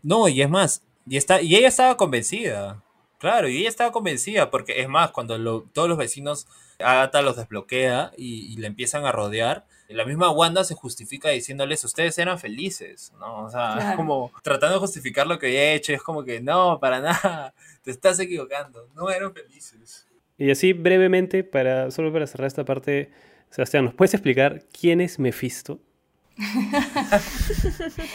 No, 0.02 0.28
y 0.28 0.42
es 0.42 0.50
más, 0.50 0.82
y, 1.06 1.16
está, 1.16 1.40
y 1.40 1.56
ella 1.56 1.68
estaba 1.68 1.96
convencida. 1.96 2.82
Claro, 3.18 3.48
y 3.48 3.58
ella 3.58 3.68
estaba 3.68 3.92
convencida, 3.92 4.50
porque 4.50 4.80
es 4.80 4.88
más, 4.88 5.10
cuando 5.12 5.38
lo- 5.38 5.62
todos 5.72 5.88
los 5.88 5.96
vecinos, 5.96 6.46
Agatha 6.80 7.22
los 7.22 7.36
desbloquea 7.36 8.10
y, 8.18 8.52
y 8.52 8.56
le 8.56 8.66
empiezan 8.66 9.06
a 9.06 9.12
rodear, 9.12 9.64
la 9.92 10.04
misma 10.04 10.30
Wanda 10.30 10.64
se 10.64 10.74
justifica 10.74 11.28
diciéndoles, 11.30 11.82
ustedes 11.84 12.18
eran 12.18 12.38
felices, 12.38 13.12
¿no? 13.18 13.44
O 13.44 13.50
sea, 13.50 13.90
es 13.90 13.96
como 13.96 14.32
tratando 14.42 14.74
de 14.76 14.80
justificar 14.80 15.26
lo 15.26 15.38
que 15.38 15.46
había 15.46 15.72
hecho, 15.74 15.92
es 15.92 16.02
como 16.02 16.24
que, 16.24 16.40
no, 16.40 16.78
para 16.80 17.00
nada, 17.00 17.54
te 17.82 17.90
estás 17.90 18.18
equivocando, 18.20 18.88
no 18.94 19.10
eran 19.10 19.32
felices. 19.32 20.06
Y 20.38 20.50
así 20.50 20.72
brevemente, 20.72 21.44
para, 21.44 21.90
solo 21.90 22.12
para 22.12 22.26
cerrar 22.26 22.46
esta 22.48 22.64
parte, 22.64 23.10
Sebastián, 23.50 23.84
¿nos 23.84 23.94
puedes 23.94 24.14
explicar 24.14 24.62
quién 24.78 25.00
es 25.00 25.18
Mephisto? 25.18 25.78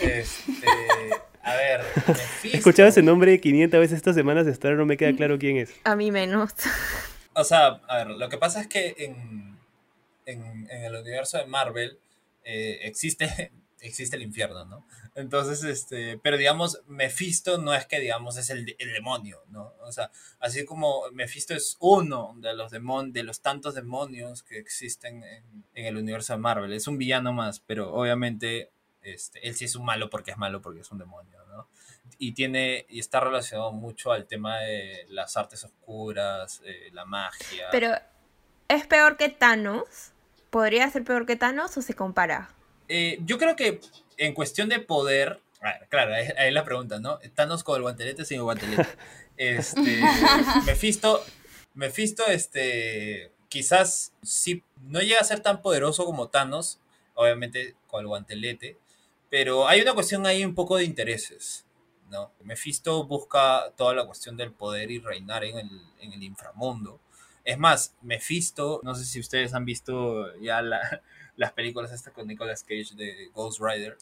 Este, 0.02 0.68
a 1.44 1.56
ver, 1.56 1.82
He 1.96 2.12
Mephisto- 2.12 2.58
escuchado 2.58 2.90
ese 2.90 3.02
nombre 3.04 3.40
500 3.40 3.80
veces 3.80 3.98
estas 3.98 4.16
semanas, 4.16 4.48
hasta 4.48 4.68
ahora 4.68 4.80
no 4.80 4.86
me 4.86 4.98
queda 4.98 5.14
claro 5.16 5.38
quién 5.38 5.58
es. 5.58 5.74
A 5.84 5.96
mí 5.96 6.12
menos. 6.12 6.54
O 7.34 7.44
sea, 7.44 7.80
a 7.88 7.98
ver, 7.98 8.08
lo 8.10 8.30
que 8.30 8.38
pasa 8.38 8.62
es 8.62 8.68
que 8.68 8.96
en, 8.98 9.57
en, 10.28 10.70
en 10.70 10.84
el 10.84 10.96
universo 10.96 11.38
de 11.38 11.46
Marvel 11.46 12.00
eh, 12.44 12.80
existe, 12.84 13.52
existe 13.82 14.16
el 14.16 14.22
infierno, 14.22 14.66
¿no? 14.66 14.88
Entonces, 15.16 15.64
este, 15.64 16.20
pero 16.20 16.38
digamos, 16.38 16.82
Mephisto 16.86 17.58
no 17.58 17.74
es 17.74 17.88
que, 17.88 18.00
digamos, 18.00 18.38
es 18.38 18.52
el, 18.52 18.76
el 18.78 18.94
demonio, 18.94 19.42
¿no? 19.50 19.74
O 19.82 19.92
sea, 19.92 20.12
así 20.40 20.64
como 20.64 21.10
Mephisto 21.12 21.56
es 21.56 21.78
uno 21.80 22.36
de 22.38 22.54
los, 22.54 22.72
demon, 22.72 23.12
de 23.12 23.24
los 23.24 23.42
tantos 23.42 23.74
demonios 23.74 24.44
que 24.44 24.60
existen 24.60 25.24
en, 25.24 25.66
en 25.74 25.86
el 25.86 25.98
universo 25.98 26.34
de 26.34 26.40
Marvel, 26.40 26.74
es 26.74 26.88
un 26.88 27.00
villano 27.00 27.34
más, 27.34 27.60
pero 27.60 27.94
obviamente 27.94 28.72
este, 29.02 29.48
él 29.48 29.56
sí 29.56 29.66
es 29.66 29.76
un 29.76 29.86
malo 29.86 30.10
porque 30.10 30.32
es 30.32 30.38
malo, 30.38 30.62
porque 30.62 30.82
es 30.82 30.92
un 30.92 31.00
demonio, 31.00 31.44
¿no? 31.48 31.68
y 32.20 32.34
tiene 32.34 32.86
y 32.90 33.00
está 33.00 33.20
relacionado 33.20 33.72
mucho 33.72 34.12
al 34.12 34.26
tema 34.26 34.60
de 34.60 35.06
las 35.10 35.38
artes 35.38 35.64
oscuras, 35.64 36.62
eh, 36.66 36.90
la 36.94 37.06
magia. 37.06 37.68
Pero, 37.72 37.94
¿es 38.68 38.88
peor 38.88 39.18
que 39.18 39.30
Thanos? 39.30 40.14
¿Podría 40.50 40.90
ser 40.90 41.04
peor 41.04 41.26
que 41.26 41.36
Thanos 41.36 41.78
o 41.78 41.82
se 41.82 41.94
compara? 41.94 42.50
Eh, 42.88 43.20
yo 43.26 43.38
creo 43.38 43.56
que 43.56 43.82
en 44.18 44.34
cuestión 44.34 44.70
de 44.70 44.80
poder, 44.80 45.42
ah, 45.62 45.76
claro, 45.90 46.14
ahí 46.14 46.28
ahí 46.38 46.48
es 46.48 46.54
la 46.54 46.64
pregunta, 46.64 47.00
¿no? 47.00 47.20
Thanos 47.36 47.64
con 47.64 47.76
el 47.76 47.82
guantelete 47.82 48.26
sin 48.26 48.38
el 48.38 48.44
guantelete. 48.44 48.88
Este, 49.40 50.02
Mephisto, 50.66 51.24
Mephisto, 51.76 52.26
este, 52.26 53.32
quizás 53.50 54.14
sí, 54.24 54.64
no 54.82 55.00
llega 55.00 55.20
a 55.20 55.24
ser 55.24 55.42
tan 55.42 55.62
poderoso 55.62 56.06
como 56.06 56.30
Thanos, 56.30 56.80
obviamente 57.14 57.76
con 57.86 58.02
el 58.02 58.08
guantelete, 58.08 58.80
pero 59.30 59.68
hay 59.68 59.82
una 59.82 59.94
cuestión 59.94 60.26
ahí 60.26 60.44
un 60.44 60.56
poco 60.56 60.78
de 60.78 60.86
intereses, 60.86 61.66
¿no? 62.10 62.32
Mephisto 62.42 63.06
busca 63.06 63.72
toda 63.76 63.94
la 63.94 64.06
cuestión 64.06 64.38
del 64.38 64.54
poder 64.54 64.90
y 64.90 65.00
reinar 65.00 65.44
en 65.44 65.60
el, 65.60 65.82
en 66.00 66.14
el 66.14 66.24
inframundo. 66.24 67.00
Es 67.48 67.58
más, 67.58 67.96
Mephisto, 68.02 68.82
no 68.84 68.94
sé 68.94 69.06
si 69.06 69.22
ustedes 69.22 69.54
han 69.54 69.64
visto 69.64 70.38
ya 70.42 70.62
la, 70.62 70.82
las 71.38 71.54
películas 71.54 71.94
estas 71.94 72.12
con 72.12 72.28
Nicolas 72.28 72.62
Cage 72.62 72.94
de 72.98 73.30
Ghost 73.34 73.62
Rider, 73.62 73.98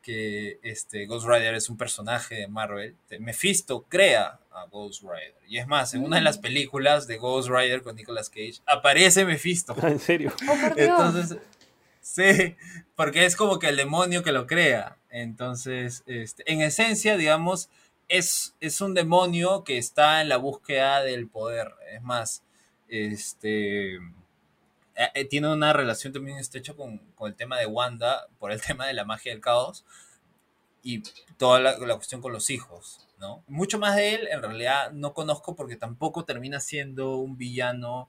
que 0.00 0.58
este, 0.62 1.04
Ghost 1.04 1.26
Rider 1.28 1.54
es 1.54 1.68
un 1.68 1.76
personaje 1.76 2.36
de 2.36 2.48
Marvel. 2.48 2.96
Mephisto 3.20 3.84
crea 3.86 4.40
a 4.50 4.64
Ghost 4.70 5.02
Rider. 5.02 5.34
Y 5.46 5.58
es 5.58 5.66
más, 5.66 5.92
en 5.92 6.04
una 6.04 6.16
de 6.16 6.22
las 6.22 6.38
películas 6.38 7.06
de 7.06 7.18
Ghost 7.18 7.50
Rider 7.50 7.82
con 7.82 7.96
Nicolas 7.96 8.30
Cage 8.30 8.62
aparece 8.64 9.26
Mephisto. 9.26 9.76
¿En 9.86 9.98
serio? 9.98 10.32
Oh. 10.48 10.72
Entonces, 10.74 11.36
sí, 12.00 12.56
porque 12.94 13.26
es 13.26 13.36
como 13.36 13.58
que 13.58 13.68
el 13.68 13.76
demonio 13.76 14.22
que 14.22 14.32
lo 14.32 14.46
crea. 14.46 14.96
Entonces, 15.10 16.02
este, 16.06 16.50
en 16.50 16.62
esencia, 16.62 17.18
digamos, 17.18 17.68
es, 18.08 18.54
es 18.60 18.80
un 18.80 18.94
demonio 18.94 19.64
que 19.64 19.76
está 19.76 20.22
en 20.22 20.30
la 20.30 20.38
búsqueda 20.38 21.02
del 21.02 21.28
poder. 21.28 21.74
Es 21.92 22.00
más, 22.00 22.42
este 22.88 23.96
eh, 24.96 25.10
eh, 25.14 25.24
tiene 25.26 25.52
una 25.52 25.72
relación 25.72 26.12
también 26.12 26.38
estrecha 26.38 26.74
con, 26.74 26.98
con 27.14 27.28
el 27.28 27.36
tema 27.36 27.58
de 27.58 27.66
Wanda, 27.66 28.28
por 28.38 28.50
el 28.52 28.60
tema 28.62 28.86
de 28.86 28.94
la 28.94 29.04
magia 29.04 29.32
del 29.32 29.40
caos 29.40 29.84
y 30.82 31.02
toda 31.36 31.60
la, 31.60 31.78
la 31.78 31.96
cuestión 31.96 32.22
con 32.22 32.32
los 32.32 32.48
hijos, 32.50 33.06
¿no? 33.18 33.44
Mucho 33.48 33.78
más 33.78 33.96
de 33.96 34.14
él, 34.14 34.28
en 34.30 34.40
realidad, 34.42 34.92
no 34.92 35.14
conozco 35.14 35.56
porque 35.56 35.76
tampoco 35.76 36.24
termina 36.24 36.60
siendo 36.60 37.16
un 37.16 37.36
villano 37.36 38.08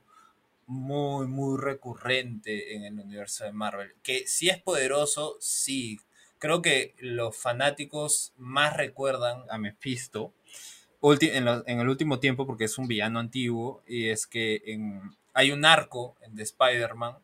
muy, 0.67 1.27
muy 1.27 1.59
recurrente 1.59 2.75
en 2.75 2.83
el 2.83 2.99
universo 2.99 3.45
de 3.45 3.53
Marvel. 3.53 3.95
Que 4.03 4.27
si 4.27 4.49
es 4.49 4.61
poderoso, 4.61 5.37
sí. 5.39 5.99
Creo 6.39 6.61
que 6.61 6.93
los 6.99 7.35
fanáticos 7.35 8.33
más 8.37 8.77
recuerdan 8.77 9.43
a 9.49 9.57
Mephisto 9.57 10.33
en, 11.01 11.79
el 11.79 11.89
último 11.89 12.19
tiempo 12.19 12.45
porque 12.45 12.65
es 12.65 12.77
un 12.77 12.87
villano 12.87 13.19
antiguo 13.19 13.81
y 13.87 14.07
es 14.09 14.27
que 14.27 14.61
en- 14.65 15.01
hay 15.33 15.51
un 15.51 15.65
arco 15.65 16.15
de 16.29 16.43
Spider-Man 16.43 17.15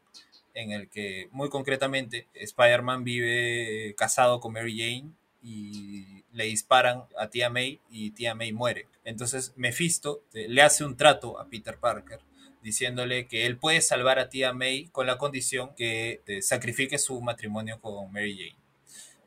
en 0.54 0.72
el 0.72 0.88
que 0.90 1.28
muy 1.32 1.50
concretamente 1.50 2.28
Spider-Man 2.36 3.04
vive 3.04 3.96
casado 3.98 4.40
con 4.40 4.54
Mary 4.54 4.78
Jane 4.78 5.12
y 5.42 6.24
le 6.32 6.46
disparan 6.46 7.04
a 7.18 7.28
tía 7.28 7.50
May 7.50 7.80
y 7.90 8.12
tía 8.12 8.36
May 8.36 8.54
muere. 8.54 8.88
Entonces 9.04 9.54
Mephisto 9.56 10.24
eh, 10.34 10.48
le 10.48 10.62
hace 10.62 10.86
un 10.86 10.96
trato 10.96 11.40
a 11.40 11.50
Peter 11.50 11.78
Parker 11.78 12.20
diciéndole 12.62 13.28
que 13.28 13.46
él 13.46 13.58
puede 13.58 13.82
salvar 13.82 14.20
a 14.20 14.30
tía 14.30 14.54
May 14.54 14.88
con 14.92 15.06
la 15.06 15.18
condición 15.18 15.72
que 15.76 16.22
eh, 16.28 16.42
sacrifique 16.42 16.98
su 16.98 17.20
matrimonio 17.22 17.82
con 17.82 18.12
Mary 18.12 18.38
Jane. 18.38 18.63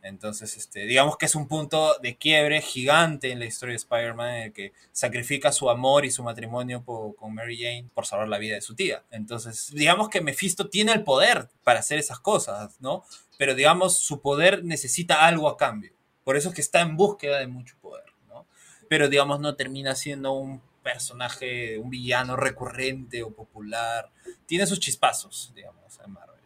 Entonces, 0.09 0.57
este, 0.57 0.87
digamos 0.87 1.17
que 1.17 1.27
es 1.27 1.35
un 1.35 1.49
punto 1.49 1.97
de 2.01 2.17
quiebre 2.17 2.61
gigante 2.61 3.33
en 3.33 3.39
la 3.39 3.47
historia 3.47 3.73
de 3.73 3.79
Spider-Man 3.79 4.35
en 4.35 4.43
el 4.45 4.53
que 4.53 4.73
sacrifica 4.93 5.53
su 5.53 5.69
amor 5.69 6.05
y 6.05 6.11
su 6.11 6.23
matrimonio 6.23 6.85
con 6.85 7.35
Mary 7.35 7.59
Jane 7.59 7.89
por 7.93 8.07
salvar 8.07 8.29
la 8.29 8.39
vida 8.39 8.55
de 8.55 8.61
su 8.61 8.75
tía. 8.75 9.05
Entonces, 9.11 9.73
digamos 9.75 10.09
que 10.09 10.21
Mephisto 10.21 10.69
tiene 10.69 10.93
el 10.93 11.05
poder 11.05 11.49
para 11.65 11.81
hacer 11.81 11.99
esas 11.99 12.21
cosas, 12.21 12.81
¿no? 12.81 13.05
Pero 13.39 13.55
digamos, 13.55 13.99
su 13.99 14.21
poder 14.21 14.65
necesita 14.65 15.27
algo 15.27 15.49
a 15.49 15.57
cambio. 15.57 15.93
Por 16.25 16.37
eso 16.37 16.49
es 16.49 16.55
que 16.55 16.61
está 16.61 16.81
en 16.81 16.97
búsqueda 16.97 17.39
de 17.39 17.47
mucho 17.47 17.77
poder, 17.81 18.07
¿no? 18.29 18.47
Pero 18.89 19.09
digamos, 19.09 19.41
no 19.41 19.57
termina 19.57 19.95
siendo 19.95 20.33
un 20.33 20.61
personaje, 20.83 21.79
un 21.79 21.91
villano 21.91 22.37
recurrente 22.37 23.25
o 23.25 23.31
popular. 23.31 24.11
Tiene 24.47 24.67
sus 24.67 24.79
chispazos, 24.79 25.53
digamos, 25.55 25.99
en 26.05 26.13
Marvel. 26.13 26.41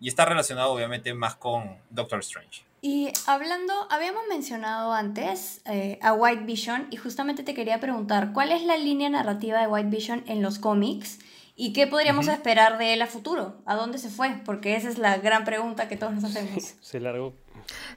Y 0.00 0.08
está 0.08 0.24
relacionado 0.24 0.72
obviamente 0.72 1.14
más 1.14 1.36
con 1.36 1.78
Doctor 1.90 2.18
Strange. 2.18 2.64
Y 2.86 3.10
hablando, 3.26 3.72
habíamos 3.88 4.24
mencionado 4.28 4.92
antes 4.92 5.62
eh, 5.64 5.98
a 6.02 6.12
White 6.12 6.44
Vision 6.44 6.86
y 6.90 6.98
justamente 6.98 7.42
te 7.42 7.54
quería 7.54 7.80
preguntar, 7.80 8.34
¿cuál 8.34 8.52
es 8.52 8.62
la 8.62 8.76
línea 8.76 9.08
narrativa 9.08 9.58
de 9.58 9.66
White 9.68 9.88
Vision 9.88 10.22
en 10.26 10.42
los 10.42 10.58
cómics? 10.58 11.18
¿Y 11.56 11.72
qué 11.72 11.86
podríamos 11.86 12.28
esperar 12.28 12.76
de 12.76 12.92
él 12.92 13.00
a 13.00 13.06
futuro? 13.06 13.56
¿A 13.64 13.74
dónde 13.74 13.96
se 13.96 14.10
fue? 14.10 14.42
Porque 14.44 14.76
esa 14.76 14.90
es 14.90 14.98
la 14.98 15.16
gran 15.16 15.44
pregunta 15.44 15.88
que 15.88 15.96
todos 15.96 16.12
nos 16.12 16.24
hacemos. 16.24 16.74
Se 16.82 17.00
largó. 17.00 17.32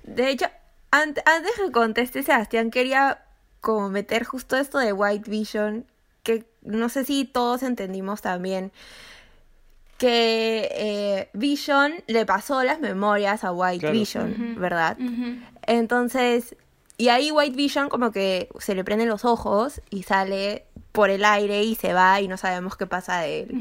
De 0.04 0.30
hecho, 0.30 0.46
ant- 0.92 1.22
antes 1.26 1.52
que 1.58 1.70
conteste 1.74 2.24
Sebastián, 2.24 2.72
quería 2.72 3.26
como 3.60 3.90
meter 3.90 4.24
justo 4.24 4.56
esto 4.56 4.78
de 4.78 4.94
White 4.94 5.30
Vision, 5.30 5.86
que 6.24 6.46
no 6.62 6.88
sé 6.88 7.04
si 7.04 7.26
todos 7.26 7.62
entendimos 7.62 8.22
también, 8.22 8.72
que 9.98 10.70
eh, 10.72 11.30
Vision 11.34 11.93
le 12.08 12.26
pasó 12.26 12.64
las 12.64 12.80
memorias 12.80 13.43
a 13.43 13.52
White 13.52 13.80
Claro. 13.80 13.93
Vision. 13.93 14.56
¿verdad? 14.60 14.98
Entonces, 15.66 16.56
y 16.98 17.10
ahí 17.10 17.32
White 17.32 17.56
Vision 17.56 17.89
como 17.89 18.12
que 18.12 18.50
se 18.60 18.76
le 18.76 18.84
prenden 18.84 19.10
los 19.10 19.26
ojos 19.26 19.82
y 19.89 20.04
sale 20.04 20.66
por 20.91 21.10
el 21.10 21.26
aire 21.26 21.64
y 21.64 21.76
se 21.76 21.93
va 21.93 22.22
y 22.22 22.28
no 22.28 22.38
sabemos 22.38 22.76
qué 22.76 22.88
pasa 22.88 23.20
de 23.20 23.41
él. 23.41 23.52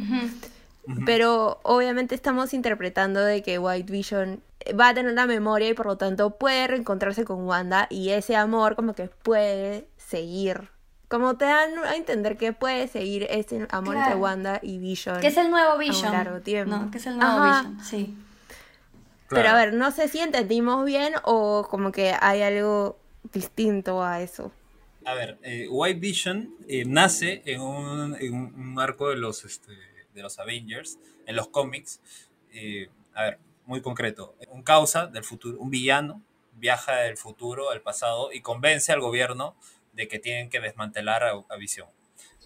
Pero 1.04 1.58
obviamente 1.64 2.14
estamos 2.14 2.54
interpretando 2.54 3.20
de 3.20 3.42
que 3.42 3.58
White 3.58 3.90
Vision 3.92 4.40
va 4.78 4.88
a 4.90 4.94
tener 4.94 5.14
la 5.14 5.26
memoria 5.26 5.68
y 5.68 5.74
por 5.74 5.86
lo 5.86 5.96
tanto 5.96 6.30
puede 6.38 6.66
reencontrarse 6.68 7.24
con 7.24 7.44
Wanda 7.44 7.86
y 7.90 8.10
ese 8.10 8.36
amor 8.36 8.76
como 8.76 8.94
que 8.94 9.08
puede 9.08 9.86
seguir 9.96 10.68
Como 11.08 11.36
te 11.36 11.44
dan 11.44 11.78
a 11.84 11.94
entender 11.94 12.36
que 12.36 12.52
puede 12.52 12.88
seguir 12.88 13.26
ese 13.30 13.66
amor 13.70 13.94
entre 13.94 14.10
Claro. 14.12 14.18
Wanda 14.20 14.60
y 14.62 14.78
Vision. 14.78 15.20
Que 15.20 15.28
es 15.28 15.36
el 15.36 15.50
nuevo 15.50 15.70
a 15.70 15.74
un 15.74 15.80
Vision. 15.80 16.12
largo 16.12 16.40
tiempo. 16.40 16.76
No, 16.76 16.90
que 16.90 16.98
es 16.98 17.06
el 17.06 17.16
nuevo 17.16 17.32
Ajá. 17.32 17.62
Vision, 17.62 17.84
sí. 17.84 18.14
Pero 19.28 19.48
a 19.48 19.54
ver, 19.54 19.74
no 19.74 19.90
sé 19.90 20.08
si 20.08 20.18
entendimos 20.20 20.84
bien 20.84 21.14
o 21.24 21.66
como 21.68 21.90
que 21.92 22.14
hay 22.20 22.42
algo 22.42 22.98
distinto 23.32 24.02
a 24.02 24.20
eso. 24.20 24.52
A 25.04 25.14
ver, 25.14 25.38
eh, 25.42 25.66
White 25.70 26.00
Vision 26.00 26.50
eh, 26.68 26.84
nace 26.86 27.42
en 27.44 27.60
un, 27.60 28.16
en 28.20 28.34
un- 28.34 28.54
un 28.54 28.80
arco 28.80 29.08
de 29.10 29.16
los, 29.16 29.44
este, 29.44 29.72
de 30.14 30.22
los 30.22 30.38
Avengers, 30.40 30.98
en 31.26 31.36
los 31.36 31.48
cómics. 31.48 32.00
Eh, 32.52 32.88
a 33.14 33.22
ver, 33.24 33.38
muy 33.66 33.80
concreto. 33.80 34.34
Un 34.50 34.62
causa 34.62 35.06
del 35.06 35.22
futuro, 35.24 35.58
un 35.60 35.70
villano, 35.70 36.22
viaja 36.54 36.96
del 36.96 37.16
futuro 37.16 37.70
al 37.70 37.80
pasado 37.82 38.32
y 38.32 38.40
convence 38.40 38.92
al 38.92 39.00
gobierno 39.00 39.54
de 39.96 40.06
que 40.06 40.20
tienen 40.20 40.48
que 40.50 40.60
desmantelar 40.60 41.24
a, 41.24 41.32
a 41.48 41.56
Visión. 41.56 41.88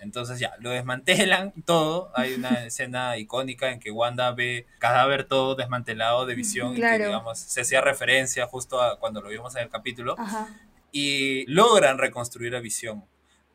Entonces 0.01 0.39
ya, 0.39 0.55
lo 0.61 0.71
desmantelan 0.71 1.53
todo. 1.67 2.11
Hay 2.15 2.33
una 2.35 2.65
escena 2.67 3.19
icónica 3.19 3.71
en 3.71 3.81
que 3.81 3.91
Wanda 3.91 4.33
ve 4.33 4.67
cadáver 4.79 5.25
todo 5.25 5.55
desmantelado 5.57 6.25
de 6.25 6.35
Visión 6.35 6.73
y 6.73 6.77
Claro. 6.77 6.99
que, 6.99 7.07
digamos, 7.07 7.39
se 7.39 7.61
hacía 7.61 7.83
referencia 7.83 8.47
justo 8.47 8.81
a 8.81 8.99
cuando 8.99 9.21
lo 9.21 9.29
vimos 9.29 9.55
en 9.57 9.65
el 9.65 9.69
capítulo 9.69 10.15
Ajá. 10.19 10.49
y 10.91 11.45
logran 11.53 11.99
reconstruir 11.99 12.57
a 12.57 12.61
Visión. 12.61 13.05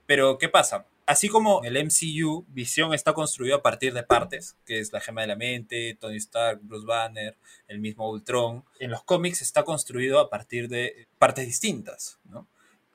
Pero, 0.06 0.38
¿qué 0.38 0.50
pasa? 0.50 0.86
Así 1.08 1.30
como 1.30 1.64
el 1.64 1.78
MCU, 1.84 2.46
Visión 2.48 2.94
está 2.94 3.14
construido 3.14 3.56
a 3.58 3.62
partir 3.64 3.94
de 3.94 4.04
partes, 4.04 4.56
que 4.66 4.80
es 4.80 4.92
la 4.94 5.00
gema 5.02 5.22
de 5.22 5.28
la 5.28 5.36
mente, 5.36 5.98
Tony 6.00 6.18
Stark, 6.18 6.60
Bruce 6.64 6.86
Banner, 6.86 7.38
el 7.68 7.80
mismo 7.80 8.10
Ultron. 8.10 8.64
En 8.80 8.92
los 8.92 9.04
cómics 9.04 9.42
está 9.42 9.64
construido 9.64 10.20
a 10.20 10.30
partir 10.30 10.68
de 10.68 11.08
partes 11.20 11.46
distintas, 11.46 12.20
¿no? 12.24 12.48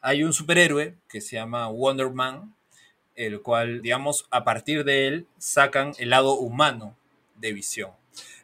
Hay 0.02 0.24
un 0.24 0.32
superhéroe 0.32 0.96
que 1.08 1.20
se 1.20 1.36
llama 1.36 1.68
Wonder 1.68 2.10
Man, 2.10 2.54
el 3.14 3.42
cual, 3.42 3.82
digamos, 3.82 4.26
a 4.30 4.44
partir 4.44 4.84
de 4.84 5.06
él 5.06 5.26
sacan 5.38 5.92
el 5.98 6.10
lado 6.10 6.34
humano 6.34 6.96
de 7.36 7.52
Visión. 7.52 7.90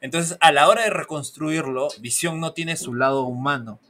Entonces, 0.00 0.36
a 0.40 0.52
la 0.52 0.68
hora 0.68 0.82
de 0.82 0.90
reconstruirlo, 0.90 1.88
Visión 2.00 2.40
no 2.40 2.52
tiene 2.52 2.76
su 2.76 2.94
lado 2.94 3.24
humano. 3.24 3.80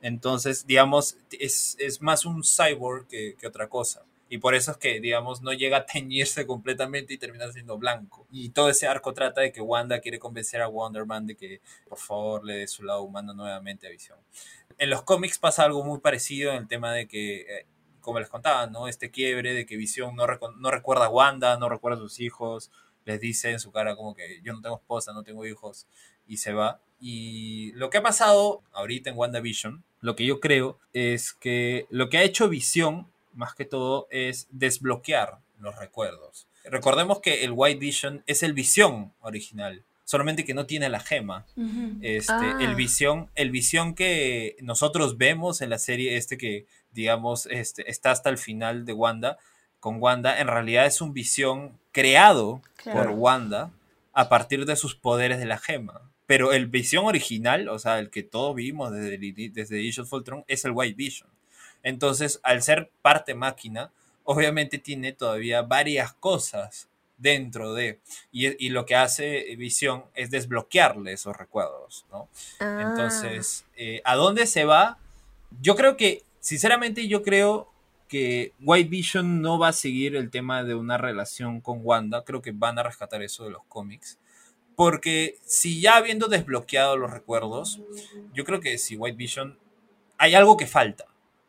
Entonces, 0.00 0.66
digamos, 0.66 1.16
es, 1.38 1.76
más 2.00 2.24
un 2.24 2.42
cyborg 2.42 3.06
que, 3.08 3.36
que 3.38 3.46
otra 3.46 3.68
cosa. 3.68 4.04
Y 4.32 4.38
por 4.38 4.54
eso 4.54 4.70
es 4.70 4.78
que, 4.78 4.98
digamos, 4.98 5.42
no 5.42 5.52
llega 5.52 5.76
a 5.76 5.84
teñirse 5.84 6.46
completamente 6.46 7.12
y 7.12 7.18
termina 7.18 7.52
siendo 7.52 7.76
blanco. 7.76 8.26
Y 8.30 8.48
todo 8.48 8.70
ese 8.70 8.86
arco 8.86 9.12
trata 9.12 9.42
de 9.42 9.52
que 9.52 9.60
Wanda 9.60 10.00
quiere 10.00 10.18
convencer 10.18 10.62
a 10.62 10.68
Wonder 10.68 11.04
Man 11.04 11.26
de 11.26 11.36
que, 11.36 11.60
por 11.86 11.98
favor, 11.98 12.42
le 12.42 12.54
dé 12.54 12.66
su 12.66 12.82
lado 12.82 13.02
humano 13.02 13.34
nuevamente 13.34 13.86
a 13.86 13.90
Visión. 13.90 14.18
En 14.78 14.90
los 14.90 15.02
cómics 15.02 15.38
pasa 15.38 15.64
algo 15.64 15.84
muy 15.84 16.00
parecido 16.00 16.50
en 16.52 16.58
el 16.58 16.68
tema 16.68 16.92
de 16.92 17.08
que, 17.08 17.40
eh, 17.40 17.66
como 18.00 18.18
les 18.18 18.28
contaba, 18.28 18.66
¿no? 18.66 18.88
Este 18.88 19.10
quiebre 19.10 19.54
de 19.54 19.66
que 19.66 19.76
Visión 19.76 20.16
no, 20.16 20.26
no 20.58 20.70
recuerda 20.70 21.06
a 21.06 21.08
Wanda, 21.08 21.56
no 21.58 21.68
recuerda 21.68 21.98
a 21.98 22.00
sus 22.00 22.20
hijos, 22.20 22.70
les 23.04 23.20
dice 23.20 23.50
en 23.50 23.60
su 23.60 23.72
cara 23.72 23.96
como 23.96 24.14
que 24.14 24.40
yo 24.42 24.52
no 24.52 24.60
tengo 24.60 24.76
esposa, 24.76 25.12
no 25.12 25.22
tengo 25.22 25.46
hijos, 25.46 25.86
y 26.26 26.38
se 26.38 26.52
va. 26.52 26.80
Y 27.00 27.72
lo 27.72 27.90
que 27.90 27.98
ha 27.98 28.02
pasado 28.02 28.62
ahorita 28.72 29.10
en 29.10 29.18
WandaVision, 29.18 29.82
lo 30.00 30.16
que 30.16 30.24
yo 30.24 30.40
creo 30.40 30.78
es 30.92 31.32
que 31.32 31.86
lo 31.90 32.08
que 32.08 32.18
ha 32.18 32.22
hecho 32.22 32.48
Visión, 32.48 33.08
más 33.34 33.54
que 33.54 33.64
todo, 33.64 34.06
es 34.10 34.46
desbloquear 34.50 35.38
los 35.58 35.76
recuerdos. 35.76 36.46
Recordemos 36.64 37.20
que 37.20 37.44
el 37.44 37.52
White 37.54 37.80
Vision 37.80 38.22
es 38.26 38.42
el 38.42 38.52
Visión 38.52 39.12
original, 39.20 39.84
solamente 40.12 40.44
que 40.44 40.52
no 40.52 40.66
tiene 40.66 40.90
la 40.90 41.00
gema. 41.00 41.46
Este, 42.02 42.34
Ah. 42.34 42.58
el 42.60 42.74
visión, 42.74 43.30
el 43.34 43.50
visión 43.50 43.94
que 43.94 44.56
nosotros 44.60 45.16
vemos 45.16 45.62
en 45.62 45.70
la 45.70 45.78
serie, 45.78 46.18
este 46.18 46.36
que 46.36 46.66
digamos 46.92 47.46
este, 47.50 47.90
está 47.90 48.10
hasta 48.10 48.28
el 48.28 48.36
final 48.36 48.84
de 48.84 48.92
Wanda, 48.92 49.38
con 49.80 50.02
Wanda, 50.02 50.38
en 50.38 50.48
realidad 50.48 50.84
es 50.84 51.00
un 51.00 51.14
visión 51.14 51.78
creado 51.92 52.60
por. 52.84 53.08
Wanda 53.08 53.70
a 54.12 54.28
partir 54.28 54.66
de 54.66 54.76
sus 54.76 54.94
poderes 54.94 55.38
de 55.38 55.46
la 55.46 55.56
gema. 55.56 56.02
Pero 56.26 56.52
el 56.52 56.66
visión 56.66 57.06
original, 57.06 57.70
o 57.70 57.78
sea, 57.78 57.98
el 57.98 58.10
que 58.10 58.22
todos 58.22 58.54
vimos 58.54 58.92
desde, 58.92 59.14
el 59.14 59.52
desde 59.54 59.88
Age 59.88 60.02
of 60.02 60.12
Ultron, 60.12 60.44
es 60.46 60.66
el 60.66 60.72
White 60.72 60.94
Vision. 60.94 61.30
Entonces, 61.82 62.38
al 62.42 62.62
ser 62.62 62.90
parte 63.00 63.34
máquina, 63.34 63.90
obviamente 64.24 64.76
tiene 64.76 65.12
todavía 65.14 65.62
varias 65.62 66.12
cosas 66.12 66.90
dentro 67.22 67.72
de. 67.72 68.00
Y, 68.32 68.66
y 68.66 68.70
lo 68.70 68.84
que 68.84 68.96
hace 68.96 69.54
Visión 69.56 70.04
es 70.14 70.30
desbloquearle 70.30 71.12
esos 71.12 71.36
recuerdos, 71.36 72.04
¿no? 72.10 72.28
Ah, 72.60 72.80
Entonces, 72.82 73.64
eh, 73.76 74.02
¿a 74.04 74.16
dónde 74.16 74.46
se 74.46 74.64
va? 74.64 74.98
Yo 75.60 75.76
creo 75.76 75.96
que, 75.96 76.24
sinceramente, 76.40 77.08
yo 77.08 77.22
creo 77.22 77.70
que 78.08 78.52
White 78.60 78.90
Vision 78.90 79.40
no 79.40 79.58
va 79.58 79.68
a 79.68 79.72
seguir 79.72 80.16
el 80.16 80.30
tema 80.30 80.64
de 80.64 80.74
una 80.74 80.98
relación 80.98 81.60
con 81.60 81.80
Wanda. 81.82 82.24
Creo 82.24 82.42
que 82.42 82.52
van 82.52 82.78
a 82.78 82.82
rescatar 82.82 83.22
eso 83.22 83.44
de 83.44 83.50
los 83.50 83.64
cómics. 83.68 84.18
Porque 84.76 85.38
si 85.44 85.80
ya 85.80 85.96
habiendo 85.96 86.28
desbloqueado 86.28 86.96
los 86.96 87.10
recuerdos, 87.10 87.80
yo 88.34 88.44
creo 88.44 88.60
que 88.60 88.78
si 88.78 88.96
White 88.96 89.16
Vision 89.16 89.58
hay 90.18 90.34
algo 90.34 90.56
que 90.56 90.66
falta. 90.66 91.06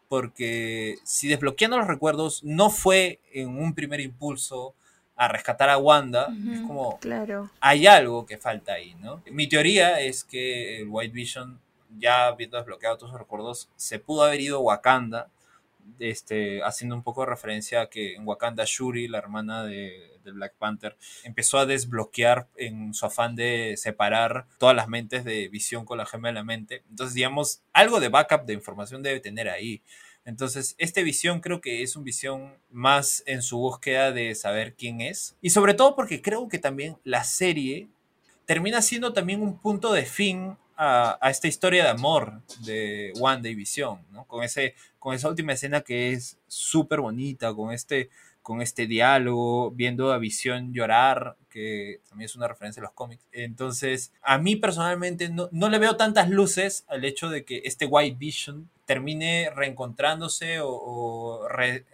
Porque 0.07 0.97
si 1.03 1.28
desbloqueando 1.28 1.78
los 1.78 1.88
recuerdos 1.88 2.43
no 2.43 2.69
fue 2.69 3.19
en 3.32 3.57
un 3.57 3.74
primer 3.74 3.99
impulso 3.99 4.76
a 5.16 5.28
rescatar 5.28 5.70
a 5.70 5.78
Wanda, 5.78 6.30
es 6.51 6.61
como 6.61 6.99
claro. 6.99 7.49
hay 7.59 7.88
algo 7.88 8.26
que 8.26 8.38
falta 8.38 8.74
ahí, 8.74 8.95
¿no? 8.95 9.22
Mi 9.32 9.47
teoría 9.47 9.99
es 9.99 10.24
que 10.24 10.82
el 10.82 10.88
White 10.89 11.14
Vision, 11.14 11.59
ya 11.97 12.28
habiendo 12.28 12.57
desbloqueado 12.57 12.97
todos 12.97 13.11
sus 13.11 13.20
recuerdos, 13.20 13.70
se 13.76 13.99
pudo 13.99 14.24
haber 14.24 14.41
ido 14.41 14.57
a 14.57 14.61
Wakanda, 14.61 15.30
este, 15.99 16.64
haciendo 16.64 16.95
un 16.95 17.03
poco 17.03 17.22
de 17.22 17.28
referencia 17.28 17.82
a 17.82 17.89
que 17.89 18.16
en 18.16 18.28
Wakanda 18.28 18.64
Shuri, 18.66 19.07
la 19.07 19.20
hermana 19.20 19.64
de, 19.64 20.14
de 20.24 20.32
Black 20.32 20.55
Panther, 20.57 20.97
empezó 21.24 21.59
a 21.59 21.66
desbloquear 21.66 22.47
en 22.55 22.93
su 22.93 23.05
afán 23.05 23.36
de 23.36 23.76
separar 23.78 24.47
todas 24.57 24.76
las 24.76 24.88
mentes 24.88 25.24
de 25.24 25.47
visión 25.49 25.86
con 25.86 25.97
la 25.97 26.05
gema 26.05 26.30
de 26.30 26.34
la 26.34 26.43
mente. 26.43 26.84
Entonces, 26.89 27.14
digamos, 27.14 27.61
algo 27.74 27.99
de 27.99 28.09
backup 28.09 28.45
de 28.45 28.53
información 28.53 29.03
debe 29.03 29.20
tener 29.20 29.49
ahí. 29.49 29.82
Entonces, 30.26 30.76
este 30.78 31.03
visión 31.03 31.41
creo 31.41 31.59
que 31.59 31.84
es 31.84 31.95
un 31.95 32.03
visión 32.03 32.53
más 32.71 33.24
en 33.26 33.41
su 33.41 33.57
búsqueda 33.57 34.11
de 34.11 34.34
saber 34.36 34.74
quién 34.76 35.01
es. 35.01 35.36
Y 35.41 35.49
sobre 35.49 35.74
todo 35.74 35.95
porque 35.95 36.21
creo 36.21 36.47
que 36.47 36.59
también 36.59 36.97
la 37.03 37.24
serie 37.24 37.88
termina 38.45 38.82
siendo 38.82 39.13
también 39.13 39.41
un 39.41 39.57
punto 39.57 39.91
de 39.91 40.05
fin 40.05 40.57
a, 40.76 41.17
a 41.21 41.30
esta 41.30 41.47
historia 41.47 41.84
de 41.84 41.89
amor 41.89 42.41
de 42.65 43.11
Wanda 43.17 43.49
y 43.49 43.55
Visión, 43.55 43.99
¿no? 44.11 44.26
Con, 44.26 44.43
ese, 44.43 44.76
con 44.99 45.13
esa 45.13 45.30
última 45.30 45.53
escena 45.53 45.82
que 45.82 46.13
es 46.13 46.38
súper 46.47 47.01
bonita, 47.01 47.53
con 47.53 47.74
este, 47.74 48.09
con 48.44 48.62
este 48.62 48.86
diálogo, 48.86 49.72
viendo 49.72 50.14
a 50.14 50.20
Visión 50.20 50.74
llorar, 50.74 51.38
que 51.50 52.02
también 52.10 52.26
es 52.26 52.36
una 52.36 52.48
referencia 52.48 52.82
a 52.82 52.84
los 52.86 52.94
cómics. 52.94 53.26
Entonces, 53.32 54.14
a 54.22 54.38
mí 54.38 54.56
personalmente 54.58 55.30
no, 55.30 55.50
no 55.52 55.70
le 55.70 55.80
veo 55.80 55.96
tantas 55.98 56.30
luces 56.30 56.84
al 56.88 57.04
hecho 57.06 57.30
de 57.30 57.46
que 57.46 57.62
este 57.66 57.86
White 57.86 58.18
Vision 58.20 58.70
termine 58.86 59.50
reencontrándose 59.56 60.60
o, 60.60 60.70
o 60.70 61.48
re- 61.48 61.86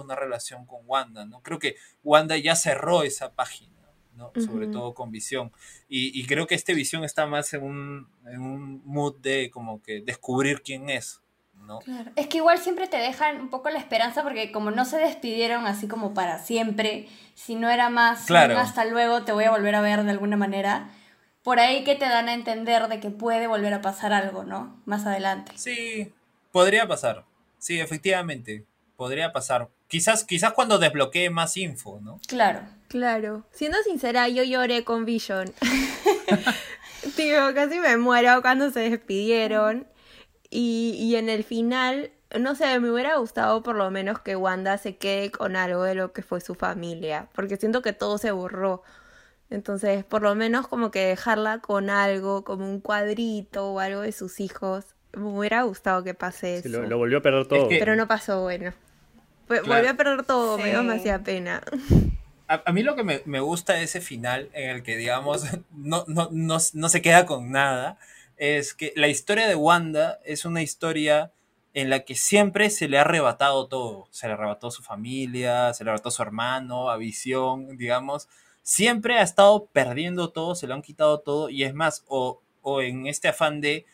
una 0.00 0.14
relación 0.14 0.64
con 0.64 0.80
Wanda, 0.86 1.26
¿no? 1.26 1.40
Creo 1.42 1.58
que 1.58 1.76
Wanda 2.02 2.36
ya 2.36 2.54
cerró 2.54 3.02
esa 3.02 3.34
página, 3.34 3.74
¿no? 4.16 4.30
Sobre 4.36 4.68
todo 4.68 4.94
con 4.94 5.10
Visión. 5.10 5.50
Y, 5.88 6.18
y 6.18 6.24
creo 6.26 6.46
que 6.46 6.54
este 6.54 6.72
Visión 6.72 7.02
está 7.02 7.26
más 7.26 7.52
en 7.52 7.64
un, 7.64 8.08
en 8.26 8.40
un 8.40 8.80
mood 8.84 9.16
de 9.16 9.50
como 9.50 9.82
que 9.82 10.02
descubrir 10.02 10.62
quién 10.62 10.88
es, 10.88 11.20
¿no? 11.66 11.80
Claro. 11.80 12.10
Es 12.16 12.26
que 12.28 12.38
igual 12.38 12.58
siempre 12.58 12.86
te 12.86 12.96
dejan 12.96 13.40
un 13.40 13.50
poco 13.50 13.70
la 13.70 13.78
esperanza 13.78 14.22
porque 14.22 14.52
como 14.52 14.70
no 14.70 14.84
se 14.84 14.98
despidieron 14.98 15.66
así 15.66 15.88
como 15.88 16.14
para 16.14 16.38
siempre, 16.38 17.08
si 17.34 17.54
no 17.54 17.68
era 17.70 17.90
más 17.90 18.26
Claro. 18.26 18.58
hasta 18.58 18.84
luego 18.84 19.22
te 19.24 19.32
voy 19.32 19.44
a 19.44 19.50
volver 19.50 19.74
a 19.74 19.80
ver 19.80 20.04
de 20.04 20.10
alguna 20.10 20.36
manera, 20.36 20.88
por 21.42 21.58
ahí 21.60 21.84
que 21.84 21.94
te 21.96 22.06
dan 22.06 22.28
a 22.28 22.34
entender 22.34 22.88
de 22.88 23.00
que 23.00 23.10
puede 23.10 23.46
volver 23.46 23.74
a 23.74 23.82
pasar 23.82 24.12
algo, 24.12 24.44
¿no? 24.44 24.80
Más 24.86 25.04
adelante. 25.06 25.52
Sí, 25.56 26.12
podría 26.52 26.86
pasar. 26.88 27.24
Sí, 27.58 27.80
efectivamente, 27.80 28.64
podría 28.96 29.32
pasar. 29.32 29.68
Quizás, 29.88 30.24
quizás 30.24 30.52
cuando 30.52 30.78
desbloquee 30.78 31.30
más 31.30 31.56
info, 31.56 32.00
¿no? 32.02 32.18
Claro. 32.26 32.60
Claro. 32.88 33.44
Siendo 33.50 33.78
sincera, 33.82 34.28
yo 34.28 34.42
lloré 34.44 34.84
con 34.84 35.04
Vision. 35.04 35.52
Tío, 37.16 37.54
casi 37.54 37.78
me 37.78 37.96
muero 37.96 38.40
cuando 38.42 38.70
se 38.70 38.88
despidieron. 38.90 39.86
Y, 40.56 40.94
y 41.00 41.16
en 41.16 41.28
el 41.28 41.42
final, 41.42 42.12
no 42.38 42.54
sé, 42.54 42.78
me 42.78 42.88
hubiera 42.90 43.16
gustado 43.16 43.64
por 43.64 43.74
lo 43.74 43.90
menos 43.90 44.20
que 44.20 44.36
Wanda 44.36 44.78
se 44.78 44.96
quede 44.96 45.32
con 45.32 45.56
algo 45.56 45.82
de 45.82 45.96
lo 45.96 46.12
que 46.12 46.22
fue 46.22 46.40
su 46.40 46.54
familia. 46.54 47.26
Porque 47.34 47.56
siento 47.56 47.82
que 47.82 47.92
todo 47.92 48.18
se 48.18 48.30
borró. 48.30 48.82
Entonces, 49.50 50.04
por 50.04 50.22
lo 50.22 50.34
menos 50.34 50.68
como 50.68 50.90
que 50.90 51.06
dejarla 51.06 51.58
con 51.58 51.90
algo, 51.90 52.44
como 52.44 52.68
un 52.70 52.80
cuadrito 52.80 53.72
o 53.72 53.80
algo 53.80 54.00
de 54.02 54.12
sus 54.12 54.38
hijos. 54.40 54.84
Me 55.12 55.24
hubiera 55.24 55.62
gustado 55.62 56.02
que 56.04 56.14
pase 56.14 56.62
Sí, 56.62 56.68
eso. 56.68 56.82
lo, 56.82 56.88
lo 56.88 56.98
volvió 56.98 57.18
a 57.18 57.22
perder 57.22 57.46
todo. 57.46 57.68
que- 57.68 57.78
Pero 57.78 57.96
no 57.96 58.06
pasó, 58.08 58.42
bueno. 58.42 58.72
Fue- 59.46 59.60
Claro. 59.60 59.74
Volví 59.82 59.88
a 59.88 59.96
perder 59.96 60.24
todo, 60.24 60.56
me, 60.56 60.72
Sí. 60.74 60.82
me 60.82 60.94
hacía 60.94 61.18
pena. 61.22 61.62
A, 62.46 62.62
a 62.66 62.72
mí 62.72 62.82
lo 62.82 62.94
que 62.94 63.04
me, 63.04 63.22
me 63.24 63.40
gusta 63.40 63.72
de 63.72 63.84
ese 63.84 64.02
final, 64.02 64.50
en 64.52 64.68
el 64.68 64.82
que, 64.82 64.98
digamos, 64.98 65.44
no, 65.74 66.04
no, 66.08 66.28
no, 66.30 66.58
no 66.74 66.88
se 66.90 67.00
queda 67.02 67.24
con 67.24 67.50
nada, 67.50 67.96
es 68.36 68.74
que 68.74 68.92
la 68.96 69.08
historia 69.08 69.48
de 69.48 69.54
Wanda 69.54 70.20
es 70.24 70.44
una 70.44 70.62
historia 70.62 71.32
en 71.74 71.90
la 71.90 72.04
que 72.04 72.14
siempre 72.14 72.70
se 72.70 72.88
le 72.88 72.98
ha 72.98 73.02
arrebatado 73.02 73.66
todo. 73.66 74.06
Se 74.10 74.28
le 74.28 74.34
arrebató 74.34 74.70
su 74.70 74.82
familia, 74.82 75.74
se 75.74 75.84
le 75.84 75.90
arrebató 75.90 76.10
su 76.10 76.22
hermano, 76.22 76.88
a 76.88 76.96
Visión, 76.96 77.76
digamos. 77.76 78.28
Siempre 78.62 79.18
ha 79.18 79.22
estado 79.22 79.66
perdiendo 79.66 80.30
todo, 80.30 80.54
se 80.54 80.66
le 80.66 80.74
han 80.74 80.82
quitado 80.82 81.20
todo, 81.20 81.50
y 81.50 81.64
es 81.64 81.74
más, 81.74 82.04
o, 82.06 82.42
o 82.62 82.80
en 82.80 83.06
este 83.06 83.28
afán 83.28 83.60
de 83.60 83.84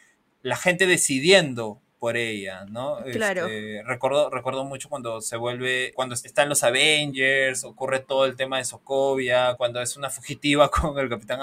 la 0.43 0.57
gente 0.57 0.87
decidiendo 0.87 1.81
por 1.99 2.17
ella, 2.17 2.65
¿no? 2.65 2.99
Claro. 3.13 3.47
Este, 3.47 3.83
recuerdo, 3.85 4.31
recuerdo 4.31 4.65
mucho 4.65 4.89
cuando 4.89 5.21
se 5.21 5.37
vuelve, 5.37 5.93
cuando 5.95 6.15
están 6.15 6.49
los 6.49 6.65
Avengers, 6.65 7.63
ocurre 7.65 8.01
todo 8.01 8.25
el 8.25 8.37
tema 8.37 8.57
de 8.57 8.65
Sokovia, 8.65 9.55
cuando 9.57 9.81
es 9.83 9.97
una 9.97 10.09
fugitiva 10.09 10.71
con 10.71 10.99
el 10.99 11.09
Capitán, 11.09 11.41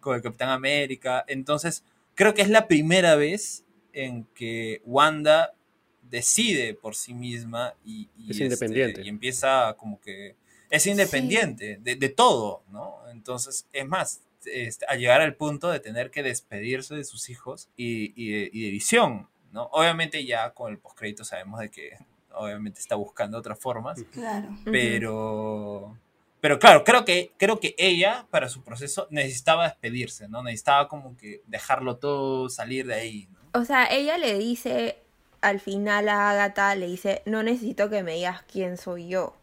con 0.00 0.16
el 0.16 0.22
Capitán 0.22 0.50
América. 0.50 1.24
Entonces, 1.28 1.84
creo 2.14 2.34
que 2.34 2.42
es 2.42 2.48
la 2.48 2.66
primera 2.68 3.16
vez 3.16 3.64
en 3.92 4.24
que 4.34 4.82
Wanda 4.84 5.54
decide 6.02 6.74
por 6.74 6.94
sí 6.96 7.14
misma 7.14 7.74
y, 7.84 8.08
y, 8.18 8.30
Es 8.30 8.40
este, 8.40 8.44
independiente. 8.44 9.02
y 9.02 9.08
empieza 9.08 9.74
como 9.78 10.00
que 10.00 10.34
es 10.68 10.86
independiente 10.86 11.78
de, 11.80 11.96
de 11.96 12.08
todo, 12.08 12.62
¿no? 12.70 12.96
Entonces, 13.10 13.66
es 13.72 13.86
más, 13.86 14.20
este, 14.44 14.86
a 14.88 14.94
llegar 14.96 15.20
al 15.20 15.34
punto 15.34 15.70
de 15.70 15.80
tener 15.80 16.10
que 16.10 16.22
despedirse 16.22 16.94
de 16.94 17.04
sus 17.04 17.28
hijos 17.30 17.68
y, 17.76 18.12
y 18.20 18.30
de, 18.32 18.50
y 18.52 18.64
de 18.64 18.70
visión, 18.70 19.28
¿no? 19.52 19.64
Obviamente 19.72 20.24
ya 20.24 20.50
con 20.52 20.70
el 20.72 20.78
postcrédito 20.78 21.24
sabemos 21.24 21.60
de 21.60 21.70
que 21.70 21.90
obviamente 22.32 22.78
está 22.80 22.94
buscando 22.94 23.36
otras 23.38 23.58
formas, 23.58 24.00
Claro. 24.12 24.48
Pero 24.64 25.98
pero 26.40 26.58
claro, 26.58 26.84
creo 26.84 27.04
que 27.04 27.32
creo 27.36 27.60
que 27.60 27.74
ella 27.78 28.26
para 28.30 28.48
su 28.48 28.62
proceso 28.62 29.06
necesitaba 29.10 29.64
despedirse, 29.68 30.28
¿no? 30.28 30.42
Necesitaba 30.42 30.88
como 30.88 31.16
que 31.16 31.42
dejarlo 31.46 31.96
todo, 31.96 32.48
salir 32.48 32.86
de 32.86 32.94
ahí, 32.94 33.28
¿no? 33.32 33.60
O 33.60 33.64
sea, 33.64 33.86
ella 33.86 34.16
le 34.18 34.38
dice 34.38 34.98
al 35.40 35.58
final 35.60 36.08
a 36.08 36.30
Agatha, 36.30 36.74
le 36.74 36.86
dice, 36.86 37.22
no 37.24 37.42
necesito 37.42 37.88
que 37.88 38.02
me 38.02 38.14
digas 38.16 38.42
quién 38.50 38.76
soy 38.76 39.08
yo. 39.08 39.34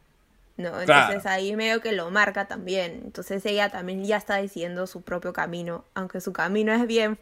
No, 0.58 0.70
entonces 0.82 1.22
Claro. 1.22 1.30
ahí 1.30 1.56
medio 1.56 1.82
que 1.82 1.92
lo 1.92 2.10
marca 2.10 2.48
también. 2.48 3.02
Entonces 3.06 3.46
ella 3.46 3.70
también 3.70 4.04
ya 4.06 4.18
está 4.18 4.38
diciendo 4.38 4.88
su 4.88 5.02
propio 5.04 5.34
camino, 5.34 5.86
aunque 5.94 6.20
su 6.22 6.34
camino 6.34 6.74
es 6.74 6.88
bien 6.88 7.18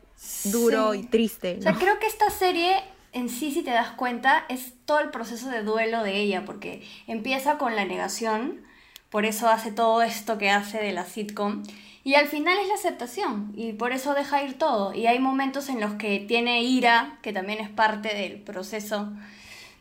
duro 0.46 0.94
Sí. 0.94 1.00
y 1.00 1.04
triste. 1.08 1.58
O 1.60 1.62
sea, 1.62 1.72
¿no? 1.74 1.80
creo 1.80 2.00
que 2.00 2.08
esta 2.08 2.30
serie 2.30 2.76
en 3.12 3.30
sí, 3.30 3.52
si 3.52 3.62
te 3.64 3.72
das 3.72 3.92
cuenta, 3.92 4.46
es 4.50 4.74
todo 4.86 5.00
el 5.00 5.10
proceso 5.10 5.50
de 5.50 5.64
duelo 5.64 6.04
de 6.04 6.18
ella, 6.18 6.44
porque 6.46 6.84
empieza 7.08 7.58
con 7.58 7.76
la 7.76 7.86
negación, 7.86 8.62
por 9.10 9.26
eso 9.26 9.48
hace 9.48 9.72
todo 9.72 10.02
esto 10.02 10.38
que 10.38 10.50
hace 10.50 10.78
de 10.80 10.92
la 10.92 11.06
sitcom, 11.06 11.64
y 12.04 12.16
al 12.16 12.28
final 12.28 12.58
es 12.60 12.68
la 12.68 12.76
aceptación, 12.76 13.52
y 13.56 13.74
por 13.74 13.92
eso 13.92 14.14
deja 14.14 14.44
ir 14.44 14.58
todo. 14.60 14.94
Y 14.94 15.08
hay 15.08 15.18
momentos 15.18 15.70
en 15.70 15.80
los 15.82 15.94
que 15.96 16.20
tiene 16.20 16.62
ira, 16.62 17.18
que 17.24 17.34
también 17.34 17.60
es 17.60 17.70
parte 17.70 18.14
del 18.14 18.42
proceso, 18.42 19.12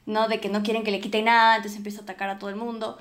¿no? 0.06 0.28
De 0.28 0.40
que 0.40 0.48
no 0.48 0.62
quieren 0.62 0.84
que 0.84 0.90
le 0.90 1.00
quiten 1.00 1.26
nada, 1.26 1.56
entonces 1.56 1.76
empieza 1.76 2.00
a 2.00 2.04
atacar 2.04 2.30
a 2.30 2.38
todo 2.38 2.48
el 2.48 2.56
mundo. 2.56 2.96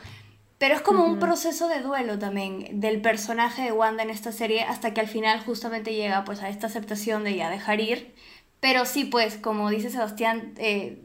Pero 0.57 0.75
es 0.75 0.81
como 0.81 1.03
un 1.03 1.19
proceso 1.19 1.67
de 1.67 1.81
duelo 1.81 2.19
también 2.19 2.79
del 2.79 3.01
personaje 3.01 3.63
de 3.63 3.71
Wanda 3.73 4.03
en 4.03 4.09
esta 4.09 4.31
serie 4.31 4.63
hasta 4.63 4.93
que 4.93 5.01
al 5.01 5.07
final 5.07 5.41
justamente 5.41 5.93
llega 5.93 6.23
pues 6.23 6.41
a 6.41 6.49
esta 6.49 6.67
aceptación 6.67 7.23
de 7.23 7.35
ya 7.35 7.49
dejar 7.49 7.81
ir. 7.81 8.15
Pero 8.59 8.85
sí, 8.85 9.03
pues 9.03 9.35
como 9.35 9.69
dice 9.69 9.89
Sebastián, 9.89 10.53
eh, 10.57 11.01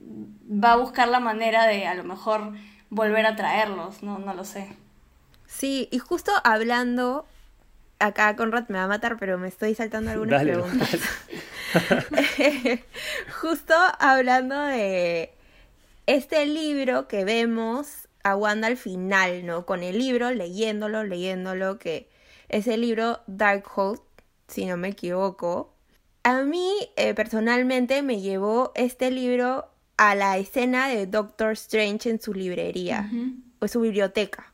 va 0.48 0.72
a 0.72 0.76
buscar 0.76 1.08
la 1.08 1.18
manera 1.18 1.66
de 1.66 1.86
a 1.86 1.94
lo 1.94 2.04
mejor 2.04 2.52
volver 2.88 3.26
a 3.26 3.34
traerlos, 3.34 4.02
no, 4.02 4.18
no 4.18 4.32
lo 4.32 4.44
sé. 4.44 4.68
Sí, 5.48 5.88
y 5.90 5.98
justo 5.98 6.30
hablando, 6.44 7.26
acá 7.98 8.36
Conrad 8.36 8.68
me 8.68 8.78
va 8.78 8.84
a 8.84 8.88
matar, 8.88 9.16
pero 9.18 9.38
me 9.38 9.48
estoy 9.48 9.74
saltando 9.74 10.10
algunas 10.10 10.40
Dale, 10.40 10.52
preguntas. 10.52 11.00
justo 13.40 13.74
hablando 13.98 14.60
de 14.60 15.32
este 16.06 16.46
libro 16.46 17.08
que 17.08 17.24
vemos 17.24 18.08
a 18.22 18.36
Wanda 18.36 18.68
al 18.68 18.76
final, 18.76 19.46
¿no? 19.46 19.64
Con 19.64 19.82
el 19.82 19.98
libro, 19.98 20.30
leyéndolo, 20.30 21.02
leyéndolo, 21.02 21.78
que 21.78 22.10
es 22.48 22.66
el 22.66 22.82
libro 22.82 23.20
Darkhold, 23.26 24.00
si 24.48 24.66
no 24.66 24.76
me 24.76 24.88
equivoco. 24.88 25.74
A 26.24 26.42
mí, 26.42 26.72
eh, 26.96 27.14
personalmente, 27.14 28.02
me 28.02 28.20
llevó 28.20 28.72
este 28.74 29.10
libro 29.10 29.70
a 29.96 30.14
la 30.14 30.36
escena 30.36 30.88
de 30.88 31.06
Doctor 31.06 31.52
Strange 31.52 32.10
en 32.10 32.20
su 32.20 32.34
librería 32.34 33.08
o 33.60 33.64
en 33.64 33.68
su 33.68 33.80
biblioteca. 33.80 34.47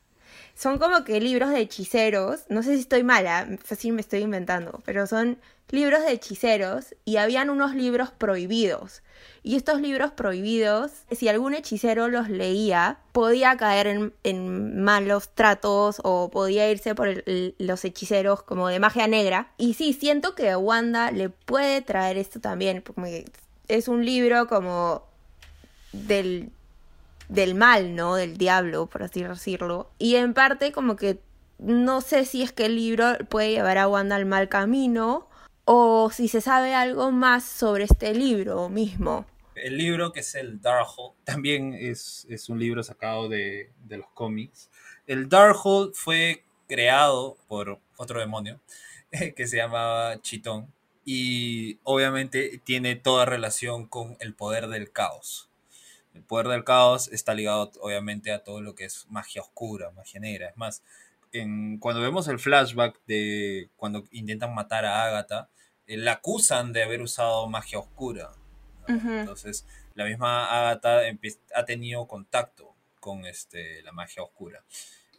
Son 0.55 0.78
como 0.78 1.05
que 1.05 1.20
libros 1.20 1.50
de 1.50 1.61
hechiceros, 1.61 2.42
no 2.48 2.62
sé 2.62 2.74
si 2.74 2.80
estoy 2.80 3.02
mala, 3.02 3.48
fácil 3.62 3.92
me 3.92 4.00
estoy 4.00 4.20
inventando, 4.20 4.82
pero 4.84 5.07
son 5.07 5.38
libros 5.70 6.05
de 6.05 6.12
hechiceros 6.12 6.94
y 7.05 7.16
habían 7.16 7.50
unos 7.50 7.74
libros 7.74 8.11
prohibidos. 8.12 9.02
Y 9.42 9.57
estos 9.57 9.80
libros 9.80 10.12
prohibidos, 10.12 10.92
si 11.11 11.28
algún 11.28 11.55
hechicero 11.55 12.09
los 12.09 12.28
leía, 12.28 12.98
podía 13.12 13.57
caer 13.57 13.88
en, 13.88 14.14
en 14.22 14.82
malos 14.82 15.28
tratos 15.34 16.00
o 16.05 16.30
podía 16.30 16.70
irse 16.70 16.94
por 16.94 17.24
los 17.59 17.84
hechiceros 17.84 18.42
como 18.42 18.68
de 18.68 18.78
magia 18.78 19.07
negra. 19.07 19.52
Y 19.59 19.74
sí, 19.74 19.92
siento 19.92 20.34
que 20.34 20.55
Wanda 20.57 21.11
le 21.11 21.30
puede 21.30 21.82
traer 21.82 22.16
esto 22.16 22.40
también, 22.40 22.80
porque 22.82 23.24
es 23.68 23.88
un 23.88 24.05
libro 24.05 24.46
como 24.46 25.02
del, 25.92 26.50
del 27.29 27.55
mal, 27.55 27.95
¿no? 27.95 28.14
Del 28.16 28.37
diablo, 28.37 28.87
por 28.87 29.03
así 29.03 29.22
decirlo. 29.22 29.91
Y 29.99 30.16
en 30.16 30.35
parte 30.35 30.72
como 30.72 30.97
que 30.97 31.20
no 31.59 32.01
sé 32.01 32.25
si 32.25 32.43
es 32.43 32.53
que 32.53 32.66
el 32.66 32.77
libro 32.77 33.16
puede 33.29 33.53
llevar 33.53 33.79
a 33.79 33.89
Wanda 33.89 34.16
al 34.16 34.27
mal 34.27 34.49
camino 34.49 35.29
o 35.64 36.11
si 36.11 36.29
se 36.29 36.41
sabe 36.41 36.75
algo 36.75 37.11
más 37.11 37.45
sobre 37.45 37.85
este 37.85 38.14
libro 38.14 38.68
mismo. 38.68 39.27
El 39.55 39.79
libro, 39.79 40.12
que 40.12 40.20
es 40.20 40.35
el 40.35 40.61
Darkhold, 40.61 41.14
también 41.25 41.75
es, 41.75 42.27
es 42.29 42.49
un 42.49 42.59
libro 42.59 42.83
sacado 42.83 43.29
de, 43.29 43.70
de 43.85 43.99
los 43.99 44.09
cómics. 44.09 44.68
El 45.07 45.29
Darkhold 45.29 45.95
fue 45.95 46.45
creado 46.66 47.37
por 47.47 47.79
otro 47.97 48.20
demonio 48.20 48.61
que 49.37 49.47
se 49.47 49.57
llamaba 49.57 50.20
Chitón 50.20 50.72
y 51.05 51.79
obviamente 51.83 52.61
tiene 52.64 52.97
toda 52.97 53.27
relación 53.27 53.87
con 53.87 54.16
el 54.20 54.35
poder 54.35 54.68
del 54.68 54.91
caos. 54.91 55.51
El 56.14 56.22
poder 56.22 56.46
del 56.48 56.64
caos 56.64 57.08
está 57.08 57.34
ligado 57.34 57.70
obviamente 57.80 58.32
a 58.32 58.42
todo 58.44 58.60
lo 58.62 58.74
que 58.74 58.84
es 58.84 59.06
magia 59.10 59.42
oscura, 59.42 59.90
magia 59.90 60.20
negra. 60.20 60.48
Es 60.48 60.56
más, 60.56 60.82
en- 61.32 61.78
cuando 61.78 62.00
vemos 62.00 62.28
el 62.28 62.38
flashback 62.38 63.00
de 63.06 63.68
cuando 63.76 64.04
intentan 64.12 64.54
matar 64.54 64.84
a 64.86 65.04
Agatha, 65.04 65.48
eh, 65.86 65.96
la 65.96 66.12
acusan 66.12 66.72
de 66.72 66.84
haber 66.84 67.02
usado 67.02 67.48
magia 67.48 67.78
oscura. 67.80 68.30
Entonces, 69.20 69.66
la 69.94 70.04
misma 70.04 70.46
Agatha 70.46 71.00
ha 71.54 71.64
tenido 71.64 72.06
contacto 72.06 72.74
con 73.00 73.26
este, 73.26 73.82
la 73.82 73.92
magia 73.92 74.22
oscura. 74.22 74.62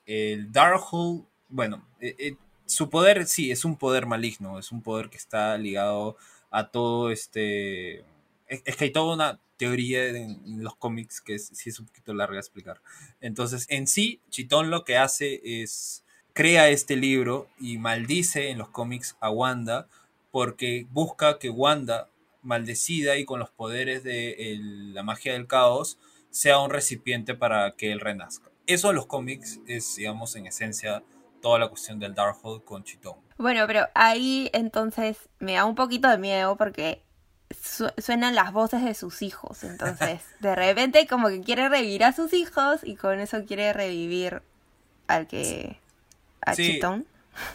El 0.06 0.52
Darkhold, 0.52 1.26
bueno, 1.50 1.86
eh, 2.00 2.16
eh, 2.18 2.36
su 2.66 2.90
poder 2.90 3.26
sí 3.28 3.52
es 3.52 3.66
un 3.66 3.76
poder 3.78 4.06
maligno, 4.06 4.58
es 4.60 4.72
un 4.72 4.82
poder 4.82 5.10
que 5.10 5.18
está 5.18 5.58
ligado 5.58 6.16
a 6.52 6.70
todo 6.70 7.12
este. 7.12 8.00
Es, 8.48 8.62
es 8.66 8.76
que 8.78 8.86
hay 8.86 8.92
toda 8.92 9.14
una 9.16 9.40
teoría 9.58 10.08
en, 10.08 10.64
los 10.64 10.76
cómics 10.76 11.22
que 11.22 11.40
sí 11.40 11.70
es 11.70 11.80
un 11.80 11.88
poquito 11.88 12.14
larga 12.14 12.34
de 12.34 12.40
explicar. 12.40 12.82
Entonces, 13.22 13.66
en 13.70 13.88
sí, 13.88 14.22
Chitón 14.30 14.70
lo 14.70 14.84
que 14.84 14.98
hace 14.98 15.42
es 15.44 16.04
crea 16.34 16.70
este 16.70 16.98
libro 16.98 17.48
y 17.60 17.78
maldice 17.78 18.50
en 18.50 18.58
los 18.58 18.70
cómics 18.70 19.16
a 19.22 19.30
Wanda 19.30 19.88
porque 20.32 20.86
busca 20.90 21.40
que 21.40 21.50
Wanda, 21.50 22.10
maldecida 22.42 23.16
y 23.18 23.24
con 23.24 23.40
los 23.40 23.52
poderes 23.52 24.04
de 24.04 24.58
la 24.94 25.02
magia 25.02 25.32
del 25.32 25.48
caos, 25.48 25.98
sea 26.30 26.60
un 26.60 26.70
recipiente 26.70 27.34
para 27.36 27.76
que 27.78 27.94
él 27.94 28.02
renazca. 28.02 28.52
Eso 28.68 28.90
en 28.90 28.98
los 28.98 29.06
cómics 29.06 29.62
es, 29.68 29.96
digamos, 29.96 30.36
en 30.36 30.48
esencia, 30.48 31.02
toda 31.42 31.60
la 31.60 31.70
cuestión 31.70 32.00
del 32.00 32.14
Darkhold 32.14 32.66
con 32.66 32.84
Chitón. 32.84 33.16
Bueno, 33.38 33.66
pero 33.68 33.88
ahí 33.94 34.50
entonces 34.52 35.18
me 35.40 35.54
da 35.54 35.64
un 35.64 35.76
poquito 35.76 36.10
de 36.10 36.18
miedo 36.18 36.58
porque 36.58 37.05
su- 37.62 37.92
suenan 37.98 38.36
las 38.36 38.52
voces 38.54 38.84
de 38.84 38.94
sus 38.94 39.22
hijos. 39.22 39.64
Entonces, 39.64 40.22
de 40.40 40.56
repente 40.56 41.08
como 41.08 41.30
que 41.30 41.42
quiere 41.42 41.70
revivir 41.70 42.04
a 42.04 42.14
sus 42.14 42.34
hijos 42.34 42.80
y 42.84 42.96
con 42.96 43.20
eso 43.20 43.44
quiere 43.46 43.74
revivir 43.74 44.42
al 45.08 45.28
que... 45.28 45.78
a 46.42 46.56
Sí. 46.56 46.74
Chitón. 46.74 47.06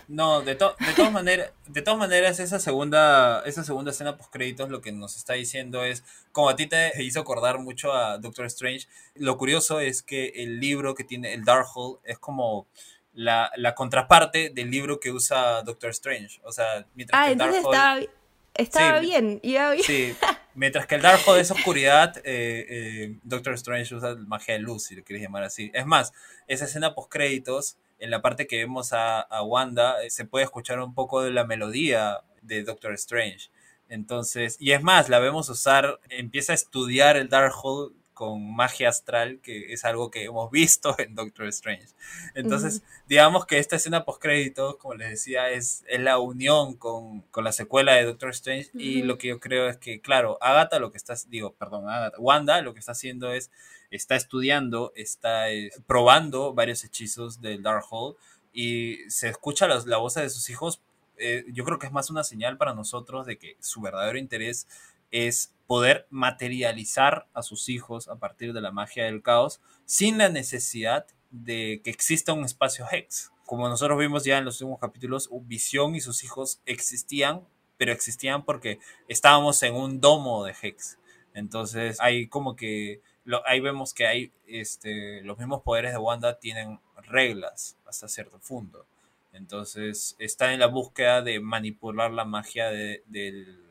No, 0.08 0.42
de, 0.42 0.56
to- 0.56 0.76
de 0.78 0.92
todas 0.92 1.10
maneras, 1.10 1.52
de 1.66 1.80
todas 1.80 1.98
maneras, 1.98 2.38
esa 2.38 2.58
segunda, 2.60 3.42
esa 3.46 3.64
segunda 3.64 3.92
escena 3.92 4.18
post 4.18 4.30
créditos 4.30 4.68
lo 4.68 4.82
que 4.82 4.92
nos 4.92 5.16
está 5.16 5.32
diciendo 5.32 5.84
es, 5.84 6.04
como 6.32 6.50
a 6.50 6.56
ti 6.56 6.66
te 6.66 7.02
hizo 7.02 7.18
acordar 7.20 7.58
mucho 7.60 7.94
a 7.94 8.18
Doctor 8.18 8.44
Strange, 8.44 8.88
lo 9.14 9.38
curioso 9.38 9.80
es 9.80 10.02
que 10.02 10.32
el 10.36 10.60
libro 10.60 10.94
que 10.94 11.02
tiene 11.04 11.32
el 11.32 11.46
Darkhold 11.46 11.98
es 12.04 12.18
como 12.18 12.66
la, 13.14 13.50
la 13.56 13.74
contraparte 13.74 14.50
del 14.50 14.70
libro 14.70 15.00
que 15.00 15.12
usa 15.12 15.62
Doctor 15.62 15.88
Strange. 15.90 16.42
O 16.44 16.52
sea, 16.52 16.84
mientras 16.94 17.18
Ah, 17.18 17.26
que 17.28 17.32
entonces 17.32 17.62
Darkhold- 17.64 18.00
estaba, 18.02 18.19
estaba 18.60 19.00
Sí. 19.00 19.06
bien, 19.06 19.40
iba 19.42 19.70
bien. 19.72 19.84
Sí, 19.84 20.14
mientras 20.54 20.86
que 20.86 20.94
el 20.96 21.02
Darkhold 21.02 21.40
es 21.40 21.50
oscuridad, 21.50 22.16
eh, 22.18 22.66
eh, 22.68 23.18
Doctor 23.22 23.54
Strange 23.54 23.94
usa 23.94 24.14
magia 24.16 24.54
de 24.54 24.60
luz, 24.60 24.84
si 24.84 24.94
lo 24.96 25.02
quieres 25.04 25.22
llamar 25.22 25.42
así. 25.44 25.70
Es 25.74 25.86
más, 25.86 26.12
esa 26.46 26.64
escena 26.66 26.94
post 26.94 27.10
créditos, 27.12 27.76
en 27.98 28.10
la 28.10 28.22
parte 28.22 28.46
que 28.46 28.56
vemos 28.58 28.92
a, 28.92 29.20
a 29.20 29.42
Wanda, 29.42 30.02
eh, 30.02 30.10
se 30.10 30.24
puede 30.24 30.44
escuchar 30.44 30.80
un 30.80 30.94
poco 30.94 31.22
de 31.22 31.30
la 31.30 31.44
melodía 31.44 32.20
de 32.42 32.62
Doctor 32.62 32.94
Strange. 32.94 33.50
Entonces, 33.88 34.56
y 34.60 34.72
es 34.72 34.82
más, 34.82 35.08
la 35.08 35.18
vemos 35.18 35.48
usar, 35.48 35.98
empieza 36.08 36.52
a 36.52 36.54
estudiar 36.54 37.16
el 37.16 37.28
Darkhold 37.28 37.92
con 38.20 38.54
magia 38.54 38.90
astral, 38.90 39.40
que 39.40 39.72
es 39.72 39.86
algo 39.86 40.10
que 40.10 40.24
hemos 40.24 40.50
visto 40.50 40.94
en 40.98 41.14
Doctor 41.14 41.46
Strange. 41.46 41.86
Entonces, 42.34 42.82
digamos 43.08 43.46
que 43.46 43.56
esta 43.56 43.76
escena 43.76 44.04
post-crédito, 44.04 44.76
como 44.76 44.92
les 44.92 45.08
decía, 45.08 45.48
es, 45.48 45.84
es 45.88 46.00
la 46.00 46.18
unión 46.18 46.76
con, 46.76 47.22
con, 47.30 47.44
la 47.44 47.52
secuela 47.52 47.94
de 47.94 48.04
Doctor 48.04 48.28
Strange. 48.28 48.68
Y 48.74 49.04
lo 49.04 49.16
que 49.16 49.28
yo 49.28 49.40
creo 49.40 49.70
es 49.70 49.78
que, 49.78 50.02
claro, 50.02 50.36
Agatha 50.42 50.78
lo 50.78 50.90
que 50.90 50.98
está, 50.98 51.14
digo, 51.28 51.54
perdón, 51.54 51.88
Agatha, 51.88 52.18
Wanda 52.18 52.60
lo 52.60 52.74
que 52.74 52.80
está 52.80 52.92
haciendo 52.92 53.32
es, 53.32 53.50
está 53.90 54.16
estudiando, 54.16 54.92
está 54.96 55.50
eh, 55.50 55.70
probando 55.86 56.52
varios 56.52 56.84
hechizos 56.84 57.40
del 57.40 57.62
Darkhold 57.62 58.16
y 58.52 58.98
se 59.08 59.30
escucha 59.30 59.66
la 59.66 59.96
voz 59.96 60.12
de 60.12 60.28
sus 60.28 60.50
hijos 60.50 60.82
eh, 61.22 61.44
yo 61.52 61.64
creo 61.64 61.78
que 61.78 61.86
es 61.86 61.92
más 61.92 62.08
una 62.08 62.24
señal 62.24 62.56
para 62.56 62.74
nosotros 62.74 63.26
de 63.26 63.36
que 63.36 63.56
su 63.60 63.82
verdadero 63.82 64.18
interés 64.18 64.66
es 65.10 65.54
poder 65.66 66.06
materializar 66.10 67.28
a 67.32 67.42
sus 67.42 67.68
hijos 67.68 68.08
a 68.08 68.16
partir 68.16 68.52
de 68.52 68.60
la 68.60 68.72
magia 68.72 69.04
del 69.04 69.22
caos 69.22 69.60
sin 69.84 70.18
la 70.18 70.28
necesidad 70.28 71.06
de 71.30 71.80
que 71.84 71.90
exista 71.90 72.32
un 72.32 72.44
espacio 72.44 72.86
Hex. 72.90 73.30
Como 73.46 73.68
nosotros 73.68 73.98
vimos 73.98 74.24
ya 74.24 74.38
en 74.38 74.44
los 74.44 74.60
últimos 74.60 74.80
capítulos, 74.80 75.28
Visión 75.42 75.94
y 75.94 76.00
sus 76.00 76.24
hijos 76.24 76.60
existían, 76.66 77.46
pero 77.76 77.92
existían 77.92 78.44
porque 78.44 78.78
estábamos 79.08 79.62
en 79.62 79.74
un 79.74 80.00
domo 80.00 80.44
de 80.44 80.54
Hex. 80.60 80.98
Entonces, 81.34 82.00
hay 82.00 82.26
como 82.26 82.56
que 82.56 83.00
ahí 83.46 83.60
vemos 83.60 83.94
que 83.94 84.06
hay 84.06 84.32
este, 84.46 85.22
los 85.22 85.38
mismos 85.38 85.62
poderes 85.62 85.92
de 85.92 85.98
Wanda 85.98 86.38
tienen 86.38 86.80
reglas 87.02 87.76
hasta 87.86 88.08
cierto 88.08 88.38
punto. 88.38 88.86
Entonces 89.32 90.16
está 90.18 90.52
en 90.52 90.60
la 90.60 90.66
búsqueda 90.66 91.22
de 91.22 91.40
manipular 91.40 92.10
la 92.10 92.24
magia 92.24 92.68
del, 92.68 93.69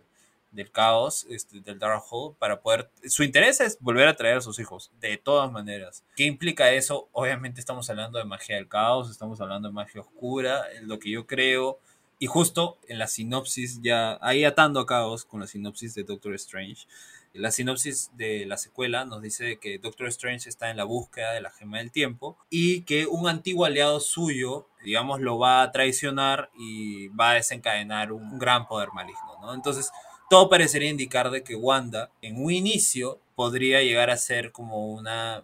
caos, 0.71 1.25
este, 1.29 1.61
del 1.61 1.79
Darkhold, 1.79 2.35
para 2.37 2.61
poder... 2.61 2.89
Su 3.05 3.23
interés 3.23 3.59
es 3.61 3.77
volver 3.79 4.07
a 4.07 4.15
traer 4.15 4.37
a 4.37 4.41
sus 4.41 4.59
hijos, 4.59 4.91
de 4.99 5.17
todas 5.17 5.51
maneras. 5.51 6.03
¿Qué 6.15 6.23
implica 6.23 6.71
eso? 6.71 7.09
Obviamente 7.11 7.59
estamos 7.59 7.89
hablando 7.89 8.17
de 8.17 8.25
magia 8.25 8.55
del 8.55 8.67
caos, 8.67 9.09
estamos 9.09 9.39
hablando 9.41 9.69
de 9.69 9.73
magia 9.73 10.01
oscura, 10.01 10.63
lo 10.81 10.99
que 10.99 11.11
yo 11.11 11.25
creo. 11.25 11.79
Y 12.19 12.27
justo 12.27 12.77
en 12.87 12.99
la 12.99 13.07
sinopsis, 13.07 13.81
ya 13.81 14.17
ahí 14.21 14.43
atando 14.43 14.81
a 14.81 14.85
caos 14.85 15.23
con 15.23 15.39
la 15.39 15.47
sinopsis 15.47 15.93
de 15.93 16.03
Doctor 16.03 16.33
Strange, 16.35 16.85
la 17.33 17.51
sinopsis 17.51 18.09
de 18.15 18.45
la 18.45 18.57
secuela 18.57 19.05
nos 19.05 19.21
dice 19.21 19.57
que 19.59 19.77
Doctor 19.77 20.07
Strange 20.07 20.49
está 20.49 20.71
en 20.71 20.77
la 20.77 20.83
búsqueda 20.83 21.31
de 21.31 21.41
la 21.41 21.51
gema 21.51 21.77
del 21.77 21.91
tiempo 21.91 22.37
y 22.49 22.81
que 22.81 23.05
un 23.05 23.29
antiguo 23.29 23.65
aliado 23.65 23.99
suyo, 23.99 24.67
digamos, 24.83 25.21
lo 25.21 25.37
va 25.37 25.61
a 25.61 25.71
traicionar 25.71 26.49
y 26.57 27.07
va 27.09 27.31
a 27.31 27.33
desencadenar 27.35 28.11
un 28.11 28.39
gran 28.39 28.67
poder 28.67 28.89
maligno, 28.93 29.37
¿no? 29.41 29.53
Entonces, 29.53 29.91
todo 30.29 30.49
parecería 30.49 30.89
indicar 30.89 31.31
de 31.31 31.43
que 31.43 31.55
Wanda, 31.55 32.11
en 32.21 32.41
un 32.41 32.51
inicio, 32.51 33.19
podría 33.35 33.81
llegar 33.81 34.09
a 34.09 34.17
ser 34.17 34.51
como 34.51 34.87
una 34.87 35.43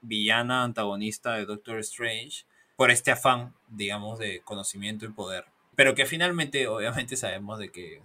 villana 0.00 0.64
antagonista 0.64 1.34
de 1.34 1.44
Doctor 1.44 1.78
Strange 1.80 2.44
por 2.76 2.90
este 2.90 3.10
afán, 3.10 3.54
digamos, 3.68 4.18
de 4.18 4.40
conocimiento 4.42 5.04
y 5.04 5.10
poder. 5.10 5.44
Pero 5.76 5.94
que 5.94 6.06
finalmente, 6.06 6.66
obviamente, 6.66 7.16
sabemos 7.16 7.58
de 7.58 7.70
que 7.70 8.02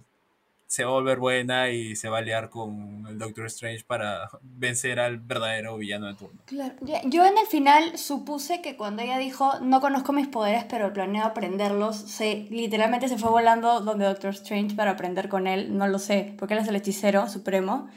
se 0.68 0.84
va 0.84 0.90
a 0.90 0.92
volver 0.92 1.18
buena 1.18 1.70
y 1.70 1.96
se 1.96 2.10
va 2.10 2.18
a 2.18 2.20
liar 2.20 2.50
con 2.50 3.06
el 3.08 3.18
Doctor 3.18 3.46
Strange 3.46 3.84
para 3.84 4.28
vencer 4.42 5.00
al 5.00 5.18
verdadero 5.18 5.78
villano 5.78 6.08
de 6.08 6.14
turno. 6.14 6.42
Claro. 6.44 6.74
Yo 7.06 7.24
en 7.24 7.38
el 7.38 7.46
final 7.46 7.96
supuse 7.96 8.60
que 8.60 8.76
cuando 8.76 9.02
ella 9.02 9.16
dijo 9.16 9.60
no 9.60 9.80
conozco 9.80 10.12
mis 10.12 10.28
poderes 10.28 10.64
pero 10.64 10.92
planeo 10.92 11.24
aprenderlos, 11.24 11.96
se, 11.96 12.46
literalmente 12.50 13.08
se 13.08 13.16
fue 13.16 13.30
volando 13.30 13.80
donde 13.80 14.04
Doctor 14.04 14.34
Strange 14.34 14.76
para 14.76 14.90
aprender 14.90 15.30
con 15.30 15.46
él, 15.46 15.74
no 15.74 15.88
lo 15.88 15.98
sé, 15.98 16.34
porque 16.38 16.52
él 16.52 16.60
es 16.60 16.68
el 16.68 16.76
hechicero 16.76 17.30
supremo. 17.30 17.88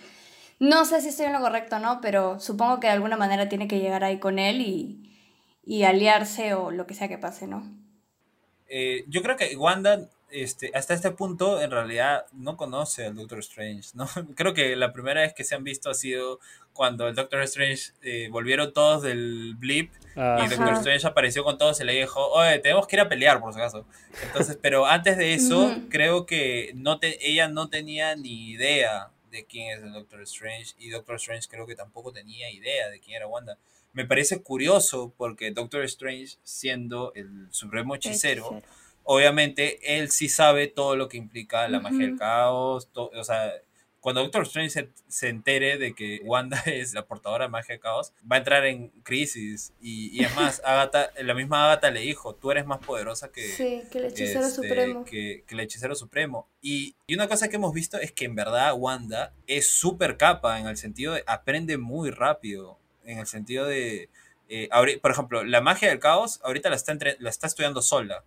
No 0.60 0.86
sé 0.86 1.02
si 1.02 1.10
estoy 1.10 1.26
en 1.26 1.34
lo 1.34 1.42
correcto 1.42 1.76
o 1.76 1.80
no, 1.80 2.00
pero 2.00 2.40
supongo 2.40 2.80
que 2.80 2.88
de 2.88 2.94
alguna 2.94 3.18
manera 3.18 3.50
tiene 3.50 3.68
que 3.68 3.80
llegar 3.80 4.06
ahí 4.06 4.18
con 4.18 4.40
él 4.40 4.62
y, 4.62 5.12
y 5.66 5.84
aliarse 5.84 6.54
o 6.54 6.72
lo 6.72 6.88
que 6.88 6.94
sea 6.94 7.10
que 7.10 7.18
pase, 7.18 7.48
¿no? 7.48 7.70
Eh, 8.70 9.04
yo 9.10 9.22
creo 9.22 9.36
que 9.36 9.58
Wanda 9.58 10.08
este, 10.32 10.72
hasta 10.74 10.94
este 10.94 11.12
punto 11.12 11.62
en 11.62 11.72
realidad 11.72 12.26
no 12.32 12.58
conoce 12.58 13.06
al 13.06 13.16
Doctor 13.16 13.40
Strange, 13.40 13.90
¿no? 13.94 14.08
Creo 14.36 14.54
que 14.54 14.76
la 14.76 14.94
primera 14.94 15.22
vez 15.22 15.34
que 15.34 15.44
se 15.44 15.56
han 15.56 15.64
visto 15.64 15.90
ha 15.90 15.94
sido 15.94 16.40
cuando 16.74 17.08
el 17.08 17.16
Doctor 17.16 17.42
Strange 17.44 17.92
eh, 18.02 18.30
volvieron 18.32 18.74
todos 18.74 19.04
del 19.04 19.56
blip 19.58 19.92
y 20.16 20.48
Doctor 20.48 20.74
Strange 20.74 21.08
apareció 21.08 21.44
con 21.44 21.58
todos 21.58 21.80
y 21.82 21.84
le 21.84 21.94
dijo, 21.94 22.26
oye, 22.30 22.60
tenemos 22.60 22.88
que 22.88 22.96
ir 22.96 23.02
a 23.02 23.10
pelear 23.10 23.40
por 23.40 23.54
si 23.54 23.60
acaso. 23.60 23.86
Entonces, 24.24 24.58
pero 24.62 24.86
antes 24.86 25.18
de 25.18 25.34
eso, 25.34 25.76
creo 25.90 26.26
que 26.26 26.72
no 26.76 27.00
te, 27.00 27.30
ella 27.30 27.48
no 27.48 27.70
tenía 27.70 28.16
ni 28.16 28.52
idea 28.52 29.12
de 29.32 29.46
quién 29.46 29.78
es 29.78 29.84
el 29.84 29.94
Doctor 29.94 30.22
Strange 30.24 30.74
y 30.78 30.90
Doctor 30.90 31.16
Strange 31.16 31.48
creo 31.50 31.66
que 31.66 31.76
tampoco 31.76 32.12
tenía 32.12 32.52
idea 32.52 32.90
de 32.90 33.00
quién 33.00 33.18
era 33.18 33.28
Wanda. 33.28 33.58
Me 33.94 34.06
parece 34.06 34.42
curioso 34.42 35.14
porque 35.18 35.52
Doctor 35.52 35.84
Strange, 35.84 36.38
siendo 36.44 37.14
el 37.14 37.48
supremo 37.52 37.96
hechicero 37.96 38.62
obviamente 39.04 39.98
él 39.98 40.12
sí 40.12 40.30
sabe 40.30 40.68
todo 40.68 40.96
lo 40.96 41.08
que 41.08 41.18
implica 41.18 41.68
la 41.68 41.80
magia 41.80 42.08
del 42.08 42.18
caos, 42.18 42.90
o 42.94 43.24
sea, 43.24 43.52
cuando 44.02 44.24
Doctor 44.24 44.42
Strange 44.44 44.90
se, 45.08 45.30
entere 45.30 45.78
de 45.78 45.94
que 45.94 46.22
Wanda 46.24 46.60
es 46.66 46.94
la 46.94 47.06
portadora 47.06 47.46
de 47.46 47.52
magia 47.52 47.76
del 47.76 47.80
caos, 47.80 48.14
va 48.30 48.36
a 48.38 48.40
entrar 48.40 48.66
en 48.66 48.90
crisis. 49.04 49.74
Y, 49.80 50.24
es 50.24 50.36
más, 50.36 50.60
Agatha, 50.66 51.12
la 51.22 51.36
misma 51.36 51.66
Agatha 51.66 51.92
le 51.92 52.02
dijo, 52.02 52.34
tú 52.34 52.52
eres 52.52 52.66
más 52.66 52.80
poderosa 52.80 53.32
que, 53.32 53.44
sí, 53.44 53.84
que 53.92 54.00
el 54.00 54.06
hechicero 54.06 54.48
este, 54.48 54.56
supremo. 54.56 55.06
Que, 55.06 55.46
el 55.48 55.60
hechicero 55.60 55.96
supremo. 55.96 56.50
Y, 56.62 56.96
y, 57.06 57.14
una 57.14 57.28
cosa 57.28 57.48
que 57.48 57.58
hemos 57.58 57.74
visto 57.74 58.00
es 58.00 58.12
que 58.12 58.26
en 58.26 58.36
verdad 58.36 58.74
Wanda 58.76 59.34
es 59.46 59.70
súper 59.70 60.18
capa 60.18 60.60
en 60.60 60.66
el 60.66 60.78
sentido 60.78 61.14
de 61.14 61.24
aprende 61.28 61.78
muy 61.78 62.10
rápido. 62.10 62.80
En 63.06 63.20
el 63.20 63.28
sentido 63.28 63.66
de, 63.66 64.10
eh, 64.50 64.70
por 65.02 65.12
ejemplo, 65.12 65.44
la 65.44 65.62
magia 65.62 65.90
del 65.90 66.00
caos 66.00 66.40
ahorita 66.44 66.70
la 66.70 66.76
está, 66.76 66.98
la 67.20 67.30
está 67.30 67.48
estudiando 67.48 67.82
sola 67.84 68.24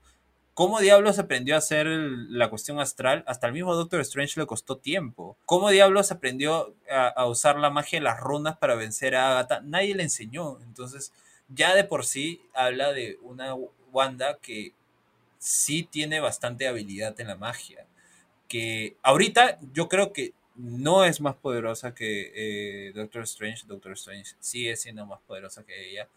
¿Cómo 0.54 0.78
diablos 0.78 1.18
aprendió 1.18 1.56
a 1.56 1.58
hacer 1.58 1.86
la 1.88 2.48
cuestión 2.48 2.78
astral? 2.78 3.24
Hasta 3.26 3.48
el 3.48 3.52
mismo 3.52 3.74
Doctor 3.74 4.00
Strange 4.00 4.38
le 4.38 4.46
costó 4.46 4.76
tiempo. 4.78 5.36
¿Cómo 5.46 5.70
diablos 5.70 6.12
aprendió 6.12 6.76
a, 6.88 7.26
usar 7.26 7.58
la 7.58 7.70
magia 7.70 7.98
de 7.98 8.04
las 8.04 8.20
runas 8.20 8.56
para 8.58 8.76
vencer 8.76 9.16
a 9.16 9.32
Agatha? 9.32 9.60
Nadie 9.64 9.96
le 9.96 10.04
enseñó. 10.04 10.60
Entonces, 10.60 11.12
ya 11.48 11.74
de 11.74 11.82
por 11.82 12.04
sí 12.04 12.40
habla 12.54 12.92
de 12.92 13.18
una 13.22 13.56
Wanda 13.92 14.38
que 14.40 14.72
sí 15.38 15.82
tiene 15.82 16.20
bastante 16.20 16.68
habilidad 16.68 17.20
en 17.20 17.26
la 17.26 17.36
magia. 17.36 17.84
Que 18.46 18.96
ahorita 19.02 19.58
yo 19.72 19.88
creo 19.88 20.12
que 20.12 20.34
no 20.54 21.04
es 21.04 21.20
más 21.20 21.34
poderosa 21.34 21.96
que 21.96 22.30
eh, 22.88 22.92
Doctor 22.94 23.24
Strange. 23.24 23.66
Doctor 23.66 23.94
Strange 23.94 24.36
sigue 24.38 24.76
siendo 24.76 25.04
más 25.04 25.20
poderosa 25.26 25.64
que 25.64 25.90
ella. 25.90 26.08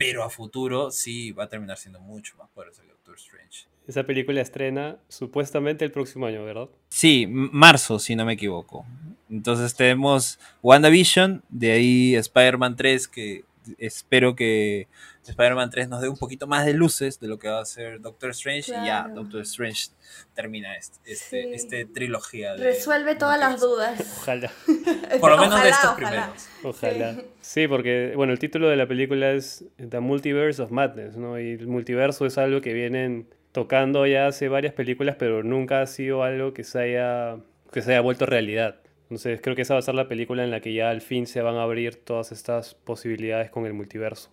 Pero 0.00 0.24
a 0.24 0.30
futuro 0.30 0.90
sí 0.90 1.30
va 1.32 1.44
a 1.44 1.48
terminar 1.50 1.76
siendo 1.76 2.00
mucho 2.00 2.34
más 2.38 2.48
poderosa 2.48 2.80
que 2.82 2.88
Doctor 2.88 3.16
Strange. 3.16 3.66
Esa 3.86 4.04
película 4.04 4.40
estrena 4.40 4.96
supuestamente 5.08 5.84
el 5.84 5.92
próximo 5.92 6.24
año, 6.24 6.42
¿verdad? 6.42 6.70
Sí, 6.88 7.26
marzo, 7.28 7.98
si 7.98 8.16
no 8.16 8.24
me 8.24 8.32
equivoco. 8.32 8.86
Entonces 9.28 9.74
tenemos 9.74 10.38
WandaVision, 10.62 11.42
de 11.50 11.72
ahí 11.72 12.14
Spider-Man 12.14 12.76
3, 12.76 13.08
que 13.08 13.44
espero 13.76 14.34
que 14.34 14.88
Spider-Man 15.26 15.70
3 15.70 15.88
nos 15.88 16.00
dé 16.00 16.08
un 16.08 16.16
poquito 16.16 16.46
más 16.46 16.64
de 16.64 16.72
luces 16.72 17.20
de 17.20 17.28
lo 17.28 17.38
que 17.38 17.48
va 17.48 17.60
a 17.60 17.64
ser 17.64 18.00
Doctor 18.00 18.30
Strange 18.30 18.72
y 18.72 18.86
ya 18.86 19.08
Doctor 19.14 19.42
Strange 19.42 19.90
termina 20.34 20.76
este, 20.76 20.98
este, 21.12 21.54
este 21.54 21.84
trilogía. 21.84 22.56
Resuelve 22.56 23.14
todas 23.16 23.38
las 23.38 23.60
dudas. 23.60 24.00
Ojalá. 24.18 24.50
Por 25.20 25.30
lo 25.30 25.38
menos 25.38 25.62
de 25.62 25.68
estos 25.68 25.94
primeros. 25.94 26.48
Ojalá. 26.62 27.22
Sí. 27.40 27.68
porque 27.68 28.12
bueno, 28.16 28.32
el 28.32 28.38
título 28.38 28.68
de 28.68 28.76
la 28.76 28.86
película 28.86 29.32
es 29.32 29.64
The 29.76 30.00
Multiverse 30.00 30.62
of 30.62 30.70
Madness, 30.70 31.16
¿no? 31.16 31.38
Y 31.38 31.52
el 31.52 31.66
multiverso 31.66 32.26
es 32.26 32.38
algo 32.38 32.60
que 32.60 32.72
vienen 32.72 33.28
tocando 33.52 34.06
ya 34.06 34.26
hace 34.26 34.48
varias 34.48 34.74
películas, 34.74 35.16
pero 35.18 35.42
nunca 35.42 35.82
ha 35.82 35.86
sido 35.86 36.22
algo 36.22 36.54
que 36.54 36.64
se 36.64 36.78
haya, 36.78 37.36
que 37.72 37.82
se 37.82 37.92
haya 37.92 38.00
vuelto 38.00 38.26
realidad. 38.26 38.76
Entonces 39.04 39.40
creo 39.42 39.56
que 39.56 39.62
esa 39.62 39.74
va 39.74 39.80
a 39.80 39.82
ser 39.82 39.94
la 39.94 40.08
película 40.08 40.44
en 40.44 40.50
la 40.50 40.60
que 40.60 40.72
ya 40.72 40.90
al 40.90 41.00
fin 41.00 41.26
se 41.26 41.42
van 41.42 41.56
a 41.56 41.62
abrir 41.62 41.96
todas 41.96 42.30
estas 42.30 42.74
posibilidades 42.74 43.50
con 43.50 43.66
el 43.66 43.72
multiverso. 43.72 44.30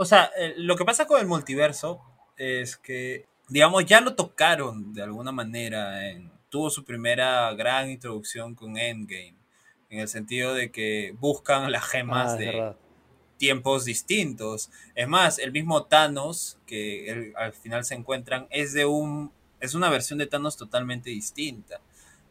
O 0.00 0.04
sea, 0.04 0.30
eh, 0.38 0.54
lo 0.56 0.76
que 0.76 0.84
pasa 0.84 1.06
con 1.06 1.20
el 1.20 1.26
multiverso 1.26 2.00
es 2.36 2.76
que, 2.76 3.26
digamos, 3.48 3.84
ya 3.84 4.00
lo 4.00 4.14
tocaron 4.14 4.94
de 4.94 5.02
alguna 5.02 5.32
manera. 5.32 6.08
En, 6.08 6.30
tuvo 6.48 6.70
su 6.70 6.84
primera 6.84 7.52
gran 7.54 7.90
introducción 7.90 8.54
con 8.54 8.78
Endgame, 8.78 9.34
en 9.90 9.98
el 9.98 10.08
sentido 10.08 10.54
de 10.54 10.70
que 10.70 11.14
buscan 11.18 11.70
las 11.72 11.84
gemas 11.84 12.34
ah, 12.34 12.36
de 12.36 12.74
tiempos 13.38 13.84
distintos. 13.84 14.70
Es 14.94 15.08
más, 15.08 15.40
el 15.40 15.50
mismo 15.50 15.84
Thanos, 15.84 16.58
que 16.64 17.32
al 17.36 17.52
final 17.52 17.84
se 17.84 17.96
encuentran, 17.96 18.46
es 18.50 18.72
de 18.72 18.86
un 18.86 19.32
es 19.60 19.74
una 19.74 19.90
versión 19.90 20.20
de 20.20 20.28
Thanos 20.28 20.56
totalmente 20.56 21.10
distinta. 21.10 21.80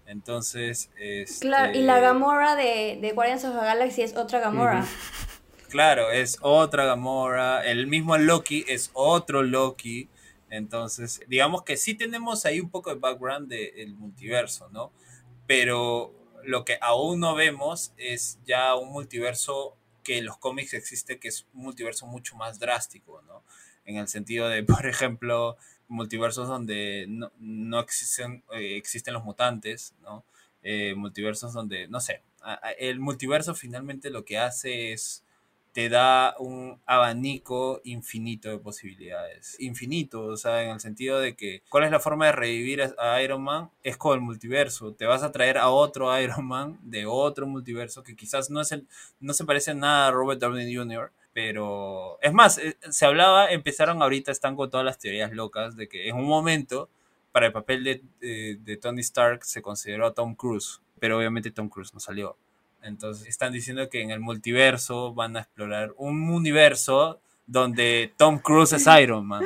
Entonces, 0.05 0.89
Claro, 1.41 1.77
y 1.77 1.81
la 1.81 1.95
este 1.95 2.05
Gamora 2.05 2.55
de, 2.55 2.97
de 3.01 3.11
Guardians 3.11 3.43
of 3.43 3.59
the 3.59 3.65
Galaxy 3.65 4.03
es 4.03 4.15
otra 4.15 4.39
Gamora. 4.39 4.85
Claro, 5.69 6.11
es 6.11 6.37
otra 6.41 6.85
Gamora. 6.85 7.65
El 7.65 7.87
mismo 7.87 8.17
Loki 8.17 8.63
es 8.67 8.89
otro 8.93 9.43
Loki. 9.43 10.07
Entonces, 10.49 11.19
digamos 11.27 11.63
que 11.63 11.75
sí 11.75 11.93
tenemos 11.93 12.45
ahí 12.45 12.61
un 12.61 12.69
poco 12.69 12.89
de 12.89 12.99
background 12.99 13.49
del 13.49 13.93
multiverso, 13.95 14.69
¿no? 14.69 14.93
Pero 15.45 16.13
lo 16.45 16.63
que 16.63 16.77
aún 16.81 17.19
no 17.19 17.35
vemos 17.35 17.91
es 17.97 18.39
ya 18.45 18.75
un 18.75 18.91
multiverso 18.91 19.75
que 20.03 20.19
en 20.19 20.25
los 20.25 20.37
cómics 20.37 20.73
existe 20.73 21.19
que 21.19 21.27
es 21.27 21.45
un 21.53 21.63
multiverso 21.63 22.07
mucho 22.07 22.37
más 22.37 22.59
drástico, 22.59 23.21
¿no? 23.23 23.43
En 23.83 23.97
el 23.97 24.07
sentido 24.07 24.47
de, 24.47 24.63
por 24.63 24.85
ejemplo, 24.87 25.57
multiversos 25.89 26.47
donde 26.47 27.07
no, 27.09 27.33
no 27.39 27.81
existen, 27.81 28.41
eh, 28.53 28.77
existen 28.77 29.13
los 29.13 29.25
mutantes, 29.25 29.93
¿no? 30.01 30.23
Eh, 30.63 30.95
multiversos 30.95 31.51
donde, 31.51 31.89
no 31.89 31.99
sé, 31.99 32.21
el 32.79 32.99
multiverso 33.01 33.53
finalmente 33.53 34.09
lo 34.09 34.23
que 34.23 34.37
hace 34.37 34.93
es 34.93 35.23
te 35.77 35.89
da 35.89 36.35
un 36.39 36.81
abanico 36.87 37.81
infinito 37.83 38.49
de 38.49 38.57
posibilidades. 38.57 39.55
Infinito, 39.59 40.23
o 40.25 40.35
sea, 40.35 40.63
en 40.63 40.71
el 40.71 40.79
sentido 40.79 41.19
de 41.19 41.35
que, 41.35 41.61
¿cuál 41.69 41.83
es 41.83 41.91
la 41.91 41.99
forma 41.99 42.25
de 42.25 42.31
revivir 42.31 42.95
a 42.97 43.21
Iron 43.21 43.43
Man? 43.43 43.69
Es 43.83 43.95
con 43.95 44.15
el 44.15 44.21
multiverso. 44.21 44.93
Te 44.93 45.05
vas 45.05 45.21
a 45.21 45.31
traer 45.31 45.59
a 45.59 45.69
otro 45.69 46.19
Iron 46.19 46.47
Man 46.47 46.79
de 46.81 47.05
otro 47.05 47.45
multiverso 47.45 48.01
que 48.01 48.15
quizás 48.15 48.49
no, 48.49 48.59
es 48.59 48.71
el, 48.71 48.87
no 49.19 49.33
se 49.33 49.45
parece 49.45 49.75
nada 49.75 50.07
a 50.07 50.11
Robert 50.11 50.41
Downey 50.41 50.75
Jr., 50.75 51.11
pero 51.31 52.17
es 52.23 52.33
más, 52.33 52.57
eh, 52.57 52.75
se 52.89 53.05
hablaba, 53.05 53.51
empezaron 53.51 54.01
ahorita, 54.01 54.31
están 54.31 54.55
con 54.55 54.71
todas 54.71 54.83
las 54.83 54.97
teorías 54.97 55.31
locas 55.31 55.75
de 55.75 55.87
que 55.87 56.09
en 56.09 56.15
un 56.15 56.25
momento 56.25 56.89
para 57.31 57.45
el 57.45 57.53
papel 57.53 57.83
de, 57.83 58.57
de 58.59 58.77
Tony 58.77 59.01
Stark 59.01 59.45
se 59.45 59.61
consideró 59.61 60.07
a 60.07 60.13
Tom 60.15 60.33
Cruise, 60.33 60.81
pero 60.99 61.19
obviamente 61.19 61.51
Tom 61.51 61.69
Cruise 61.69 61.93
no 61.93 61.99
salió. 61.99 62.35
Entonces 62.87 63.27
están 63.27 63.51
diciendo 63.51 63.89
que 63.89 64.01
en 64.01 64.11
el 64.11 64.19
multiverso 64.19 65.13
van 65.13 65.37
a 65.37 65.41
explorar 65.41 65.93
un 65.97 66.29
universo 66.29 67.19
donde 67.45 68.13
Tom 68.17 68.39
Cruise 68.39 68.73
es 68.73 68.87
Iron 69.01 69.25
Man. 69.25 69.43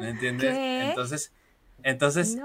¿Me 0.00 0.10
entiendes? 0.10 0.54
Entonces, 0.54 1.32
entonces, 1.82 2.38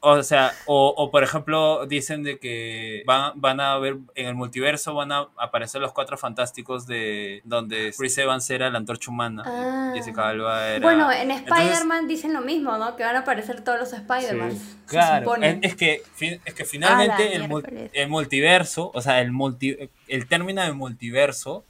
o 0.00 0.22
sea, 0.22 0.52
o, 0.66 1.10
por 1.10 1.24
ejemplo, 1.24 1.84
dicen 1.86 2.22
de 2.22 2.38
que 2.38 3.02
van, 3.06 3.32
van 3.34 3.60
a 3.60 3.76
ver 3.78 3.96
en 4.14 4.26
el 4.26 4.34
multiverso 4.34 4.94
van 4.94 5.10
a 5.10 5.28
aparecer 5.36 5.80
los 5.80 5.92
cuatro 5.92 6.16
fantásticos 6.16 6.86
de 6.86 7.40
donde 7.44 7.92
Chris 7.96 8.16
Evans 8.18 8.48
era 8.50 8.70
la 8.70 8.78
antorcha 8.78 9.10
humana. 9.10 9.42
Ah. 9.44 9.92
Jessica 9.94 10.28
Alba 10.28 10.68
era. 10.68 10.86
Bueno, 10.86 11.10
en 11.10 11.32
Spider-Man 11.32 12.06
dicen 12.06 12.32
lo 12.32 12.40
mismo, 12.40 12.76
¿no? 12.78 12.94
Que 12.94 13.02
van 13.02 13.16
a 13.16 13.20
aparecer 13.20 13.62
todos 13.62 13.80
los 13.80 13.92
Spider-Man. 13.92 14.56
Claro, 14.86 15.34
es, 15.36 15.74
que, 15.74 16.02
es 16.44 16.54
que 16.54 16.64
finalmente 16.64 17.34
el, 17.34 17.90
el, 17.92 18.08
multiverso, 18.08 18.92
o 18.94 19.00
sea, 19.00 19.20
el, 19.20 19.32
multi, 19.32 19.76
el 20.06 20.28
término 20.28 20.62
de 20.62 20.72
multiverso, 20.72 21.64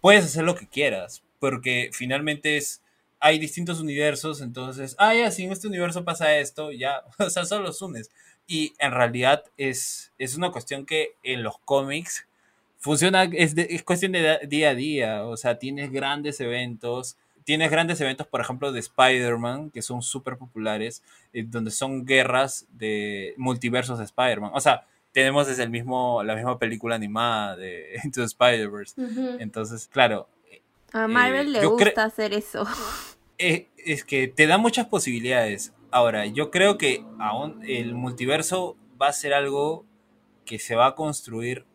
puedes 0.00 0.24
hacer 0.24 0.42
lo 0.42 0.56
que 0.56 0.66
quieras, 0.66 1.22
porque 1.38 1.90
finalmente 1.92 2.56
es 2.56 2.82
hay 3.20 3.38
distintos 3.38 3.80
universos, 3.80 4.40
entonces, 4.40 4.94
ah, 4.98 5.14
ya, 5.14 5.30
si 5.30 5.44
en 5.44 5.52
este 5.52 5.68
universo 5.68 6.04
pasa 6.04 6.36
esto, 6.36 6.72
ya, 6.72 7.02
o 7.18 7.30
sea, 7.30 7.44
solo 7.44 7.64
los 7.64 7.82
unes. 7.82 8.10
Y 8.46 8.74
en 8.78 8.92
realidad 8.92 9.44
es, 9.56 10.12
es 10.18 10.36
una 10.36 10.50
cuestión 10.50 10.86
que 10.86 11.14
en 11.22 11.42
los 11.42 11.58
cómics 11.60 12.26
funciona, 12.78 13.24
es, 13.24 13.56
es 13.56 13.82
cuestión 13.82 14.12
de 14.12 14.40
día 14.46 14.70
a 14.70 14.74
día, 14.74 15.24
o 15.24 15.36
sea, 15.36 15.58
tienes 15.58 15.90
grandes 15.90 16.40
eventos, 16.40 17.16
tienes 17.44 17.70
grandes 17.70 18.00
eventos, 18.00 18.26
por 18.26 18.40
ejemplo, 18.40 18.72
de 18.72 18.80
Spider-Man, 18.80 19.70
que 19.70 19.82
son 19.82 20.02
súper 20.02 20.36
populares, 20.36 21.02
eh, 21.32 21.44
donde 21.46 21.70
son 21.70 22.04
guerras 22.04 22.66
de 22.70 23.34
multiversos 23.36 23.98
de 23.98 24.04
Spider-Man. 24.04 24.50
O 24.54 24.60
sea, 24.60 24.84
tenemos 25.12 25.46
desde 25.46 25.62
el 25.62 25.70
mismo, 25.70 26.22
la 26.22 26.34
misma 26.34 26.58
película 26.58 26.96
animada 26.96 27.56
de 27.56 28.00
Into 28.04 28.22
Spider-Verse. 28.22 29.00
Entonces, 29.38 29.88
claro, 29.88 30.28
a 30.96 31.08
Marvel 31.08 31.48
eh, 31.48 31.60
le 31.60 31.66
gusta 31.66 32.04
hacer 32.04 32.32
eso. 32.32 32.66
Eh, 33.38 33.68
es 33.76 34.04
que 34.04 34.28
te 34.28 34.46
da 34.46 34.56
muchas 34.56 34.86
posibilidades. 34.86 35.74
Ahora, 35.90 36.26
yo 36.26 36.50
creo 36.50 36.78
que 36.78 37.04
aún 37.18 37.62
el 37.66 37.94
multiverso 37.94 38.76
va 39.00 39.08
a 39.08 39.12
ser 39.12 39.34
algo 39.34 39.84
que 40.46 40.58
se 40.58 40.74
va 40.74 40.86
a 40.86 40.94
construir 40.94 41.66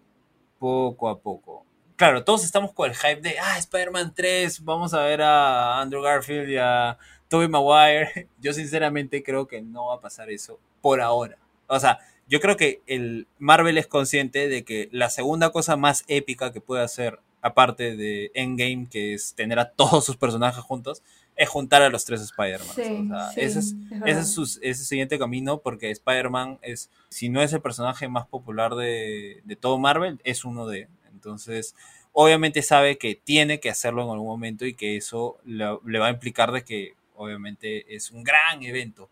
poco 0.58 1.08
a 1.08 1.20
poco. 1.20 1.66
Claro, 1.96 2.24
todos 2.24 2.44
estamos 2.44 2.74
con 2.74 2.90
el 2.90 2.96
hype 2.96 3.22
de, 3.22 3.38
ah, 3.40 3.60
Spider-Man 3.60 4.14
3, 4.16 4.64
vamos 4.64 4.94
a 4.96 5.04
ver 5.04 5.22
a 5.22 5.80
Andrew 5.80 6.02
Garfield 6.02 6.50
y 6.50 6.58
a 6.58 6.98
Tobey 7.28 7.48
Maguire. 7.48 8.28
Yo 8.42 8.54
sinceramente 8.54 9.22
creo 9.22 9.48
que 9.48 9.62
no 9.62 9.88
va 9.88 9.96
a 9.96 10.02
pasar 10.02 10.32
eso 10.32 10.60
por 10.82 11.00
ahora. 11.00 11.38
O 11.68 11.80
sea, 11.80 12.00
yo 12.28 12.40
creo 12.40 12.58
que 12.58 12.82
el 12.88 13.28
Marvel 13.40 13.78
es 13.78 13.88
consciente 13.88 14.48
de 14.48 14.64
que 14.64 14.90
la 14.92 15.10
segunda 15.10 15.52
cosa 15.52 15.76
más 15.76 16.04
épica 16.08 16.52
que 16.52 16.62
puede 16.62 16.82
hacer 16.82 17.20
aparte 17.42 17.96
de 17.96 18.32
Endgame, 18.34 18.88
que 18.90 19.14
es 19.14 19.34
tener 19.34 19.60
a 19.60 19.72
todos 19.72 20.06
sus 20.06 20.18
personajes 20.18 20.64
juntos, 20.64 21.02
es 21.36 21.50
juntar 21.50 21.82
a 21.82 21.90
los 21.90 22.06
tres 22.06 22.22
Spider-Man. 22.22 23.32
ese, 23.36 23.60
es, 23.60 23.76
ese, 24.06 24.26
su, 24.26 24.46
siguiente 24.46 25.18
camino, 25.18 25.60
porque 25.60 25.90
Spider-Man 25.90 26.60
es, 26.62 26.90
si 27.10 27.30
no 27.30 27.42
es 27.42 27.52
el 27.54 27.62
personaje 27.62 28.08
más 28.08 28.28
popular 28.28 28.76
de, 28.76 29.42
todo 29.60 29.80
Marvel, 29.80 30.20
es 30.24 30.46
uno 30.46 30.68
de. 30.68 30.88
Entonces, 31.12 31.76
obviamente 32.14 32.62
sabe 32.62 32.98
que 32.98 33.16
tiene 33.16 33.60
que 33.60 33.70
hacerlo 33.70 34.04
en 34.04 34.10
algún 34.10 34.28
momento 34.28 34.66
y 34.66 34.74
que 34.74 34.98
eso 34.98 35.38
le 35.46 36.00
va 36.00 36.08
a 36.08 36.12
implicar 36.12 36.52
de 36.52 36.64
que 36.64 36.94
obviamente 37.16 37.96
es 37.96 38.12
un 38.12 38.24
gran 38.24 38.64
evento 38.64 39.10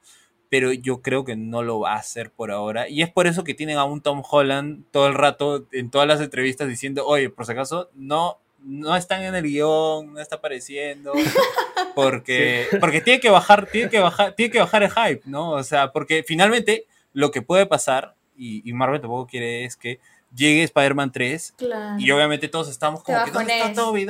pero 0.50 0.74
yo 0.74 1.02
creo 1.02 1.24
que 1.24 1.36
no 1.36 1.62
lo 1.62 1.80
va 1.80 1.94
a 1.94 2.00
hacer 2.00 2.32
por 2.32 2.52
ahora. 2.52 2.90
Y 2.90 3.04
es 3.04 3.12
por 3.12 3.28
eso 3.28 3.44
que 3.44 3.54
tienen 3.54 3.78
a 3.78 3.86
un 3.86 4.02
Tom 4.02 4.24
Holland 4.30 4.84
todo 4.92 5.08
el 5.08 5.14
rato 5.14 5.68
en 5.72 5.92
todas 5.92 6.08
las 6.08 6.20
entrevistas 6.20 6.68
diciendo, 6.68 7.06
oye, 7.06 7.30
por 7.30 7.46
si 7.46 7.52
acaso, 7.52 7.90
no, 7.94 8.40
no 8.64 8.96
están 8.96 9.22
en 9.22 9.36
el 9.36 9.44
guion, 9.44 10.14
no 10.14 10.20
está 10.20 10.38
apareciendo. 10.38 11.14
Porque, 11.96 12.68
porque 12.80 13.02
tiene 13.02 13.20
que 13.20 13.30
bajar, 13.30 13.66
tiene 13.66 13.90
que 13.90 14.00
bajar, 14.00 14.34
tiene 14.34 14.52
que 14.52 14.60
bajar 14.60 14.84
el 14.84 14.92
hype, 14.92 15.22
¿no? 15.26 15.52
O 15.52 15.64
sea, 15.64 15.92
porque 15.92 16.24
finalmente 16.26 16.86
lo 17.14 17.32
que 17.32 17.42
puede 17.42 17.66
pasar, 17.66 18.16
y, 18.38 18.72
Marvel 18.72 19.02
tampoco 19.02 19.28
quiere, 19.28 19.66
es 19.66 19.76
que 19.76 20.00
llegue 20.34 20.64
Spider-Man 20.64 21.12
3 21.12 21.56
y 21.98 22.12
obviamente 22.12 22.48
todos 22.48 22.70
estamos 22.70 23.04
como 23.04 23.26
que 23.26 23.32
¿dónde 23.32 23.58
está 23.58 23.74
Toby? 23.74 24.08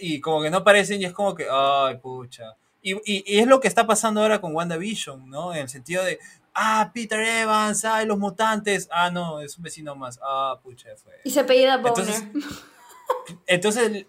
Y 0.00 0.20
como 0.20 0.42
que 0.42 0.50
no 0.50 0.58
aparecen 0.58 1.00
y 1.00 1.06
es 1.06 1.12
como 1.12 1.34
que, 1.34 1.46
ay, 1.50 1.96
pucha. 1.96 2.56
Y, 2.82 2.94
y, 3.04 3.38
es 3.38 3.46
lo 3.46 3.60
que 3.60 3.68
está 3.68 3.86
pasando 3.86 4.20
ahora 4.20 4.40
con 4.40 4.54
WandaVision, 4.54 5.30
¿no? 5.30 5.54
En 5.54 5.62
el 5.62 5.68
sentido 5.68 6.04
de, 6.04 6.18
ah, 6.54 6.90
Peter 6.92 7.20
Evans, 7.20 7.84
ay, 7.84 8.06
los 8.06 8.18
mutantes, 8.18 8.88
ah, 8.90 9.10
no, 9.10 9.40
es 9.40 9.56
un 9.56 9.64
vecino 9.64 9.94
más, 9.94 10.18
ah, 10.22 10.58
pucha, 10.62 10.88
fue. 10.96 11.12
Y 11.24 11.30
se 11.30 11.40
apellida 11.40 11.76
Boner. 11.76 11.98
Entonces, 11.98 12.24
entonces 13.46 14.06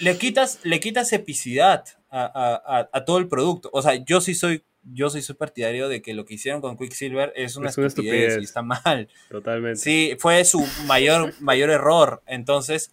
le, 0.00 0.18
quitas, 0.18 0.60
le 0.64 0.80
quitas 0.80 1.12
epicidad 1.12 1.84
a, 2.10 2.88
a, 2.92 3.04
todo 3.04 3.18
el 3.18 3.28
producto. 3.28 3.70
O 3.72 3.82
sea, 3.82 3.94
yo 3.94 4.20
sí 4.20 4.34
soy 4.34 4.64
yo 4.90 5.10
soy 5.10 5.22
partidario 5.34 5.88
de 5.88 6.00
que 6.00 6.14
lo 6.14 6.24
que 6.24 6.34
hicieron 6.34 6.60
con 6.60 6.76
Quicksilver 6.78 7.32
es 7.36 7.56
una, 7.56 7.68
estupidez, 7.68 8.38
y 8.40 8.44
está 8.44 8.62
mal. 8.62 9.08
Totalmente. 9.28 9.78
Sí, 9.78 10.16
fue 10.18 10.44
su 10.44 10.66
mayor, 10.86 11.34
mayor 11.40 11.70
error. 11.70 12.22
Entonces, 12.26 12.92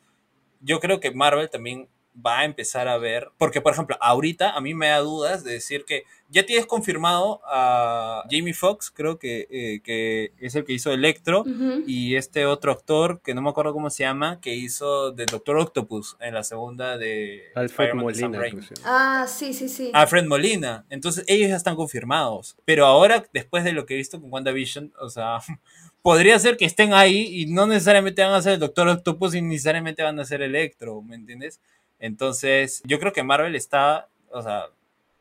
yo 0.60 0.80
creo 0.80 1.00
que 1.00 1.12
Marvel 1.12 1.50
también 1.50 1.88
va 2.24 2.40
a 2.40 2.46
empezar 2.46 2.88
a 2.88 2.98
ver, 2.98 3.30
porque 3.38 3.62
por 3.62 3.74
ejemplo, 3.74 3.98
ahorita 4.00 4.52
a 4.52 4.62
mí 4.62 4.74
me 4.74 4.88
da 4.88 5.00
dudas 5.00 5.44
de 5.44 5.54
decir 5.54 5.86
que 5.86 6.04
ya 6.30 6.46
tienes 6.46 6.66
confirmado 6.66 7.42
a 7.46 8.24
Jamie 8.30 8.54
Foxx, 8.54 8.90
creo 8.90 9.20
que, 9.20 9.48
eh, 9.50 9.82
que 9.84 10.32
es 10.40 10.56
el 10.56 10.66
que 10.66 10.74
hizo 10.74 10.92
Electro, 10.92 11.44
y 11.86 12.16
este 12.16 12.46
otro 12.46 12.72
actor, 12.72 13.22
que 13.22 13.34
no 13.34 13.42
me 13.42 13.50
acuerdo 13.50 13.74
cómo 13.74 13.90
se 13.90 14.04
llama, 14.04 14.40
que 14.42 14.56
hizo 14.56 15.12
de 15.12 15.26
Doctor 15.26 15.58
Octopus 15.58 16.18
en 16.20 16.34
la 16.34 16.44
segunda 16.44 16.98
de 16.98 17.44
Alfred 17.54 17.94
Molina. 17.94 18.42
Ah, 18.84 19.26
sí, 19.28 19.54
sí, 19.54 19.70
sí. 19.70 19.92
Alfred 19.94 20.26
Molina. 20.26 20.86
Entonces 20.90 21.24
ellos 21.28 21.50
ya 21.50 21.56
están 21.56 21.76
confirmados. 21.76 22.58
Pero 22.66 22.86
ahora, 22.86 23.24
después 23.32 23.64
de 23.64 23.74
lo 23.74 23.86
que 23.86 23.94
he 23.94 23.98
visto 23.98 24.20
con 24.20 24.32
WandaVision, 24.32 24.94
o 25.00 25.10
sea, 25.10 25.40
podría 26.02 26.38
ser 26.40 26.58
que 26.58 26.66
estén 26.66 26.94
ahí 26.94 27.42
y 27.42 27.46
no 27.48 27.68
necesariamente 27.68 28.24
van 28.24 28.34
a 28.34 28.42
ser 28.42 28.54
el 28.54 28.60
Doctor 28.60 28.88
Octopus 28.88 29.36
y 29.36 29.42
necesariamente 29.42 30.04
van 30.04 30.20
a 30.20 30.26
ser 30.26 30.42
Electro, 30.42 31.02
¿me 31.02 31.16
entiendes? 31.16 31.62
Entonces, 32.06 32.84
yo 32.86 33.00
creo 33.00 33.14
que 33.14 33.24
Marvel 33.24 33.56
está, 33.56 34.10
o 34.32 34.44
sea, 34.44 34.68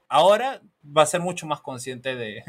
ahora 0.06 0.60
va 0.84 1.02
a 1.02 1.06
ser 1.06 1.20
mucho 1.20 1.46
más 1.46 1.62
consciente 1.62 2.14
de, 2.14 2.42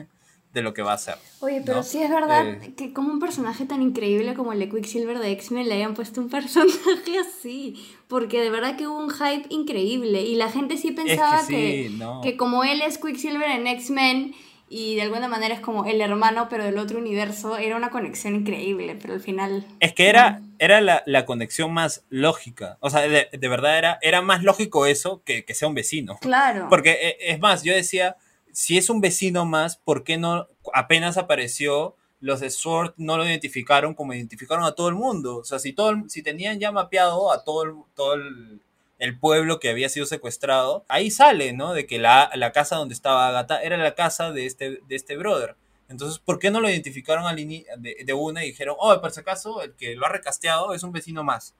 lo 0.61 0.73
que 0.73 0.81
va 0.81 0.91
a 0.91 0.95
hacer. 0.95 1.15
Oye, 1.39 1.61
pero 1.65 1.83
sí 1.83 2.01
es 2.01 2.09
verdad 2.09 2.47
eh, 2.47 2.73
que 2.75 2.91
como 2.91 3.13
un 3.13 3.19
personaje 3.19 3.65
tan 3.65 3.81
increíble 3.81 4.33
como 4.33 4.51
el 4.51 4.59
de 4.59 4.69
Quicksilver 4.69 5.19
de 5.19 5.31
X-Men 5.31 5.69
le 5.69 5.75
hayan 5.75 5.93
puesto 5.93 6.19
un 6.19 6.29
personaje 6.37 7.17
así, 7.19 7.75
porque 8.09 8.41
de 8.41 8.49
verdad 8.49 8.75
que 8.75 8.87
hubo 8.87 8.97
un 8.97 9.09
hype 9.09 9.47
increíble 9.49 10.21
y 10.23 10.35
la 10.35 10.51
gente 10.51 10.75
sí 10.75 10.91
pensaba 10.91 11.47
que, 11.47 11.91
que 12.21 12.35
como 12.35 12.65
él 12.65 12.81
es 12.81 12.97
Quicksilver 12.97 13.49
en 13.49 13.67
X-Men 13.67 14.35
y 14.67 14.95
de 14.95 15.03
alguna 15.03 15.27
manera 15.27 15.53
es 15.53 15.59
como 15.59 15.85
el 15.85 16.01
hermano, 16.01 16.47
pero 16.49 16.63
del 16.63 16.77
otro 16.77 16.97
universo. 16.97 17.57
Era 17.57 17.75
una 17.75 17.91
conexión 17.91 18.35
increíble, 18.35 18.97
pero 18.99 19.13
al 19.13 19.21
final... 19.21 19.65
Es 19.79 19.93
que 19.93 20.09
era, 20.09 20.41
era 20.57 20.81
la, 20.81 21.25
conexión 21.25 21.71
más 21.71 22.03
lógica. 22.09 22.77
O 22.79 22.89
sea, 22.89 23.01
de, 23.01 23.29
verdad 23.47 23.77
era, 23.77 23.99
era 24.01 24.21
más 24.21 24.43
lógico 24.43 24.85
eso 24.85 25.21
que, 25.23 25.45
que 25.45 25.53
sea 25.53 25.67
un 25.67 25.75
vecino. 25.75 26.17
Claro. 26.19 26.67
Porque 26.69 26.91
eh, 26.91 27.17
es 27.19 27.39
más, 27.39 27.63
yo 27.63 27.73
decía, 27.73 28.17
si 28.51 28.77
es 28.77 28.89
un 28.89 29.01
vecino 29.01 29.45
más, 29.45 29.77
¿por 29.77 30.03
qué 30.03 30.17
no 30.17 30.47
apenas 30.73 31.17
apareció? 31.17 31.95
Los 32.19 32.39
de 32.39 32.49
Sword 32.49 32.93
no 32.97 33.17
lo 33.17 33.25
identificaron 33.25 33.93
como 33.93 34.13
identificaron 34.13 34.63
a 34.63 34.71
todo 34.71 34.89
el 34.89 34.95
mundo. 34.95 35.37
O 35.37 35.43
sea, 35.43 35.59
si, 35.59 35.73
todo, 35.73 35.95
si 36.07 36.23
tenían 36.23 36.59
ya 36.59 36.71
mapeado 36.71 37.31
a 37.31 37.43
todo 37.43 37.87
todo 37.93 38.15
el, 38.15 38.61
el 38.97 39.19
pueblo 39.19 39.59
que 39.59 39.69
había 39.69 39.89
sido 39.89 40.05
secuestrado, 40.05 40.85
ahí 40.87 41.11
sale, 41.11 41.53
¿no? 41.53 41.73
De 41.73 41.85
que 41.85 41.99
la, 41.99 42.29
casa 42.53 42.77
donde 42.77 42.93
estaba 42.93 43.27
Agatha 43.27 43.61
era 43.61 43.77
la 43.77 43.95
casa 43.95 44.31
de 44.31 44.45
este, 44.45 44.79
de 44.87 44.95
este 44.95 45.17
brother. 45.17 45.55
Entonces, 45.87 46.19
¿por 46.19 46.39
qué 46.39 46.49
no 46.49 46.61
lo 46.61 46.69
identificaron 46.69 47.27
al 47.27 47.35
de, 47.35 47.97
de, 48.05 48.13
una 48.13 48.43
y 48.43 48.47
dijeron, 48.47 48.75
oh, 48.79 48.99
por 49.01 49.11
si 49.11 49.19
acaso, 49.19 49.61
el 49.61 49.75
que 49.75 49.95
lo 49.95 50.05
ha 50.05 50.09
recasteado 50.09 50.73
es 50.73 50.83
un 50.83 50.91
vecino 50.91 51.23
más? 51.23 51.55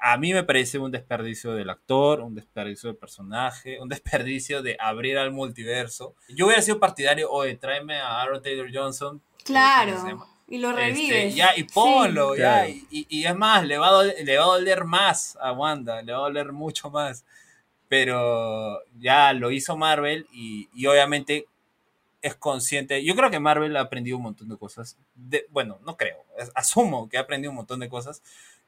a 0.00 0.16
mí 0.16 0.32
me 0.32 0.42
parece 0.42 0.78
un 0.78 0.90
desperdicio 0.90 1.52
del 1.52 1.68
actor, 1.68 2.20
un 2.20 2.34
desperdicio 2.34 2.88
del 2.88 2.96
personaje, 2.96 3.78
un 3.80 3.88
desperdicio 3.88 4.62
de 4.62 4.76
abrir 4.80 5.18
al 5.18 5.30
multiverso. 5.30 6.14
Yo 6.28 6.46
hubiera 6.46 6.62
sido 6.62 6.80
partidario, 6.80 7.30
oye, 7.30 7.56
tráeme 7.56 8.00
a 8.00 8.22
Aaron 8.22 8.42
Taylor 8.42 8.68
Johnson. 8.72 9.22
Claro. 9.44 10.26
Y 10.50 10.58
lo 10.58 10.70
Este, 10.70 10.82
revives. 10.82 11.34
ya, 11.36 11.56
y 11.56 11.62
ponlo, 11.62 12.34
Sí. 12.34 12.40
ya. 12.40 12.68
Y, 12.68 12.84
y 13.08 13.24
es 13.24 13.34
más, 13.36 13.64
le 13.64 13.78
va, 13.78 13.88
a 13.88 13.92
doler, 13.92 14.16
le 14.24 14.36
va 14.36 14.42
a 14.44 14.46
doler 14.48 14.84
más 14.84 15.38
a 15.40 15.52
Wanda, 15.52 16.02
le 16.02 16.12
va 16.12 16.18
a 16.18 16.22
doler 16.22 16.52
mucho 16.52 16.90
más. 16.90 17.24
Pero 17.88 18.80
ya 18.98 19.32
lo 19.32 19.50
hizo 19.50 19.76
Marvel 19.76 20.26
y, 20.32 20.68
y 20.74 20.86
obviamente 20.86 21.46
es 22.22 22.34
consciente. 22.36 23.02
Yo 23.04 23.16
creo 23.16 23.30
que 23.30 23.40
Marvel 23.40 23.76
ha 23.76 23.80
aprendido 23.80 24.16
un 24.16 24.22
montón 24.24 24.48
de 24.48 24.56
cosas. 24.56 24.96
De, 25.14 25.46
bueno, 25.50 25.78
no 25.84 25.96
creo, 25.96 26.18
es- 26.38 26.52
asumo 26.54 27.08
que 27.08 27.16
ha 27.18 27.22
aprendido 27.22 27.50
un 27.50 27.56
montón 27.56 27.80
de 27.80 27.88
cosas. 27.88 28.22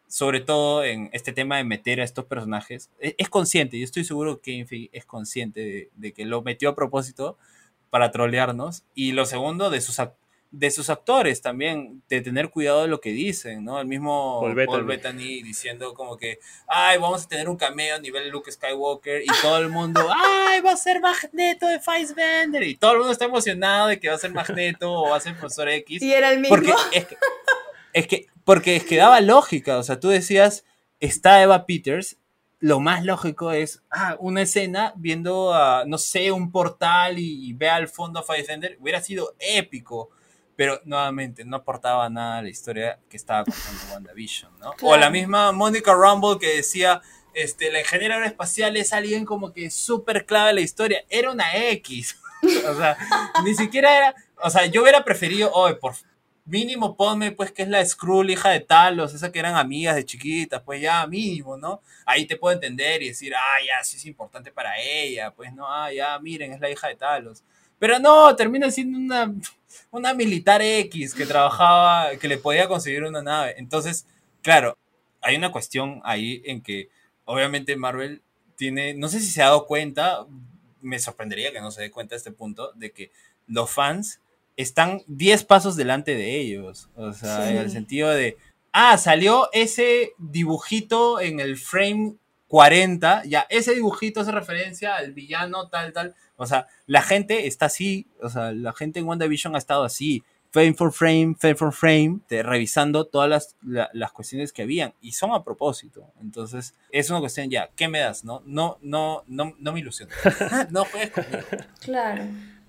Sobre 0.08 0.40
todo 0.40 0.84
en 0.84 1.08
este 1.12 1.32
tema 1.32 1.56
de 1.56 1.64
meter 1.64 2.00
a 2.00 2.04
estos 2.04 2.24
personajes. 2.26 2.90
Es, 2.98 3.14
es 3.16 3.28
consciente, 3.28 3.78
yo 3.78 3.84
estoy 3.84 4.04
seguro 4.04 4.40
que 4.40 4.64
Feige 4.66 4.90
es 4.92 5.04
consciente 5.06 5.60
de, 5.60 5.90
de 5.94 6.12
que 6.12 6.24
lo 6.26 6.42
metió 6.42 6.68
a 6.70 6.74
propósito 6.74 7.38
para 7.90 8.10
trolearnos. 8.10 8.82
Y 8.94 9.12
lo 9.12 9.24
segundo, 9.24 9.70
de 9.70 9.80
sus, 9.80 9.98
ac- 10.00 10.14
de 10.52 10.70
sus 10.70 10.90
actores 10.90 11.40
también, 11.40 12.02
de 12.10 12.20
tener 12.20 12.50
cuidado 12.50 12.82
de 12.82 12.88
lo 12.88 13.00
que 13.00 13.10
dicen, 13.10 13.64
¿no? 13.64 13.80
El 13.80 13.86
mismo 13.86 14.40
Paul 14.42 14.54
Paul 14.66 14.84
Bettany. 14.84 15.22
Bettany, 15.24 15.42
diciendo 15.42 15.94
como 15.94 16.18
que, 16.18 16.38
ay, 16.68 16.98
vamos 16.98 17.24
a 17.24 17.28
tener 17.28 17.48
un 17.48 17.56
cameo 17.56 17.96
a 17.96 17.98
nivel 17.98 18.28
Luke 18.28 18.52
Skywalker 18.52 19.22
y 19.22 19.26
todo 19.40 19.56
el 19.58 19.70
mundo, 19.70 20.06
ay, 20.14 20.60
va 20.60 20.72
a 20.72 20.76
ser 20.76 21.00
Magneto 21.00 21.66
de 21.66 21.80
Fassbender 21.80 22.62
y 22.64 22.76
todo 22.76 22.92
el 22.92 22.98
mundo 22.98 23.12
está 23.12 23.24
emocionado 23.24 23.88
de 23.88 23.98
que 23.98 24.08
va 24.08 24.14
a 24.14 24.18
ser 24.18 24.32
Magneto 24.32 24.92
o 24.92 25.08
va 25.08 25.16
a 25.16 25.20
ser 25.20 25.34
Profesor 25.36 25.68
X. 25.70 26.02
Y 26.02 26.12
era 26.12 26.30
el 26.30 26.40
mismo. 26.40 26.54
Porque 26.54 26.74
es 26.92 27.06
que, 27.06 27.16
es 27.94 28.06
que, 28.06 28.26
porque 28.44 28.76
es 28.76 28.84
que 28.84 28.96
daba 28.96 29.22
lógica, 29.22 29.78
o 29.78 29.82
sea, 29.82 29.98
tú 29.98 30.08
decías, 30.08 30.66
está 31.00 31.42
Eva 31.42 31.64
Peters, 31.64 32.18
lo 32.60 32.78
más 32.78 33.04
lógico 33.04 33.52
es, 33.52 33.82
ah, 33.90 34.16
una 34.20 34.42
escena 34.42 34.92
viendo, 34.96 35.54
a, 35.54 35.84
no 35.86 35.96
sé, 35.96 36.30
un 36.30 36.52
portal 36.52 37.18
y, 37.18 37.48
y 37.48 37.54
ve 37.54 37.70
al 37.70 37.88
fondo 37.88 38.20
a 38.20 38.22
Fassbender, 38.22 38.76
hubiera 38.80 39.02
sido 39.02 39.34
épico, 39.38 40.10
pero 40.62 40.80
nuevamente 40.84 41.44
no 41.44 41.56
aportaba 41.56 42.08
nada 42.08 42.38
a 42.38 42.42
la 42.42 42.48
historia 42.48 42.96
que 43.10 43.16
estaba 43.16 43.44
contando 43.44 43.94
WandaVision, 43.94 44.60
¿no? 44.60 44.72
O 44.82 44.96
la 44.96 45.10
misma 45.10 45.50
Mónica 45.50 45.92
Rumble 45.92 46.38
que 46.38 46.54
decía, 46.54 47.02
este, 47.34 47.72
la 47.72 47.80
ingeniera 47.80 48.14
aeroespacial 48.14 48.76
es 48.76 48.92
alguien 48.92 49.24
como 49.24 49.52
que 49.52 49.72
súper 49.72 50.24
clave 50.24 50.50
en 50.50 50.54
la 50.54 50.60
historia, 50.60 51.04
era 51.08 51.32
una 51.32 51.52
X, 51.70 52.16
o 52.68 52.76
sea, 52.76 52.96
ni 53.42 53.56
siquiera 53.56 53.96
era, 53.96 54.14
o 54.40 54.50
sea, 54.50 54.66
yo 54.66 54.82
hubiera 54.82 55.04
preferido, 55.04 55.50
oye, 55.50 55.74
por 55.74 55.94
mínimo 56.44 56.96
ponme 56.96 57.32
pues 57.32 57.50
que 57.50 57.62
es 57.62 57.68
la 57.68 57.84
Skrull, 57.84 58.30
hija 58.30 58.50
de 58.50 58.60
Talos, 58.60 59.14
esa 59.14 59.32
que 59.32 59.40
eran 59.40 59.56
amigas 59.56 59.96
de 59.96 60.04
chiquitas, 60.04 60.62
pues 60.62 60.80
ya 60.80 61.04
mínimo, 61.08 61.56
¿no? 61.56 61.80
Ahí 62.06 62.24
te 62.24 62.36
puedo 62.36 62.54
entender 62.54 63.02
y 63.02 63.08
decir, 63.08 63.34
ah, 63.34 63.58
ya, 63.66 63.82
sí 63.82 63.96
es 63.96 64.06
importante 64.06 64.52
para 64.52 64.78
ella, 64.78 65.32
pues 65.32 65.52
no, 65.52 65.66
ah, 65.66 65.92
ya, 65.92 66.16
miren, 66.20 66.52
es 66.52 66.60
la 66.60 66.70
hija 66.70 66.86
de 66.86 66.94
Talos. 66.94 67.42
Pero 67.80 67.98
no, 67.98 68.36
termina 68.36 68.70
siendo 68.70 68.96
una, 68.96 69.34
una 69.90 70.14
militar 70.14 70.62
X 70.62 71.14
que 71.14 71.26
trabajaba, 71.26 72.16
que 72.16 72.28
le 72.28 72.38
podía 72.38 72.68
conseguir 72.68 73.04
una 73.04 73.22
nave. 73.22 73.54
Entonces, 73.58 74.06
claro, 74.42 74.76
hay 75.20 75.36
una 75.36 75.52
cuestión 75.52 76.00
ahí 76.04 76.42
en 76.44 76.62
que 76.62 76.88
obviamente 77.24 77.76
Marvel 77.76 78.22
tiene, 78.56 78.94
no 78.94 79.08
sé 79.08 79.20
si 79.20 79.26
se 79.30 79.42
ha 79.42 79.46
dado 79.46 79.66
cuenta, 79.66 80.26
me 80.80 80.98
sorprendería 80.98 81.52
que 81.52 81.60
no 81.60 81.70
se 81.70 81.82
dé 81.82 81.90
cuenta 81.90 82.14
a 82.14 82.18
este 82.18 82.32
punto, 82.32 82.72
de 82.74 82.90
que 82.92 83.10
los 83.46 83.70
fans 83.70 84.20
están 84.56 85.02
10 85.06 85.44
pasos 85.44 85.76
delante 85.76 86.14
de 86.14 86.38
ellos. 86.40 86.88
O 86.96 87.12
sea, 87.12 87.44
Sí. 87.46 87.52
en 87.52 87.56
el 87.58 87.70
sentido 87.70 88.10
de, 88.10 88.36
ah, 88.72 88.98
salió 88.98 89.48
ese 89.52 90.12
dibujito 90.18 91.20
en 91.20 91.40
el 91.40 91.56
frame 91.56 92.14
40, 92.52 93.22
ya, 93.24 93.46
ese 93.48 93.74
dibujito 93.74 94.20
hace 94.20 94.30
referencia 94.30 94.94
al 94.96 95.14
villano, 95.14 95.70
tal, 95.70 95.90
tal. 95.94 96.14
O 96.36 96.44
sea, 96.44 96.66
la 96.84 97.00
gente 97.00 97.46
está 97.46 97.64
así, 97.64 98.06
o 98.20 98.28
sea, 98.28 98.52
la 98.52 98.74
gente 98.74 99.00
en 99.00 99.06
WandaVision 99.06 99.54
ha 99.54 99.58
estado 99.58 99.84
así, 99.84 100.22
frame 100.50 100.74
for 100.74 100.92
frame, 100.92 101.34
frame 101.38 101.54
for 101.54 101.72
frame, 101.72 102.18
te- 102.26 102.42
revisando 102.42 103.06
todas 103.06 103.30
las, 103.30 103.56
la- 103.62 103.88
las 103.94 104.12
cuestiones 104.12 104.52
que 104.52 104.60
habían, 104.60 104.92
y 105.00 105.12
son 105.12 105.30
a 105.32 105.42
propósito. 105.42 106.12
Entonces, 106.20 106.74
es 106.90 107.08
una 107.08 107.20
cuestión 107.20 107.48
ya, 107.48 107.70
¿qué 107.74 107.88
me 107.88 108.00
das? 108.00 108.22
No, 108.22 108.42
no, 108.44 108.76
no, 108.82 109.24
no, 109.28 109.54
no 109.58 109.72
me 109.72 109.80
ilusiones. 109.80 110.14
no 110.70 110.84
juegues 110.84 111.10
conmigo. 111.10 111.46
Claro. 111.80 112.22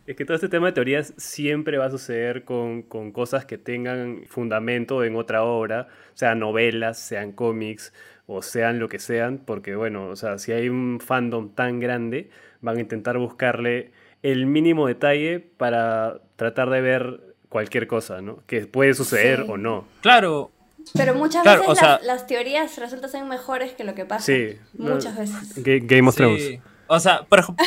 Es 0.07 0.15
que 0.15 0.23
todo 0.23 0.35
este 0.35 0.47
tema 0.49 0.67
de 0.67 0.71
teorías 0.73 1.13
siempre 1.17 1.77
va 1.77 1.87
a 1.87 1.89
suceder 1.89 2.45
con, 2.45 2.83
con 2.83 3.11
cosas 3.11 3.45
que 3.45 3.57
tengan 3.57 4.23
fundamento 4.27 5.03
en 5.03 5.17
otra 5.17 5.43
obra, 5.43 5.87
sean 6.13 6.39
novelas, 6.39 6.99
sean 6.99 7.33
cómics 7.33 7.91
o 8.27 8.41
sean 8.41 8.79
lo 8.79 8.87
que 8.89 8.99
sean, 8.99 9.37
porque 9.37 9.75
bueno, 9.75 10.07
o 10.07 10.15
sea, 10.15 10.37
si 10.37 10.51
hay 10.51 10.69
un 10.69 10.99
fandom 10.99 11.49
tan 11.53 11.79
grande, 11.79 12.29
van 12.61 12.77
a 12.77 12.79
intentar 12.81 13.17
buscarle 13.17 13.91
el 14.21 14.45
mínimo 14.45 14.87
detalle 14.87 15.39
para 15.39 16.19
tratar 16.37 16.69
de 16.69 16.81
ver 16.81 17.19
cualquier 17.49 17.87
cosa, 17.87 18.21
¿no? 18.21 18.39
Que 18.47 18.65
puede 18.65 18.93
suceder 18.93 19.43
Sí. 19.43 19.45
o 19.51 19.57
no. 19.57 19.85
Claro, 20.01 20.51
Pero 20.95 21.13
muchas 21.15 21.43
Claro, 21.43 21.61
veces 21.61 21.71
o 21.71 21.75
sea- 21.75 21.89
las, 21.99 22.05
las 22.05 22.27
teorías 22.27 22.77
resultan 22.77 23.09
ser 23.09 23.23
mejores 23.23 23.71
que 23.73 23.85
lo 23.85 23.95
que 23.95 24.03
pasa. 24.05 24.25
Sí. 24.25 24.57
Muchas 24.77 25.13
no, 25.13 25.19
veces. 25.21 25.63
Ga- 25.63 25.81
Game 25.87 26.09
of 26.09 26.13
Sí. 26.15 26.17
Thrones. 26.17 26.59
O 26.87 26.99
sea, 26.99 27.23
por 27.23 27.39
ejemplo, 27.39 27.65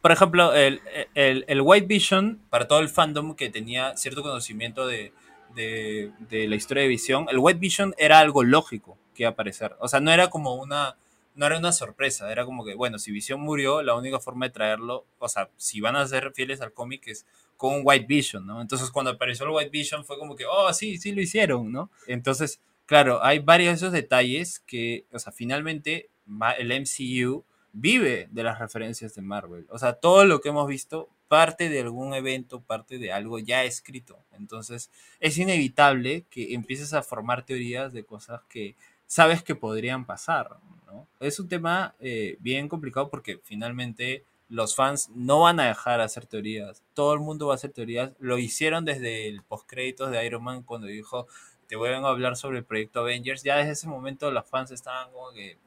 por 0.00 0.10
ejemplo 0.12 0.52
el, 0.54 0.80
el- 1.14 1.44
el 1.46 1.60
White 1.60 1.86
Vision, 1.86 2.40
para 2.50 2.66
todo 2.66 2.80
el 2.80 2.88
fandom 2.88 3.36
que 3.36 3.50
tenía 3.50 3.96
cierto 3.96 4.22
conocimiento 4.22 4.86
de, 4.88 5.12
de- 5.54 6.10
de 6.28 6.48
la 6.48 6.56
historia 6.56 6.82
de 6.82 6.88
Visión, 6.88 7.26
el 7.30 7.38
White 7.38 7.60
Vision 7.60 7.94
era 7.98 8.18
algo 8.18 8.42
lógico 8.42 8.98
que 9.20 9.26
aparecer. 9.26 9.76
O 9.78 9.88
sea, 9.88 10.00
no 10.00 10.10
era 10.10 10.30
como 10.30 10.54
una. 10.54 10.96
No 11.36 11.46
era 11.46 11.58
una 11.58 11.72
sorpresa, 11.72 12.30
era 12.32 12.44
como 12.44 12.64
que, 12.64 12.74
bueno, 12.74 12.98
si 12.98 13.12
Visión 13.12 13.40
murió, 13.40 13.82
la 13.82 13.94
única 13.94 14.18
forma 14.18 14.46
de 14.46 14.50
traerlo, 14.50 15.06
o 15.20 15.28
sea, 15.28 15.48
si 15.56 15.80
van 15.80 15.94
a 15.94 16.06
ser 16.06 16.32
fieles 16.32 16.60
al 16.60 16.72
cómic 16.72 17.06
es 17.06 17.24
con 17.56 17.72
un 17.72 17.82
White 17.84 18.06
Vision, 18.08 18.44
¿no? 18.46 18.60
Entonces, 18.60 18.90
cuando 18.90 19.12
apareció 19.12 19.46
el 19.46 19.52
White 19.52 19.70
Vision 19.70 20.04
fue 20.04 20.18
como 20.18 20.34
que, 20.34 20.44
oh, 20.44 20.72
sí, 20.74 20.98
sí 20.98 21.12
lo 21.12 21.22
hicieron, 21.22 21.70
¿no? 21.70 21.88
Entonces, 22.08 22.60
claro, 22.84 23.22
hay 23.22 23.38
varios 23.38 23.70
de 23.70 23.76
esos 23.76 23.92
detalles 23.92 24.58
que, 24.58 25.04
o 25.12 25.20
sea, 25.20 25.32
finalmente 25.32 26.10
el 26.58 26.72
MCU 26.72 27.44
vive 27.72 28.28
de 28.32 28.42
las 28.42 28.58
referencias 28.58 29.14
de 29.14 29.22
Marvel. 29.22 29.66
O 29.70 29.78
sea, 29.78 29.92
todo 29.94 30.24
lo 30.24 30.40
que 30.40 30.48
hemos 30.48 30.66
visto 30.66 31.08
parte 31.28 31.68
de 31.68 31.80
algún 31.80 32.12
evento, 32.12 32.60
parte 32.60 32.98
de 32.98 33.12
algo 33.12 33.38
ya 33.38 33.62
escrito. 33.62 34.18
Entonces, 34.32 34.90
es 35.20 35.38
inevitable 35.38 36.24
que 36.28 36.54
empieces 36.54 36.92
a 36.92 37.04
formar 37.04 37.44
teorías 37.46 37.92
de 37.92 38.02
cosas 38.02 38.40
que 38.48 38.74
sabes 39.10 39.42
que 39.42 39.56
podrían 39.56 40.04
pasar. 40.04 40.58
¿no? 40.86 41.04
Es 41.18 41.40
un 41.40 41.48
tema 41.48 41.96
eh, 41.98 42.36
bien 42.38 42.68
complicado 42.68 43.10
porque 43.10 43.40
finalmente 43.42 44.24
los 44.48 44.76
fans 44.76 45.10
no 45.16 45.40
van 45.40 45.58
a 45.58 45.66
dejar 45.66 45.98
de 45.98 46.04
hacer 46.04 46.26
teorías. 46.26 46.84
Todo 46.94 47.12
el 47.14 47.18
mundo 47.18 47.48
va 47.48 47.54
a 47.54 47.56
hacer 47.56 47.72
teorías. 47.72 48.12
Lo 48.20 48.38
hicieron 48.38 48.84
desde 48.84 49.26
el 49.26 49.42
postcréditos 49.42 50.12
de 50.12 50.24
Iron 50.24 50.44
Man 50.44 50.62
cuando 50.62 50.86
dijo, 50.86 51.26
te 51.66 51.74
voy 51.74 51.88
a 51.90 51.96
hablar 51.98 52.36
sobre 52.36 52.58
el 52.58 52.64
proyecto 52.64 53.00
Avengers. 53.00 53.42
Ya 53.42 53.56
desde 53.56 53.72
ese 53.72 53.88
momento 53.88 54.30
los 54.30 54.46
fans 54.48 54.70
estaban 54.70 55.10
como 55.10 55.32
que, 55.32 55.58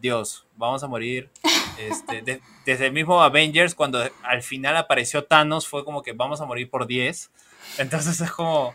Dios, 0.00 0.46
vamos 0.56 0.82
a 0.82 0.88
morir. 0.88 1.30
Este, 1.78 2.20
de- 2.20 2.42
desde 2.66 2.86
el 2.88 2.92
mismo 2.92 3.22
Avengers, 3.22 3.74
cuando 3.74 3.98
al 4.24 4.42
final 4.42 4.76
apareció 4.76 5.24
Thanos, 5.24 5.66
fue 5.66 5.86
como 5.86 6.02
que 6.02 6.12
vamos 6.12 6.38
a 6.42 6.44
morir 6.44 6.68
por 6.68 6.86
10. 6.86 7.30
Entonces 7.78 8.20
es 8.20 8.30
como, 8.30 8.74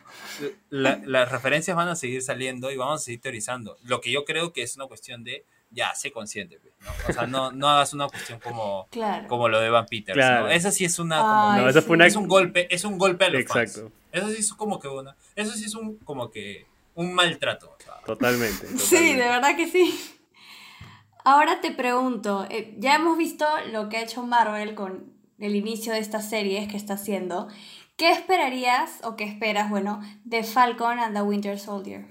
la- 0.69 0.99
las 1.05 1.31
referencias 1.31 1.75
van 1.77 1.87
a 1.89 1.95
seguir 1.95 2.21
saliendo 2.21 2.71
y 2.71 2.77
vamos 2.77 3.01
a 3.01 3.03
seguir 3.05 3.21
teorizando. 3.21 3.77
Lo 3.83 4.01
que 4.01 4.11
yo 4.11 4.25
creo 4.25 4.53
que 4.53 4.63
es 4.63 4.75
una 4.75 4.85
cuestión 4.87 5.23
de, 5.23 5.45
ya, 5.71 5.93
sé 5.95 6.11
consciente. 6.11 6.59
¿no? 6.81 6.91
O 7.09 7.13
sea, 7.13 7.27
no, 7.27 7.51
no 7.51 7.69
hagas 7.69 7.93
una 7.93 8.07
cuestión 8.07 8.39
como, 8.39 8.87
Claro. 8.91 9.27
como 9.27 9.49
lo 9.49 9.59
de 9.59 9.69
Van 9.69 9.85
Peters. 9.85 10.15
¿no? 10.17 10.21
Claro. 10.23 10.47
Esa 10.49 10.71
sí 10.71 10.85
es 10.85 10.97
una... 10.99 11.19
como- 11.19 11.51
Ay, 11.51 11.61
No, 11.61 11.69
esa 11.69 11.81
sí. 11.81 11.87
fue 11.87 11.95
una... 11.95 12.05
es 12.07 12.15
un 12.15 12.27
golpe, 12.27 12.73
es 12.73 12.83
un 12.85 12.97
golpe 12.97 13.25
a 13.25 13.29
los 13.29 13.43
fans. 13.45 13.69
Exacto. 13.77 13.91
Eso 14.11 14.29
sí 14.29 14.35
es 14.39 14.53
como 14.53 14.79
que 14.79 14.87
una, 14.87 15.15
eso 15.35 15.51
sí 15.53 15.65
es 15.65 15.75
un 15.75 15.97
como 15.99 16.31
que 16.31 16.65
un 16.95 17.13
maltrato. 17.13 17.75
o 17.79 17.83
sea, 17.83 17.95
Totalmente. 18.05 18.65
Sí, 18.77 18.77
totalmente. 18.77 19.21
de 19.23 19.29
verdad 19.29 19.55
que 19.57 19.67
sí. 19.67 20.13
Ahora 21.23 21.59
te 21.59 21.71
pregunto, 21.71 22.47
eh, 22.49 22.73
ya 22.79 22.95
hemos 22.95 23.17
visto 23.17 23.45
lo 23.71 23.89
que 23.89 23.97
ha 23.97 24.01
hecho 24.03 24.23
Marvel 24.23 24.75
con 24.75 25.11
el 25.39 25.55
inicio 25.55 25.91
de 25.93 25.99
estas 25.99 26.29
series 26.29 26.67
que 26.69 26.77
está 26.77 26.93
haciendo. 26.93 27.47
¿Qué 27.97 28.11
esperarías 28.11 28.99
o 29.03 29.15
qué 29.15 29.23
esperas, 29.23 29.71
bueno, 29.71 30.03
de 30.23 30.43
Falcon 30.43 30.99
and 30.99 31.15
the 31.15 31.23
Winter 31.23 31.57
Soldier? 31.59 32.05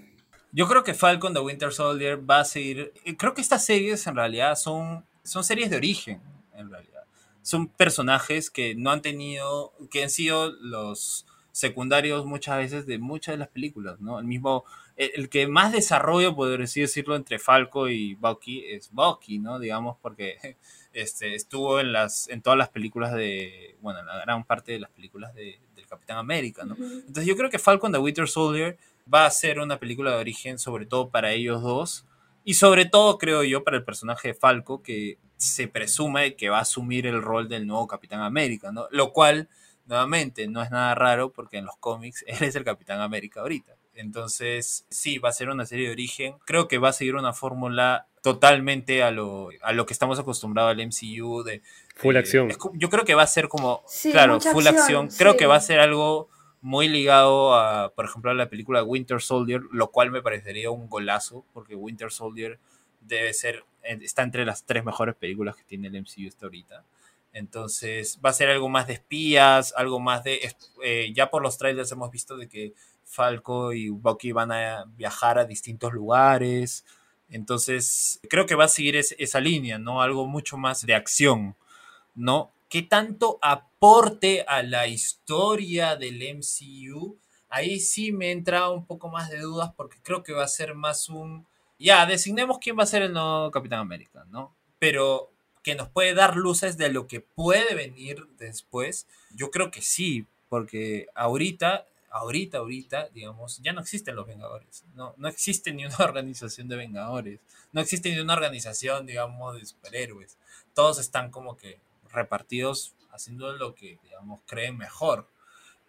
Yo 0.51 0.67
creo 0.67 0.83
que 0.83 0.95
Falcon 0.95 1.33
the 1.33 1.39
Winter 1.39 1.73
Soldier 1.73 2.29
va 2.29 2.41
a 2.41 2.45
seguir. 2.45 2.93
eh, 3.05 3.17
Creo 3.17 3.35
que 3.35 3.41
estas 3.41 3.65
series 3.65 4.05
en 4.09 4.17
realidad 4.17 4.57
son, 4.57 5.05
son 5.23 5.45
series 5.45 5.71
de 5.71 5.77
origen, 5.77 6.21
en 6.55 6.71
realidad. 6.71 7.05
Son 7.43 7.69
personajes 7.69 8.51
que 8.51 8.75
no 8.75 8.91
han 8.91 9.01
tenido, 9.01 9.75
que 9.89 10.03
han 10.03 10.11
sido 10.11 10.51
los 10.61 11.25
secundarios 11.53 12.27
muchas 12.27 12.59
veces 12.59 12.87
de 12.87 12.99
muchas 12.99 13.35
de 13.35 13.39
las 13.39 13.49
películas, 13.49 14.01
¿no? 14.01 14.19
El 14.19 14.25
mismo, 14.27 14.65
el, 14.97 15.13
el 15.15 15.29
que 15.29 15.47
más 15.47 15.71
desarrollo, 15.71 16.35
podría 16.35 16.65
así 16.65 16.81
decirlo, 16.81 17.15
entre 17.15 17.39
Falco 17.39 17.89
y 17.89 18.15
Bucky 18.17 18.65
es 18.67 18.91
Bucky, 18.91 19.39
¿no? 19.39 19.61
Digamos, 19.61 19.99
porque 20.03 20.57
este, 20.93 21.37
estuvo 21.37 21.79
en, 21.79 21.93
las, 21.93 22.29
en 22.29 22.43
todas 22.43 22.59
las 22.59 22.71
películas 22.71 23.13
de, 23.15 23.77
bueno, 23.83 24.01
en 24.01 24.07
la 24.07 24.19
gran 24.19 24.43
parte 24.43 24.73
de 24.73 24.81
las 24.81 24.91
películas 24.91 25.33
de, 25.33 25.61
Capitán 25.97 26.19
América, 26.19 26.65
¿no? 26.65 26.77
Entonces 26.77 27.27
yo 27.27 27.37
creo 27.37 27.51
que 27.51 27.59
Falcon 27.59 27.93
the 27.93 27.99
Winter 27.99 28.29
Soldier 28.29 28.79
va 29.13 29.27
a 29.27 29.31
ser 29.31 29.61
una 29.61 29.79
película 29.79 30.13
de 30.13 30.19
origen, 30.19 30.59
sobre 30.59 30.87
todo 30.87 31.11
para 31.11 31.33
ellos 31.33 31.63
dos. 31.63 32.07
Y 32.45 32.55
sobre 32.55 32.85
todo, 32.85 33.19
creo 33.19 33.43
yo, 33.43 33.65
para 33.65 33.77
el 33.77 33.85
personaje 33.85 34.29
de 34.29 34.35
Falco, 34.35 34.83
que 34.83 35.19
se 35.37 35.69
presume 35.69 36.37
que 36.37 36.49
va 36.49 36.59
a 36.59 36.63
asumir 36.63 37.07
el 37.07 37.21
rol 37.21 37.49
del 37.49 37.67
nuevo 37.67 37.87
Capitán 37.87 38.21
América, 38.21 38.73
¿no? 38.73 38.87
Lo 38.91 39.13
cual, 39.13 39.49
nuevamente, 39.87 40.47
no 40.49 40.63
es 40.63 40.71
nada 40.71 40.95
raro 40.95 41.33
porque 41.33 41.59
en 41.59 41.67
los 41.67 41.77
cómics 41.77 42.25
él 42.27 42.39
es 42.41 42.55
el 42.55 42.65
Capitán 42.65 43.01
América 43.01 43.41
ahorita. 43.41 43.76
Entonces, 43.97 44.87
sí, 44.91 45.19
va 45.19 45.31
a 45.31 45.33
ser 45.33 45.49
una 45.49 45.67
serie 45.67 45.87
de 45.87 45.93
origen. 45.93 46.37
Creo 46.45 46.69
que 46.69 46.79
va 46.79 46.91
a 46.91 46.93
seguir 46.93 47.17
una 47.17 47.33
fórmula 47.33 48.07
totalmente 48.23 49.03
a 49.03 49.11
lo, 49.11 49.51
a 49.63 49.73
lo 49.73 49.87
que 49.87 49.93
estamos 49.93 50.19
acostumbrados 50.19 50.71
al 50.71 50.87
MCU 50.87 51.43
de... 51.43 51.63
Full 51.97 52.17
eh, 52.17 52.19
acción. 52.19 52.51
es 52.51 52.59
yo 52.75 52.91
creo 52.91 53.05
que 53.05 53.15
va 53.15 53.23
a 53.23 53.27
ser 53.27 53.49
como... 53.49 53.83
Sí, 53.87 54.13
claro, 54.13 54.41
full 54.41 54.67
acción, 54.67 55.07
acción. 55.07 55.09
Creo 55.17 55.33
sí. 55.33 55.39
que 55.39 55.47
va 55.47 55.57
a 55.57 55.61
ser 55.61 55.81
algo 55.81 56.29
muy 56.61 56.89
ligado 56.89 57.55
a, 57.55 57.93
por 57.95 58.05
ejemplo, 58.05 58.31
a 58.31 58.35
la 58.35 58.51
película 58.51 58.83
Winter 58.83 59.23
Soldier, 59.23 59.63
lo 59.71 59.91
cual 59.91 60.11
me 60.11 60.23
parecería 60.23 60.71
un 60.71 60.89
golazo, 60.89 61.45
porque 61.53 61.77
Winter 61.77 62.11
Soldier 62.11 62.59
debe 63.01 63.33
ser, 63.33 63.65
está 63.83 64.23
entre 64.23 64.45
las 64.45 64.65
tres 64.65 64.85
mejores 64.85 65.15
películas 65.15 65.55
que 65.55 65.63
tiene 65.63 65.89
el 65.89 66.03
MCU 66.03 66.27
hasta 66.29 66.47
ahorita. 66.47 66.85
Entonces 67.33 68.19
va 68.25 68.31
a 68.31 68.33
ser 68.33 68.49
algo 68.49 68.69
más 68.69 68.87
de 68.87 68.95
espías, 68.95 69.75
algo 69.77 70.01
más 70.01 70.25
de... 70.25 70.41
eh, 70.83 71.13
ya 71.15 71.31
por 71.31 71.43
los 71.43 71.59
trailers 71.59 71.93
hemos 71.93 72.11
visto 72.11 72.37
de 72.37 72.49
que 72.49 72.73
Falco 73.07 73.73
y 73.73 73.89
Bucky 73.89 74.33
van 74.33 74.53
a 74.53 74.85
viajar 74.97 75.39
a 75.39 75.45
distintos 75.47 75.93
lugares. 75.93 76.85
Entonces 77.31 78.21
creo 78.29 78.47
que 78.47 78.55
va 78.55 78.65
a 78.65 78.69
seguir 78.69 78.97
es- 78.97 79.15
esa 79.19 79.41
línea, 79.41 79.79
¿no? 79.79 80.03
Algo 80.03 80.27
mucho 80.27 80.57
más 80.59 80.85
de 80.87 80.95
acción, 80.95 81.57
¿no? 82.15 82.53
¿Qué 82.69 82.83
tanto 82.83 83.39
aporte 83.43 84.45
a 84.49 84.63
la 84.63 84.87
historia 84.89 85.97
del 85.97 86.21
MCU? 86.23 87.17
Ahí 87.49 87.79
sí 87.81 88.13
me 88.13 88.33
entra 88.33 88.71
un 88.71 88.87
poco 88.87 89.09
más 89.09 89.31
de 89.31 89.39
dudas 89.41 89.71
porque 89.77 89.99
creo 90.03 90.23
que 90.23 90.33
va 90.33 90.45
a 90.45 90.49
ser 90.49 90.75
más 90.75 91.09
un... 91.09 91.47
Ya, 91.79 92.07
designemos 92.07 92.59
quién 92.59 92.77
va 92.79 92.83
a 92.85 92.87
ser 92.87 93.03
el 93.03 93.13
nuevo 93.13 93.51
Capitán 93.51 93.81
América, 93.81 94.25
¿no? 94.31 94.55
Pero 94.79 95.31
que 95.63 95.75
nos 95.75 95.89
puede 95.89 96.15
dar 96.15 96.37
luces 96.37 96.77
de 96.77 96.91
lo 96.91 97.07
que 97.07 97.21
puede 97.21 97.75
venir 97.75 98.27
después, 98.39 99.07
yo 99.35 99.51
creo 99.51 99.71
que 99.71 99.83
sí, 99.83 100.27
porque 100.49 101.07
ahorita, 101.15 101.87
ahorita, 102.11 102.59
ahorita, 102.59 103.09
digamos, 103.09 103.61
ya 103.63 103.73
no 103.73 103.81
existen 103.81 104.17
los 104.17 104.27
Vengadores, 104.27 104.85
no, 104.95 105.15
no 105.17 105.29
existe 105.29 105.73
ni 105.73 105.85
una 105.85 105.97
organización 106.01 106.69
de 106.69 106.77
Vengadores, 106.77 107.41
no 107.73 107.81
existe 107.81 108.11
ni 108.11 108.21
una 108.21 108.35
organización, 108.35 109.07
digamos, 109.07 109.57
de 109.57 109.67
superhéroes, 109.67 110.39
todos 110.75 110.99
están 110.99 111.31
como 111.31 111.57
que 111.57 111.79
repartidos 112.13 112.95
haciendo 113.11 113.53
lo 113.53 113.75
que, 113.75 113.99
digamos, 114.03 114.41
creen 114.47 114.77
mejor. 114.77 115.27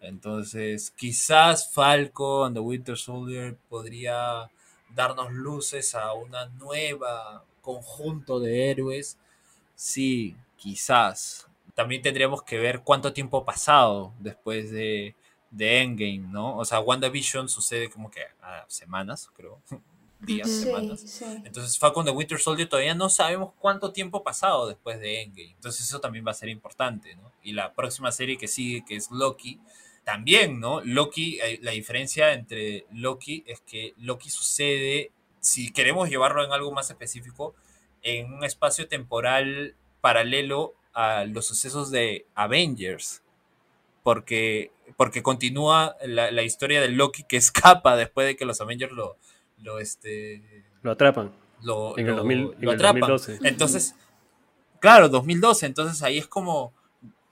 Entonces, 0.00 0.92
quizás 0.92 1.72
Falco 1.72 2.44
and 2.44 2.56
the 2.56 2.60
Winter 2.60 2.96
Soldier 2.96 3.56
podría 3.68 4.50
darnos 4.94 5.32
luces 5.32 5.94
a 5.94 6.12
una 6.12 6.46
nueva 6.46 7.44
conjunto 7.60 8.40
de 8.40 8.70
héroes. 8.70 9.18
Sí, 9.74 10.36
quizás. 10.56 11.48
También 11.74 12.02
tendríamos 12.02 12.42
que 12.42 12.58
ver 12.58 12.82
cuánto 12.82 13.12
tiempo 13.12 13.38
ha 13.38 13.44
pasado 13.44 14.12
después 14.18 14.70
de, 14.70 15.14
de 15.50 15.80
Endgame, 15.82 16.18
¿no? 16.30 16.56
O 16.56 16.64
sea, 16.64 16.80
WandaVision 16.80 17.48
sucede 17.48 17.88
como 17.90 18.10
que 18.10 18.20
a 18.42 18.64
semanas, 18.68 19.30
creo. 19.34 19.60
Días, 20.20 20.48
Sí, 20.50 20.64
semanas. 20.64 21.00
sí. 21.00 21.24
Entonces 21.44 21.78
Falcon 21.78 22.04
the 22.04 22.10
Winter 22.10 22.40
Soldier 22.40 22.68
todavía 22.68 22.94
no 22.96 23.08
sabemos 23.08 23.52
cuánto 23.60 23.92
tiempo 23.92 24.18
ha 24.18 24.24
pasado 24.24 24.66
después 24.66 24.98
de 24.98 25.22
Endgame. 25.22 25.52
Entonces 25.52 25.86
eso 25.86 26.00
también 26.00 26.26
va 26.26 26.32
a 26.32 26.34
ser 26.34 26.48
importante, 26.48 27.14
¿no? 27.14 27.30
Y 27.42 27.52
la 27.52 27.72
próxima 27.72 28.10
serie 28.10 28.36
que 28.36 28.48
sigue, 28.48 28.84
que 28.84 28.96
es 28.96 29.12
Loki, 29.12 29.60
también, 30.04 30.58
¿no? 30.58 30.80
Loki, 30.80 31.38
eh, 31.40 31.60
la 31.62 31.70
diferencia 31.70 32.32
entre 32.32 32.84
Loki 32.90 33.44
es 33.46 33.60
que 33.60 33.94
Loki 33.98 34.28
sucede, 34.28 35.12
si 35.38 35.70
queremos 35.72 36.08
llevarlo 36.08 36.44
en 36.44 36.50
algo 36.50 36.72
más 36.72 36.90
específico, 36.90 37.54
en 38.02 38.32
un 38.32 38.42
espacio 38.42 38.88
temporal 38.88 39.76
paralelo 40.00 40.74
a 40.94 41.24
los 41.26 41.46
sucesos 41.46 41.92
de 41.92 42.26
Avengers. 42.34 43.22
Porque, 44.08 44.70
porque 44.96 45.22
continúa 45.22 45.94
la, 46.02 46.30
la 46.30 46.42
historia 46.42 46.80
de 46.80 46.88
Loki 46.88 47.24
que 47.24 47.36
escapa 47.44 47.94
después 47.94 48.26
de 48.26 48.36
que 48.36 48.46
los 48.46 48.58
Avengers 48.62 48.92
lo, 48.92 49.18
lo, 49.58 49.80
este, 49.80 50.64
Lo 50.80 50.92
atrapan. 50.92 51.30
lo, 51.60 51.92
En 51.98 52.06
el 52.06 52.12
lo- 52.12 52.16
2000 52.16 52.38
lo 52.40 52.52
en 52.54 52.62
el 52.62 52.68
atrapan. 52.70 53.00
2012. 53.10 53.38
Entonces, 53.46 53.94
claro, 54.80 55.10
2012. 55.10 55.66
Entonces 55.66 56.02
ahí 56.02 56.16
es 56.16 56.26
como 56.26 56.72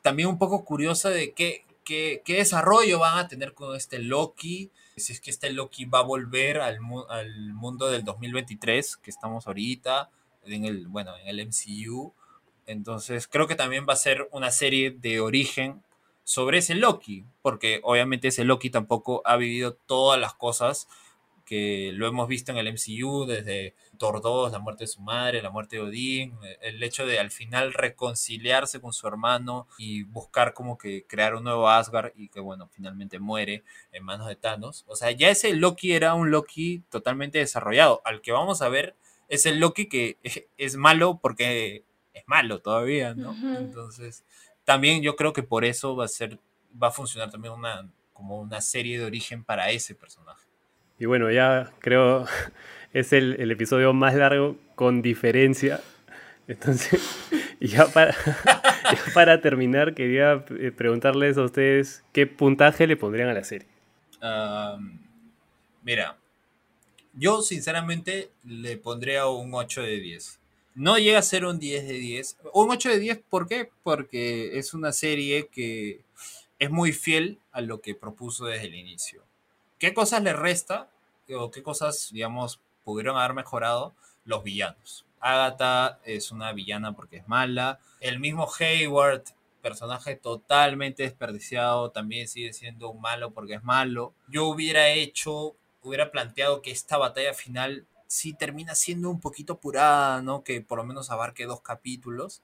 también 0.03 0.29
un 0.29 0.37
poco 0.39 0.67
curioso 0.67 1.09
de 1.09 1.33
qué, 1.33 1.65
qué, 1.83 2.21
qué 2.27 2.35
desarrollo 2.37 2.99
van 2.99 3.19
a 3.21 3.27
tener 3.27 3.55
con 3.55 3.75
este 3.75 3.99
Loki. 3.99 4.71
Si 4.99 5.15
es 5.15 5.21
que 5.23 5.31
este 5.31 5.49
Loki 5.51 5.87
va 5.87 6.01
a 6.01 6.03
volver 6.03 6.61
al, 6.61 6.81
mu- 6.83 7.07
al 7.09 7.55
mundo 7.55 7.89
del 7.91 8.05
2023, 8.05 8.99
que 8.99 9.11
estamos 9.11 9.47
ahorita, 9.47 10.11
en 10.45 10.67
el, 10.67 10.89
bueno, 10.89 11.17
en 11.17 11.29
el 11.29 11.41
MCU. 11.49 12.13
Entonces 12.67 13.29
creo 13.29 13.47
que 13.47 13.55
también 13.55 13.87
va 13.89 13.95
a 13.95 13.97
ser 13.97 14.29
una 14.31 14.51
serie 14.51 14.91
de 14.91 15.21
origen 15.21 15.83
sobre 16.27 16.59
ese 16.59 16.75
Loki, 16.75 17.25
porque 17.41 17.79
obviamente 17.85 18.27
ese 18.29 18.43
Loki 18.43 18.69
tampoco 18.69 19.23
ha 19.25 19.37
vivido 19.37 19.75
todas 19.75 20.21
las 20.21 20.35
cosas 20.35 20.89
que 21.45 21.93
lo 21.95 22.09
hemos 22.09 22.27
visto 22.27 22.51
en 22.51 22.59
el 22.59 22.73
MCU 22.73 23.27
desde 23.27 23.77
Thor 23.97 24.21
2, 24.21 24.51
la 24.51 24.59
muerte 24.59 24.83
de 24.83 24.89
su 24.89 25.01
madre, 25.01 25.41
la 25.41 25.51
muerte 25.51 25.77
de 25.77 25.83
Odín, 25.83 26.37
eh, 26.43 26.59
el 26.63 26.83
hecho 26.83 27.07
de 27.07 27.21
al 27.21 27.31
final 27.31 27.73
reconciliarse 27.75 28.81
con 28.81 28.93
su 28.93 29.07
hermano 29.07 29.69
y 29.79 30.03
buscar 30.03 30.53
como 30.53 30.77
que 30.77 31.07
crear 31.07 31.37
un 31.37 31.45
nuevo 31.45 31.69
Asgard 31.69 32.11
y 32.17 32.29
que 32.29 32.41
bueno, 32.41 32.69
finalmente 32.73 33.21
muere 33.21 33.63
en 33.93 34.03
manos 34.03 34.27
de 34.27 34.35
Thanos. 34.35 34.85
O 34.89 34.97
sea, 34.97 35.13
ya 35.13 35.31
ese 35.31 35.55
Loki 35.55 35.93
era 35.93 36.15
un 36.15 36.33
Loki 36.33 36.83
totalmente 36.91 37.39
desarrollado. 37.39 38.03
Al 38.05 38.21
que 38.21 38.33
vamos 38.33 38.63
a 38.63 38.69
ver 38.69 38.97
es 39.29 39.47
el 39.47 39.61
Loki 39.61 39.89
que 39.89 40.19
es 40.59 40.77
malo 40.77 41.21
porque 41.23 41.85
es 42.17 42.25
malo 42.27 42.61
todavía, 42.61 43.15
¿no? 43.15 43.37
Entonces, 43.59 44.25
también 44.67 45.01
yo 45.01 45.17
creo 45.17 45.33
que 45.33 45.43
por 45.43 45.65
eso 45.65 45.97
va 45.97 46.05
a 46.05 46.09
ser, 46.09 46.39
va 46.81 46.89
a 46.89 46.91
funcionar 46.91 47.31
también 47.31 47.55
una, 47.55 47.89
como 48.13 48.39
una 48.39 48.61
serie 48.61 48.99
de 48.99 49.07
origen 49.07 49.45
para 49.45 49.71
ese 49.71 49.95
personaje. 49.95 50.45
Y 50.99 51.07
bueno, 51.07 51.31
ya 51.31 51.73
creo 51.79 52.27
es 52.93 53.15
el, 53.15 53.37
el 53.39 53.51
episodio 53.51 53.95
más 53.95 54.15
largo 54.15 54.57
con 54.75 55.01
diferencia. 55.01 55.81
Entonces, 56.49 57.01
y 57.61 57.69
ya 57.69 57.87
para, 57.87 58.13
ya 58.45 59.13
para 59.15 59.41
terminar, 59.41 59.95
quería 59.95 60.45
eh, 60.51 60.73
preguntarles 60.77 61.39
a 61.39 61.45
ustedes 61.45 62.05
qué 62.13 62.27
puntaje 62.27 62.87
le 62.87 62.97
pondrían 62.97 63.29
a 63.29 63.35
la 63.35 63.45
serie. 63.45 63.69
Mira, 65.83 66.17
yo 67.13 67.43
sinceramente 67.43 68.31
le 68.43 68.77
pondría 68.77 69.29
un 69.29 69.55
8 69.55 69.83
de 69.83 70.01
10. 70.01 70.41
No 70.77 70.99
llega 70.99 71.21
a 71.21 71.23
ser 71.23 71.47
un 71.47 71.59
10 71.59 71.89
de 71.89 71.95
10. 71.95 72.37
Un 72.53 72.71
8 72.71 72.91
de 72.91 72.99
10, 72.99 73.21
¿por 73.31 73.49
qué? 73.49 73.71
Porque 73.83 74.59
es 74.59 74.75
una 74.75 74.93
serie 74.93 75.49
que 75.49 76.05
es 76.59 76.71
muy 76.71 76.93
fiel 76.93 77.39
a 77.51 77.63
lo 77.63 77.81
que 77.81 77.95
propuso 77.95 78.45
desde 78.45 78.67
el 78.67 78.75
inicio. 78.75 79.23
¿Qué 79.79 79.95
cosas 79.95 80.23
le 80.23 80.35
resta 80.35 80.91
o 81.35 81.51
qué 81.51 81.63
cosas, 81.63 82.11
digamos, 82.13 82.61
pudieron 82.85 83.17
haber 83.17 83.33
mejorado? 83.33 83.95
Los 84.27 84.45
villanos. 84.45 85.07
Agatha 85.19 85.99
es 86.05 86.31
una 86.31 86.53
villana 86.53 86.93
porque 86.93 87.17
es 87.17 87.27
mala. 87.27 87.81
El 88.01 88.21
mismo 88.21 88.47
Hayward, 88.61 89.25
personaje 89.63 90.15
totalmente 90.17 91.05
desperdiciado, 91.05 91.91
también 91.91 92.29
sigue 92.29 92.53
siendo 92.53 92.91
un 92.91 93.01
malo 93.01 93.31
porque 93.31 93.55
es 93.55 93.65
malo. 93.65 94.13
Yo 94.29 94.45
hubiera 94.45 94.91
hecho, 94.91 95.57
hubiera 95.83 96.11
planteado 96.11 96.61
que 96.61 96.71
esta 96.71 96.99
batalla 96.99 97.33
final 97.33 97.87
sí 98.07 98.35
termina 98.35 98.75
siendo 98.75 99.11
un 99.11 99.21
poquito 99.21 99.55
apurada, 99.55 100.23
¿no? 100.23 100.43
Que 100.45 100.61
por 100.61 100.79
lo 100.79 100.85
menos 100.85 101.11
abarque 101.11 101.45
dos 101.47 101.61
capítulos, 101.61 102.43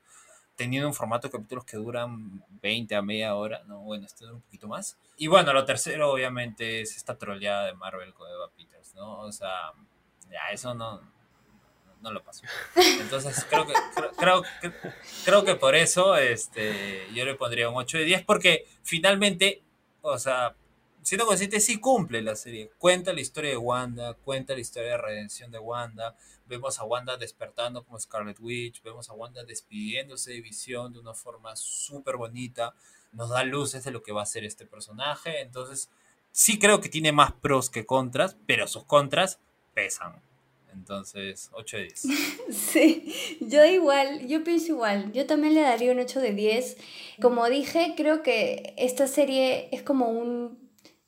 teniendo 0.57 0.87
un 0.89 0.95
formato 0.95 1.29
de 1.29 1.33
capítulos 1.33 1.65
que 1.65 1.77
duran 1.77 2.45
20 2.61 2.95
a 2.95 3.03
media 3.03 3.35
hora, 3.35 3.63
¿no? 3.67 3.81
Bueno, 3.81 4.07
este 4.07 4.25
dura 4.25 4.37
un 4.37 4.43
poquito 4.43 4.69
más. 4.69 4.97
Y 5.17 5.27
bueno, 5.29 5.53
lo 5.53 5.65
tercero 5.65 6.11
obviamente 6.13 6.81
es 6.83 6.97
esta 6.97 7.17
troleada 7.17 7.67
de 7.67 7.75
Marvel 7.75 8.13
con 8.15 8.29
Eva 8.31 8.51
Peters, 8.57 8.95
¿no? 8.95 9.21
O 9.21 9.33
sea, 9.33 9.73
ya 10.31 10.51
eso 10.53 10.75
no, 10.75 11.01
no 12.01 12.11
lo 12.13 12.23
pasó. 12.23 12.43
Entonces 13.01 13.45
creo 13.49 13.67
que, 13.67 13.73
creo, 14.19 14.43
creo, 15.25 15.45
que- 15.45 15.55
por 15.55 15.75
eso 15.75 16.17
este, 16.17 17.07
yo 17.15 17.25
le 17.25 17.35
pondría 17.37 17.69
un 17.69 17.77
8 17.77 17.99
de 17.99 18.05
10 18.05 18.25
porque 18.25 18.67
finalmente, 18.83 19.63
o 20.01 20.19
sea, 20.19 20.55
siendo 21.03 21.27
consciente, 21.27 21.61
sí 21.61 21.79
cumple 21.79 22.23
la 22.23 22.37
serie. 22.37 22.71
Cuenta 22.79 23.13
la 23.13 23.21
historia 23.21 23.51
de 23.51 23.57
Wanda, 23.57 24.15
cuenta 24.15 24.55
la 24.55 24.61
historia 24.61 24.93
de 24.93 24.99
redención 24.99 25.51
de 25.51 25.59
Wanda. 25.59 26.17
Vemos 26.47 26.79
a 26.79 26.85
Wanda 26.85 27.17
despertando 27.17 27.85
como 27.85 27.99
Scarlet 27.99 28.39
Witch, 28.41 28.83
vemos 28.83 29.11
a 29.11 29.15
Wanda 29.15 29.45
despidiéndose 29.45 30.33
de 30.33 30.41
Visión 30.41 30.93
de 30.93 31.01
una 31.01 31.15
forma 31.15 31.57
súper 31.57 32.17
bonita. 32.17 32.75
Nos 33.13 33.31
da 33.31 33.45
luces 33.45 33.85
de 33.85 33.91
lo 33.91 34.03
que 34.03 34.13
va 34.13 34.23
a 34.23 34.27
ser 34.27 34.45
este 34.45 34.67
personaje. 34.67 35.41
Entonces, 35.41 35.91
sí 36.31 36.59
creo 36.59 36.81
que 36.81 36.89
tiene 36.89 37.13
más 37.13 37.33
pros 37.33 37.69
que 37.69 37.85
contras, 37.85 38.37
pero 38.47 38.67
sus 38.67 38.85
contras 38.85 39.39
pesan. 39.75 40.23
Entonces, 40.73 41.51
8 41.53 41.77
de 41.77 41.83
10. 41.83 42.03
Sí, 42.53 43.39
yo 43.41 43.65
igual, 43.65 44.27
yo 44.27 44.45
pienso 44.45 44.69
igual, 44.69 45.13
yo 45.13 45.27
también 45.27 45.55
le 45.55 45.61
daría 45.61 45.93
un 45.93 46.01
8 46.01 46.21
de 46.21 46.33
10. 46.33 46.77
Como 47.21 47.49
dije, 47.49 47.95
creo 47.97 48.23
que 48.23 48.75
esta 48.77 49.07
serie 49.07 49.69
es 49.73 49.83
como 49.83 50.09
un, 50.09 50.62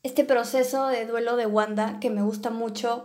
este 0.05 0.23
proceso 0.23 0.87
de 0.87 1.07
duelo 1.07 1.37
de 1.37 1.47
Wanda 1.47 1.99
que 1.99 2.11
me 2.11 2.23
gusta 2.23 2.51
mucho, 2.51 3.05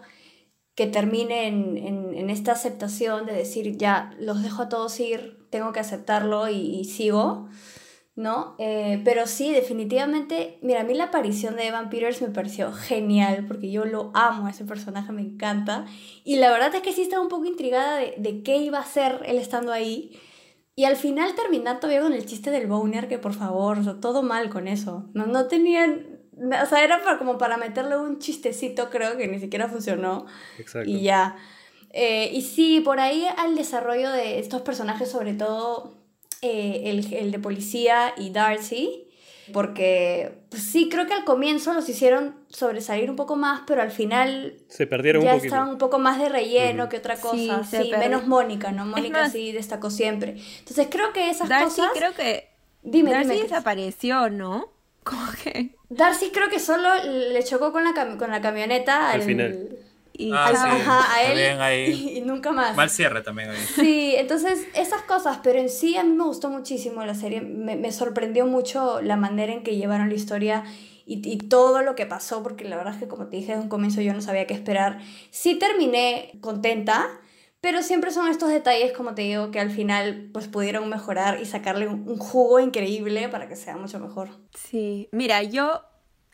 que 0.75 0.85
termine 0.85 1.47
en, 1.47 1.77
en, 1.77 2.29
esta 2.29 2.51
aceptación 2.51 3.25
de 3.25 3.33
decir, 3.33 3.77
ya, 3.77 4.15
los 4.19 4.43
dejo 4.43 4.61
a 4.61 4.69
todos 4.69 4.99
ir, 4.99 5.45
tengo 5.49 5.73
que 5.73 5.79
aceptarlo 5.79 6.47
y, 6.49 6.83
sigo, 6.85 7.49
¿no? 8.15 8.55
Eh, 8.59 9.01
pero 9.03 9.27
sí, 9.27 9.51
definitivamente, 9.51 10.57
mira, 10.61 10.81
a 10.81 10.83
mí 10.83 10.93
la 10.93 11.05
aparición 11.05 11.55
de 11.55 11.67
Evan 11.67 11.89
Peters 11.89 12.21
me 12.21 12.29
pareció 12.29 12.71
genial, 12.73 13.45
porque 13.47 13.71
yo 13.71 13.85
lo 13.85 14.11
amo, 14.13 14.47
ese 14.47 14.65
personaje 14.65 15.11
me 15.11 15.21
encanta, 15.21 15.85
y 16.23 16.35
la 16.35 16.51
verdad 16.51 16.75
es 16.75 16.81
que 16.81 16.93
sí 16.93 17.01
estaba 17.01 17.21
un 17.21 17.29
poco 17.29 17.45
intrigada 17.45 17.97
de, 17.97 18.15
de 18.17 18.43
qué 18.43 18.57
iba 18.57 18.77
a 18.77 18.83
hacer 18.83 19.21
él 19.25 19.37
estando 19.37 19.71
ahí, 19.71 20.17
y 20.75 20.85
al 20.85 20.95
final 20.95 21.35
terminar 21.35 21.79
todavía 21.79 22.01
con 22.01 22.13
el 22.13 22.25
chiste 22.25 22.51
del 22.51 22.67
boner, 22.67 23.09
que 23.09 23.19
por 23.19 23.33
favor, 23.33 23.99
todo 23.99 24.23
mal 24.23 24.49
con 24.49 24.67
eso. 24.69 25.09
No, 25.13 25.25
no 25.25 25.47
tenían 25.47 26.18
o 26.39 26.65
sea, 26.65 26.83
era 26.83 27.03
para, 27.03 27.17
como 27.17 27.37
para 27.37 27.57
meterle 27.57 27.97
un 27.97 28.19
chistecito, 28.19 28.89
creo 28.89 29.17
que 29.17 29.27
ni 29.27 29.39
siquiera 29.39 29.67
funcionó. 29.67 30.25
Exacto. 30.57 30.89
Y 30.89 31.01
ya. 31.01 31.35
Eh, 31.91 32.29
y 32.33 32.41
sí, 32.41 32.81
por 32.81 32.99
ahí 32.99 33.25
al 33.37 33.55
desarrollo 33.55 34.11
de 34.11 34.39
estos 34.39 34.61
personajes, 34.61 35.09
sobre 35.09 35.33
todo 35.33 35.97
eh, 36.41 36.83
el, 36.85 37.13
el, 37.13 37.31
de 37.31 37.39
policía 37.39 38.13
y 38.15 38.29
Darcy, 38.29 39.07
porque 39.51 40.43
pues 40.49 40.63
sí, 40.63 40.89
creo 40.89 41.07
que 41.07 41.13
al 41.13 41.25
comienzo 41.25 41.73
los 41.73 41.89
hicieron 41.89 42.35
sobresalir 42.49 43.09
un 43.09 43.15
poco 43.15 43.35
más, 43.35 43.63
pero 43.65 43.81
al 43.81 43.91
final 43.91 44.57
se 44.67 44.85
perdieron 44.85 45.23
ya 45.23 45.33
un 45.33 45.41
estaban 45.43 45.69
un 45.69 45.77
poco 45.79 45.97
más 45.97 46.19
de 46.19 46.29
relleno 46.29 46.87
que 46.87 46.97
otra 46.97 47.17
cosa. 47.17 47.63
Sí, 47.63 47.91
menos 47.97 48.27
Mónica, 48.27 48.71
¿no? 48.71 48.85
Mónica 48.85 49.29
sí 49.29 49.51
destacó 49.51 49.89
siempre. 49.89 50.37
Entonces 50.59 50.87
creo 50.91 51.11
que 51.11 51.31
esas 51.31 51.49
Darcy 51.49 51.81
cosas... 51.81 51.91
creo 51.95 52.13
que... 52.13 52.49
Dime, 52.83 53.11
Darcy 53.11 53.41
desapareció, 53.41 54.29
¿no? 54.29 54.69
Como 55.09 55.31
que... 55.43 55.75
Darcy 55.89 56.29
creo 56.29 56.49
que 56.49 56.59
solo 56.59 56.89
le 57.03 57.43
chocó 57.43 57.71
con 57.71 57.83
la, 57.83 57.93
con 58.17 58.29
la 58.29 58.41
camioneta 58.41 59.09
al, 59.09 59.23
final. 59.23 59.69
Y 60.13 60.31
ah, 60.33 61.05
a 61.09 61.73
él 61.73 61.93
y, 62.17 62.21
nunca 62.21 62.51
más. 62.51 62.75
Mal 62.75 62.91
cierre 62.91 63.21
también 63.21 63.49
ahí. 63.49 63.57
Sí, 63.57 64.13
entonces 64.15 64.67
esas 64.75 65.01
cosas, 65.03 65.39
pero 65.41 65.57
en 65.57 65.69
sí 65.69 65.97
a 65.97 66.03
mí 66.03 66.11
me 66.11 66.25
gustó 66.25 66.49
muchísimo 66.49 67.03
la 67.05 67.15
serie, 67.15 67.41
me, 67.41 67.75
me 67.75 67.91
sorprendió 67.91 68.45
mucho 68.45 69.01
la 69.01 69.17
manera 69.17 69.51
en 69.51 69.63
que 69.63 69.77
llevaron 69.77 70.09
la 70.09 70.15
historia 70.15 70.63
y, 71.07 71.27
y, 71.27 71.37
todo 71.37 71.81
lo 71.81 71.95
que 71.95 72.05
pasó, 72.05 72.43
porque 72.43 72.65
la 72.65 72.77
verdad 72.77 72.93
es 72.93 72.99
que 72.99 73.07
como 73.07 73.27
te 73.27 73.37
dije 73.37 73.53
desde 73.53 73.63
un 73.63 73.69
comienzo 73.69 74.01
yo 74.01 74.13
no 74.13 74.21
sabía 74.21 74.45
qué 74.45 74.53
esperar. 74.53 74.99
Sí 75.31 75.55
terminé 75.55 76.33
contenta, 76.39 77.07
pero 77.61 77.81
siempre 77.83 78.11
son 78.11 78.29
estos 78.29 78.49
detalles, 78.49 78.93
como 78.93 79.15
te 79.15 79.23
digo, 79.23 79.51
que 79.51 79.59
al 79.59 79.69
final 79.69 80.29
pues 80.31 80.47
pudieron 80.47 80.87
mejorar 80.89 81.41
y 81.41 81.45
sacarle 81.45 81.87
un, 81.87 82.17
jugo 82.17 82.59
increíble 82.59 83.27
para 83.27 83.49
que 83.49 83.55
sea 83.55 83.75
mucho 83.75 83.99
mejor. 83.99 84.29
Sí, 84.53 85.09
mira, 85.11 85.43
yo 85.43 85.81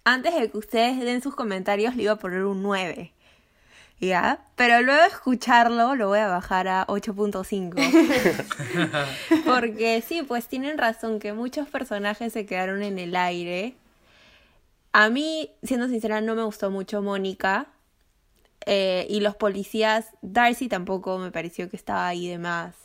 antes 0.03 0.35
de 0.35 0.52
que 0.52 0.57
ustedes 0.57 0.99
den 0.99 1.22
sus 1.22 1.35
comentarios 1.35 1.95
le 1.95 2.03
iba 2.03 2.11
a 2.14 2.18
poner 2.18 2.43
un 2.45 2.61
9. 2.61 3.11
¿Ya? 3.99 4.45
Pero 4.56 4.81
luego 4.81 5.02
de 5.02 5.07
escucharlo 5.07 5.95
lo 5.95 6.10
voy 6.10 6.19
a 6.19 6.27
bajar 6.27 6.68
a 6.68 6.85
8.5. 6.88 7.73
Porque 9.45 10.03
sí, 10.06 10.22
pues 10.22 10.47
tienen 10.47 10.77
razón 10.77 11.18
que 11.18 11.31
muchos 11.34 11.69
personajes 11.69 12.34
se 12.34 12.45
quedaron 12.45 12.84
en 12.84 12.99
el 12.99 13.15
aire. 13.15 13.77
A 14.91 15.10
mí, 15.10 15.49
siendo 15.64 15.88
sincera, 15.88 16.22
no 16.22 16.35
me 16.35 16.43
gustó 16.43 16.69
mucho 16.69 17.02
Mónica. 17.02 17.68
Eh, 18.65 19.05
y 19.09 19.19
los 19.19 19.35
policías, 19.35 20.07
Darcy 20.21 20.67
tampoco 20.67 21.17
me 21.17 21.31
pareció 21.31 21.69
que 21.69 21.75
estaba 21.75 22.07
ahí 22.07 22.27
de 22.27 22.39
más. 22.39 22.75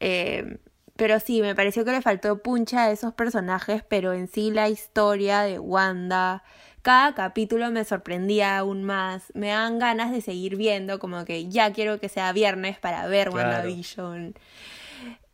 Eh, 0.00 0.58
pero 0.96 1.18
sí, 1.18 1.40
me 1.40 1.54
pareció 1.54 1.84
que 1.84 1.90
le 1.90 2.02
faltó 2.02 2.38
puncha 2.38 2.84
a 2.84 2.90
esos 2.90 3.12
personajes, 3.14 3.82
pero 3.88 4.12
en 4.12 4.28
sí 4.28 4.50
la 4.50 4.68
historia 4.68 5.40
de 5.40 5.58
Wanda, 5.58 6.44
cada 6.82 7.14
capítulo 7.14 7.70
me 7.70 7.84
sorprendía 7.84 8.58
aún 8.58 8.84
más. 8.84 9.32
Me 9.34 9.48
dan 9.48 9.78
ganas 9.80 10.12
de 10.12 10.20
seguir 10.20 10.56
viendo, 10.56 11.00
como 11.00 11.24
que 11.24 11.48
ya 11.48 11.72
quiero 11.72 11.98
que 11.98 12.08
sea 12.08 12.32
viernes 12.32 12.78
para 12.78 13.06
ver 13.08 13.30
WandaVision. 13.30 14.34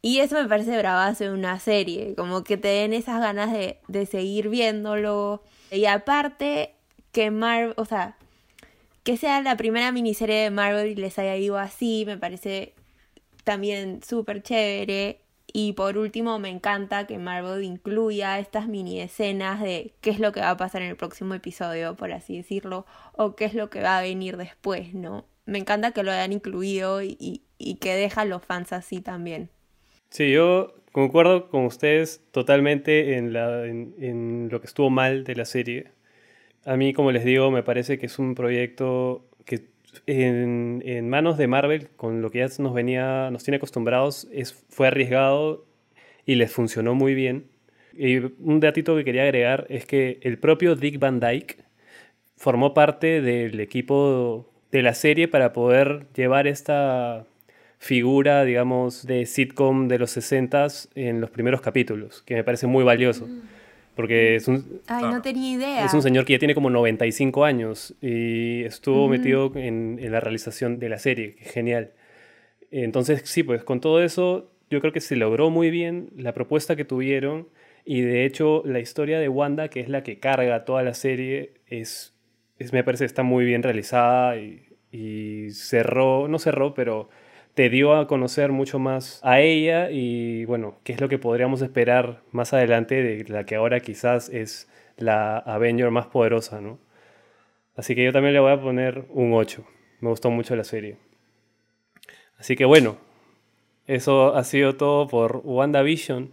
Y 0.03 0.21
eso 0.21 0.37
me 0.37 0.49
parece 0.49 0.79
bravazo 0.79 1.25
de 1.25 1.33
una 1.33 1.59
serie, 1.59 2.15
como 2.17 2.43
que 2.43 2.57
te 2.57 2.69
den 2.69 2.95
esas 2.95 3.21
ganas 3.21 3.53
de, 3.53 3.81
de 3.89 4.07
seguir 4.07 4.49
viéndolo. 4.49 5.43
Y 5.71 5.85
aparte, 5.85 6.75
que 7.13 7.31
Marvel, 7.31 7.75
o 7.77 7.85
sea, 7.85 8.17
que 9.11 9.17
sea 9.17 9.43
la 9.43 9.57
primera 9.57 9.91
miniserie 9.91 10.37
de 10.37 10.51
Marvel 10.51 10.87
y 10.87 10.95
les 10.95 11.19
haya 11.19 11.37
ido 11.37 11.59
así, 11.59 12.05
me 12.07 12.17
parece 12.17 12.75
también 13.43 14.05
súper 14.05 14.41
chévere. 14.41 15.19
Y 15.53 15.73
por 15.73 15.99
último, 15.99 16.39
me 16.39 16.49
encanta 16.49 17.09
que 17.09 17.19
Marvel 17.19 17.65
incluya 17.65 18.39
estas 18.39 18.69
mini 18.69 19.01
escenas 19.01 19.61
de 19.61 19.95
qué 20.01 20.11
es 20.11 20.21
lo 20.21 20.31
que 20.31 20.39
va 20.39 20.51
a 20.51 20.57
pasar 20.57 20.83
en 20.83 20.91
el 20.91 20.97
próximo 20.97 21.35
episodio, 21.35 21.97
por 21.97 22.13
así 22.13 22.37
decirlo, 22.37 22.87
o 23.17 23.35
qué 23.35 23.47
es 23.47 23.55
lo 23.55 23.69
que 23.69 23.83
va 23.83 23.99
a 23.99 24.03
venir 24.03 24.37
después, 24.37 24.95
¿no? 24.95 25.25
Me 25.45 25.59
encanta 25.59 25.91
que 25.91 26.05
lo 26.05 26.13
hayan 26.13 26.33
incluido 26.33 27.03
y, 27.03 27.43
y 27.59 27.75
que 27.81 27.97
deja 27.97 28.21
a 28.21 28.27
los 28.27 28.45
fans 28.45 28.73
así 28.73 29.01
también. 29.01 29.51
Sí, 30.11 30.31
yo 30.31 30.73
concuerdo 30.93 31.49
con 31.49 31.65
ustedes 31.65 32.23
totalmente 32.31 33.17
en, 33.17 33.33
la, 33.33 33.67
en, 33.67 33.93
en 33.99 34.49
lo 34.53 34.61
que 34.61 34.69
estuvo 34.69 34.89
mal 34.89 35.25
de 35.25 35.35
la 35.35 35.47
serie. 35.47 35.91
A 36.65 36.77
mí, 36.77 36.93
como 36.93 37.13
les 37.13 37.25
digo, 37.25 37.51
me 37.51 37.63
parece 37.63 37.99
que 37.99 38.07
es 38.07 38.19
un 38.19 38.35
proyecto 38.35 39.25
que 39.45 39.65
en, 40.07 41.09
manos 41.09 41.39
de 41.39 41.47
Marvel, 41.47 41.89
con 41.97 42.23
lo 42.23 42.31
que 42.31 42.39
ya 42.41 42.49
nos 42.59 42.75
venía, 42.75 43.31
nos 43.31 43.45
tiene 43.45 43.57
acostumbrados, 43.57 44.29
es, 44.33 44.53
fue 44.69 44.89
arriesgado 44.89 45.65
y 46.27 46.35
les 46.35 46.53
funcionó 46.53 46.95
muy 46.95 47.15
bien. 47.15 47.47
Y 47.97 48.19
un 48.19 48.61
datito 48.61 48.97
que 48.97 49.05
quería 49.05 49.23
agregar 49.23 49.67
es 49.69 49.87
que 49.87 50.19
el 50.23 50.39
propio 50.39 50.77
Dick 50.77 50.99
Van 50.99 51.21
Dyke 51.21 51.59
formó 52.37 52.73
parte 52.73 53.21
del 53.21 53.61
equipo 53.61 54.51
de 54.71 54.83
la 54.83 54.95
serie 54.95 55.29
para 55.29 55.53
poder 55.53 56.07
llevar 56.15 56.47
esta 56.47 57.27
figura, 57.79 58.45
digamos, 58.45 59.07
de 59.07 59.27
sitcom 59.27 59.89
de 59.89 59.99
los 59.99 60.17
60s 60.17 60.91
en 60.95 61.21
los 61.21 61.31
primeros 61.31 61.61
capítulos, 61.63 62.23
que 62.23 62.35
me 62.35 62.45
parece 62.45 62.67
muy 62.67 62.85
valioso. 62.85 63.27
Mm. 63.27 63.41
Porque 64.01 64.37
es 64.37 64.49
un... 64.49 64.81
Ay, 64.87 65.05
no 65.05 65.21
tenía 65.21 65.57
idea. 65.57 65.85
Es 65.85 65.93
un 65.93 66.01
señor 66.01 66.25
que 66.25 66.33
ya 66.33 66.39
tiene 66.39 66.55
como 66.55 66.71
95 66.71 67.45
años 67.45 67.95
y 68.01 68.65
estuvo 68.65 69.09
metido 69.09 69.53
en, 69.57 69.99
en, 70.01 70.11
la 70.11 70.21
realización 70.21 70.79
de 70.79 70.89
la 70.89 70.99
serie, 70.99 71.35
que 71.35 71.45
genial. 71.45 71.91
Entonces, 72.71 73.21
sí, 73.27 73.43
pues 73.43 73.63
con 73.63 73.83
todo 73.83 74.03
eso, 74.03 74.51
yo 74.71 74.81
creo 74.81 74.95
que 74.95 75.03
se 75.03 75.17
logró 75.17 75.51
muy 75.51 75.69
bien 75.69 76.09
la 76.17 76.33
propuesta 76.33 76.77
que 76.77 76.87
tuvieron 76.87 77.49
y 77.85 78.01
de 78.01 78.25
hecho 78.25 78.63
la 78.65 78.81
historia 78.81 79.21
de 79.21 79.29
Wanda, 79.29 79.69
que 79.69 79.81
es 79.81 79.91
la 79.91 80.03
que 80.03 80.19
carga 80.19 80.65
toda 80.65 80.83
la 80.83 80.95
serie, 80.95 81.53
es, 81.67 82.15
es 82.59 82.73
me 82.73 82.83
parece 82.83 83.05
está 83.05 83.23
muy 83.23 83.45
bien 83.45 83.63
realizada 83.63 84.39
y, 84.39 84.63
y 84.91 85.51
cerró, 85.51 86.27
no 86.27 86.39
cerró, 86.39 86.73
pero 86.73 87.11
te 87.55 87.69
dio 87.69 87.95
a 87.95 88.07
conocer 88.07 88.53
mucho 88.53 88.79
más 88.79 89.21
a 89.23 89.41
ella 89.41 89.91
y 89.91 90.45
bueno, 90.45 90.79
qué 90.85 90.93
es 90.93 91.01
lo 91.01 91.09
que 91.09 91.19
podríamos 91.19 91.63
esperar 91.63 92.23
más 92.33 92.53
adelante 92.53 93.03
de 93.03 93.25
la 93.29 93.45
que 93.45 93.57
ahora 93.57 93.81
quizás 93.81 94.29
es 94.29 94.69
la 94.97 95.39
Avenger 95.39 95.91
más 95.91 96.07
poderosa, 96.07 96.61
¿no? 96.61 96.79
Así 97.77 97.95
que 97.95 98.05
yo 98.05 98.13
también 98.13 98.35
le 98.35 98.41
voy 98.41 98.53
a 98.53 98.61
poner 98.61 99.07
un 99.11 99.33
8. 99.33 99.65
Me 100.01 100.11
gustó 100.11 100.31
mucho 100.31 100.55
la 100.57 100.65
serie. 100.65 100.97
Así 102.39 102.57
que 102.57 102.65
bueno, 102.65 102.99
eso 103.87 104.35
ha 104.35 104.45
sido 104.45 104.77
todo 104.77 105.09
por 105.09 105.41
WandaVision. 105.45 106.31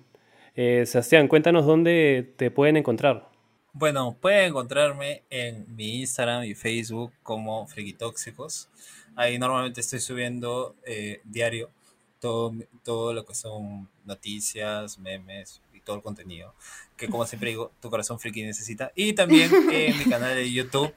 Eh, 0.56 0.86
Sebastián, 0.86 1.28
cuéntanos 1.28 1.66
dónde 1.66 2.34
te 2.38 2.52
pueden 2.52 2.78
encontrar. 2.78 3.30
Bueno, 3.74 4.18
pueden 4.20 4.50
encontrarme 4.50 5.24
en 5.30 5.66
mi 5.76 6.00
Instagram 6.00 6.44
y 6.46 6.56
Facebook 6.56 7.14
como 7.22 7.68
Frikitóxicos. 7.68 8.70
Ahí 9.18 9.38
normalmente 9.38 9.82
estoy 9.82 10.00
subiendo 10.00 10.78
eh, 10.86 11.20
diario 11.26 11.70
todo, 12.22 12.54
todo 12.86 13.14
lo 13.14 13.26
que 13.26 13.36
son 13.36 13.90
noticias, 14.06 14.98
memes 14.98 15.62
y 15.74 15.82
todo 15.82 15.98
el 15.98 16.02
contenido 16.02 16.54
que 16.98 17.08
como 17.08 17.26
siempre 17.28 17.52
digo, 17.52 17.72
tu 17.80 17.90
corazón 17.90 18.20
friki 18.20 18.44
necesita. 18.44 18.92
Y 18.96 19.14
también 19.14 19.52
en 19.72 19.98
mi 19.98 20.06
canal 20.06 20.36
de 20.36 20.52
YouTube, 20.52 20.94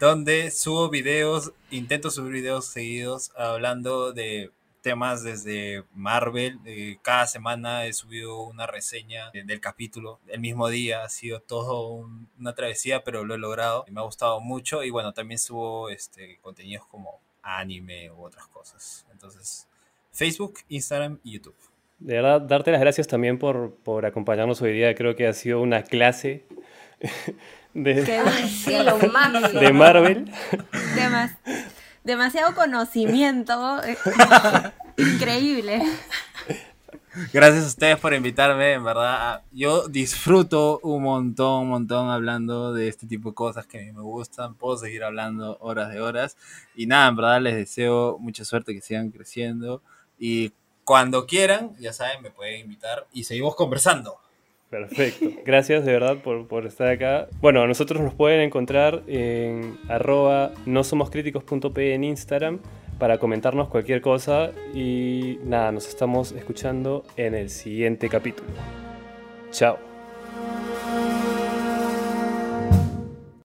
donde 0.00 0.50
subo 0.50 0.88
videos, 0.88 1.52
intento 1.70 2.10
subir 2.10 2.32
videos 2.32 2.66
seguidos 2.66 3.30
hablando 3.36 4.12
de 4.12 4.50
temas 4.80 5.22
desde 5.22 5.84
Marvel. 5.94 6.58
Eh, 6.64 6.98
cada 7.02 7.26
semana 7.26 7.86
he 7.86 7.92
subido 7.92 8.42
una 8.42 8.66
reseña 8.66 9.30
del 9.32 9.60
capítulo. 9.60 10.18
El 10.26 10.40
mismo 10.40 10.68
día 10.68 11.04
ha 11.04 11.08
sido 11.08 11.40
todo 11.40 12.06
una 12.38 12.54
travesía, 12.54 13.02
pero 13.04 13.24
lo 13.24 13.34
he 13.34 13.38
logrado. 13.38 13.84
Me 13.90 14.00
ha 14.00 14.04
gustado 14.04 14.40
mucho. 14.40 14.82
Y 14.82 14.90
bueno, 14.90 15.14
también 15.14 15.38
subo 15.38 15.88
este, 15.88 16.38
contenidos 16.42 16.86
como 16.86 17.20
anime 17.44 18.10
u 18.10 18.22
otras 18.22 18.46
cosas. 18.48 19.06
Entonces, 19.12 19.68
Facebook, 20.12 20.60
Instagram 20.68 21.18
y 21.22 21.32
YouTube. 21.32 21.56
De 21.98 22.14
verdad, 22.14 22.40
darte 22.40 22.70
las 22.72 22.80
gracias 22.80 23.06
también 23.06 23.38
por, 23.38 23.76
por 23.76 24.04
acompañarnos 24.06 24.60
hoy 24.62 24.72
día. 24.72 24.94
Creo 24.94 25.14
que 25.14 25.26
ha 25.26 25.32
sido 25.32 25.60
una 25.60 25.82
clase 25.82 26.44
de, 27.74 27.94
de 29.60 29.72
Marvel. 29.72 30.30
demasiado 32.02 32.54
conocimiento. 32.54 33.80
Increíble. 34.96 35.82
Gracias 37.32 37.64
a 37.64 37.68
ustedes 37.68 37.98
por 37.98 38.12
invitarme, 38.14 38.72
en 38.72 38.84
verdad. 38.84 39.42
Yo 39.52 39.88
disfruto 39.88 40.80
un 40.82 41.02
montón, 41.02 41.62
un 41.62 41.68
montón 41.68 42.08
hablando 42.08 42.72
de 42.72 42.88
este 42.88 43.06
tipo 43.06 43.30
de 43.30 43.34
cosas 43.34 43.66
que 43.66 43.78
a 43.78 43.82
mí 43.82 43.92
me 43.92 44.02
gustan. 44.02 44.54
Puedo 44.54 44.76
seguir 44.76 45.04
hablando 45.04 45.56
horas 45.60 45.92
de 45.92 46.00
horas. 46.00 46.36
Y 46.74 46.86
nada, 46.86 47.08
en 47.08 47.16
verdad 47.16 47.40
les 47.40 47.54
deseo 47.54 48.18
mucha 48.18 48.44
suerte, 48.44 48.74
que 48.74 48.80
sigan 48.80 49.10
creciendo. 49.10 49.82
Y 50.18 50.52
cuando 50.84 51.26
quieran, 51.26 51.76
ya 51.78 51.92
saben, 51.92 52.22
me 52.22 52.30
pueden 52.30 52.60
invitar 52.60 53.06
y 53.12 53.24
seguimos 53.24 53.54
conversando. 53.54 54.18
Perfecto. 54.70 55.26
Gracias 55.44 55.84
de 55.84 55.92
verdad 55.92 56.16
por, 56.18 56.48
por, 56.48 56.66
estar 56.66 56.88
acá. 56.88 57.28
Bueno, 57.40 57.62
a 57.62 57.66
nosotros 57.66 58.00
nos 58.00 58.14
pueden 58.14 58.40
encontrar 58.40 59.04
en 59.06 59.78
arroba 59.88 60.50
no 60.66 60.82
somos 60.82 61.10
en 61.14 62.04
Instagram 62.04 62.58
para 62.98 63.18
comentarnos 63.18 63.68
cualquier 63.68 64.00
cosa 64.00 64.50
y 64.72 65.38
nada, 65.44 65.72
nos 65.72 65.88
estamos 65.88 66.32
escuchando 66.32 67.04
en 67.16 67.34
el 67.34 67.50
siguiente 67.50 68.08
capítulo. 68.08 68.48
Chao. 69.50 69.78